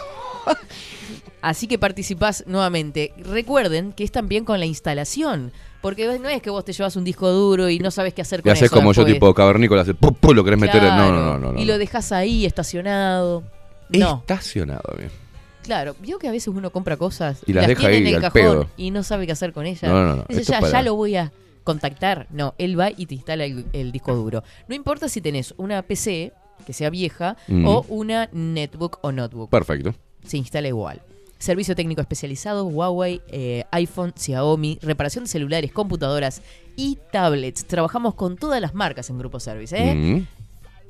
Así 1.41 1.67
que 1.67 1.77
participás 1.77 2.43
nuevamente. 2.47 3.13
Recuerden 3.17 3.93
que 3.93 4.03
es 4.03 4.11
también 4.11 4.43
con 4.45 4.59
la 4.59 4.65
instalación. 4.65 5.51
Porque 5.87 6.19
no 6.19 6.27
es 6.27 6.41
que 6.41 6.49
vos 6.49 6.65
te 6.65 6.73
llevas 6.73 6.95
un 6.97 7.05
disco 7.05 7.29
duro 7.31 7.69
y 7.69 7.79
no 7.79 7.91
sabes 7.91 8.13
qué 8.13 8.21
hacer 8.21 8.41
Y 8.41 8.43
con 8.43 8.51
haces 8.51 8.63
eso 8.63 8.75
como 8.75 8.91
yo, 8.91 9.05
tipo 9.05 9.33
cavernícola, 9.33 9.83
haces 9.83 9.95
pum, 9.95 10.13
pum, 10.13 10.35
lo 10.35 10.43
querés 10.43 10.59
meter 10.59 10.83
en. 10.83 10.89
No, 10.97 11.11
no, 11.13 11.37
no, 11.39 11.53
no. 11.53 11.59
Y 11.61 11.63
lo 11.63 11.77
dejas 11.77 12.11
ahí 12.11 12.45
estacionado. 12.45 13.43
No. 13.89 14.17
Estacionado, 14.27 14.83
bien. 14.97 15.09
Claro, 15.63 15.95
vio 16.01 16.19
que 16.19 16.27
a 16.27 16.31
veces 16.31 16.49
uno 16.49 16.69
compra 16.71 16.97
cosas 16.97 17.39
Y 17.45 17.53
las 17.53 17.67
deja 17.67 17.79
tiene 17.81 17.95
ahí 17.95 18.01
en 18.01 18.07
el 18.07 18.15
al 18.15 18.21
cajón 18.21 18.33
pedo. 18.41 18.67
y 18.77 18.91
no 18.91 19.03
sabe 19.03 19.25
qué 19.25 19.31
hacer 19.31 19.53
con 19.53 19.65
ellas. 19.65 19.83
No, 19.89 20.05
no, 20.05 20.15
no, 20.17 20.25
Dice, 20.27 20.43
ya, 20.43 20.59
para- 20.59 20.71
ya 20.73 20.81
lo 20.81 20.95
voy 20.95 21.15
a 21.15 21.31
contactar. 21.63 22.27
No, 22.31 22.53
él 22.57 22.77
va 22.79 22.89
y 22.91 23.05
te 23.05 23.15
instala 23.15 23.45
el, 23.45 23.65
el 23.73 23.91
disco 23.91 24.13
duro. 24.15 24.43
No 24.67 24.75
importa 24.75 25.07
si 25.09 25.21
tenés 25.21 25.53
una 25.57 25.81
PC 25.83 26.31
que 26.65 26.73
sea 26.73 26.89
vieja 26.89 27.37
Mm. 27.47 27.65
o 27.67 27.85
una 27.89 28.29
netbook 28.33 28.99
o 29.01 29.11
notebook. 29.11 29.49
Perfecto. 29.49 29.93
Se 30.25 30.37
instala 30.37 30.67
igual. 30.67 31.01
Servicio 31.39 31.75
técnico 31.75 32.01
especializado, 32.01 32.65
Huawei, 32.65 33.21
eh, 33.27 33.63
iPhone, 33.71 34.13
Xiaomi, 34.15 34.79
reparación 34.81 35.25
de 35.25 35.29
celulares, 35.29 35.71
computadoras 35.71 36.41
y 36.75 36.97
tablets. 37.11 37.65
Trabajamos 37.65 38.15
con 38.15 38.37
todas 38.37 38.59
las 38.61 38.73
marcas 38.73 39.09
en 39.09 39.19
Grupo 39.19 39.39
Service. 39.39 39.75
¿eh? 39.77 39.93
Mm. 39.95 40.25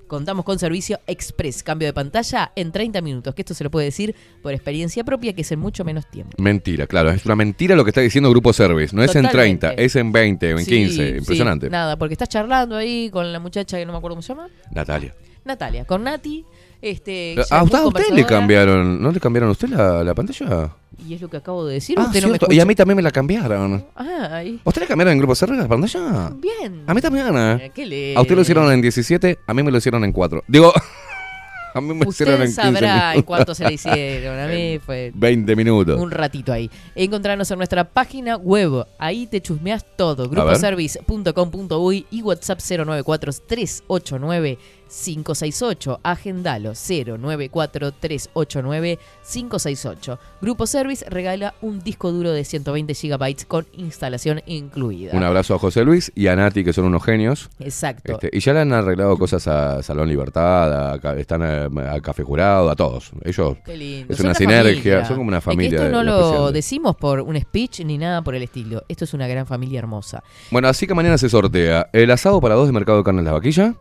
Contamos 0.07 0.45
con 0.45 0.57
servicio 0.57 1.01
express, 1.05 1.63
cambio 1.63 1.85
de 1.85 1.91
pantalla 1.93 2.53
en 2.55 2.71
30 2.71 3.01
minutos, 3.01 3.35
que 3.35 3.41
esto 3.41 3.53
se 3.53 3.65
lo 3.65 3.69
puede 3.69 3.87
decir 3.87 4.15
por 4.41 4.53
experiencia 4.53 5.03
propia, 5.03 5.33
que 5.33 5.41
es 5.41 5.51
en 5.51 5.59
mucho 5.59 5.83
menos 5.83 6.09
tiempo. 6.09 6.31
Mentira, 6.41 6.87
claro. 6.87 7.09
Es 7.11 7.25
una 7.25 7.35
mentira 7.35 7.75
lo 7.75 7.83
que 7.83 7.89
está 7.89 7.99
diciendo 7.99 8.29
Grupo 8.29 8.53
Service. 8.53 8.95
No 8.95 9.03
es 9.03 9.13
en 9.17 9.23
Totalmente. 9.25 9.67
30, 9.67 9.81
es 9.83 9.97
en 9.97 10.13
20 10.13 10.53
o 10.53 10.59
en 10.59 10.63
Sí, 10.65 10.71
15. 10.71 10.93
sí, 11.11 11.17
Impresionante. 11.17 11.69
nada, 11.69 11.97
porque 11.97 12.13
estás 12.13 12.29
charlando 12.29 12.77
ahí 12.77 13.09
con 13.11 13.33
la 13.33 13.39
muchacha 13.41 13.77
que 13.77 13.85
no 13.85 13.91
me 13.91 13.97
acuerdo 13.97 14.15
cómo 14.15 14.21
se 14.21 14.29
llama. 14.29 14.47
Natalia. 14.71 15.13
Natalia, 15.43 15.83
con 15.83 16.03
Nati. 16.05 16.45
Este, 16.81 17.35
¿A 17.49 17.57
muy 17.59 17.65
usted, 17.65 17.77
a 17.79 17.87
usted 17.87 18.09
le 18.13 18.25
cambiaron? 18.25 19.01
¿No 19.01 19.11
le 19.11 19.19
cambiaron 19.19 19.49
a 19.49 19.51
usted 19.51 19.69
la, 19.69 20.03
la 20.03 20.13
pantalla? 20.13 20.71
Y 21.07 21.13
es 21.13 21.21
lo 21.21 21.29
que 21.29 21.37
acabo 21.37 21.65
de 21.65 21.75
decir. 21.75 21.97
Ah, 21.99 22.05
usted 22.05 22.21
no 22.21 22.29
me 22.29 22.55
y 22.55 22.59
a 22.59 22.65
mí 22.65 22.75
también 22.75 22.95
me 22.95 23.01
la 23.01 23.11
cambiaron. 23.11 23.85
Ah, 23.95 24.29
ahí. 24.31 24.59
¿A 24.63 24.69
usted 24.69 24.81
le 24.81 24.87
cambiaron 24.87 25.13
en 25.13 25.19
Grupo 25.19 25.35
Service 25.35 25.61
la 25.61 25.67
pantalla? 25.67 26.31
Bien. 26.35 26.83
A 26.87 26.93
mí 26.93 27.01
también. 27.01 27.27
¿eh? 27.35 27.71
¿qué 27.73 28.13
A 28.15 28.21
usted 28.21 28.35
lo 28.35 28.41
hicieron 28.41 28.71
en 28.71 28.81
17, 28.81 29.39
a 29.45 29.53
mí 29.53 29.63
me 29.63 29.71
lo 29.71 29.77
hicieron 29.77 30.03
en 30.03 30.11
4. 30.11 30.43
Digo, 30.47 30.73
a 31.73 31.81
mí 31.81 31.93
me 31.93 32.03
lo 32.03 32.09
hicieron 32.09 32.41
en 32.41 32.49
Usted 32.49 32.61
15 32.63 32.79
sabrá 32.79 33.13
en 33.15 33.21
cuánto 33.21 33.53
se 33.53 33.65
le 33.65 33.73
hicieron. 33.75 34.39
A 34.39 34.47
mí 34.47 34.79
fue 34.83 35.11
20 35.13 35.55
minutos. 35.55 35.99
un 35.99 36.11
ratito 36.11 36.51
ahí. 36.51 36.69
Encontrarnos 36.95 37.49
en 37.51 37.57
nuestra 37.57 37.83
página 37.83 38.35
web. 38.37 38.85
Ahí 38.97 39.27
te 39.27 39.39
chusmeas 39.39 39.85
todo. 39.95 40.27
Gruposervice.com.uy 40.29 42.05
y 42.09 42.21
WhatsApp 42.23 42.59
094 42.59 43.31
389 43.47 44.57
568. 44.87 45.99
Agendalo 46.03 46.73
094 46.73 47.91
389 47.93 48.99
568. 49.31 50.19
Grupo 50.41 50.67
Service 50.67 51.05
regala 51.09 51.53
un 51.61 51.79
disco 51.81 52.11
duro 52.11 52.31
de 52.31 52.43
120 52.43 52.93
GB 52.93 53.45
con 53.47 53.67
instalación 53.73 54.41
incluida. 54.45 55.11
Un 55.15 55.23
abrazo 55.23 55.55
a 55.55 55.59
José 55.59 55.83
Luis 55.83 56.11
y 56.15 56.27
a 56.27 56.35
Nati, 56.35 56.63
que 56.63 56.73
son 56.73 56.85
unos 56.85 57.03
genios. 57.03 57.49
Exacto. 57.59 58.13
Este, 58.13 58.29
y 58.31 58.39
ya 58.39 58.53
le 58.53 58.61
han 58.61 58.73
arreglado 58.73 59.17
cosas 59.17 59.47
a 59.47 59.81
Salón 59.83 60.09
Libertad, 60.09 60.93
a, 61.03 61.13
están 61.19 61.41
a, 61.43 61.65
a 61.93 62.01
Café 62.01 62.23
Jurado, 62.23 62.69
a 62.69 62.75
todos. 62.75 63.11
Ellos 63.23 63.57
Qué 63.65 63.75
lindo. 63.77 64.11
es 64.13 64.17
Son 64.17 64.25
una 64.27 64.31
una 64.31 64.37
sinergia, 64.37 65.05
son 65.05 65.17
como 65.17 65.27
una 65.29 65.37
Es 65.37 65.43
que 65.43 65.51
familia. 65.51 65.79
esto 65.85 65.89
no 65.91 66.03
lo 66.03 66.19
especial. 66.25 66.53
decimos 66.53 66.95
por 66.95 67.21
un 67.21 67.39
speech 67.39 67.81
ni 67.81 67.97
nada 67.97 68.21
por 68.21 68.35
el 68.35 68.43
estilo. 68.43 68.83
Esto 68.87 69.05
es 69.05 69.13
una 69.13 69.27
gran 69.27 69.45
familia 69.45 69.79
hermosa. 69.79 70.23
Bueno, 70.51 70.67
así 70.67 70.87
que 70.87 70.93
mañana 70.93 71.17
se 71.17 71.29
sortea 71.29 71.89
el 71.93 72.11
asado 72.11 72.39
para 72.41 72.55
dos 72.55 72.67
de 72.67 72.73
Mercado 72.73 72.99
de 72.99 73.03
Carnes 73.03 73.25
La 73.25 73.31
Vaquilla, 73.33 73.75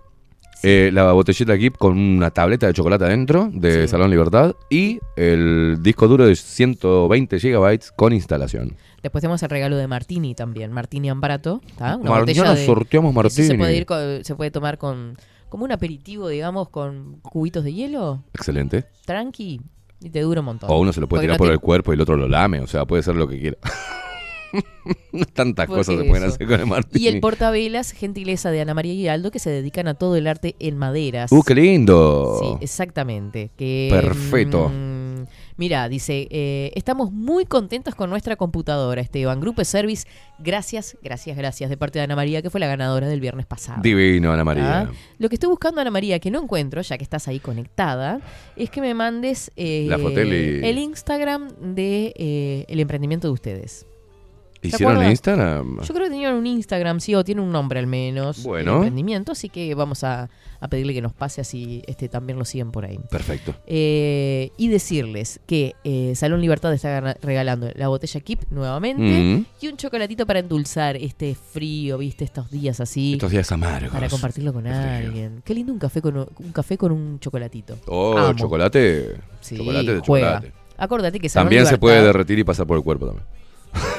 eh, 0.69 0.91
la 0.93 1.13
botellita 1.13 1.57
Kip 1.57 1.77
con 1.77 1.97
una 1.97 2.31
tableta 2.31 2.67
de 2.67 2.73
chocolate 2.73 3.05
adentro 3.05 3.49
de 3.53 3.87
Salón 3.87 4.11
Libertad 4.11 4.57
y 4.69 4.99
el 5.17 5.79
disco 5.81 6.09
duro 6.09 6.27
de 6.27 6.35
120 6.35 7.39
GB 7.39 7.81
con 7.95 8.13
instalación. 8.13 8.77
Después 9.03 9.23
tenemos 9.23 9.43
el 9.45 9.51
regalo 9.51 9.77
de 9.77 9.87
Martini 9.87 10.35
también. 10.35 10.73
Martini 10.73 11.09
Ambarato. 11.09 11.61
Una 11.79 11.99
Mañana 11.99 12.55
de- 12.55 12.67
sorteamos 12.67 13.13
Se 13.13 13.43
Martini. 13.43 13.59
puede, 13.59 13.77
ir 13.77 13.87
con- 13.87 14.25
se 14.25 14.35
puede 14.35 14.51
tomar 14.51 14.79
con 14.79 15.17
como 15.49 15.65
un 15.65 15.71
aperitivo, 15.71 16.29
digamos, 16.29 16.69
con 16.71 17.21
cubitos 17.23 17.63
de 17.63 17.73
hielo. 17.73 18.25
Excelente. 18.35 18.87
Tranqui. 19.05 19.61
Y 20.01 20.11
te 20.11 20.21
dura 20.21 20.41
un 20.41 20.47
montón. 20.47 20.69
O 20.71 20.81
uno 20.81 20.93
se 20.93 21.01
lo 21.01 21.07
puede 21.09 21.21
Porque 21.21 21.27
tirar 21.27 21.35
no 21.37 21.39
por 21.39 21.47
te- 21.49 21.53
el 21.55 21.61
cuerpo 21.61 21.93
y 21.93 21.95
el 21.95 22.01
otro 22.01 22.17
lo 22.17 22.29
lame, 22.29 22.61
o 22.61 22.67
sea, 22.67 22.85
puede 22.85 23.03
ser 23.05 23.15
lo 23.15 23.29
que 23.29 23.39
quiera. 23.39 23.57
Tantas 25.33 25.66
¿Por 25.66 25.78
cosas 25.78 25.97
se 25.97 26.05
pueden 26.05 26.24
eso? 26.24 26.35
hacer 26.35 26.47
con 26.47 26.61
el 26.61 26.66
Martini. 26.66 27.05
Y 27.05 27.09
el 27.09 27.20
portavelas, 27.20 27.93
gentileza 27.93 28.51
de 28.51 28.61
Ana 28.61 28.74
María 28.74 28.95
Giraldo, 28.95 29.31
que 29.31 29.39
se 29.39 29.51
dedican 29.51 29.89
a 29.89 29.95
todo 29.95 30.16
el 30.16 30.27
arte 30.27 30.57
en 30.59 30.77
maderas. 30.77 31.33
¡Uh, 31.33 31.43
qué 31.43 31.55
lindo! 31.55 32.39
Sí, 32.41 32.65
exactamente. 32.65 33.51
Que, 33.57 33.89
Perfecto. 33.91 34.69
mm, 34.69 35.24
mira, 35.57 35.89
dice, 35.89 36.28
eh, 36.31 36.73
estamos 36.74 37.12
muy 37.12 37.47
contentos 37.47 37.95
con 37.95 38.11
nuestra 38.11 38.37
computadora, 38.37 39.01
Esteban. 39.01 39.41
Grupo 39.41 39.65
Service, 39.65 40.07
gracias, 40.39 40.97
gracias, 41.03 41.37
gracias, 41.37 41.70
de 41.70 41.77
parte 41.77 41.99
de 41.99 42.05
Ana 42.05 42.16
María, 42.16 42.43
que 42.43 42.51
fue 42.51 42.61
la 42.61 42.66
ganadora 42.66 43.09
del 43.09 43.20
viernes 43.20 43.47
pasado. 43.47 43.81
Divino, 43.83 44.33
Ana 44.33 44.45
María. 44.45 44.81
¿Ah? 44.81 44.91
Lo 45.19 45.28
que 45.28 45.37
estoy 45.37 45.49
buscando, 45.49 45.81
Ana 45.81 45.91
María, 45.91 46.19
que 46.19 46.31
no 46.31 46.43
encuentro, 46.43 46.83
ya 46.83 46.99
que 46.99 47.05
estás 47.05 47.27
ahí 47.28 47.41
conectada, 47.41 48.20
es 48.57 48.70
que 48.70 48.81
me 48.81 48.95
mandes 48.95 49.51
eh, 49.57 49.87
La 49.89 49.97
el 49.97 50.78
Instagram 50.78 51.49
de 51.74 52.12
eh, 52.16 52.65
el 52.69 52.81
emprendimiento 52.81 53.28
de 53.28 53.33
ustedes. 53.33 53.87
¿Se 54.71 54.77
¿Hicieron? 54.77 55.05
Instagram? 55.11 55.81
Yo 55.83 55.95
creo 55.95 56.05
que 56.07 56.11
tenían 56.11 56.35
un 56.35 56.47
Instagram, 56.47 57.01
sí, 57.01 57.15
o 57.15 57.25
tiene 57.25 57.41
un 57.41 57.51
nombre 57.53 57.79
al 57.79 57.87
menos. 57.87 58.43
Bueno. 58.43 58.71
el 58.73 58.77
emprendimiento, 58.77 59.33
así 59.33 59.49
que 59.49 59.75
vamos 59.75 60.05
a, 60.05 60.29
a 60.61 60.69
pedirle 60.69 60.95
que 60.95 61.03
nos 61.03 61.13
pase 61.13 61.41
así 61.41 61.83
este 61.87 62.09
también 62.09 62.39
lo 62.39 62.45
siguen 62.45 62.71
por 62.73 62.85
ahí. 62.85 62.99
Perfecto. 63.11 63.55
Eh, 63.67 64.51
y 64.57 64.69
decirles 64.69 65.41
que 65.47 65.75
eh, 65.85 66.13
Salón 66.17 66.41
Libertad 66.41 66.73
está 66.73 67.15
regalando 67.23 67.71
la 67.75 67.89
botella 67.89 68.21
Kip 68.21 68.43
nuevamente 68.51 69.03
Mm. 69.03 69.45
y 69.61 69.69
un 69.69 69.77
chocolatito 69.77 70.27
para 70.27 70.39
endulzar 70.41 70.97
este 70.97 71.35
frío, 71.35 71.99
viste, 71.99 72.25
estos 72.25 72.51
días 72.51 72.81
así. 72.81 73.15
Estos 73.15 73.31
días 73.31 73.51
amargos. 73.53 73.91
Para 73.93 74.09
compartirlo 74.09 74.53
con 74.53 74.67
alguien. 74.67 75.43
Qué 75.45 75.55
lindo 75.55 75.73
un 75.73 75.79
café 75.79 76.01
con 76.03 76.17
un, 76.17 76.27
café 76.53 76.77
con 76.79 76.93
un 76.93 77.19
chocolatito. 77.21 77.77
Oh, 77.87 78.17
Amo. 78.17 78.35
chocolate. 78.39 79.17
Sí, 79.41 79.57
chocolate 79.57 79.95
de 79.95 80.01
juega. 80.01 80.35
chocolate. 80.41 80.53
Acordate 80.79 81.21
que 81.21 81.29
Salón 81.29 81.47
También 81.47 81.67
se 81.67 81.79
puede 81.79 82.03
derretir 82.03 82.39
y 82.39 82.45
pasar 82.45 82.67
por 82.67 82.77
el 82.77 82.83
cuerpo 82.83 83.07
también. 83.07 83.27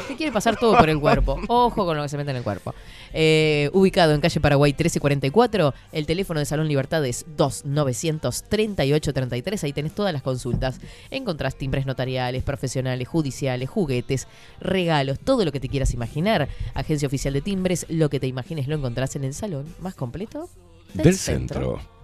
Te 0.07 0.15
quiere 0.15 0.31
pasar 0.31 0.57
todo 0.57 0.77
por 0.77 0.89
el 0.89 0.99
cuerpo. 0.99 1.39
Ojo 1.47 1.85
con 1.85 1.97
lo 1.97 2.03
que 2.03 2.09
se 2.09 2.17
mete 2.17 2.31
en 2.31 2.37
el 2.37 2.43
cuerpo. 2.43 2.73
Eh, 3.13 3.69
ubicado 3.73 4.13
en 4.13 4.21
calle 4.21 4.39
Paraguay 4.39 4.71
1344, 4.71 5.73
el 5.91 6.05
teléfono 6.05 6.39
de 6.39 6.45
Salón 6.45 6.67
Libertad 6.67 7.05
es 7.05 7.25
293833. 7.37 9.63
Ahí 9.63 9.73
tenés 9.73 9.93
todas 9.93 10.13
las 10.13 10.21
consultas. 10.21 10.79
Encontrás 11.11 11.55
timbres 11.57 11.85
notariales, 11.85 12.43
profesionales, 12.43 13.07
judiciales, 13.07 13.69
juguetes, 13.69 14.27
regalos, 14.59 15.19
todo 15.19 15.45
lo 15.45 15.51
que 15.51 15.59
te 15.59 15.69
quieras 15.69 15.93
imaginar. 15.93 16.47
Agencia 16.73 17.07
Oficial 17.07 17.33
de 17.33 17.41
Timbres, 17.41 17.85
lo 17.89 18.09
que 18.09 18.19
te 18.19 18.27
imagines 18.27 18.67
lo 18.67 18.75
encontrás 18.75 19.15
en 19.15 19.23
el 19.23 19.33
salón 19.33 19.65
más 19.79 19.95
completo 19.95 20.49
del, 20.93 21.03
Del 21.05 21.15
centro. 21.15 21.79
centro. 21.79 21.97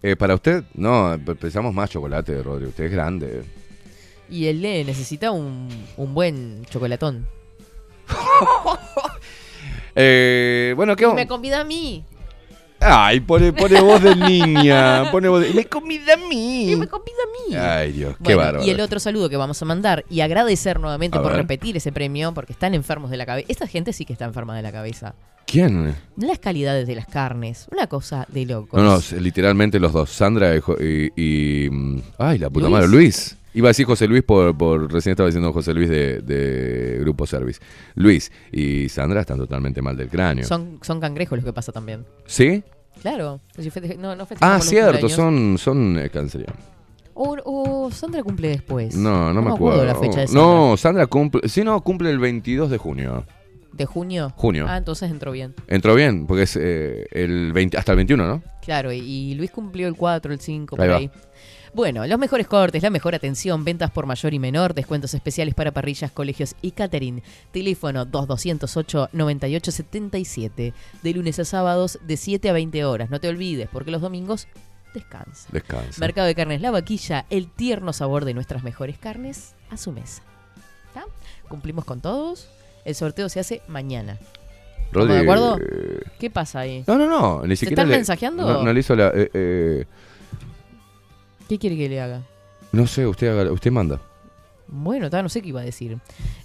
Eh, 0.00 0.14
para 0.14 0.36
usted, 0.36 0.62
no, 0.74 1.18
pe- 1.26 1.34
pensamos 1.34 1.74
más 1.74 1.90
chocolate, 1.90 2.40
Rodri. 2.40 2.66
Usted 2.66 2.84
es 2.84 2.92
grande. 2.92 3.42
Y 4.30 4.46
él 4.46 4.60
le 4.62 4.84
necesita 4.84 5.30
un, 5.30 5.68
un 5.96 6.14
buen 6.14 6.64
chocolatón. 6.66 7.26
Eh, 10.00 10.74
bueno, 10.76 10.94
¿qué 10.94 11.04
Y 11.04 11.12
me 11.12 11.26
convida 11.26 11.60
a 11.60 11.64
mí. 11.64 12.04
Ay, 12.80 13.18
pone, 13.18 13.52
pone 13.52 13.80
voz 13.80 14.00
de 14.00 14.14
niña. 14.14 15.08
Pone 15.10 15.28
voz 15.28 15.42
de... 15.42 15.52
Me 15.52 15.64
comida 15.64 16.14
a 16.14 16.16
mí. 16.16 16.76
Me 16.76 16.86
convida 16.86 17.16
a 17.24 17.50
mí. 17.50 17.56
Ay, 17.56 17.90
Dios, 17.92 18.14
qué 18.18 18.34
Bueno, 18.36 18.38
bárbaro. 18.52 18.64
y 18.64 18.70
el 18.70 18.78
otro 18.80 19.00
saludo 19.00 19.28
que 19.28 19.36
vamos 19.36 19.60
a 19.60 19.64
mandar 19.64 20.04
y 20.08 20.20
agradecer 20.20 20.78
nuevamente 20.78 21.18
A 21.18 21.22
por 21.22 21.32
ver. 21.32 21.40
repetir 21.40 21.76
ese 21.76 21.90
premio 21.90 22.32
porque 22.32 22.52
están 22.52 22.74
enfermos 22.74 23.10
de 23.10 23.16
la 23.16 23.26
cabeza. 23.26 23.46
Esta 23.50 23.66
gente 23.66 23.92
sí 23.92 24.04
que 24.04 24.12
está 24.12 24.26
enferma 24.26 24.54
de 24.54 24.62
la 24.62 24.70
cabeza. 24.70 25.16
¿Quién? 25.44 25.96
Las 26.16 26.38
calidades 26.38 26.86
de 26.86 26.94
las 26.94 27.06
carnes, 27.06 27.66
una 27.72 27.88
cosa 27.88 28.24
de 28.28 28.46
locos. 28.46 28.80
No, 28.80 29.00
no, 29.00 29.20
literalmente 29.20 29.80
los 29.80 29.92
dos. 29.92 30.10
Sandra 30.10 30.54
y... 30.54 30.60
Jo- 30.60 30.76
y- 30.80 31.10
y, 31.16 31.68
mm, 31.70 32.00
ay, 32.18 32.38
la 32.38 32.48
puta 32.48 32.68
Luis. 32.68 32.72
madre. 32.76 32.88
Luis. 32.88 33.36
Iba 33.58 33.66
a 33.66 33.70
decir 33.70 33.86
José 33.86 34.06
Luis 34.06 34.22
por, 34.22 34.56
por 34.56 34.92
recién 34.92 35.10
estaba 35.14 35.26
diciendo 35.26 35.52
José 35.52 35.74
Luis 35.74 35.88
de, 35.88 36.20
de 36.20 36.98
Grupo 37.00 37.26
Service. 37.26 37.60
Luis 37.96 38.30
y 38.52 38.88
Sandra 38.88 39.22
están 39.22 39.36
totalmente 39.36 39.82
mal 39.82 39.96
del 39.96 40.08
cráneo. 40.08 40.44
Son, 40.46 40.78
son 40.80 41.00
cangrejos 41.00 41.38
los 41.38 41.44
que 41.44 41.52
pasa 41.52 41.72
también. 41.72 42.06
¿Sí? 42.24 42.62
Claro. 43.02 43.40
No, 43.98 44.14
no 44.14 44.28
Ah, 44.40 44.60
cierto, 44.60 45.08
son, 45.08 45.58
son 45.58 45.98
eh, 45.98 46.08
cancerianos. 46.08 46.56
O, 47.14 47.36
o 47.44 47.90
Sandra 47.90 48.22
cumple 48.22 48.50
después. 48.50 48.94
No, 48.94 49.34
no, 49.34 49.42
me 49.42 49.50
acuerdo. 49.50 49.84
la 49.84 49.96
fecha 49.96 50.20
de 50.20 50.28
Sandra. 50.28 50.40
no, 50.44 50.76
Sandra 50.76 51.06
cumple. 51.08 51.48
Sí, 51.48 51.64
no, 51.64 51.80
cumple 51.82 52.10
el 52.12 52.20
22 52.20 52.70
de 52.70 52.78
junio. 52.78 53.24
¿De 53.72 53.86
junio? 53.86 54.32
Junio. 54.36 54.66
Ah, 54.68 54.76
entonces 54.76 55.10
entró 55.10 55.32
bien. 55.32 55.54
Entró 55.66 55.96
bien, 55.96 56.26
porque 56.28 56.44
es 56.44 56.56
eh, 56.60 57.06
el 57.10 57.52
20, 57.52 57.76
hasta 57.76 57.90
el 57.92 57.96
21, 57.96 58.24
¿no? 58.26 58.42
Claro, 58.62 58.92
y, 58.92 58.98
y 59.00 59.34
Luis 59.34 59.50
cumplió 59.50 59.88
el 59.88 59.94
4, 59.96 60.32
el 60.32 60.40
5, 60.40 60.76
Ahí 60.76 60.78
por 60.78 60.90
va. 60.90 60.96
ahí. 60.98 61.10
Bueno, 61.74 62.06
los 62.06 62.18
mejores 62.18 62.46
cortes, 62.46 62.82
la 62.82 62.90
mejor 62.90 63.14
atención, 63.14 63.64
ventas 63.64 63.90
por 63.90 64.06
mayor 64.06 64.34
y 64.34 64.38
menor, 64.38 64.74
descuentos 64.74 65.14
especiales 65.14 65.54
para 65.54 65.72
parrillas, 65.72 66.10
colegios 66.10 66.54
y 66.62 66.70
catering. 66.72 67.22
Teléfono 67.52 68.06
2208-9877. 68.06 70.72
De 71.02 71.12
lunes 71.14 71.38
a 71.38 71.44
sábados 71.44 71.98
de 72.06 72.16
7 72.16 72.48
a 72.48 72.52
20 72.52 72.84
horas. 72.84 73.10
No 73.10 73.20
te 73.20 73.28
olvides, 73.28 73.68
porque 73.72 73.90
los 73.90 74.00
domingos 74.00 74.48
descansa. 74.94 75.48
Descansa. 75.52 76.00
Mercado 76.00 76.26
de 76.26 76.34
Carnes 76.34 76.60
La 76.60 76.70
Vaquilla, 76.70 77.26
el 77.30 77.48
tierno 77.50 77.92
sabor 77.92 78.24
de 78.24 78.34
nuestras 78.34 78.62
mejores 78.64 78.98
carnes 78.98 79.54
a 79.70 79.76
su 79.76 79.92
mesa. 79.92 80.22
¿Está? 80.88 81.04
Cumplimos 81.48 81.84
con 81.84 82.00
todos. 82.00 82.48
El 82.84 82.94
sorteo 82.94 83.28
se 83.28 83.40
hace 83.40 83.62
mañana. 83.68 84.18
¿Estamos 84.86 85.08
de 85.08 85.18
acuerdo? 85.18 85.58
eh, 85.60 86.00
¿Qué 86.18 86.30
pasa 86.30 86.60
ahí? 86.60 86.82
No, 86.86 86.96
no, 86.96 87.06
no, 87.06 87.42
ni 87.46 87.56
¿Se 87.56 87.66
siquiera 87.66 87.82
están 87.82 87.90
le- 87.90 87.96
mensajeando? 87.96 88.50
No, 88.50 88.62
no 88.62 88.72
le 88.72 88.80
hizo 88.80 88.96
la... 88.96 89.08
eh, 89.14 89.30
eh, 89.34 89.84
¿Qué 91.48 91.58
quiere 91.58 91.76
que 91.76 91.88
le 91.88 92.00
haga? 92.00 92.22
No 92.72 92.86
sé, 92.86 93.06
usted, 93.06 93.28
haga- 93.28 93.52
usted 93.52 93.70
manda. 93.70 94.00
Bueno, 94.70 95.08
no 95.10 95.28
sé 95.30 95.40
qué 95.40 95.48
iba 95.48 95.62
a 95.62 95.64
decir. 95.64 95.96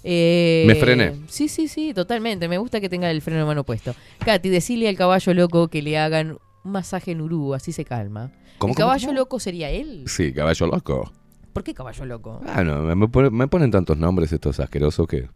Eh, 0.02 0.64
Me 0.66 0.74
frené. 0.76 1.14
Sí, 1.28 1.48
sí, 1.48 1.68
sí, 1.68 1.92
totalmente. 1.92 2.48
Me 2.48 2.56
gusta 2.56 2.80
que 2.80 2.88
tenga 2.88 3.10
el 3.10 3.20
freno 3.20 3.40
de 3.40 3.46
mano 3.46 3.64
puesto. 3.64 3.94
Katy, 4.24 4.48
decile 4.48 4.88
al 4.88 4.96
caballo 4.96 5.34
loco 5.34 5.68
que 5.68 5.82
le 5.82 5.98
hagan 5.98 6.38
un 6.64 6.72
masaje 6.72 7.10
en 7.12 7.20
Urú, 7.20 7.52
así 7.52 7.72
se 7.72 7.84
calma. 7.84 8.32
¿Cómo, 8.56 8.70
¿El 8.72 8.76
cómo, 8.76 8.86
caballo 8.86 9.08
cómo? 9.08 9.18
loco 9.18 9.38
sería 9.40 9.68
él? 9.68 10.04
Sí, 10.06 10.32
caballo 10.32 10.66
loco. 10.68 11.12
¿Por 11.52 11.62
qué 11.62 11.74
caballo 11.74 12.04
loco? 12.06 12.40
Ah, 12.46 12.64
no, 12.64 12.80
me, 12.82 12.94
me 12.94 13.08
pone- 13.08 13.30
me 13.30 13.46
ponen 13.46 13.70
tantos 13.70 13.98
nombres 13.98 14.32
estos 14.32 14.58
asquerosos 14.58 15.06
que... 15.06 15.28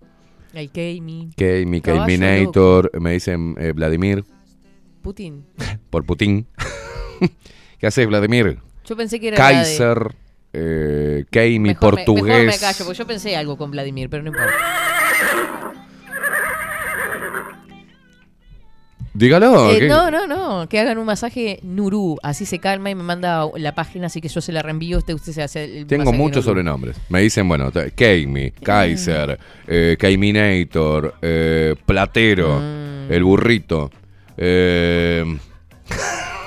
El. 0.54 0.70
Kami, 0.72 1.30
Caballo 1.82 2.00
Kaminator, 2.06 2.90
me 3.00 3.12
dicen 3.12 3.54
eh, 3.58 3.72
Vladimir, 3.72 4.24
Putin. 5.02 5.44
por 5.90 6.06
Putin. 6.06 6.46
¿Qué 7.78 7.86
haces, 7.86 8.06
Vladimir? 8.06 8.58
Yo 8.88 8.96
pensé 8.96 9.20
que 9.20 9.28
era 9.28 9.38
la 9.38 9.48
de- 9.48 9.54
Kaiser, 9.54 10.14
eh, 10.52 11.24
Mejor 11.32 11.60
me- 11.60 11.74
portugués. 11.74 12.24
mejor 12.24 12.46
me 12.46 12.58
callo, 12.58 12.84
porque 12.84 12.98
yo 12.98 13.06
pensé 13.06 13.36
algo 13.36 13.56
con 13.58 13.70
Vladimir, 13.70 14.08
pero 14.08 14.22
no 14.22 14.28
importa. 14.30 14.52
Dígalo. 19.14 19.72
Eh, 19.72 19.88
no, 19.88 20.10
no, 20.12 20.26
no, 20.28 20.68
que 20.68 20.78
hagan 20.78 20.96
un 20.98 21.04
masaje 21.06 21.58
Nurú, 21.62 22.18
así 22.22 22.46
se 22.46 22.60
calma 22.60 22.90
y 22.90 22.94
me 22.94 23.02
manda 23.02 23.46
la 23.56 23.74
página, 23.74 24.06
así 24.06 24.20
que 24.20 24.28
yo 24.28 24.40
se 24.40 24.52
la 24.52 24.62
reenvío, 24.62 24.98
usted, 24.98 25.14
usted 25.14 25.32
se 25.32 25.42
hace 25.42 25.64
el 25.80 25.86
Tengo 25.86 26.12
muchos 26.12 26.44
Nurú. 26.44 26.50
sobrenombres. 26.50 26.96
Me 27.08 27.20
dicen, 27.20 27.48
bueno, 27.48 27.72
Kami, 27.72 28.52
Kaiser, 28.62 29.38
eh, 29.66 29.96
Kaiminator, 29.98 31.16
eh, 31.20 31.74
Platero, 31.84 32.60
Mm. 32.60 33.12
el 33.12 33.24
burrito. 33.24 33.90
eh, 34.36 35.24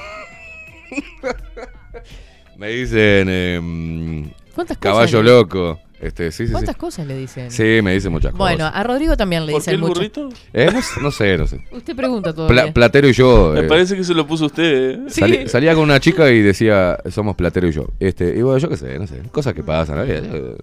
me 2.61 2.67
dicen 2.69 3.27
eh, 3.29 4.31
¿Cuántas 4.53 4.77
cosas 4.77 4.93
caballo 5.11 5.23
loco. 5.23 5.79
Este, 5.99 6.31
sí, 6.31 6.45
sí, 6.47 6.51
¿Cuántas 6.51 6.73
sí. 6.75 6.79
cosas 6.79 7.05
le 7.07 7.15
dicen? 7.17 7.51
Sí, 7.51 7.79
me 7.83 7.93
dicen 7.93 8.11
muchas 8.11 8.33
Bueno, 8.33 8.65
cosas. 8.65 8.71
a 8.75 8.83
Rodrigo 8.83 9.15
también 9.17 9.45
le 9.45 9.51
¿Por 9.51 9.61
dicen 9.61 9.71
qué 9.71 9.75
el 9.75 9.81
mucho. 9.81 9.93
burrito? 9.93 10.29
Eh, 10.51 10.69
no, 10.73 10.81
sé- 10.81 10.99
no 11.01 11.11
sé, 11.11 11.38
no 11.38 11.45
sé. 11.47 11.63
Usted 11.71 11.95
pregunta 11.95 12.33
todo. 12.33 12.47
Pla- 12.47 12.71
Platero 12.73 13.07
y 13.07 13.13
yo. 13.13 13.51
Me 13.53 13.59
eh, 13.61 13.63
parece 13.63 13.95
que 13.95 14.03
se 14.03 14.13
lo 14.15 14.25
puso 14.25 14.45
usted. 14.47 14.91
¿eh? 14.93 14.99
Salí- 15.09 15.47
salía 15.47 15.73
con 15.75 15.83
una 15.83 15.99
chica 15.99 16.29
y 16.31 16.41
decía, 16.41 16.97
somos 17.11 17.35
Platero 17.35 17.67
y 17.67 17.71
yo. 17.71 17.88
Este, 17.99 18.35
y 18.35 18.41
bueno, 18.41 18.57
yo 18.57 18.69
qué 18.69 18.77
sé, 18.77 18.97
no 18.97 19.05
sé. 19.05 19.21
Cosas 19.31 19.53
que 19.53 19.61
pasan. 19.63 19.97
¿no? 19.97 20.05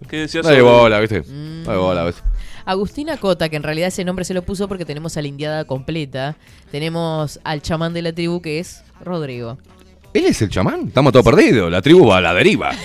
¿Qué 0.08 0.16
decía 0.18 0.42
No 0.42 0.48
hay 0.48 0.56
sobre- 0.58 0.62
bola, 0.62 1.00
¿viste? 1.00 1.20
Mm. 1.22 1.62
No 1.64 1.70
hay 1.72 1.78
bola, 1.78 2.04
¿viste? 2.06 2.22
Agustina 2.64 3.16
Cota, 3.16 3.48
que 3.48 3.56
en 3.56 3.62
realidad 3.62 3.88
ese 3.88 4.04
nombre 4.04 4.24
se 4.24 4.34
lo 4.34 4.42
puso 4.42 4.66
porque 4.68 4.84
tenemos 4.84 5.16
a 5.16 5.22
la 5.22 5.28
indiada 5.28 5.64
completa. 5.66 6.36
Tenemos 6.72 7.38
al 7.44 7.62
chamán 7.62 7.94
de 7.94 8.02
la 8.02 8.12
tribu 8.12 8.42
que 8.42 8.58
es 8.58 8.82
Rodrigo. 9.04 9.56
¿Él 10.18 10.26
es 10.26 10.42
el 10.42 10.48
chamán? 10.48 10.88
Estamos 10.88 11.12
todos 11.12 11.24
perdidos. 11.24 11.70
La 11.70 11.80
tribu 11.80 12.06
va 12.08 12.18
a 12.18 12.20
la 12.20 12.34
deriva. 12.34 12.70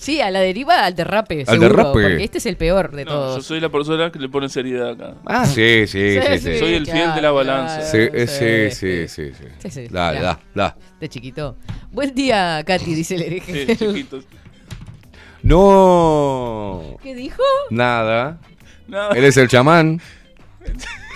Sí, 0.00 0.18
a 0.22 0.30
la 0.30 0.40
deriva 0.40 0.86
al 0.86 0.94
derrape, 0.94 1.40
Al 1.40 1.46
seguro, 1.46 1.68
derrape. 1.68 1.92
porque 1.92 2.24
este 2.24 2.38
es 2.38 2.46
el 2.46 2.56
peor 2.56 2.90
de 2.92 3.04
No, 3.04 3.10
todos. 3.10 3.36
yo 3.36 3.42
soy 3.42 3.60
la 3.60 3.68
persona 3.68 4.10
que 4.10 4.18
le 4.18 4.30
pone 4.30 4.48
seriedad 4.48 4.92
acá. 4.92 5.14
Ah, 5.26 5.44
sí, 5.44 5.86
sí, 5.86 6.18
sí. 6.18 6.38
sí, 6.38 6.58
Soy 6.58 6.72
el 6.72 6.86
fiel 6.86 7.14
de 7.14 7.20
la 7.20 7.30
balanza. 7.32 7.82
Sí, 7.82 7.98
eh, 7.98 8.26
sí, 8.26 8.74
sí, 8.74 9.08
sí, 9.08 9.32
sí. 9.38 9.44
Sí, 9.58 9.70
sí, 9.70 9.88
Dale, 9.90 10.16
ya. 10.20 10.22
da, 10.22 10.40
da. 10.54 10.76
De 10.98 11.06
chiquito. 11.10 11.54
Buen 11.92 12.14
día, 12.14 12.64
Katy, 12.66 12.94
dice 12.94 13.16
el 13.16 13.22
hereje. 13.24 13.66
Sí, 13.66 13.76
chiquitos. 13.76 14.24
No. 15.42 16.96
¿Qué 17.02 17.14
dijo? 17.14 17.42
Nada. 17.68 18.38
Él 19.14 19.24
es 19.24 19.36
el 19.36 19.48
chamán. 19.48 20.00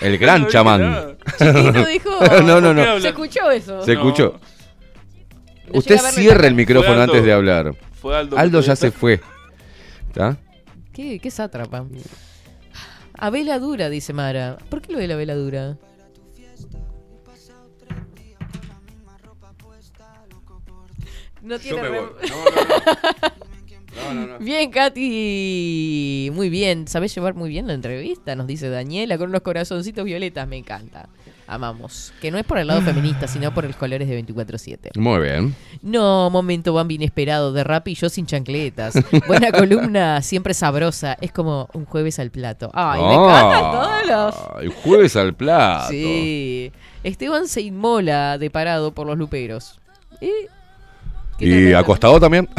El 0.01 0.17
gran 0.19 0.43
No 0.43 0.47
chamán. 0.49 0.81
nada. 0.81 1.15
Chiquito 1.39 1.85
dijo. 1.87 2.09
no, 2.43 2.61
no, 2.61 2.71
no. 2.73 2.99
¿Se 2.99 3.07
escuchó 3.09 3.49
eso? 3.49 3.81
Se 3.83 3.93
escuchó. 3.93 4.39
No 4.39 4.54
Usted 5.71 5.97
cierra 5.97 6.47
el 6.47 6.55
micrófono 6.55 6.93
Aldo. 6.93 7.03
antes 7.13 7.23
de 7.23 7.33
hablar. 7.33 7.75
Fue 7.93 8.15
Aldo. 8.15 8.61
Ya 8.61 8.75
se 8.75 8.91
fue. 8.91 9.21
¿Está? 10.07 10.37
¿Qué, 10.93 11.19
qué 11.19 11.31
sátrapa? 11.31 11.85
A 13.13 13.29
vela 13.29 13.59
dura, 13.59 13.89
dice 13.89 14.13
Mara. 14.13 14.57
¿Por 14.69 14.81
qué 14.81 14.93
lo 14.93 14.99
de 14.99 15.07
la 15.07 15.15
vela 15.15 15.35
dura? 15.35 15.77
No 21.41 21.59
tiene 21.59 21.81
me 21.81 21.89
voy. 21.89 22.09
No, 23.95 24.13
no, 24.13 24.27
no. 24.27 24.39
Bien, 24.39 24.69
Katy. 24.71 26.29
Muy 26.33 26.49
bien. 26.49 26.85
Sabés 26.85 27.15
llevar 27.15 27.33
muy 27.33 27.47
bien 27.49 27.65
la 27.65 27.73
entrevista, 27.73 28.35
nos 28.35 28.45
dice 28.45 28.67
Daniela, 28.67 29.17
con 29.17 29.29
unos 29.29 29.39
corazoncitos 29.39 30.03
violetas. 30.03 30.45
Me 30.49 30.57
encanta. 30.57 31.07
Amamos. 31.47 32.11
Que 32.21 32.31
no 32.31 32.37
es 32.39 32.45
por 32.45 32.57
el 32.57 32.67
lado 32.67 32.81
feminista, 32.81 33.27
sino 33.27 33.53
por 33.53 33.65
los 33.65 33.75
colores 33.75 34.07
de 34.07 34.23
24-7. 34.25 34.97
Muy 34.97 35.21
bien. 35.21 35.55
No, 35.83 36.29
momento 36.31 36.73
Bambi 36.73 36.95
inesperado 36.95 37.53
de 37.53 37.63
rap 37.63 37.87
y 37.87 37.93
yo 37.95 38.09
sin 38.09 38.25
chancletas. 38.25 38.95
Buena 39.27 39.51
columna, 39.57 40.21
siempre 40.23 40.53
sabrosa. 40.55 41.17
Es 41.21 41.31
como 41.31 41.69
un 41.73 41.85
jueves 41.85 42.17
al 42.19 42.31
plato. 42.31 42.71
Ay, 42.73 42.99
me 43.01 43.13
encantan 43.13 43.71
todos 43.71 44.05
los. 44.07 44.63
El 44.63 44.69
jueves 44.69 45.15
al 45.15 45.35
plato. 45.35 45.89
Sí. 45.89 46.71
Esteban 47.03 47.47
se 47.47 47.61
inmola 47.61 48.37
de 48.39 48.49
parado 48.49 48.93
por 48.93 49.05
los 49.05 49.17
luperos. 49.17 49.79
¿Y? 50.19 50.29
¿Qué 51.37 51.45
Y 51.45 51.49
tremendo. 51.51 51.77
acostado 51.77 52.19
también. 52.19 52.49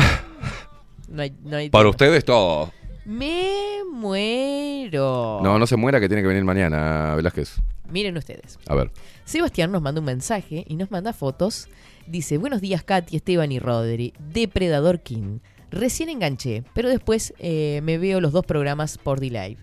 No 1.09 1.23
hay, 1.23 1.33
no 1.45 1.57
hay 1.57 1.71
Para 1.71 1.89
ustedes 1.89 2.25
todo. 2.25 2.73
Me 3.07 3.83
muero. 3.93 5.41
No, 5.43 5.59
no 5.59 5.66
se 5.66 5.77
muera 5.77 6.01
que 6.01 6.09
tiene 6.09 6.23
que 6.23 6.28
venir 6.28 6.45
mañana, 6.45 7.15
Velázquez. 7.15 7.57
Miren 7.91 8.16
ustedes. 8.16 8.59
A 8.66 8.74
ver. 8.74 8.91
Sebastián 9.24 9.70
nos 9.70 9.81
manda 9.81 10.01
un 10.01 10.07
mensaje 10.07 10.65
y 10.69 10.74
nos 10.77 10.91
manda 10.91 11.12
fotos. 11.12 11.69
Dice, 12.09 12.37
buenos 12.39 12.61
días 12.61 12.83
Katy, 12.83 13.16
Esteban 13.16 13.53
y 13.53 13.59
Rodri. 13.61 14.12
Depredador 14.33 15.01
King. 15.01 15.39
Recién 15.70 16.09
enganché, 16.09 16.65
pero 16.74 16.89
después 16.89 17.33
eh, 17.39 17.81
me 17.85 17.99
veo 17.99 18.20
los 18.20 18.33
dos 18.33 18.45
programas 18.45 18.99
por 18.99 19.20
D-Live. 19.20 19.59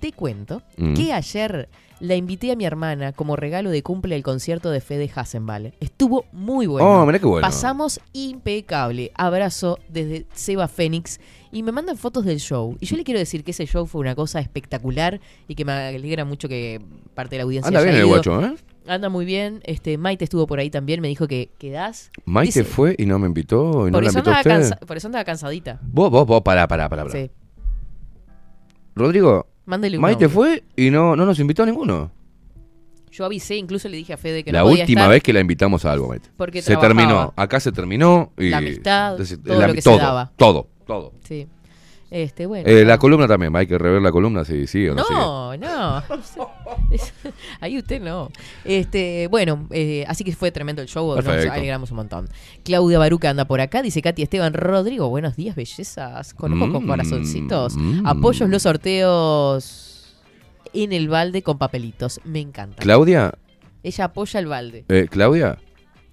Te 0.00 0.12
cuento 0.12 0.62
Mm. 0.76 0.94
que 0.94 1.12
ayer 1.12 1.68
la 2.00 2.14
invité 2.14 2.52
a 2.52 2.56
mi 2.56 2.66
hermana 2.66 3.12
como 3.12 3.36
regalo 3.36 3.70
de 3.70 3.82
cumple 3.82 4.14
al 4.14 4.22
concierto 4.22 4.70
de 4.70 4.82
Fede 4.82 5.10
Hassenball. 5.14 5.72
Estuvo 5.80 6.26
muy 6.32 6.66
bueno. 6.66 6.86
Oh, 7.02 7.06
mirá 7.06 7.18
qué 7.18 7.26
bueno. 7.26 7.46
Pasamos 7.46 8.00
impecable. 8.12 9.12
Abrazo 9.14 9.78
desde 9.88 10.26
Seba 10.34 10.68
Fénix. 10.68 11.18
Y 11.56 11.62
me 11.62 11.72
mandan 11.72 11.96
fotos 11.96 12.26
del 12.26 12.38
show. 12.38 12.76
Y 12.80 12.84
yo 12.86 12.98
le 12.98 13.02
quiero 13.04 13.18
decir 13.18 13.42
que 13.42 13.52
ese 13.52 13.64
show 13.66 13.86
fue 13.86 14.02
una 14.02 14.14
cosa 14.14 14.40
espectacular 14.40 15.20
y 15.48 15.54
que 15.54 15.64
me 15.64 15.72
alegra 15.72 16.26
mucho 16.26 16.48
que 16.50 16.82
parte 17.14 17.36
de 17.36 17.38
la 17.38 17.44
audiencia 17.44 17.68
Anda 17.68 17.80
haya 17.80 17.90
bien 17.92 18.00
el 18.02 18.06
guacho, 18.08 18.42
¿eh? 18.44 18.54
Anda 18.86 19.08
muy 19.08 19.24
bien. 19.24 19.60
Este, 19.64 19.96
Maite 19.96 20.24
estuvo 20.24 20.46
por 20.46 20.58
ahí 20.58 20.68
también, 20.68 21.00
me 21.00 21.08
dijo 21.08 21.26
que 21.26 21.48
quedás. 21.58 22.10
Maite 22.26 22.60
Dice, 22.60 22.64
fue 22.64 22.94
y 22.98 23.06
no 23.06 23.18
me 23.18 23.26
invitó 23.26 23.88
y 23.88 23.90
no 23.90 23.92
por, 23.96 24.02
la 24.04 24.10
eso 24.10 24.18
invitó 24.18 24.30
a 24.32 24.38
andaba 24.40 24.58
usted. 24.58 24.70
cansa- 24.76 24.86
por 24.86 24.96
eso 24.98 25.08
andaba 25.08 25.24
cansadita. 25.24 25.80
Vos, 25.82 26.10
vos, 26.10 26.26
vos, 26.26 26.42
pará, 26.42 26.68
pará, 26.68 26.90
pará. 26.90 27.04
pará. 27.06 27.18
Sí. 27.18 27.30
Rodrigo, 28.94 29.46
Mándele 29.64 29.96
un 29.96 30.02
Maite 30.02 30.24
audio. 30.26 30.34
fue 30.34 30.62
y 30.76 30.90
no, 30.90 31.16
no 31.16 31.24
nos 31.26 31.38
invitó 31.38 31.62
a 31.62 31.66
ninguno. 31.66 32.10
Yo 33.10 33.24
avisé, 33.24 33.56
incluso 33.56 33.88
le 33.88 33.96
dije 33.96 34.12
a 34.12 34.18
Fede 34.18 34.44
que 34.44 34.52
la 34.52 34.58
no 34.60 34.66
podía 34.66 34.82
última 34.84 35.00
estar 35.02 35.10
vez 35.10 35.22
que 35.22 35.32
la 35.32 35.40
invitamos 35.40 35.86
a 35.86 35.92
algo, 35.92 36.08
Maite. 36.08 36.28
Porque 36.36 36.60
se 36.60 36.72
trabajaba. 36.76 36.94
terminó. 36.94 37.32
Acá 37.34 37.60
se 37.60 37.72
terminó. 37.72 38.32
Y 38.36 38.50
La 38.50 38.58
amistad, 38.58 39.16
todo 39.16 39.58
la- 39.58 39.68
lo 39.68 39.72
que 39.74 39.80
se 39.80 39.88
todo, 39.88 39.98
daba. 39.98 40.32
Todo, 40.36 40.68
todo. 40.86 41.12
Sí. 41.24 41.46
Este, 42.08 42.46
bueno. 42.46 42.68
Eh, 42.68 42.84
la 42.84 42.98
columna 42.98 43.26
también, 43.26 43.54
hay 43.56 43.66
que 43.66 43.76
rever 43.76 44.00
la 44.00 44.12
columna 44.12 44.44
si 44.44 44.68
sigue 44.68 44.92
o 44.92 44.94
no, 44.94 45.02
sigue. 45.04 45.18
No, 45.18 45.56
no. 45.56 46.02
Ahí 47.60 47.76
usted 47.78 48.00
no. 48.00 48.30
Este, 48.64 49.26
bueno, 49.28 49.66
eh, 49.70 50.04
así 50.06 50.22
que 50.22 50.32
fue 50.34 50.52
tremendo 50.52 50.80
el 50.82 50.88
show. 50.88 51.16
Nos 51.16 51.26
alegramos 51.26 51.90
un 51.90 51.96
montón. 51.96 52.28
Claudia 52.64 53.00
Baruca 53.00 53.30
anda 53.30 53.44
por 53.46 53.60
acá, 53.60 53.82
dice 53.82 54.02
Katy 54.02 54.22
Esteban 54.22 54.54
Rodrigo. 54.54 55.08
Buenos 55.08 55.34
días, 55.34 55.56
bellezas. 55.56 56.32
Con 56.34 56.52
ojos 56.52 56.70
con 56.72 56.84
Mm, 56.84 56.88
corazoncitos. 56.88 57.76
mm. 57.76 58.06
Apoyos 58.06 58.48
los 58.48 58.62
sorteos 58.62 60.16
en 60.72 60.92
el 60.92 61.08
balde 61.08 61.42
con 61.42 61.58
papelitos. 61.58 62.20
Me 62.24 62.40
encanta. 62.40 62.82
Claudia, 62.82 63.34
Ella 63.82 64.04
apoya 64.04 64.38
el 64.40 64.46
balde. 64.46 64.84
eh, 64.88 65.08
Claudia. 65.10 65.58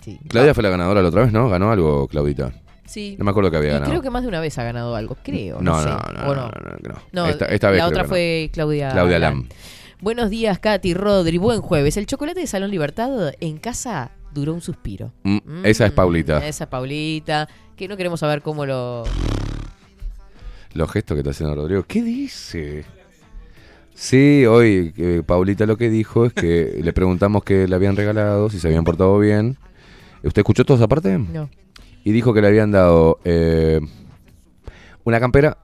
Sí. 0.01 0.19
Claudia 0.27 0.53
fue 0.55 0.63
la 0.63 0.69
ganadora 0.69 1.01
la 1.03 1.09
otra 1.09 1.23
vez, 1.23 1.31
¿no? 1.31 1.49
Ganó 1.49 1.71
algo, 1.71 2.07
Claudita. 2.07 2.51
Sí. 2.93 3.15
No 3.17 3.25
me 3.25 3.31
acuerdo 3.31 3.49
que 3.49 3.57
había 3.57 3.69
Y 3.69 3.73
ganado. 3.73 3.89
creo 3.89 4.01
que 4.03 4.09
más 4.11 4.21
de 4.21 4.27
una 4.29 4.39
vez 4.39 4.57
ha 4.59 4.63
ganado 4.63 4.95
algo, 4.95 5.17
creo. 5.23 5.59
No, 5.61 5.71
No, 5.77 5.81
sé. 5.81 5.89
no, 5.89 5.99
no, 6.13 6.29
¿O 6.29 6.35
no, 6.35 6.51
no? 7.11 7.27
Esta- 7.27 7.45
esta 7.45 7.69
vez 7.71 7.79
la 7.79 7.87
otra 7.87 8.03
fue 8.03 8.49
Claudia, 8.53 8.91
Claudia 8.91 9.17
Lam. 9.19 9.33
Lam. 9.39 9.49
Buenos 9.99 10.29
días, 10.29 10.59
Katy, 10.59 10.93
Rodri. 10.93 11.37
Buen 11.37 11.61
jueves. 11.61 11.97
El 11.97 12.05
chocolate 12.05 12.41
de 12.41 12.47
Salón 12.47 12.69
Libertad 12.71 13.33
en 13.39 13.57
casa 13.57 14.11
duró 14.33 14.53
un 14.53 14.61
suspiro. 14.61 15.11
Mm, 15.23 15.65
esa 15.65 15.85
es 15.87 15.91
Paulita. 15.91 16.45
Esa 16.45 16.69
Paulita. 16.69 17.47
Que 17.75 17.87
no 17.87 17.97
queremos 17.97 18.19
saber 18.19 18.41
cómo 18.41 18.65
lo. 18.65 19.03
Los 20.73 20.91
gestos 20.91 21.15
que 21.15 21.19
está 21.19 21.31
haciendo 21.31 21.55
Rodrigo. 21.55 21.83
¿Qué 21.87 22.01
dice? 22.03 22.83
Sí, 23.95 24.45
hoy 24.45 24.93
eh, 24.97 25.21
Paulita 25.25 25.65
lo 25.65 25.77
que 25.77 25.89
dijo 25.89 26.25
es 26.25 26.33
que 26.33 26.79
le 26.83 26.93
preguntamos 26.93 27.43
qué 27.43 27.67
le 27.67 27.75
habían 27.75 27.95
regalado, 27.95 28.49
si 28.49 28.59
se 28.59 28.67
habían 28.67 28.83
portado 28.83 29.17
bien. 29.19 29.57
¿Usted 30.23 30.41
escuchó 30.41 30.65
toda 30.65 30.77
esa 30.79 30.87
parte? 30.87 31.17
No. 31.17 31.49
Y 32.03 32.11
dijo 32.11 32.34
que 32.34 32.41
le 32.41 32.47
habían 32.47 32.71
dado 32.71 33.19
eh, 33.23 33.80
una 35.03 35.19
campera 35.19 35.57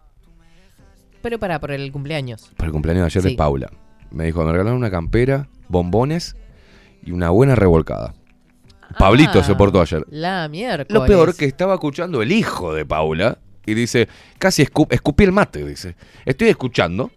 Pero 1.21 1.37
para 1.39 1.59
por 1.59 1.71
el 1.71 1.91
cumpleaños. 1.91 2.51
para 2.55 2.67
el 2.67 2.71
cumpleaños 2.71 3.03
de 3.03 3.05
ayer 3.19 3.23
de. 3.31 3.35
Paula. 3.37 3.69
Me 4.11 4.25
dijo, 4.25 4.43
me 4.43 4.51
regalaron 4.51 4.77
una 4.77 4.89
campera, 4.89 5.47
bombones 5.67 6.35
y 7.03 7.11
una 7.11 7.29
buena 7.29 7.55
revolcada. 7.55 8.13
Pablito 8.97 9.39
Ah, 9.39 9.43
se 9.43 9.53
portó 9.53 9.81
ayer. 9.81 10.03
La 10.09 10.47
miércoles. 10.49 10.87
Lo 10.89 11.05
peor 11.05 11.35
que 11.35 11.45
estaba 11.45 11.75
escuchando 11.75 12.21
el 12.23 12.31
hijo 12.31 12.73
de 12.73 12.85
Paula 12.85 13.37
y 13.65 13.75
dice, 13.75 14.07
casi 14.39 14.63
escu- 14.65 14.87
escupí 14.89 15.25
el 15.25 15.31
mate, 15.31 15.63
dice. 15.63 15.95
Estoy 16.25 16.47
escuchando. 16.47 17.11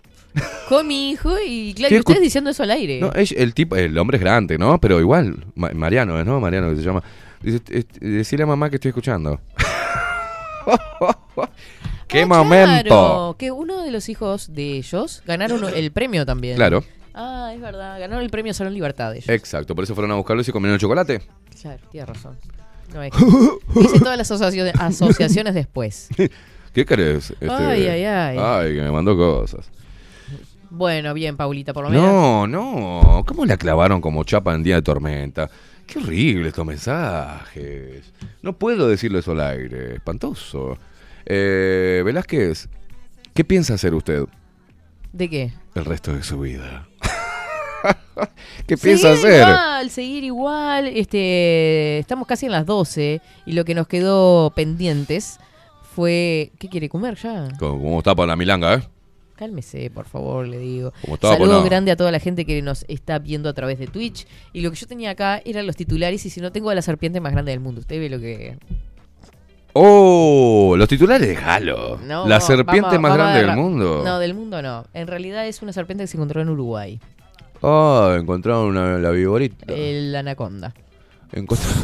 Con 0.68 0.86
mi 0.86 1.10
hijo 1.12 1.30
y 1.46 1.72
claro, 1.76 1.96
ustedes 1.98 2.20
diciendo 2.20 2.50
eso 2.50 2.62
al 2.62 2.72
aire. 2.72 3.00
No, 3.00 3.10
el 3.14 3.54
tipo, 3.54 3.76
el 3.76 3.96
hombre 3.96 4.18
es 4.18 4.22
grande, 4.22 4.58
¿no? 4.58 4.78
Pero 4.80 5.00
igual, 5.00 5.46
Ma- 5.54 5.70
Mariano, 5.74 6.22
¿no? 6.24 6.40
Mariano 6.40 6.70
que 6.70 6.76
se 6.76 6.82
llama. 6.82 7.02
Dice, 7.42 7.60
"Est- 7.70 7.98
decirle 7.98 8.44
a 8.44 8.46
mamá 8.46 8.70
que 8.70 8.76
estoy 8.76 8.90
escuchando. 8.90 9.40
¡Qué 12.08 12.26
momento! 12.26 12.88
Claro, 12.88 13.36
que 13.38 13.50
uno 13.50 13.82
de 13.82 13.90
los 13.90 14.08
hijos 14.08 14.52
de 14.52 14.76
ellos 14.76 15.22
ganaron 15.26 15.62
el 15.74 15.90
premio 15.92 16.26
también. 16.26 16.56
Claro. 16.56 16.84
Ah, 17.14 17.50
es 17.54 17.60
verdad, 17.60 17.98
ganaron 18.00 18.22
el 18.24 18.30
premio 18.30 18.54
Salón 18.54 18.74
Libertad 18.74 19.14
ellos. 19.14 19.28
Exacto, 19.28 19.74
por 19.74 19.84
eso 19.84 19.94
fueron 19.94 20.12
a 20.12 20.14
buscarlo 20.14 20.42
y 20.42 20.44
se 20.44 20.52
comieron 20.52 20.74
el 20.74 20.80
chocolate. 20.80 21.22
Claro, 21.60 21.82
tienes 21.90 22.08
razón. 22.08 22.36
No, 22.94 23.02
es 23.02 23.12
que- 23.12 23.24
hice 23.80 23.98
todas 24.00 24.16
las 24.18 24.30
asocia- 24.30 24.72
asociaciones 24.78 25.54
después. 25.54 26.08
¿Qué 26.72 26.86
querés? 26.86 27.30
Este, 27.32 27.50
Ay, 27.50 27.86
ay, 27.86 28.04
ay. 28.04 28.38
Ay, 28.40 28.74
que 28.74 28.80
me 28.82 28.90
mandó 28.90 29.16
cosas. 29.16 29.70
Bueno, 30.70 31.12
bien, 31.12 31.36
Paulita, 31.36 31.74
por 31.74 31.84
lo 31.84 31.90
menos. 31.90 32.04
No, 32.06 32.46
no. 32.46 33.24
¿Cómo 33.26 33.44
la 33.44 33.58
clavaron 33.58 34.00
como 34.00 34.24
chapa 34.24 34.54
en 34.54 34.62
día 34.62 34.76
de 34.76 34.82
tormenta? 34.82 35.50
Qué 35.92 35.98
horrible 35.98 36.48
estos 36.48 36.64
mensajes. 36.64 38.14
No 38.40 38.54
puedo 38.54 38.88
decirlo 38.88 39.18
eso 39.18 39.32
al 39.32 39.42
aire. 39.42 39.96
Espantoso. 39.96 40.78
Eh, 41.26 42.00
Velázquez, 42.02 42.70
¿qué 43.34 43.44
piensa 43.44 43.74
hacer 43.74 43.94
usted 43.94 44.24
¿De 45.12 45.28
qué? 45.28 45.52
el 45.74 45.84
resto 45.84 46.14
de 46.14 46.22
su 46.22 46.40
vida? 46.40 46.88
¿Qué 48.66 48.78
piensa 48.78 49.14
seguir 49.14 49.26
hacer? 49.26 49.48
igual, 49.48 49.90
seguir 49.90 50.24
igual. 50.24 50.86
Este, 50.86 51.98
estamos 51.98 52.26
casi 52.26 52.46
en 52.46 52.52
las 52.52 52.64
12 52.64 53.20
y 53.44 53.52
lo 53.52 53.66
que 53.66 53.74
nos 53.74 53.86
quedó 53.86 54.50
pendientes 54.56 55.40
fue... 55.94 56.52
¿Qué 56.58 56.70
quiere 56.70 56.88
comer 56.88 57.16
ya? 57.16 57.48
¿Cómo, 57.58 57.98
está 57.98 58.14
para 58.14 58.28
la 58.28 58.36
milanga, 58.36 58.74
eh? 58.76 58.88
Cálmese, 59.46 59.90
por 59.90 60.04
favor, 60.06 60.46
le 60.46 60.56
digo. 60.58 60.92
¿Cómo 61.02 61.14
estaba, 61.16 61.34
Saludo 61.34 61.56
Pona? 61.56 61.64
grande 61.64 61.90
a 61.90 61.96
toda 61.96 62.12
la 62.12 62.20
gente 62.20 62.46
que 62.46 62.62
nos 62.62 62.84
está 62.86 63.18
viendo 63.18 63.48
a 63.48 63.52
través 63.52 63.76
de 63.80 63.88
Twitch. 63.88 64.24
Y 64.52 64.60
lo 64.60 64.70
que 64.70 64.76
yo 64.76 64.86
tenía 64.86 65.10
acá 65.10 65.42
eran 65.44 65.66
los 65.66 65.74
titulares 65.74 66.24
y 66.24 66.30
si 66.30 66.40
no 66.40 66.52
tengo 66.52 66.70
a 66.70 66.76
la 66.76 66.82
serpiente 66.82 67.20
más 67.20 67.32
grande 67.32 67.50
del 67.50 67.58
mundo. 67.58 67.80
Usted 67.80 67.98
ve 67.98 68.08
lo 68.08 68.20
que... 68.20 68.56
Oh, 69.72 70.74
los 70.78 70.86
titulares 70.86 71.26
de 71.26 71.36
Halo. 71.36 71.98
No, 72.06 72.28
la 72.28 72.40
serpiente 72.40 72.82
vamos- 72.82 73.00
más 73.00 73.18
vamos 73.18 73.32
grande 73.34 73.46
del 73.48 73.56
mundo. 73.56 74.02
No, 74.04 74.18
del 74.20 74.34
mundo 74.34 74.62
no. 74.62 74.84
En 74.94 75.08
realidad 75.08 75.44
es 75.48 75.60
una 75.60 75.72
serpiente 75.72 76.04
que 76.04 76.08
se 76.08 76.16
encontró 76.18 76.40
en 76.40 76.48
Uruguay. 76.48 77.00
Ah, 77.64 78.16
encontraron 78.16 78.66
una, 78.66 78.96
la 78.98 79.10
viborita. 79.10 79.74
El 79.74 80.14
anaconda. 80.14 80.72
Encontraron, 81.32 81.82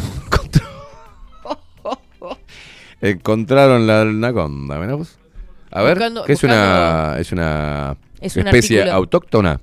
encontraron 3.01 3.87
la 3.89 4.03
anaconda, 4.03 4.95
vos. 4.95 5.19
A 5.71 5.83
ver, 5.83 5.95
Buscando- 5.99 6.25
¿qué 6.25 6.33
es 6.33 6.43
una, 6.45 6.55
buscando- 6.55 7.21
es 7.21 7.33
una 7.33 7.97
Es 8.21 8.37
un 8.37 8.47
especie 8.47 8.81
artículo- 8.83 8.93
autóctona? 8.97 9.61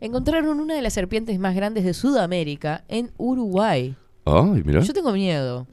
Encontraron 0.00 0.60
una 0.60 0.74
de 0.74 0.82
las 0.82 0.92
serpientes 0.92 1.38
más 1.38 1.54
grandes 1.54 1.84
de 1.84 1.92
Sudamérica 1.94 2.84
en 2.88 3.10
Uruguay. 3.16 3.96
Ay, 4.24 4.62
mira. 4.64 4.80
Yo 4.80 4.92
tengo 4.92 5.12
miedo 5.12 5.66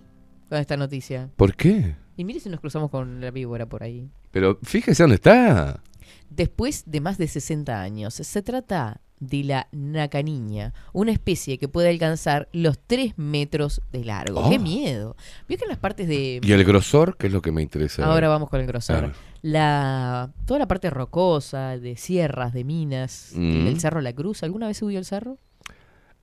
con 0.49 0.57
esta 0.59 0.77
noticia. 0.77 1.29
¿Por 1.35 1.55
qué? 1.55 1.95
Y 2.17 2.23
mire 2.23 2.39
si 2.39 2.49
nos 2.49 2.59
cruzamos 2.59 2.89
con 2.89 3.21
la 3.21 3.29
víbora 3.31 3.65
por 3.67 3.83
ahí. 3.83 4.09
Pero 4.31 4.57
fíjese 4.63 5.03
dónde 5.03 5.15
está. 5.15 5.81
Después 6.29 6.83
de 6.87 7.01
más 7.01 7.17
de 7.17 7.27
60 7.27 7.81
años, 7.81 8.13
se 8.15 8.41
trata 8.41 9.01
de 9.19 9.43
la 9.43 9.67
nacaniña, 9.71 10.73
una 10.91 11.11
especie 11.11 11.57
que 11.57 11.67
puede 11.67 11.89
alcanzar 11.89 12.49
los 12.51 12.77
3 12.79 13.13
metros 13.17 13.81
de 13.91 14.03
largo. 14.03 14.41
Oh. 14.41 14.49
¡Qué 14.49 14.59
miedo! 14.59 15.15
Vio 15.47 15.57
que 15.57 15.63
en 15.65 15.69
las 15.69 15.77
partes 15.77 16.07
de... 16.07 16.41
¿Y 16.43 16.51
el 16.51 16.63
grosor? 16.65 17.15
¿Qué 17.17 17.27
es 17.27 17.33
lo 17.33 17.41
que 17.41 17.51
me 17.51 17.61
interesa? 17.61 18.05
Ahora 18.05 18.27
vamos 18.27 18.49
con 18.49 18.59
el 18.59 18.67
grosor. 18.67 19.13
Ah. 19.13 19.19
La, 19.49 20.31
toda 20.47 20.59
la 20.59 20.67
parte 20.67 20.89
rocosa, 20.89 21.77
de 21.77 21.97
sierras, 21.97 22.51
de 22.51 22.63
minas, 22.63 23.31
Mm. 23.35 23.67
el 23.67 23.79
Cerro 23.79 24.01
La 24.01 24.11
Cruz. 24.11 24.41
¿Alguna 24.41 24.65
vez 24.65 24.77
subió 24.77 24.97
el 24.97 25.05
cerro? 25.05 25.37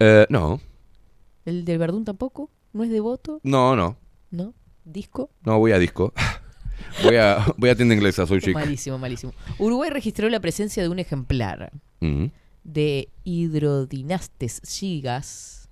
Eh, 0.01 0.27
no, 0.28 0.61
¿El 1.44 1.65
del 1.65 1.78
Verdún 1.78 2.05
tampoco? 2.05 2.51
¿No 2.73 2.82
es 2.82 2.90
devoto? 2.90 3.39
no, 3.44 3.77
no. 3.77 3.97
¿No? 4.32 4.55
¿Disco? 4.85 5.31
No, 5.44 5.61
voy 5.61 5.70
a 5.70 5.78
disco. 5.78 6.12
voy 7.05 7.15
a, 7.15 7.47
voy 7.59 7.70
a 7.70 7.77
tienda 7.77 7.94
inglesa, 7.94 8.27
soy 8.27 8.40
chico. 8.40 8.59
Malísimo, 8.59 8.99
malísimo. 8.99 9.32
Uruguay 9.59 9.90
registró 9.90 10.28
la 10.28 10.40
presencia 10.40 10.82
de 10.82 10.89
un 10.89 10.99
ejemplar 10.99 11.70
Mm. 12.01 12.27
de 12.65 13.09
Hydrodinastes 13.23 14.62
gigas, 14.66 15.69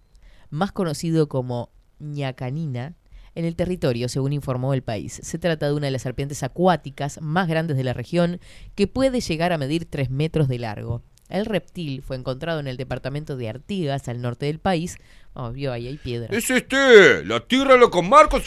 más 0.50 0.70
conocido 0.70 1.28
como 1.28 1.70
ñacanina, 1.98 2.94
en 3.34 3.44
el 3.44 3.56
territorio, 3.56 4.08
según 4.08 4.32
informó 4.32 4.74
el 4.74 4.82
país. 4.82 5.20
Se 5.22 5.38
trata 5.38 5.66
de 5.66 5.74
una 5.74 5.86
de 5.86 5.92
las 5.92 6.02
serpientes 6.02 6.42
acuáticas 6.42 7.20
más 7.20 7.48
grandes 7.48 7.76
de 7.76 7.84
la 7.84 7.92
región, 7.92 8.40
que 8.74 8.86
puede 8.86 9.20
llegar 9.20 9.52
a 9.52 9.58
medir 9.58 9.84
3 9.84 10.10
metros 10.10 10.48
de 10.48 10.58
largo. 10.58 11.02
El 11.30 11.46
reptil 11.46 12.02
fue 12.02 12.16
encontrado 12.16 12.58
en 12.58 12.66
el 12.66 12.76
departamento 12.76 13.36
de 13.36 13.48
Artigas, 13.48 14.08
al 14.08 14.20
norte 14.20 14.46
del 14.46 14.58
país. 14.58 14.96
Oh, 15.32 15.52
vio, 15.52 15.72
ahí 15.72 15.86
hay 15.86 15.96
piedra. 15.96 16.36
Es 16.36 16.50
este, 16.50 17.24
la 17.24 17.46
tierra 17.46 17.76
loco 17.76 18.02
Marcos. 18.02 18.42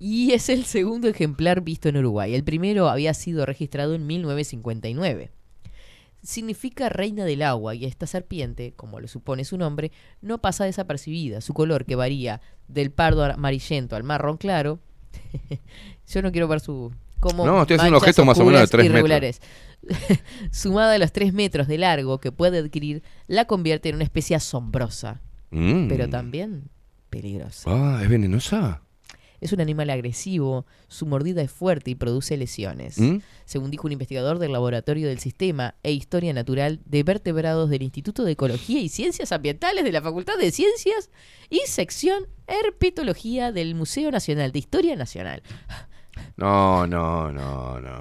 Y 0.00 0.32
es 0.32 0.48
el 0.48 0.64
segundo 0.64 1.06
ejemplar 1.08 1.60
visto 1.60 1.88
en 1.88 1.96
Uruguay. 1.96 2.34
El 2.34 2.42
primero 2.42 2.88
había 2.88 3.14
sido 3.14 3.46
registrado 3.46 3.94
en 3.94 4.06
1959. 4.06 5.30
Significa 6.24 6.88
reina 6.88 7.24
del 7.24 7.42
agua 7.42 7.74
y 7.74 7.84
esta 7.84 8.06
serpiente, 8.06 8.72
como 8.74 8.98
lo 8.98 9.06
supone 9.08 9.44
su 9.44 9.58
nombre, 9.58 9.92
no 10.22 10.38
pasa 10.38 10.64
desapercibida. 10.64 11.40
Su 11.40 11.52
color, 11.54 11.84
que 11.84 11.94
varía 11.96 12.40
del 12.66 12.90
pardo 12.90 13.24
amarillento 13.24 13.94
al 13.94 14.02
marrón 14.04 14.36
claro. 14.38 14.80
Yo 16.08 16.22
no 16.22 16.32
quiero 16.32 16.48
ver 16.48 16.60
su. 16.60 16.92
Como 17.20 17.46
No, 17.46 17.60
estoy 17.62 17.76
haciendo 17.76 18.00
gestos 18.00 18.26
más 18.26 18.38
o 18.38 18.44
menos 18.44 18.60
de 18.60 18.64
oscuras 18.64 18.70
tres 18.70 18.90
metros. 18.90 18.98
irregulares. 18.98 19.40
Sumada 20.50 20.94
a 20.94 20.98
los 20.98 21.12
3 21.12 21.32
metros 21.34 21.68
de 21.68 21.78
largo 21.78 22.18
que 22.18 22.32
puede 22.32 22.58
adquirir, 22.58 23.02
la 23.26 23.44
convierte 23.46 23.88
en 23.90 23.96
una 23.96 24.04
especie 24.04 24.34
asombrosa, 24.36 25.20
Mm. 25.50 25.88
pero 25.88 26.08
también 26.08 26.68
peligrosa. 27.10 27.70
Ah, 27.70 28.00
es 28.02 28.08
venenosa. 28.08 28.82
Es 29.40 29.52
un 29.52 29.60
animal 29.60 29.90
agresivo, 29.90 30.64
su 30.88 31.06
mordida 31.06 31.42
es 31.42 31.50
fuerte 31.50 31.90
y 31.90 31.94
produce 31.94 32.36
lesiones. 32.36 32.98
¿Mm? 32.98 33.18
Según 33.44 33.70
dijo 33.70 33.86
un 33.86 33.92
investigador 33.92 34.38
del 34.38 34.52
Laboratorio 34.52 35.08
del 35.08 35.18
Sistema 35.18 35.74
e 35.82 35.92
Historia 35.92 36.32
Natural 36.32 36.80
de 36.86 37.02
Vertebrados 37.02 37.68
del 37.70 37.82
Instituto 37.82 38.24
de 38.24 38.32
Ecología 38.32 38.80
y 38.80 38.88
Ciencias 38.88 39.32
Ambientales 39.32 39.84
de 39.84 39.92
la 39.92 40.00
Facultad 40.02 40.38
de 40.38 40.50
Ciencias 40.50 41.10
y 41.50 41.60
Sección 41.66 42.26
Herpetología 42.46 43.52
del 43.52 43.74
Museo 43.74 44.10
Nacional 44.10 44.52
de 44.52 44.58
Historia 44.58 44.96
Nacional. 44.96 45.42
No, 46.36 46.86
no, 46.86 47.30
no, 47.32 47.80
no. 47.80 48.00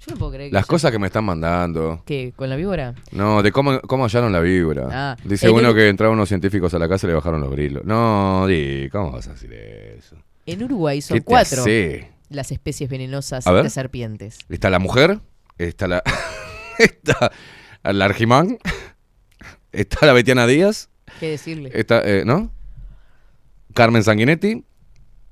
Yo 0.00 0.12
no 0.12 0.16
puedo 0.16 0.32
creer 0.32 0.50
que 0.50 0.54
Las 0.54 0.64
cosas 0.66 0.90
que 0.90 0.98
me 0.98 1.08
están 1.08 1.24
mandando. 1.24 2.02
¿Qué? 2.06 2.32
¿Con 2.34 2.48
la 2.48 2.56
víbora? 2.56 2.94
No, 3.12 3.42
de 3.42 3.52
cómo, 3.52 3.80
cómo 3.82 4.04
hallaron 4.04 4.32
la 4.32 4.40
vibra. 4.40 4.88
Ah, 4.90 5.16
Dice 5.24 5.50
uno 5.50 5.68
el- 5.70 5.74
que 5.74 5.88
entraron 5.88 6.14
unos 6.14 6.28
científicos 6.28 6.72
a 6.72 6.78
la 6.78 6.88
casa 6.88 7.06
y 7.06 7.08
le 7.08 7.14
bajaron 7.14 7.40
los 7.42 7.50
grilos. 7.50 7.84
No, 7.84 8.46
di, 8.46 8.88
¿cómo 8.90 9.12
vas 9.12 9.28
a 9.28 9.32
decir 9.32 9.52
eso? 9.52 10.16
En 10.46 10.62
Uruguay 10.62 11.00
son 11.02 11.16
¿Qué 11.16 11.20
te 11.20 11.24
cuatro 11.26 11.62
hace? 11.62 12.10
las 12.28 12.50
especies 12.52 12.88
venenosas 12.90 13.46
A 13.46 13.52
ver. 13.52 13.64
de 13.64 13.70
serpientes. 13.70 14.38
Está 14.48 14.70
la 14.70 14.78
mujer, 14.78 15.20
está 15.58 15.86
la. 15.88 16.02
está 16.78 17.30
la 17.82 18.04
Argimán, 18.04 18.58
está 19.72 20.06
la 20.06 20.12
Betiana 20.12 20.46
Díaz, 20.46 20.88
¿Qué 21.18 21.30
decirle? 21.30 21.70
está, 21.74 22.00
eh, 22.04 22.24
¿no? 22.24 22.52
Carmen 23.74 24.02
Sanguinetti. 24.02 24.64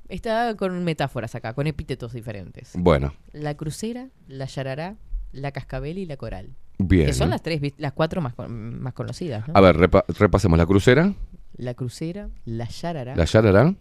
Está 0.09 0.55
con 0.57 0.85
metáforas 0.85 1.35
acá, 1.35 1.53
con 1.53 1.67
epítetos 1.67 2.13
diferentes. 2.15 2.71
Bueno, 2.75 3.13
La 3.33 3.55
crucera, 3.57 4.09
la 4.27 4.47
yarará, 4.47 4.97
la 5.33 5.53
cascabel 5.53 5.99
y 5.99 6.07
la 6.07 6.17
coral. 6.17 6.55
Bien. 6.79 7.07
Que 7.07 7.13
son 7.13 7.29
las 7.31 7.43
tres, 7.43 7.61
las 7.77 7.93
cuatro 7.93 8.21
más, 8.23 8.33
más 8.49 8.95
conocidas. 8.95 9.47
¿no? 9.49 9.55
a 9.55 9.61
ver, 9.61 9.77
repa- 9.77 10.05
repasemos 10.09 10.57
la 10.59 10.65
crucera, 10.65 11.13
La 11.57 11.75
crucera, 11.75 12.31
la 12.47 12.67
yarará, 12.69 13.17
la 13.17 13.25
yarará, 13.27 13.75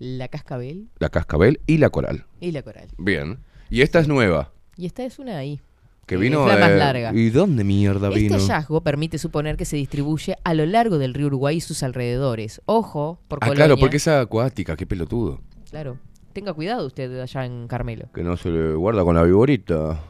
la 0.00 0.26
cascabel 0.28 0.88
la 0.98 1.08
cascabel 1.10 1.60
y 1.66 1.76
la 1.78 1.90
coral. 1.90 2.24
y 2.40 2.50
la 2.50 2.62
coral. 2.62 2.88
Bien. 2.98 3.38
Y 3.70 3.82
esta 3.82 4.00
es 4.00 4.08
nueva, 4.08 4.52
Y 4.76 4.86
esta 4.86 5.04
es 5.04 5.18
una 5.20 5.36
ahí. 5.38 5.60
que 6.06 6.16
vino. 6.16 6.40
es 6.48 6.54
la 6.54 6.58
más 6.60 6.70
eh, 6.72 6.76
larga. 6.76 7.12
¿Y 7.14 7.30
dónde 7.30 7.62
mierda 7.62 8.08
Este 8.08 8.20
vino? 8.20 8.34
hallazgo 8.36 8.80
permite 8.82 9.16
suponer 9.18 9.56
que 9.56 9.64
se 9.64 9.76
distribuye 9.76 10.34
a 10.42 10.54
lo 10.54 10.66
largo 10.66 10.98
del 10.98 11.14
río 11.14 11.26
Uruguay 11.28 11.58
y 11.58 11.60
sus 11.60 11.82
alrededores. 11.84 12.60
Ojo, 12.66 13.20
por 13.28 13.38
Ah, 13.42 13.46
Colonia. 13.46 13.66
claro, 13.66 13.76
porque 13.78 13.98
es 13.98 14.08
acuática, 14.08 14.74
qué 14.76 14.86
pelotudo. 14.86 15.40
Claro. 15.70 15.98
Tenga 16.32 16.52
cuidado 16.54 16.86
usted 16.86 17.20
allá 17.20 17.44
en 17.44 17.68
Carmelo. 17.68 18.08
Que 18.14 18.22
no 18.24 18.36
se 18.36 18.48
le 18.50 18.74
guarda 18.74 19.04
con 19.04 19.14
la 19.14 19.22
viborita. 19.22 20.00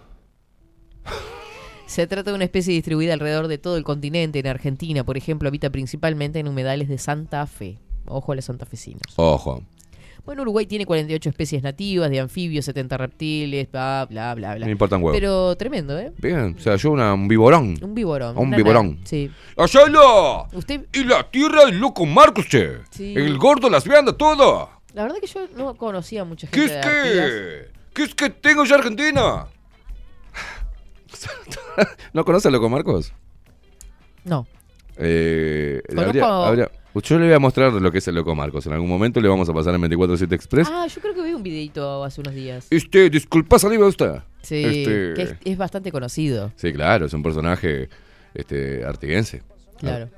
Se 1.87 2.07
trata 2.07 2.31
de 2.31 2.37
una 2.37 2.45
especie 2.45 2.73
distribuida 2.73 3.13
alrededor 3.15 3.49
de 3.49 3.59
todo 3.59 3.77
el 3.77 3.83
continente. 3.85 4.39
En 4.39 4.47
Argentina, 4.47 5.03
por 5.05 5.17
ejemplo, 5.17 5.49
habita 5.49 5.71
principalmente 5.71 6.39
en 6.39 6.47
humedales 6.47 6.89
de 6.89 6.99
Santa 6.99 7.45
Fe. 7.47 7.79
Ojo 8.07 8.33
a 8.33 8.35
los 8.37 8.45
santafesinos. 8.45 9.03
Ojo. 9.17 9.63
Bueno, 10.25 10.43
Uruguay 10.43 10.67
tiene 10.67 10.85
48 10.85 11.31
especies 11.31 11.63
nativas 11.63 12.11
de 12.11 12.21
anfibios, 12.21 12.65
70 12.67 12.97
reptiles, 12.99 13.71
bla, 13.71 14.07
bla, 14.09 14.35
bla, 14.35 14.55
bla. 14.57 14.67
Me 14.67 14.73
importa 14.73 14.97
un 14.97 15.03
huevo. 15.03 15.15
Pero 15.15 15.57
tremendo, 15.57 15.99
¿eh? 15.99 16.13
Bien, 16.19 16.55
o 16.59 16.61
sea, 16.61 16.77
yo 16.77 16.91
una, 16.91 17.15
un 17.15 17.27
viborón. 17.27 17.77
Un 17.83 17.95
viborón. 17.95 18.37
Un 18.37 18.49
una 18.49 18.57
viborón. 18.57 18.87
nave, 18.97 19.01
Sí. 19.07 19.31
¡Ayala! 19.57 20.47
Usted, 20.53 20.87
Y 20.93 21.05
la 21.05 21.29
tierra 21.31 21.65
del 21.65 21.79
loco 21.79 22.05
Marcos, 22.05 22.47
che. 22.49 22.81
Sí. 22.91 23.15
El 23.17 23.39
gordo 23.39 23.71
las 23.71 23.85
vianda 23.85 24.13
todo. 24.13 24.69
la 24.95 25.03
verdad 25.05 25.17
que 25.21 25.27
yo 25.27 25.41
no 25.57 25.75
conocía 25.75 26.23
a 26.23 26.25
mucha 26.25 26.49
¿Qué 26.49 26.69
gente 26.69 26.75
es 26.75 26.85
de 26.85 27.21
que? 27.23 27.81
¿Qué 27.95 28.03
es 28.03 28.15
que 28.15 28.31
tengo 28.31 28.65
yo 28.65 28.75
Argentina? 28.75 29.47
¿No 32.13 32.25
conoces 32.25 32.47
a 32.47 32.51
Loco 32.51 32.69
Marcos? 32.69 33.13
No. 34.25 34.47
Eh, 35.03 35.83
Conozco- 35.89 36.09
habría- 36.09 36.27
habría- 36.47 36.71
yo 37.03 37.19
le 37.19 37.27
voy 37.27 37.35
a 37.35 37.39
mostrar 37.39 37.73
lo 37.73 37.93
que 37.93 37.99
es 37.99 38.09
el 38.09 38.15
Loco 38.17 38.35
Marcos. 38.35 38.67
En 38.67 38.73
algún 38.73 38.89
momento 38.89 39.21
le 39.21 39.29
vamos 39.29 39.49
a 39.49 39.55
pasar 39.55 39.75
en 39.75 39.81
24-7 39.81 40.35
Express. 40.35 40.69
Ah, 40.71 40.87
yo 40.87 41.01
creo 41.01 41.15
que 41.15 41.23
vi 41.23 41.33
un 41.35 41.43
videito 41.43 42.05
hace 42.05 42.21
unos 42.21 42.35
días. 42.35 42.67
Este, 42.71 43.09
disculpa, 43.11 43.59
saliva 43.59 43.87
usted. 43.87 44.17
Sí, 44.43 44.63
Este, 44.65 45.15
que 45.15 45.23
es, 45.23 45.35
es 45.45 45.57
bastante 45.59 45.93
conocido. 45.93 46.53
Sí, 46.57 46.73
claro, 46.73 47.07
es 47.07 47.13
un 47.13 47.23
personaje 47.23 47.89
este, 48.35 48.85
artiguense. 48.85 49.43
Claro. 49.79 50.09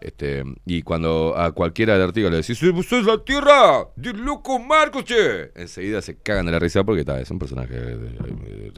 Este, 0.00 0.42
y 0.66 0.82
cuando 0.82 1.34
a 1.36 1.52
cualquiera 1.52 1.96
de 1.96 2.02
Artigas 2.02 2.30
le 2.32 2.38
decís, 2.38 2.60
¡Usted 2.60 2.98
es 2.98 3.04
la 3.06 3.18
tierra! 3.22 3.86
¡De 3.94 4.12
loco 4.12 4.58
Marcos, 4.58 5.04
che! 5.04 5.52
Enseguida 5.54 6.02
se 6.02 6.16
cagan 6.16 6.46
de 6.46 6.52
la 6.52 6.58
risa 6.58 6.82
porque 6.82 7.00
está, 7.02 7.20
es 7.20 7.30
un 7.30 7.38
personaje 7.38 7.72
de, 7.74 7.96
de, 7.96 8.08
de- 8.08 8.72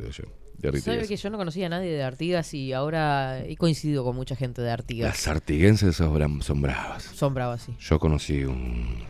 de- 0.58 0.70
de 0.70 0.80
¿Sabe 0.80 0.96
Artigas. 0.98 1.08
que 1.08 1.16
yo 1.16 1.30
no 1.30 1.38
conocía 1.38 1.66
a 1.66 1.68
nadie 1.68 1.90
de 1.92 2.02
Artigas 2.02 2.54
y 2.54 2.72
ahora 2.72 3.40
he 3.44 3.56
coincidido 3.56 4.04
con 4.04 4.16
mucha 4.16 4.36
gente 4.36 4.62
de 4.62 4.70
Artigas? 4.70 5.10
Las 5.10 5.28
artiguenses 5.28 5.96
son, 5.96 6.42
son 6.42 6.62
bravas. 6.62 7.02
Son 7.02 7.34
bravas, 7.34 7.62
sí. 7.62 7.74
Yo 7.78 7.98
conocí 7.98 8.44
un. 8.44 9.04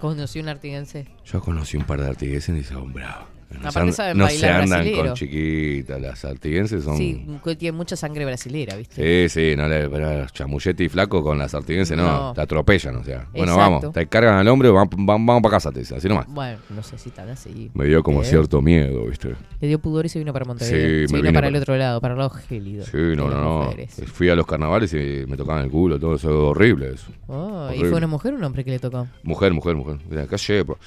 Conocí 0.00 0.40
un 0.40 0.48
artiguense. 0.48 1.06
Yo 1.24 1.40
conocí 1.40 1.76
un 1.76 1.84
par 1.84 2.00
de 2.00 2.08
artiguenses 2.08 2.56
y 2.58 2.64
son 2.64 2.92
bravas. 2.92 3.26
No, 3.50 3.68
Aparte 3.68 3.90
se, 3.90 3.96
saben 3.96 4.16
no 4.18 4.28
se 4.28 4.32
bailar 4.34 4.62
andan 4.62 4.78
brasilero. 4.80 5.04
con 5.06 5.14
chiquitas. 5.14 6.00
Las 6.00 6.24
artiguenses 6.24 6.84
son. 6.84 6.96
Sí, 6.96 7.26
que 7.44 7.56
tiene 7.56 7.76
mucha 7.76 7.96
sangre 7.96 8.24
brasilera, 8.24 8.76
¿viste? 8.76 9.28
Sí, 9.28 9.40
sí, 9.50 9.56
no 9.56 9.68
le 9.68 9.88
pero 9.88 10.26
chamullete 10.28 10.84
y 10.84 10.88
flaco 10.88 11.22
con 11.22 11.36
las 11.38 11.52
artiguenses, 11.54 11.96
no, 11.96 12.04
No. 12.28 12.32
te 12.32 12.40
atropellan, 12.42 12.96
o 12.96 13.04
sea. 13.04 13.26
Bueno, 13.32 13.56
vamos, 13.56 13.92
te 13.92 14.06
cargan 14.06 14.36
al 14.36 14.46
hombre, 14.48 14.70
vamos, 14.70 14.88
vamos, 14.96 15.26
vamos 15.26 15.42
para 15.42 15.56
casa, 15.56 15.72
te 15.72 15.80
dicen, 15.80 15.98
así 15.98 16.08
nomás. 16.08 16.26
Bueno, 16.28 16.58
no 16.70 16.82
sé 16.82 16.96
si 16.96 17.10
tan 17.10 17.28
así. 17.28 17.70
Me 17.74 17.86
dio 17.86 18.02
como 18.04 18.22
¿Eh? 18.22 18.24
cierto 18.26 18.62
miedo, 18.62 19.06
¿viste? 19.06 19.34
Le 19.60 19.68
dio 19.68 19.78
pudor 19.80 20.06
y 20.06 20.08
se 20.08 20.18
vino 20.20 20.32
para 20.32 20.44
Montevideo. 20.44 21.00
Sí, 21.02 21.08
se 21.08 21.12
me 21.14 21.20
vino 21.22 21.32
para 21.32 21.46
para- 21.46 21.48
el 21.48 21.56
otro 21.56 21.76
lado, 21.76 22.00
para 22.00 22.14
el 22.14 22.18
lado 22.18 22.30
gélido. 22.30 22.84
Sí, 22.86 22.96
no, 22.96 23.08
de 23.08 23.16
no, 23.16 23.40
no. 23.40 23.62
mujeres. 23.64 24.00
Fui 24.12 24.28
a 24.28 24.36
los 24.36 24.46
carnavales 24.46 24.92
y 24.94 25.24
me 25.26 25.36
tocaban 25.36 25.64
el 25.64 25.70
culo, 25.70 25.98
todo 25.98 26.14
eso 26.14 26.28
es 26.30 26.34
horrible 26.36 26.92
eso. 26.94 27.10
Oh, 27.26 27.68
¿Y 27.74 27.80
fue 27.80 27.94
una 27.98 28.06
mujer 28.06 28.32
o 28.32 28.36
un 28.36 28.44
hombre 28.44 28.64
que 28.64 28.70
le 28.70 28.78
tocó? 28.78 29.08
Mujer, 29.24 29.52
mujer, 29.52 29.74
mujer. 29.74 29.96
Mira, 30.08 30.22
acá 30.22 30.36
llego. 30.36 30.78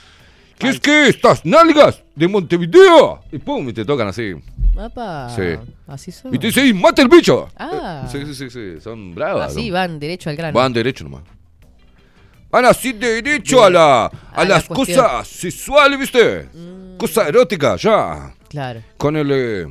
¿Qué 0.57 0.69
es 0.69 0.80
que 0.80 1.07
estas 1.09 1.45
nalgas 1.45 2.01
de 2.15 2.27
Montevideo? 2.27 3.21
Y 3.31 3.38
pum, 3.39 3.67
y 3.69 3.73
te 3.73 3.84
tocan 3.85 4.07
así. 4.07 4.34
Apa, 4.77 5.30
Sí. 5.35 5.41
Así 5.88 6.11
son. 6.11 6.34
Y 6.34 6.39
te 6.39 6.47
dicen, 6.47 6.80
mata 6.80 7.01
el 7.01 7.07
bicho. 7.09 7.47
Ah. 7.57 8.07
Sí, 8.11 8.25
sí, 8.25 8.34
sí, 8.34 8.49
sí, 8.49 8.81
son 8.81 9.13
bravas. 9.13 9.51
Así 9.51 9.67
¿no? 9.69 9.73
van 9.75 9.99
derecho 9.99 10.30
al 10.30 10.35
grano. 10.35 10.57
Van 10.57 10.71
derecho 10.73 11.03
nomás. 11.03 11.23
Van 12.49 12.65
así 12.65 12.93
derecho 12.93 13.63
a, 13.63 13.69
la, 13.69 14.05
a, 14.05 14.11
A 14.34 14.43
la 14.43 14.49
las 14.55 14.65
cuestión. 14.65 14.99
Mm. 14.99 15.09
cosas 15.09 15.27
sexuales, 15.27 15.99
¿viste? 15.99 16.47
Cosa 16.97 17.27
erótica, 17.27 17.75
ya. 17.75 18.34
Claro. 18.47 18.81
Con 18.97 19.15
el... 19.17 19.30
eh, 19.31 19.65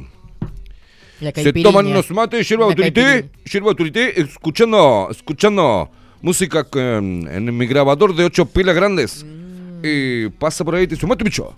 La 1.20 1.30
se 1.32 1.52
toman 1.52 1.86
unos 1.86 2.10
mates, 2.10 2.48
yerba 2.48 2.64
La 2.64 2.70
autorité, 2.70 3.02
caipiriña. 3.02 3.42
yerba 3.52 3.68
autorité, 3.70 4.20
escuchando, 4.20 5.08
escuchando 5.10 5.90
música 6.20 6.64
con- 6.64 7.28
en 7.30 7.56
mi 7.56 7.66
grabador 7.66 8.14
de 8.14 8.24
ocho 8.24 8.46
pilas 8.46 8.74
grandes. 8.74 9.24
Y 9.82 10.28
pasa 10.30 10.64
por 10.64 10.74
ahí 10.74 10.84
y 10.84 10.86
te 10.86 10.94
dice, 10.94 11.06
mate 11.06 11.24
bicho. 11.24 11.54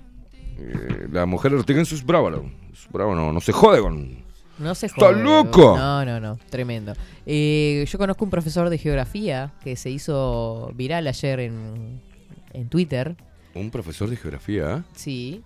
La 1.10 1.26
mujer 1.26 1.52
ortiguense 1.54 1.94
es 1.94 2.04
brava, 2.04 2.30
¿no? 2.30 2.50
es 2.72 2.86
brava, 2.90 3.14
no, 3.14 3.32
no 3.32 3.40
se 3.40 3.52
jode 3.52 3.80
con... 3.80 4.24
No 4.58 4.74
se 4.74 4.86
¡Está 4.86 5.06
jode. 5.06 5.22
loco! 5.22 5.76
No, 5.76 6.04
no, 6.04 6.20
no. 6.20 6.38
Tremendo. 6.48 6.92
Eh, 7.26 7.84
yo 7.88 7.98
conozco 7.98 8.24
un 8.24 8.30
profesor 8.30 8.70
de 8.70 8.78
geografía 8.78 9.52
que 9.64 9.74
se 9.74 9.90
hizo 9.90 10.70
viral 10.74 11.06
ayer 11.08 11.40
en, 11.40 12.00
en 12.52 12.68
Twitter. 12.68 13.16
Un 13.54 13.70
profesor 13.70 14.08
de 14.08 14.16
geografía, 14.16 14.76
¿eh? 14.76 14.82
Sí. 14.94 15.42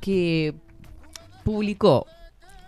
Que 0.00 0.54
publicó 1.44 2.06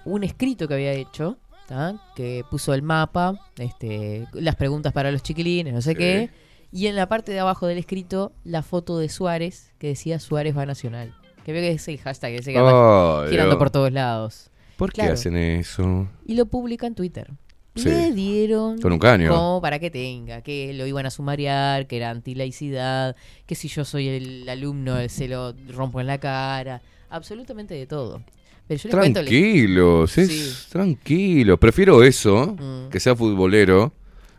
un 0.05 0.25
escrito 0.25 0.67
que 0.67 0.75
había 0.75 0.93
hecho. 0.93 1.39
¿tá? 1.69 1.95
Que 2.15 2.45
puso 2.51 2.75
el 2.75 2.83
mapa, 2.83 3.39
este, 3.57 4.27
las 4.35 4.55
preguntas 4.57 4.93
para 4.93 5.11
los 5.11 5.23
chiquilines, 5.23 5.73
no 5.73 5.81
sé 5.81 5.93
Sí. 5.93 5.97
qué. 5.97 6.31
Y 6.77 6.89
en 6.89 6.97
la 6.97 7.09
parte 7.09 7.31
de 7.31 7.39
abajo 7.39 7.69
del 7.69 7.79
escrito, 7.79 8.33
la 8.43 8.63
foto 8.65 8.99
de 8.99 9.09
Suárez, 9.09 9.73
que 9.79 9.87
decía 9.87 10.19
Suárez 10.19 10.57
va 10.57 10.67
nacional. 10.67 11.15
Que 11.45 11.53
veo 11.53 11.63
que 11.63 11.71
es 11.71 11.87
el 11.87 11.99
hashtag 11.99 12.33
ese 12.33 12.53
que 12.53 12.59
anda 12.59 13.23
Ay, 13.23 13.31
girando 13.31 13.57
por 13.59 13.71
todos 13.71 13.93
lados. 13.93 14.51
¿Por 14.77 14.93
qué 14.93 15.03
hacen 15.03 15.37
eso? 15.37 16.09
Y 16.27 16.35
lo 16.35 16.47
publica 16.47 16.89
en 16.89 16.97
Twitter. 16.97 17.31
Sí. 17.77 17.89
Le 17.89 18.11
dieron 18.13 18.81
Con 18.81 18.93
un 18.93 18.99
caño. 18.99 19.31
como 19.31 19.61
para 19.61 19.79
que 19.79 19.89
tenga, 19.91 20.43
que 20.43 20.73
lo 20.75 20.85
iban 20.87 21.07
a 21.07 21.11
sumariar, 21.11 21.87
que 21.87 21.97
era 21.97 22.11
antilaicidad, 22.11 23.15
que 23.47 23.55
si 23.55 23.69
yo 23.69 23.85
soy 23.85 24.09
el 24.09 24.49
alumno 24.49 24.97
se 25.09 25.29
lo 25.29 25.55
rompo 25.73 26.01
en 26.01 26.09
la 26.09 26.19
cara, 26.19 26.83
absolutamente 27.09 27.75
de 27.75 27.87
todo. 27.87 28.21
Pero 28.67 28.79
yo 28.81 28.89
les 29.01 29.13
Tranquilos, 29.13 30.19
es 30.19 30.29
Sí. 30.29 30.71
tranquilo. 30.71 31.59
Prefiero 31.61 32.03
eso, 32.03 32.57
Mm. 32.59 32.89
que 32.91 32.99
sea 32.99 33.15
futbolero 33.15 33.93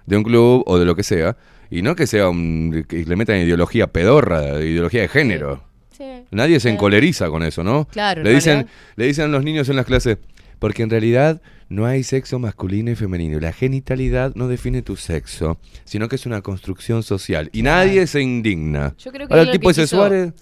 de 0.06 0.18
un 0.18 0.24
club 0.24 0.64
o 0.66 0.78
de 0.80 0.86
lo 0.86 0.96
que 0.96 1.04
sea, 1.04 1.38
y 1.70 1.82
no 1.82 1.96
que 1.96 2.08
sea 2.08 2.30
un, 2.30 2.86
que 2.88 3.04
le 3.06 3.16
metan 3.16 3.38
ideología 3.38 3.88
pedorra, 3.88 4.60
ideología 4.64 5.02
de 5.02 5.08
género. 5.08 5.64
Sí. 5.98 6.04
Nadie 6.32 6.60
se 6.60 6.70
encoleriza 6.70 7.30
con 7.30 7.44
eso, 7.44 7.64
¿no? 7.64 7.86
Claro, 7.92 8.22
le 8.24 8.34
dicen, 8.34 8.54
realidad- 8.54 8.72
le 8.98 9.06
dicen 9.08 9.26
a 9.26 9.28
los 9.30 9.44
niños 9.44 9.70
en 9.70 9.76
las 9.78 9.86
clases, 9.86 10.18
porque 10.60 10.84
en 10.84 10.90
realidad 10.90 11.42
no 11.70 11.86
hay 11.86 12.04
sexo 12.04 12.38
masculino 12.38 12.92
y 12.92 12.96
femenino. 12.96 13.40
La 13.40 13.54
genitalidad 13.54 14.34
no 14.36 14.48
define 14.48 14.82
tu 14.82 14.96
sexo, 14.98 15.58
sino 15.84 16.08
que 16.10 16.16
es 16.18 16.26
una 16.26 16.42
construcción 16.42 17.02
social. 17.04 17.50
Y 17.54 17.62
nadie 17.64 18.06
se 18.08 18.22
indigna. 18.22 18.94
Yo 18.98 19.12
creo 19.12 19.28
que 19.28 19.34
Ahora 19.34 19.44
el 19.44 19.52
tipo 19.52 19.70
quiso- 19.70 19.88
Suárez... 19.88 20.34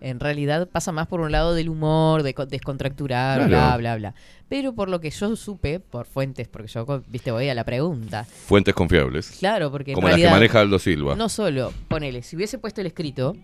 En 0.00 0.20
realidad 0.20 0.68
pasa 0.70 0.92
más 0.92 1.06
por 1.06 1.20
un 1.20 1.32
lado 1.32 1.54
del 1.54 1.68
humor, 1.68 2.22
de 2.22 2.34
co- 2.34 2.46
descontracturar, 2.46 3.38
Claro. 3.38 3.48
bla, 3.48 3.76
bla, 3.76 3.96
bla. 3.96 4.14
Pero 4.48 4.74
por 4.74 4.88
lo 4.88 5.00
que 5.00 5.10
yo 5.10 5.34
supe, 5.36 5.80
por 5.80 6.06
fuentes, 6.06 6.48
porque 6.48 6.68
yo, 6.68 7.02
viste, 7.08 7.30
voy 7.30 7.48
a 7.48 7.54
la 7.54 7.64
pregunta. 7.64 8.24
Fuentes 8.24 8.74
confiables. 8.74 9.30
Claro, 9.38 9.70
porque 9.70 9.92
en 9.92 9.94
Como 9.96 10.08
las 10.08 10.16
que 10.18 10.30
maneja 10.30 10.60
Aldo 10.60 10.78
Silva. 10.78 11.16
No 11.16 11.28
solo, 11.28 11.72
ponele, 11.88 12.22
si 12.22 12.36
hubiese 12.36 12.58
puesto 12.58 12.80
el 12.80 12.86
escrito 12.86 13.36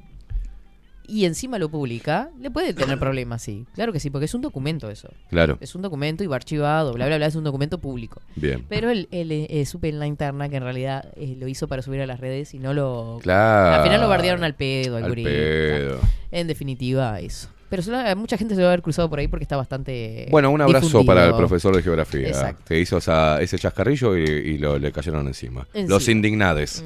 y 1.07 1.25
encima 1.25 1.59
lo 1.59 1.69
publica, 1.69 2.31
le 2.41 2.51
puede 2.51 2.73
tener 2.75 2.99
problemas, 2.99 3.43
sí. 3.43 3.67
Claro 3.75 3.93
que 3.93 4.01
sí, 4.01 4.11
porque 4.11 4.27
es 4.27 4.35
un 4.35 4.41
documento 4.41 4.89
eso. 4.91 5.09
Claro. 5.31 5.59
Es 5.61 5.75
un 5.75 5.83
documento 5.83 6.23
y 6.25 6.27
va 6.27 6.37
archivado, 6.37 6.93
bla, 6.93 7.07
bla, 7.07 7.17
bla, 7.17 7.27
es 7.27 7.35
un 7.35 7.45
documento 7.45 7.79
público. 7.79 8.21
Bien. 8.37 8.65
Pero 8.69 8.91
él, 8.91 9.09
él, 9.11 9.31
eh, 9.33 9.67
supe 9.67 9.89
en 9.89 9.99
la 9.99 10.07
interna 10.07 10.49
que 10.49 10.57
en 10.57 10.63
realidad 10.63 11.09
eh, 11.17 11.37
lo 11.39 11.49
hizo 11.49 11.69
para 11.69 11.83
subir 11.83 12.01
a 12.01 12.07
las 12.07 12.21
redes 12.21 12.55
y 12.55 12.59
no 12.59 12.73
lo... 12.75 13.19
Claro. 13.23 13.77
Al 13.77 13.83
final 13.83 14.01
lo 14.01 14.09
bardearon 14.09 14.45
al 14.45 14.55
pedo, 14.55 14.97
al, 14.97 15.05
Al 15.05 15.15
pedo. 15.15 16.01
En 16.31 16.47
definitiva, 16.47 17.19
eso. 17.21 17.49
Pero 17.69 17.83
se 17.83 17.91
lo- 17.91 18.17
mucha 18.17 18.37
gente 18.37 18.55
se 18.55 18.61
lo 18.61 18.67
va 18.67 18.71
a 18.71 18.75
haber 18.75 18.83
cruzado 18.83 19.09
por 19.09 19.19
ahí 19.19 19.29
porque 19.29 19.45
está 19.45 19.57
bastante. 19.57 20.29
Bueno, 20.31 20.51
un 20.51 20.61
abrazo 20.61 20.87
difundido. 20.89 21.07
para 21.15 21.27
el 21.27 21.35
profesor 21.35 21.75
de 21.75 21.83
geografía 21.83 22.29
Exacto. 22.29 22.65
que 22.69 22.79
hizo 22.79 22.99
esa- 22.99 23.41
ese 23.41 23.59
chascarrillo 23.59 24.15
y, 24.17 24.23
y 24.25 24.59
lo, 24.59 24.79
le 24.79 24.93
cayeron 24.93 25.27
encima. 25.27 25.67
Encima. 25.73 25.89
Los 25.89 26.07
indignades. 26.09 26.85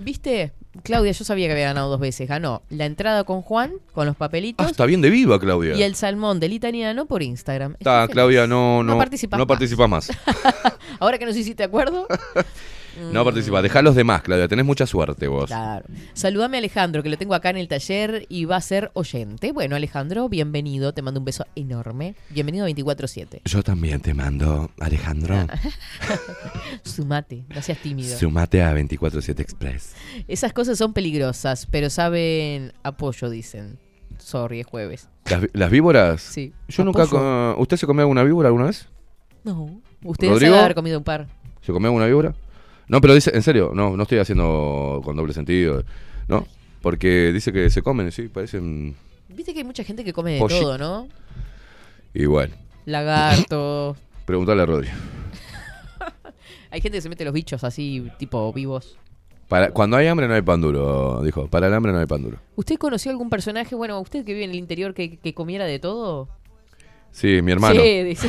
¿Viste? 0.00 0.52
Claudia, 0.82 1.12
yo 1.12 1.24
sabía 1.24 1.46
que 1.46 1.52
había 1.52 1.66
ganado 1.66 1.90
dos 1.90 2.00
veces. 2.00 2.28
Ganó 2.28 2.62
la 2.70 2.86
entrada 2.86 3.24
con 3.24 3.42
Juan, 3.42 3.72
con 3.92 4.06
los 4.06 4.16
papelitos. 4.16 4.66
Ah, 4.66 4.70
está 4.70 4.86
bien 4.86 5.00
de 5.00 5.10
viva, 5.10 5.38
Claudia. 5.40 5.74
Y 5.74 5.82
el 5.82 5.94
salmón 5.94 6.38
del 6.40 6.52
italiano 6.52 7.06
por 7.06 7.22
Instagram. 7.22 7.74
Está, 7.78 8.06
Claudia, 8.08 8.46
no, 8.46 8.82
no, 8.82 8.92
No 8.92 8.98
participas 8.98 9.36
no 9.38 9.44
más. 9.44 9.48
participas 9.48 9.88
más. 9.88 10.10
Ahora 11.00 11.18
que 11.18 11.26
nos 11.26 11.36
hiciste 11.36 11.64
acuerdo. 11.64 12.06
No 13.12 13.24
participas. 13.24 13.62
Dejá 13.62 13.80
a 13.80 13.82
los 13.82 13.94
demás, 13.94 14.22
Claudia. 14.22 14.48
Tenés 14.48 14.64
mucha 14.64 14.86
suerte 14.86 15.28
vos. 15.28 15.46
Claro. 15.46 15.84
Saludame 16.14 16.56
a 16.56 16.58
Alejandro, 16.58 17.02
que 17.02 17.08
lo 17.08 17.16
tengo 17.18 17.34
acá 17.34 17.50
en 17.50 17.56
el 17.56 17.68
taller 17.68 18.26
y 18.28 18.44
va 18.44 18.56
a 18.56 18.60
ser 18.60 18.90
oyente. 18.94 19.52
Bueno, 19.52 19.76
Alejandro, 19.76 20.28
bienvenido. 20.28 20.92
Te 20.92 21.02
mando 21.02 21.20
un 21.20 21.24
beso 21.24 21.44
enorme. 21.54 22.14
Bienvenido 22.30 22.66
a 22.66 22.68
24-7. 22.68 23.40
Yo 23.44 23.62
también 23.62 24.00
te 24.00 24.14
mando, 24.14 24.70
Alejandro. 24.80 25.34
Sumate, 26.84 27.44
no 27.54 27.62
seas 27.62 27.78
tímido. 27.78 28.16
Sumate 28.16 28.62
a 28.62 28.74
24-7 28.74 29.40
Express. 29.40 29.94
Esas 30.28 30.52
cosas 30.52 30.78
son 30.78 30.92
peligrosas, 30.92 31.66
pero 31.66 31.90
saben 31.90 32.72
apoyo, 32.82 33.30
dicen. 33.30 33.78
Sorry, 34.18 34.60
es 34.60 34.66
jueves. 34.66 35.08
¿Las, 35.54 35.70
víboras? 35.70 36.20
Sí. 36.20 36.52
Yo 36.68 36.84
nunca. 36.84 37.06
Co- 37.06 37.56
¿Usted 37.58 37.76
se 37.76 37.86
comió 37.86 38.02
alguna 38.02 38.22
víbora 38.22 38.48
alguna 38.48 38.66
vez? 38.66 38.86
No. 39.44 39.80
Ustedes 40.04 40.32
¿Rodrigo? 40.32 40.52
deben 40.52 40.64
haber 40.64 40.74
comido 40.74 40.98
un 40.98 41.04
par. 41.04 41.26
¿Se 41.62 41.72
comió 41.72 41.88
alguna 41.88 42.06
víbora? 42.06 42.34
No, 42.90 43.00
pero 43.00 43.14
dice, 43.14 43.30
en 43.32 43.42
serio, 43.44 43.70
no, 43.72 43.96
no 43.96 44.02
estoy 44.02 44.18
haciendo 44.18 45.00
con 45.04 45.14
doble 45.14 45.32
sentido. 45.32 45.84
¿No? 46.26 46.44
Porque 46.82 47.30
dice 47.32 47.52
que 47.52 47.70
se 47.70 47.82
comen, 47.82 48.10
sí, 48.10 48.26
parecen. 48.26 48.96
Viste 49.28 49.52
que 49.52 49.60
hay 49.60 49.64
mucha 49.64 49.84
gente 49.84 50.02
que 50.02 50.12
come 50.12 50.32
de 50.32 50.38
Pollito. 50.40 50.60
todo, 50.60 50.78
¿no? 50.78 51.08
Y 52.12 52.26
bueno, 52.26 52.52
Lagarto. 52.86 53.96
preguntale 54.26 54.62
a 54.62 54.66
Rodri. 54.66 54.88
hay 56.72 56.80
gente 56.80 56.98
que 56.98 57.02
se 57.02 57.08
mete 57.08 57.24
los 57.24 57.32
bichos 57.32 57.62
así, 57.62 58.10
tipo 58.18 58.52
vivos. 58.52 58.98
Para, 59.46 59.70
cuando 59.70 59.96
hay 59.96 60.08
hambre 60.08 60.26
no 60.26 60.34
hay 60.34 60.42
pan 60.42 60.60
duro, 60.60 61.22
dijo. 61.22 61.46
Para 61.46 61.68
el 61.68 61.74
hambre 61.74 61.92
no 61.92 62.00
hay 62.00 62.06
pan 62.06 62.22
duro. 62.22 62.38
¿Usted 62.56 62.76
conoció 62.76 63.12
algún 63.12 63.30
personaje, 63.30 63.76
bueno, 63.76 64.00
usted 64.00 64.24
que 64.24 64.32
vive 64.32 64.46
en 64.46 64.50
el 64.50 64.56
interior, 64.56 64.94
que, 64.94 65.16
que 65.16 65.32
comiera 65.32 65.64
de 65.64 65.78
todo? 65.78 66.28
Sí, 67.12 67.40
mi 67.40 67.52
hermano. 67.52 67.80
Sí, 67.80 68.02
dice. 68.02 68.28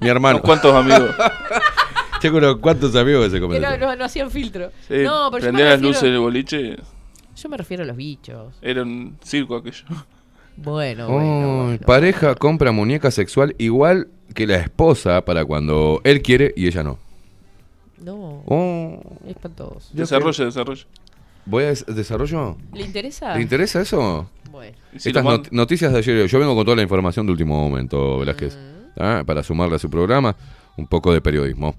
Mi 0.00 0.08
hermano. 0.08 0.40
¿Cuántos 0.44 0.74
amigos? 0.74 1.14
Che, 2.24 2.32
pero 2.32 2.58
¿cuántos 2.60 2.96
amigos 2.96 3.24
que 3.24 3.30
se 3.32 3.36
que 3.36 3.40
comen? 3.42 3.60
no, 3.60 3.70
de 3.70 3.76
todo? 3.78 3.88
no, 3.90 3.96
no 3.96 4.04
hacían 4.06 4.30
filtro. 4.30 4.70
Sí, 4.88 4.94
no, 5.02 5.28
pero 5.30 5.30
yo 5.30 5.30
me 5.32 5.40
prendía 5.40 5.64
las 5.64 5.72
refiero- 5.74 5.88
luces 5.88 6.02
del 6.02 6.18
boliche. 6.20 6.76
Yo 7.36 7.48
me 7.50 7.56
refiero 7.58 7.82
a 7.82 7.86
los 7.86 7.96
bichos. 7.96 8.54
Era 8.62 8.82
un 8.82 9.18
circo 9.22 9.56
aquello. 9.56 9.84
Bueno, 10.56 11.68
Ay, 11.68 11.78
Pareja 11.84 12.34
compra 12.36 12.70
muñeca 12.72 13.10
sexual 13.10 13.54
igual 13.58 14.08
que 14.34 14.46
la 14.46 14.56
esposa 14.56 15.24
para 15.24 15.44
cuando 15.44 16.00
él 16.04 16.22
quiere 16.22 16.54
y 16.56 16.66
ella 16.68 16.82
no. 16.84 16.98
No. 18.00 18.42
Oh. 18.46 19.00
Espantoso. 19.26 19.90
Desarrolla, 19.92 20.44
desarrolla. 20.44 20.84
¿Voy 21.46 21.64
a 21.64 21.66
des- 21.68 21.84
desarrollo? 21.86 22.56
¿Le 22.72 22.82
interesa? 22.84 23.34
¿Te 23.34 23.42
interesa 23.42 23.80
eso? 23.82 24.30
Bueno. 24.50 24.76
si 24.96 25.08
Estas 25.10 25.24
not- 25.24 25.48
noticias 25.50 25.92
de 25.92 25.98
ayer, 25.98 26.26
yo 26.26 26.38
vengo 26.38 26.54
con 26.54 26.64
toda 26.64 26.76
la 26.76 26.82
información 26.82 27.26
de 27.26 27.32
último 27.32 27.60
momento, 27.68 28.18
Velázquez. 28.20 28.56
Ah, 28.96 29.24
Para 29.26 29.42
sumarle 29.42 29.74
a 29.76 29.78
su 29.80 29.90
programa 29.90 30.36
un 30.76 30.86
poco 30.86 31.12
de 31.12 31.20
periodismo. 31.20 31.74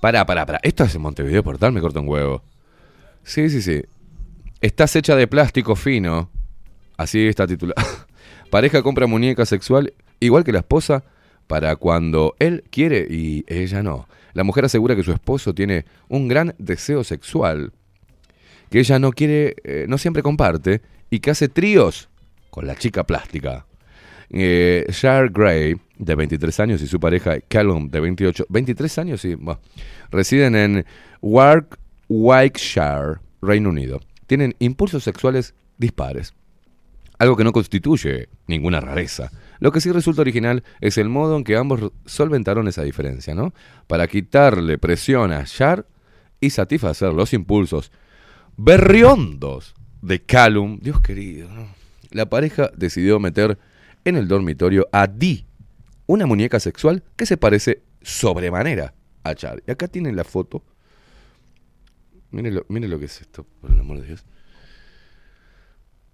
Pará, 0.00 0.24
pará, 0.26 0.46
pará. 0.46 0.60
Esto 0.62 0.84
es 0.84 0.94
en 0.94 1.02
Montevideo 1.02 1.42
Portal, 1.42 1.72
me 1.72 1.80
corta 1.80 2.00
un 2.00 2.08
huevo. 2.08 2.42
Sí, 3.22 3.48
sí, 3.50 3.62
sí. 3.62 3.82
Estás 4.60 4.96
hecha 4.96 5.14
de 5.16 5.26
plástico 5.26 5.76
fino. 5.76 6.30
Así 6.96 7.26
está 7.26 7.46
titulado. 7.46 7.80
Pareja 8.50 8.82
compra 8.82 9.06
muñeca 9.06 9.44
sexual 9.46 9.92
igual 10.20 10.44
que 10.44 10.52
la 10.52 10.60
esposa 10.60 11.04
para 11.46 11.76
cuando 11.76 12.34
él 12.38 12.64
quiere 12.70 13.06
y 13.08 13.44
ella 13.46 13.82
no. 13.82 14.08
La 14.34 14.44
mujer 14.44 14.64
asegura 14.64 14.96
que 14.96 15.02
su 15.02 15.12
esposo 15.12 15.54
tiene 15.54 15.84
un 16.08 16.28
gran 16.28 16.54
deseo 16.58 17.04
sexual 17.04 17.72
que 18.70 18.80
ella 18.80 18.98
no 18.98 19.12
quiere, 19.12 19.56
eh, 19.64 19.86
no 19.88 19.98
siempre 19.98 20.22
comparte 20.22 20.82
y 21.10 21.20
que 21.20 21.30
hace 21.30 21.48
tríos 21.48 22.08
con 22.50 22.66
la 22.66 22.76
chica 22.76 23.04
plástica. 23.04 23.66
Eh, 24.30 24.84
Shar 24.90 25.30
Gray, 25.30 25.76
de 25.96 26.14
23 26.14 26.60
años, 26.60 26.82
y 26.82 26.86
su 26.86 27.00
pareja 27.00 27.38
Callum, 27.48 27.90
de 27.90 28.00
28, 28.00 28.46
23 28.48 28.98
años, 28.98 29.26
bueno, 29.38 29.60
residen 30.10 30.54
en 30.54 30.84
Warwickshire, 31.20 33.20
Reino 33.40 33.70
Unido. 33.70 34.00
Tienen 34.26 34.54
impulsos 34.58 35.04
sexuales 35.04 35.54
dispares, 35.78 36.34
algo 37.18 37.36
que 37.36 37.44
no 37.44 37.52
constituye 37.52 38.28
ninguna 38.46 38.80
rareza. 38.80 39.30
Lo 39.60 39.72
que 39.72 39.80
sí 39.80 39.90
resulta 39.90 40.20
original 40.20 40.62
es 40.80 40.98
el 40.98 41.08
modo 41.08 41.36
en 41.36 41.44
que 41.44 41.56
ambos 41.56 41.92
solventaron 42.04 42.68
esa 42.68 42.82
diferencia, 42.82 43.34
¿no? 43.34 43.54
Para 43.86 44.06
quitarle 44.06 44.78
presión 44.78 45.32
a 45.32 45.44
Shar 45.44 45.86
y 46.40 46.50
satisfacer 46.50 47.12
los 47.12 47.32
impulsos 47.32 47.90
berriondos 48.56 49.74
de 50.02 50.22
Callum. 50.22 50.78
Dios 50.80 51.00
querido, 51.00 51.48
¿no? 51.48 51.68
La 52.10 52.28
pareja 52.28 52.70
decidió 52.76 53.18
meter 53.18 53.58
en 54.04 54.16
el 54.16 54.28
dormitorio 54.28 54.86
a 54.92 55.06
Dee, 55.06 55.46
una 56.06 56.26
muñeca 56.26 56.60
sexual 56.60 57.02
que 57.16 57.26
se 57.26 57.36
parece 57.36 57.82
sobremanera 58.02 58.94
a 59.24 59.34
Char. 59.34 59.62
Y 59.66 59.70
acá 59.70 59.88
tienen 59.88 60.16
la 60.16 60.24
foto. 60.24 60.62
Miren 62.30 62.54
lo, 62.56 62.66
miren 62.68 62.90
lo 62.90 62.98
que 62.98 63.06
es 63.06 63.20
esto, 63.20 63.46
por 63.60 63.70
el 63.70 63.80
amor 63.80 64.00
de 64.00 64.06
Dios. 64.06 64.24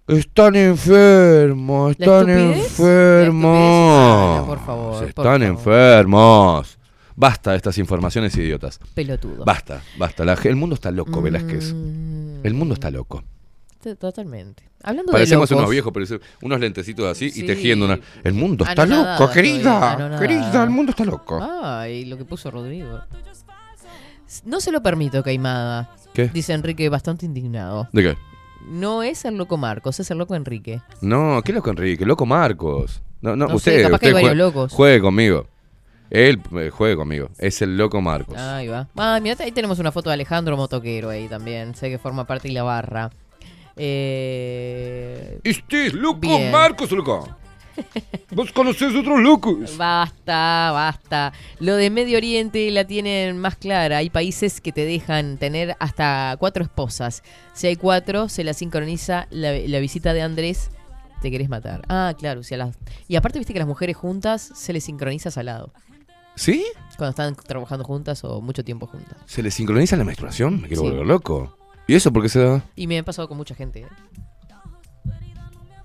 Están 0.07 0.55
enfermos, 0.55 1.95
¿La 1.97 2.05
están 2.05 2.29
enfermos. 2.29 4.37
Ana, 4.39 4.45
por 4.45 4.65
favor, 4.65 4.93
Se 4.93 4.99
por 4.99 5.09
están 5.09 5.23
favor. 5.25 5.43
enfermos. 5.43 6.79
Basta 7.15 7.51
de 7.51 7.57
estas 7.57 7.77
informaciones 7.77 8.35
idiotas. 8.37 8.79
Pelotudo. 8.93 9.45
Basta, 9.45 9.81
basta. 9.97 10.25
La- 10.25 10.33
el 10.43 10.55
mundo 10.55 10.75
está 10.75 10.91
loco, 10.91 11.21
Velázquez. 11.21 11.73
Mm. 11.73 12.45
El 12.45 12.53
mundo 12.53 12.73
está 12.75 12.91
loco. 12.91 13.23
Totalmente. 13.93 14.63
Hablando 14.81 15.11
Parecemos 15.11 15.47
de 15.49 15.53
locos, 15.55 15.61
unos 15.63 15.71
viejos, 15.71 15.93
parece- 15.93 16.19
unos 16.41 16.59
lentecitos 16.59 17.05
así 17.05 17.29
Sí. 17.29 17.43
y 17.43 17.47
tejiendo 17.47 17.85
una. 17.85 17.99
El 18.23 18.33
mundo 18.33 18.65
está 18.65 18.83
Anonadada 18.83 19.19
loco, 19.19 19.31
querida. 19.33 20.17
Querida, 20.19 20.63
el 20.63 20.69
mundo 20.71 20.91
está 20.91 21.05
loco. 21.05 21.39
Ay, 21.41 22.05
lo 22.05 22.17
que 22.17 22.25
puso 22.25 22.49
Rodrigo. 22.51 23.01
No 24.43 24.59
se 24.59 24.71
lo 24.71 24.81
permito, 24.81 25.23
Caimada. 25.23 25.89
¿Qué? 26.13 26.27
Dice 26.29 26.53
Enrique 26.53 26.89
bastante 26.89 27.25
indignado. 27.25 27.87
¿De 27.93 28.01
qué? 28.03 28.17
No 28.67 29.03
es 29.03 29.23
el 29.25 29.37
loco 29.37 29.57
Marcos, 29.57 29.99
es 29.99 30.09
el 30.09 30.17
loco 30.17 30.33
Enrique. 30.35 30.81
No, 31.01 31.41
¿qué 31.45 31.53
loco 31.53 31.69
Enrique? 31.69 32.05
Loco 32.05 32.25
Marcos. 32.25 33.01
No, 33.21 33.35
no, 33.35 33.47
No 33.47 33.59
sé, 33.59 33.85
usted, 33.85 33.99
que 33.99 34.07
hay 34.07 34.13
varios 34.13 34.35
locos. 34.35 34.73
juegue 34.73 35.01
conmigo. 35.01 35.47
Él 36.09 36.41
eh, 36.57 36.69
juegue 36.71 36.95
conmigo. 36.95 37.29
Es 37.37 37.61
el 37.61 37.77
loco 37.77 38.01
Marcos. 38.01 38.37
Ahí 38.37 38.67
va. 38.67 38.87
Ah, 38.95 39.19
mira, 39.21 39.35
ahí 39.39 39.51
tenemos 39.51 39.79
una 39.79 39.91
foto 39.91 40.09
de 40.09 40.13
Alejandro 40.15 40.55
Motoquero 40.57 41.09
ahí 41.09 41.27
también. 41.27 41.73
Sé 41.75 41.89
que 41.89 41.97
forma 41.97 42.25
parte 42.25 42.47
de 42.47 42.53
la 42.53 42.63
barra. 42.63 43.09
Eh, 43.77 45.39
Este 45.43 45.87
es 45.87 45.93
loco 45.93 46.19
Bien. 46.21 46.51
Marcos, 46.51 46.91
loco. 46.91 47.27
Vos 48.31 48.51
conocés 48.53 48.95
otros 48.95 49.21
locos. 49.21 49.75
Basta, 49.77 50.71
basta. 50.73 51.33
Lo 51.59 51.75
de 51.75 51.89
Medio 51.89 52.17
Oriente 52.17 52.71
la 52.71 52.85
tienen 52.85 53.37
más 53.37 53.55
clara. 53.57 53.97
Hay 53.97 54.09
países 54.09 54.61
que 54.61 54.71
te 54.71 54.85
dejan 54.85 55.37
tener 55.37 55.75
hasta 55.79 56.37
cuatro 56.39 56.63
esposas. 56.63 57.21
Si 57.53 57.67
hay 57.67 57.75
cuatro, 57.75 58.29
se 58.29 58.43
la 58.45 58.53
sincroniza 58.53 59.27
la, 59.29 59.51
la 59.53 59.79
visita 59.79 60.13
de 60.13 60.21
Andrés. 60.21 60.69
Te 61.21 61.31
querés 61.31 61.49
matar. 61.49 61.81
Ah, 61.89 62.13
claro. 62.17 62.41
las- 62.49 62.77
y 63.09 63.15
aparte, 63.17 63.39
viste 63.39 63.51
que 63.53 63.59
las 63.59 63.67
mujeres 63.67 63.97
juntas 63.97 64.51
se 64.55 64.71
les 64.71 64.83
sincroniza 64.85 65.29
salado. 65.31 65.73
¿Sí? 66.35 66.65
Cuando 66.97 67.09
están 67.11 67.35
trabajando 67.35 67.83
juntas 67.83 68.23
o 68.23 68.39
mucho 68.41 68.63
tiempo 68.63 68.87
juntas. 68.87 69.17
¿Se 69.25 69.41
le 69.43 69.51
sincroniza 69.51 69.95
la 69.97 70.03
menstruación? 70.05 70.61
Me 70.61 70.67
quiero 70.67 70.83
Sí. 70.83 70.89
volver 70.89 71.05
loco. 71.07 71.57
¿Y 71.87 71.95
eso 71.95 72.11
por 72.11 72.23
qué 72.23 72.29
se 72.29 72.39
da? 72.39 72.63
Y 72.75 72.87
me 72.87 72.97
ha 72.97 73.03
pasado 73.03 73.27
con 73.27 73.37
mucha 73.37 73.55
gente. 73.55 73.81
¿eh? 73.81 73.87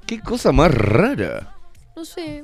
Qué 0.07 0.21
cosa 0.21 0.53
más 0.53 0.73
rara. 0.73 1.55
No 1.95 2.05
sé. 2.05 2.43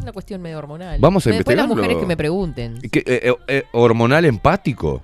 Una 0.00 0.12
cuestión 0.12 0.42
medio 0.42 0.58
hormonal. 0.58 0.98
Vamos 1.00 1.26
a 1.26 1.30
Después 1.30 1.56
las 1.56 1.68
mujeres 1.68 1.96
que 1.98 2.06
me 2.06 2.16
pregunten. 2.16 2.80
¿Qué, 2.90 3.04
eh, 3.06 3.34
eh, 3.46 3.64
¿Hormonal 3.72 4.24
empático? 4.24 5.02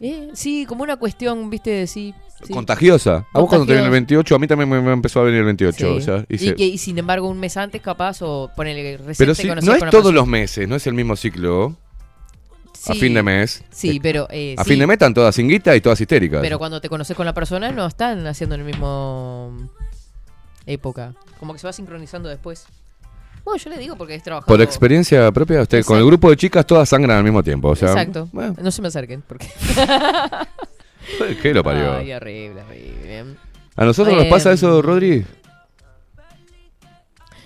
Eh, 0.00 0.30
sí, 0.32 0.64
como 0.66 0.82
una 0.82 0.96
cuestión, 0.96 1.50
viste, 1.50 1.70
de 1.70 1.86
sí. 1.86 2.14
sí. 2.42 2.54
¿Contagiosa? 2.54 3.26
A 3.34 3.40
vos 3.40 3.48
cuando 3.50 3.66
te 3.66 3.72
viene 3.72 3.88
el 3.88 3.90
Contagiosa. 3.90 3.90
28, 3.90 4.34
a 4.34 4.38
mí 4.38 4.46
también 4.46 4.70
me, 4.70 4.80
me 4.80 4.92
empezó 4.92 5.20
a 5.20 5.24
venir 5.24 5.40
el 5.40 5.44
28. 5.46 5.76
Sí. 5.76 5.84
o 5.84 6.00
sea, 6.00 6.24
y, 6.26 6.54
que, 6.54 6.64
y 6.64 6.78
sin 6.78 6.96
embargo, 6.98 7.28
un 7.28 7.38
mes 7.38 7.58
antes, 7.58 7.82
capaz, 7.82 8.22
o 8.22 8.50
ponele 8.56 8.96
recién 8.96 9.16
Pero 9.18 9.34
conocías 9.34 9.64
no 9.64 9.72
es 9.74 9.78
todos 9.80 9.92
persona. 9.92 10.14
los 10.14 10.26
meses, 10.26 10.66
no 10.66 10.76
es 10.76 10.86
el 10.86 10.94
mismo 10.94 11.16
ciclo. 11.16 11.76
A 12.88 12.94
fin 12.94 13.12
de 13.14 13.22
mes. 13.22 13.62
Sí, 13.70 13.96
Eh, 13.96 14.00
pero. 14.02 14.26
eh, 14.30 14.54
a 14.56 14.64
sí, 14.64 14.70
fin 14.70 14.78
de 14.80 14.86
mes 14.86 14.94
están 14.94 15.12
todas 15.14 15.34
sin 15.34 15.48
guita 15.48 15.74
y 15.76 15.80
todas 15.80 16.00
histéricas. 16.00 16.40
Pero 16.40 16.58
cuando 16.58 16.80
te 16.80 16.88
conoces 16.88 17.16
con 17.16 17.26
la 17.26 17.34
persona, 17.34 17.70
no 17.72 17.86
están 17.86 18.26
haciendo 18.26 18.54
en 18.54 18.62
el 18.62 18.66
mismo. 18.66 19.70
época. 20.66 21.14
Como 21.38 21.52
que 21.52 21.58
se 21.58 21.66
va 21.66 21.72
sincronizando 21.72 22.28
después. 22.28 22.66
Bueno, 23.44 23.58
yo 23.62 23.70
le 23.70 23.78
digo 23.78 23.96
porque 23.96 24.14
es 24.14 24.22
trabajado. 24.22 24.46
Por 24.46 24.60
experiencia 24.62 25.30
propia, 25.32 25.62
usted 25.62 25.82
con 25.84 25.98
el 25.98 26.04
grupo 26.06 26.30
de 26.30 26.36
chicas 26.36 26.66
todas 26.66 26.88
sangran 26.88 27.16
al 27.18 27.24
mismo 27.24 27.42
tiempo. 27.42 27.68
O 27.68 27.76
sea, 27.76 27.88
Exacto. 27.88 28.28
bueno, 28.32 28.54
No 28.60 28.70
se 28.70 28.80
me 28.82 28.88
acerquen. 28.88 29.22
Porque... 29.26 29.46
¿Qué 31.42 31.52
lo 31.54 31.64
parió? 31.64 31.94
Ay, 31.94 32.12
horrible, 32.12 32.62
horrible. 32.62 33.24
¿A 33.76 33.84
nosotros 33.84 34.14
nos 34.14 34.26
Eh, 34.26 34.30
pasa 34.30 34.52
eso, 34.52 34.80
Rodri? 34.82 35.24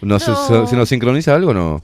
¿Nos, 0.03 0.27
No. 0.29 0.37
se, 0.65 0.67
se 0.71 0.77
nos 0.77 0.89
sincroniza 0.89 1.35
algo 1.35 1.53
o 1.53 1.55
no? 1.55 1.83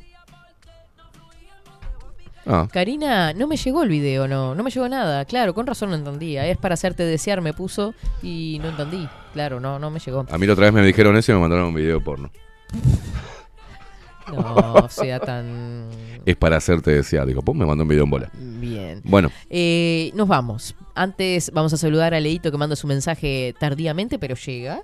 Ah, 2.52 2.66
Karina, 2.72 3.32
no 3.32 3.46
me 3.46 3.56
llegó 3.56 3.84
el 3.84 3.88
video, 3.88 4.26
no, 4.26 4.56
no 4.56 4.62
me 4.64 4.70
llegó 4.70 4.88
nada. 4.88 5.24
Claro, 5.24 5.54
con 5.54 5.66
razón 5.68 5.90
no 5.90 5.96
entendía. 5.96 6.46
Es 6.48 6.56
para 6.58 6.74
hacerte 6.74 7.04
desear, 7.04 7.40
me 7.40 7.52
puso 7.52 7.94
y 8.24 8.58
no 8.60 8.70
entendí. 8.70 9.08
Claro, 9.32 9.60
no, 9.60 9.78
no 9.78 9.88
me 9.90 10.00
llegó. 10.00 10.26
a 10.28 10.36
mí 10.38 10.46
la 10.46 10.54
otra 10.54 10.64
vez 10.64 10.72
me 10.74 10.82
dijeron 10.82 11.16
eso 11.16 11.30
y 11.30 11.34
me 11.36 11.40
mandaron 11.42 11.66
un 11.66 11.74
video 11.74 12.02
porno. 12.02 12.30
No 14.32 14.88
sea 14.88 15.18
tan 15.18 15.88
Es 16.24 16.36
para 16.36 16.56
hacerte 16.56 16.92
desear. 16.92 17.26
Digo, 17.26 17.42
pues 17.42 17.56
me 17.58 17.66
mandó 17.66 17.82
un 17.82 17.88
video 17.88 18.04
en 18.04 18.10
bola. 18.10 18.30
bien. 18.34 19.00
Bueno, 19.04 19.30
Eh, 19.48 20.10
nos 20.14 20.28
vamos. 20.28 20.74
Antes 20.94 21.50
vamos 21.52 21.72
a 21.72 21.76
saludar 21.76 22.14
a 22.14 22.20
Leito 22.20 22.50
que 22.50 22.58
manda 22.58 22.76
su 22.76 22.86
mensaje 22.86 23.54
tardíamente, 23.58 24.18
pero 24.18 24.34
llega. 24.36 24.82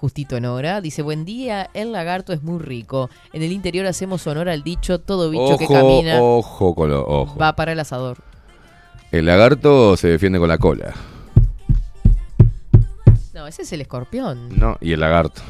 Justito 0.00 0.36
en 0.38 0.46
hora. 0.46 0.80
Dice, 0.80 1.02
buen 1.02 1.26
día, 1.26 1.68
el 1.74 1.92
lagarto 1.92 2.32
es 2.32 2.42
muy 2.42 2.58
rico. 2.58 3.10
En 3.34 3.42
el 3.42 3.52
interior 3.52 3.84
hacemos 3.84 4.26
honor 4.26 4.48
al 4.48 4.62
dicho, 4.62 4.98
todo 4.98 5.28
bicho 5.28 5.58
que 5.58 5.66
camina 5.66 6.20
ojo 6.22 6.74
con 6.74 6.88
lo 6.90 7.04
ojo. 7.06 7.36
va 7.38 7.54
para 7.54 7.72
el 7.72 7.80
asador. 7.80 8.16
El 9.12 9.26
lagarto 9.26 9.98
se 9.98 10.08
defiende 10.08 10.38
con 10.38 10.48
la 10.48 10.56
cola. 10.56 10.94
No, 13.34 13.46
ese 13.46 13.62
es 13.62 13.72
el 13.72 13.82
escorpión. 13.82 14.58
No, 14.58 14.78
y 14.80 14.92
el 14.92 15.00
lagarto. 15.00 15.42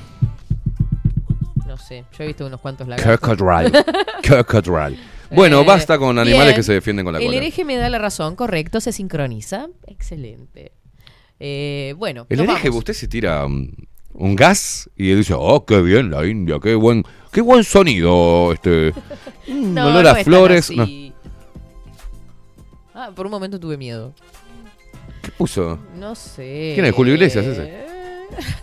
No 1.67 1.77
sé, 1.77 2.05
yo 2.19 2.25
he 2.25 2.27
visto 2.27 2.45
unos 2.47 2.61
cuantos 2.61 2.89
lagartos. 2.89 3.21
Crocodile. 3.21 3.85
Crocodile. 4.23 4.99
Bueno, 5.31 5.61
Eh, 5.61 5.65
basta 5.65 5.97
con 5.97 6.19
animales 6.19 6.47
bien. 6.49 6.57
que 6.57 6.63
se 6.65 6.73
defienden 6.73 7.05
con 7.05 7.13
la 7.13 7.21
El 7.21 7.27
cola. 7.27 7.37
hereje 7.37 7.65
me 7.65 7.77
da 7.77 7.89
la 7.89 7.99
razón, 7.99 8.35
correcto, 8.35 8.81
se 8.81 8.91
sincroniza. 8.91 9.69
Excelente. 9.87 10.73
Eh, 11.39 11.95
bueno, 11.97 12.27
El 12.29 12.39
nos 12.39 12.49
hereje, 12.49 12.69
vamos. 12.69 12.79
usted 12.81 12.95
se 12.95 13.07
tira 13.07 13.47
um, 13.47 13.71
un 14.15 14.37
gas 14.37 14.91
y 14.97 15.15
dice, 15.15 15.35
oh, 15.37 15.65
qué 15.65 15.81
bien 15.81 16.11
la 16.11 16.27
India, 16.27 16.59
qué 16.63 16.75
buen, 16.75 17.05
qué 17.33 17.41
buen 17.41 17.65
sonido, 17.65 18.53
este, 18.53 18.93
mm, 19.49 19.75
No, 19.75 19.87
olor 19.89 20.05
no 20.05 20.11
a 20.11 20.15
tan 20.15 20.25
flores. 20.25 20.71
No. 20.71 20.87
Ah, 22.95 23.11
por 23.15 23.27
un 23.27 23.33
momento 23.33 23.59
tuve 23.59 23.77
miedo. 23.77 24.13
¿Qué 25.23 25.31
puso? 25.33 25.79
No 25.99 26.15
sé. 26.15 26.73
¿Quién 26.75 26.87
es? 26.87 26.95
Julio 26.95 27.15
Iglesias 27.15 27.47
ese. 27.47 27.87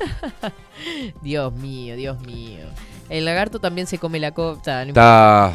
Dios 1.21 1.53
mío, 1.53 1.95
Dios 1.95 2.19
mío. 2.21 2.65
El 3.09 3.23
lagarto 3.25 3.59
también 3.59 3.87
se 3.87 3.97
come 3.99 4.19
la 4.19 4.31
copta. 4.31 4.83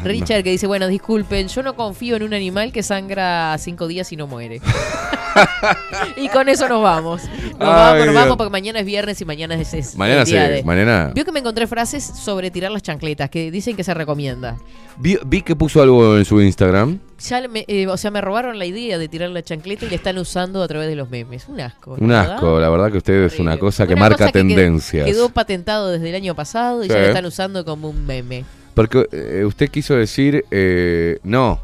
Richard 0.03 0.43
que 0.43 0.49
dice, 0.49 0.65
bueno, 0.67 0.87
disculpen, 0.87 1.47
yo 1.47 1.61
no 1.61 1.75
confío 1.75 2.15
en 2.15 2.23
un 2.23 2.33
animal 2.33 2.71
que 2.71 2.81
sangra 2.81 3.55
cinco 3.59 3.87
días 3.87 4.11
y 4.11 4.17
no 4.17 4.25
muere. 4.27 4.59
y 6.17 6.29
con 6.29 6.49
eso 6.49 6.67
nos 6.67 6.81
vamos. 6.81 7.23
Nos 7.23 7.61
Ay, 7.61 7.67
vamos, 7.67 8.05
nos 8.07 8.15
vamos 8.15 8.37
porque 8.37 8.49
mañana 8.51 8.79
es 8.79 8.85
viernes 8.85 9.19
y 9.21 9.25
mañana 9.25 9.55
es, 9.55 9.73
es 9.73 9.95
Mañana 9.95 10.21
el 10.21 10.27
día 10.27 10.45
sí, 10.47 10.53
de- 10.53 10.63
mañana- 10.63 11.11
Vio 11.13 11.25
que 11.25 11.31
me 11.31 11.39
encontré 11.39 11.67
frases 11.67 12.03
sobre 12.03 12.49
tirar 12.51 12.71
las 12.71 12.81
chancletas 12.83 13.29
que 13.29 13.51
dicen 13.51 13.75
que 13.75 13.83
se 13.83 13.93
recomienda. 13.93 14.57
Vi, 14.97 15.17
vi 15.25 15.41
que 15.41 15.55
puso 15.55 15.81
algo 15.81 16.17
en 16.17 16.25
su 16.25 16.41
Instagram. 16.41 16.99
Ya 17.19 17.47
me, 17.47 17.63
eh, 17.67 17.87
o 17.87 17.95
sea, 17.97 18.11
me 18.11 18.21
robaron 18.21 18.59
la 18.59 18.65
idea 18.65 18.97
de 18.97 19.07
tirar 19.07 19.29
la 19.29 19.41
chancleta 19.43 19.85
y 19.85 19.89
la 19.89 19.95
están 19.95 20.17
usando 20.17 20.61
a 20.61 20.67
través 20.67 20.87
de 20.89 20.95
los 20.95 21.09
memes. 21.09 21.47
Un 21.47 21.61
asco. 21.61 21.93
Un 21.99 22.07
¿verdad? 22.07 22.33
asco, 22.33 22.59
la 22.59 22.69
verdad 22.69 22.91
que 22.91 22.97
usted 22.97 23.23
es 23.25 23.39
una 23.39 23.57
cosa 23.57 23.87
que 23.87 23.93
Una 23.93 24.01
marca 24.01 24.17
cosa 24.25 24.31
que 24.31 24.39
tendencias. 24.39 25.05
Quedó 25.05 25.29
patentado 25.29 25.89
desde 25.91 26.09
el 26.09 26.15
año 26.15 26.35
pasado 26.35 26.83
y 26.83 26.87
ya 26.87 26.95
Sí. 26.95 26.99
lo 27.01 27.07
están 27.07 27.25
usando 27.25 27.63
como 27.65 27.89
un 27.89 28.05
meme. 28.05 28.43
Porque 28.73 29.07
eh, 29.11 29.43
usted 29.45 29.69
quiso 29.69 29.95
decir, 29.95 30.43
eh, 30.51 31.19
no, 31.23 31.59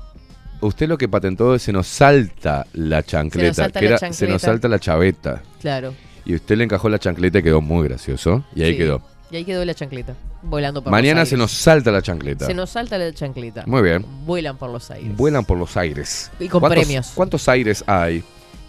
usted 0.62 0.88
lo 0.88 0.98
que 0.98 1.10
patentó 1.10 1.56
es 1.56 1.64
se 1.64 1.74
nos 1.74 1.88
salta 1.88 2.66
la 2.74 3.02
chancleta, 3.04 3.54
salta 3.56 3.80
que 3.80 3.86
la 3.86 3.90
era 3.92 3.98
se 3.98 4.06
chancleta. 4.06 4.34
nos 4.34 4.42
salta 4.44 4.68
la 4.68 4.80
chaveta. 4.80 5.42
Claro. 5.60 5.94
Y 6.26 6.36
usted 6.36 6.58
le 6.58 6.66
encajó 6.66 6.88
la 6.90 7.00
chancleta 7.00 7.40
y 7.40 7.44
quedó 7.44 7.60
muy 7.62 7.88
gracioso. 7.88 8.44
Y 8.56 8.62
ahí 8.64 8.74
Sí. 8.74 8.78
quedó. 8.78 9.02
Y 9.32 9.36
ahí 9.38 9.46
quedó 9.46 9.64
la 9.64 9.74
chancleta. 9.76 10.16
Volando 10.42 10.82
por 10.82 10.92
Mañana 10.92 11.20
los 11.22 11.30
se 11.30 11.36
aires. 11.36 11.40
nos 11.44 11.52
salta 11.52 11.92
la 11.92 12.02
chancleta. 12.02 12.46
Se 12.48 12.54
nos 12.54 12.70
salta 12.72 12.98
la 12.98 13.14
chancleta. 13.14 13.64
Muy 13.68 13.82
bien. 13.84 14.06
Vuelan 14.26 14.58
por 14.58 14.70
los 14.72 14.90
aires. 14.90 15.16
Vuelan 15.16 15.46
por 15.46 15.58
los 15.58 15.78
aires. 15.78 16.32
Y 16.40 16.48
con 16.48 16.62
¿Cuántos- 16.62 16.80
premios. 16.84 17.12
¿Cuántos 17.14 17.48
aires 17.48 17.84
hay? 17.86 18.24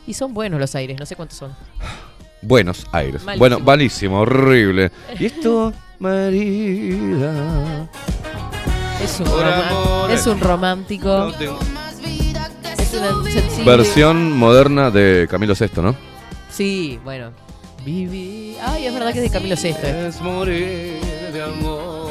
Y 0.06 0.12
son 0.14 0.34
buenos 0.34 0.60
los 0.60 0.74
aires, 0.74 0.98
no 0.98 1.06
sé 1.06 1.16
cuántos 1.16 1.38
son. 1.38 1.54
Buenos 2.42 2.86
Aires. 2.92 3.22
Malísimo. 3.22 3.38
Bueno, 3.38 3.60
malísimo, 3.60 4.20
horrible. 4.20 4.90
Y 5.18 5.26
esto, 5.26 5.72
María. 5.98 7.86
Es 9.02 9.20
un, 9.20 10.10
es 10.10 10.26
un 10.26 10.40
romántico. 10.40 11.06
no 11.08 11.32
tengo- 11.32 11.58
Es 12.78 12.94
una 12.94 13.64
Versión 13.64 14.32
moderna 14.36 14.90
de 14.90 15.26
Camilo 15.30 15.54
VI, 15.54 15.82
¿no? 15.82 15.94
Sí, 16.50 16.98
bueno. 17.04 17.30
Viví. 17.84 18.56
Ay, 18.62 18.86
es 18.86 18.94
verdad 18.94 19.12
que 19.12 19.18
es 19.18 19.24
de 19.24 19.30
Camilo 19.30 19.56
Sesto. 19.56 19.86
eh. 19.86 20.08
Es 20.08 20.20
morir 20.20 21.00
de 21.32 21.42
amor. 21.42 22.10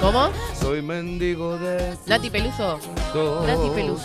¿Cómo? 0.00 0.28
Soy 0.60 0.82
mendigo 0.82 1.58
de. 1.58 1.94
Nati 2.06 2.30
Peluso. 2.30 2.78
Nati 3.46 3.70
Peluso. 3.74 4.04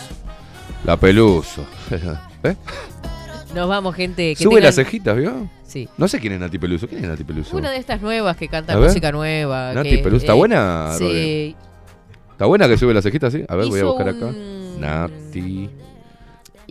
La 0.84 0.96
peluso. 0.96 1.64
¿Eh? 2.42 2.56
Nos 3.54 3.68
vamos, 3.68 3.94
gente. 3.94 4.34
Que 4.34 4.42
Sube 4.42 4.54
tengan 4.56 4.64
las 4.64 4.74
cejitas, 4.76 5.16
¿vio? 5.16 5.48
Sí. 5.66 5.88
No 5.98 6.08
sé 6.08 6.18
quién 6.20 6.32
es 6.34 6.40
Nati 6.40 6.58
Peluso. 6.58 6.88
¿Quién 6.88 7.04
es 7.04 7.10
Nati 7.10 7.24
Peluso? 7.24 7.56
Una 7.56 7.70
de 7.70 7.76
estas 7.76 8.00
nuevas 8.00 8.36
que 8.36 8.46
A 8.46 8.48
cantan 8.50 8.78
ver. 8.80 8.88
música 8.88 9.12
nueva. 9.12 9.72
Nati 9.74 9.90
que, 9.90 9.98
Peluso. 9.98 10.22
¿Está 10.24 10.32
eh, 10.32 10.36
buena, 10.36 10.94
Sí. 10.96 11.56
¿Está 12.32 12.46
buena 12.46 12.66
que 12.68 12.78
sube 12.78 12.94
las 12.94 13.04
cejitas, 13.04 13.32
sí? 13.32 13.44
A 13.48 13.54
ver, 13.56 13.66
voy 13.66 13.80
a 13.80 13.84
buscar 13.84 14.08
acá. 14.08 14.26
un- 14.26 14.80
Nati. 14.80 15.68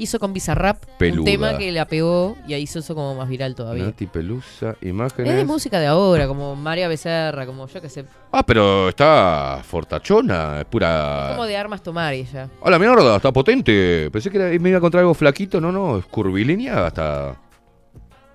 Hizo 0.01 0.17
con 0.19 0.31
Bizarrap 0.33 0.83
Peluda. 0.97 1.19
un 1.19 1.25
tema 1.25 1.57
que 1.57 1.71
la 1.71 1.85
pegó 1.85 2.37
y 2.47 2.53
ahí 2.53 2.65
se 2.67 2.79
hizo 2.79 2.95
como 2.95 3.15
más 3.15 3.27
viral 3.27 3.53
todavía. 3.53 3.83
Nati 3.83 4.05
Pelusa, 4.07 4.71
Es 4.71 4.79
de 4.81 4.89
imágenes. 4.89 5.45
música 5.45 5.79
de 5.79 5.87
ahora, 5.87 6.25
como 6.27 6.55
María 6.55 6.87
Becerra, 6.87 7.45
como 7.45 7.67
yo 7.67 7.81
que 7.81 7.89
sé. 7.89 8.05
Ah, 8.31 8.43
pero 8.45 8.89
está 8.89 9.59
fortachona, 9.63 10.59
es 10.61 10.65
pura. 10.65 11.27
Como 11.31 11.45
de 11.45 11.57
armas 11.57 11.83
tomar 11.83 12.13
ella. 12.13 12.49
A 12.63 12.69
la 12.69 12.79
mierda, 12.79 13.17
está 13.17 13.33
potente. 13.33 14.09
Pensé 14.11 14.29
que 14.31 14.37
era- 14.37 14.47
me 14.59 14.69
iba 14.69 14.77
a 14.77 14.79
encontrar 14.79 15.01
algo 15.01 15.13
flaquito. 15.13 15.59
No, 15.59 15.71
no, 15.71 15.97
es 15.97 16.05
curvilínea 16.05 16.85
hasta. 16.87 17.35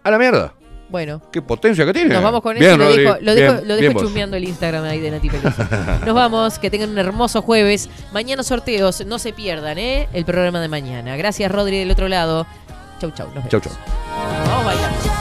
A 0.02 0.10
la 0.10 0.18
mierda. 0.18 0.52
Bueno. 0.88 1.20
Qué 1.32 1.42
potencia 1.42 1.84
que 1.84 1.92
tiene. 1.92 2.14
Nos 2.14 2.22
vamos 2.22 2.42
con 2.42 2.56
Bien, 2.58 2.72
eso. 2.72 2.78
Lo 2.78 2.84
Rodri, 2.86 3.02
dejo, 3.02 3.14
lo 3.14 3.34
bien, 3.34 3.46
dejo, 3.76 3.92
lo 3.94 4.00
chusmeando 4.00 4.36
el 4.36 4.44
Instagram 4.44 4.84
ahí 4.84 5.00
de 5.00 5.10
Nati 5.10 5.28
Peluso. 5.30 5.62
Nos 6.06 6.14
vamos. 6.14 6.58
Que 6.58 6.70
tengan 6.70 6.90
un 6.90 6.98
hermoso 6.98 7.42
jueves. 7.42 7.88
Mañana 8.12 8.42
sorteos. 8.42 9.04
No 9.06 9.18
se 9.18 9.32
pierdan, 9.32 9.78
¿eh? 9.78 10.08
El 10.12 10.24
programa 10.24 10.60
de 10.60 10.68
mañana. 10.68 11.16
Gracias, 11.16 11.50
Rodri, 11.50 11.78
del 11.78 11.90
otro 11.90 12.08
lado. 12.08 12.46
Chau, 13.00 13.10
chau. 13.10 13.26
Nos 13.26 13.36
vemos. 13.36 13.48
Chau, 13.50 13.60
chau. 13.60 13.72
Vamos 14.46 14.64
bailando. 14.66 15.13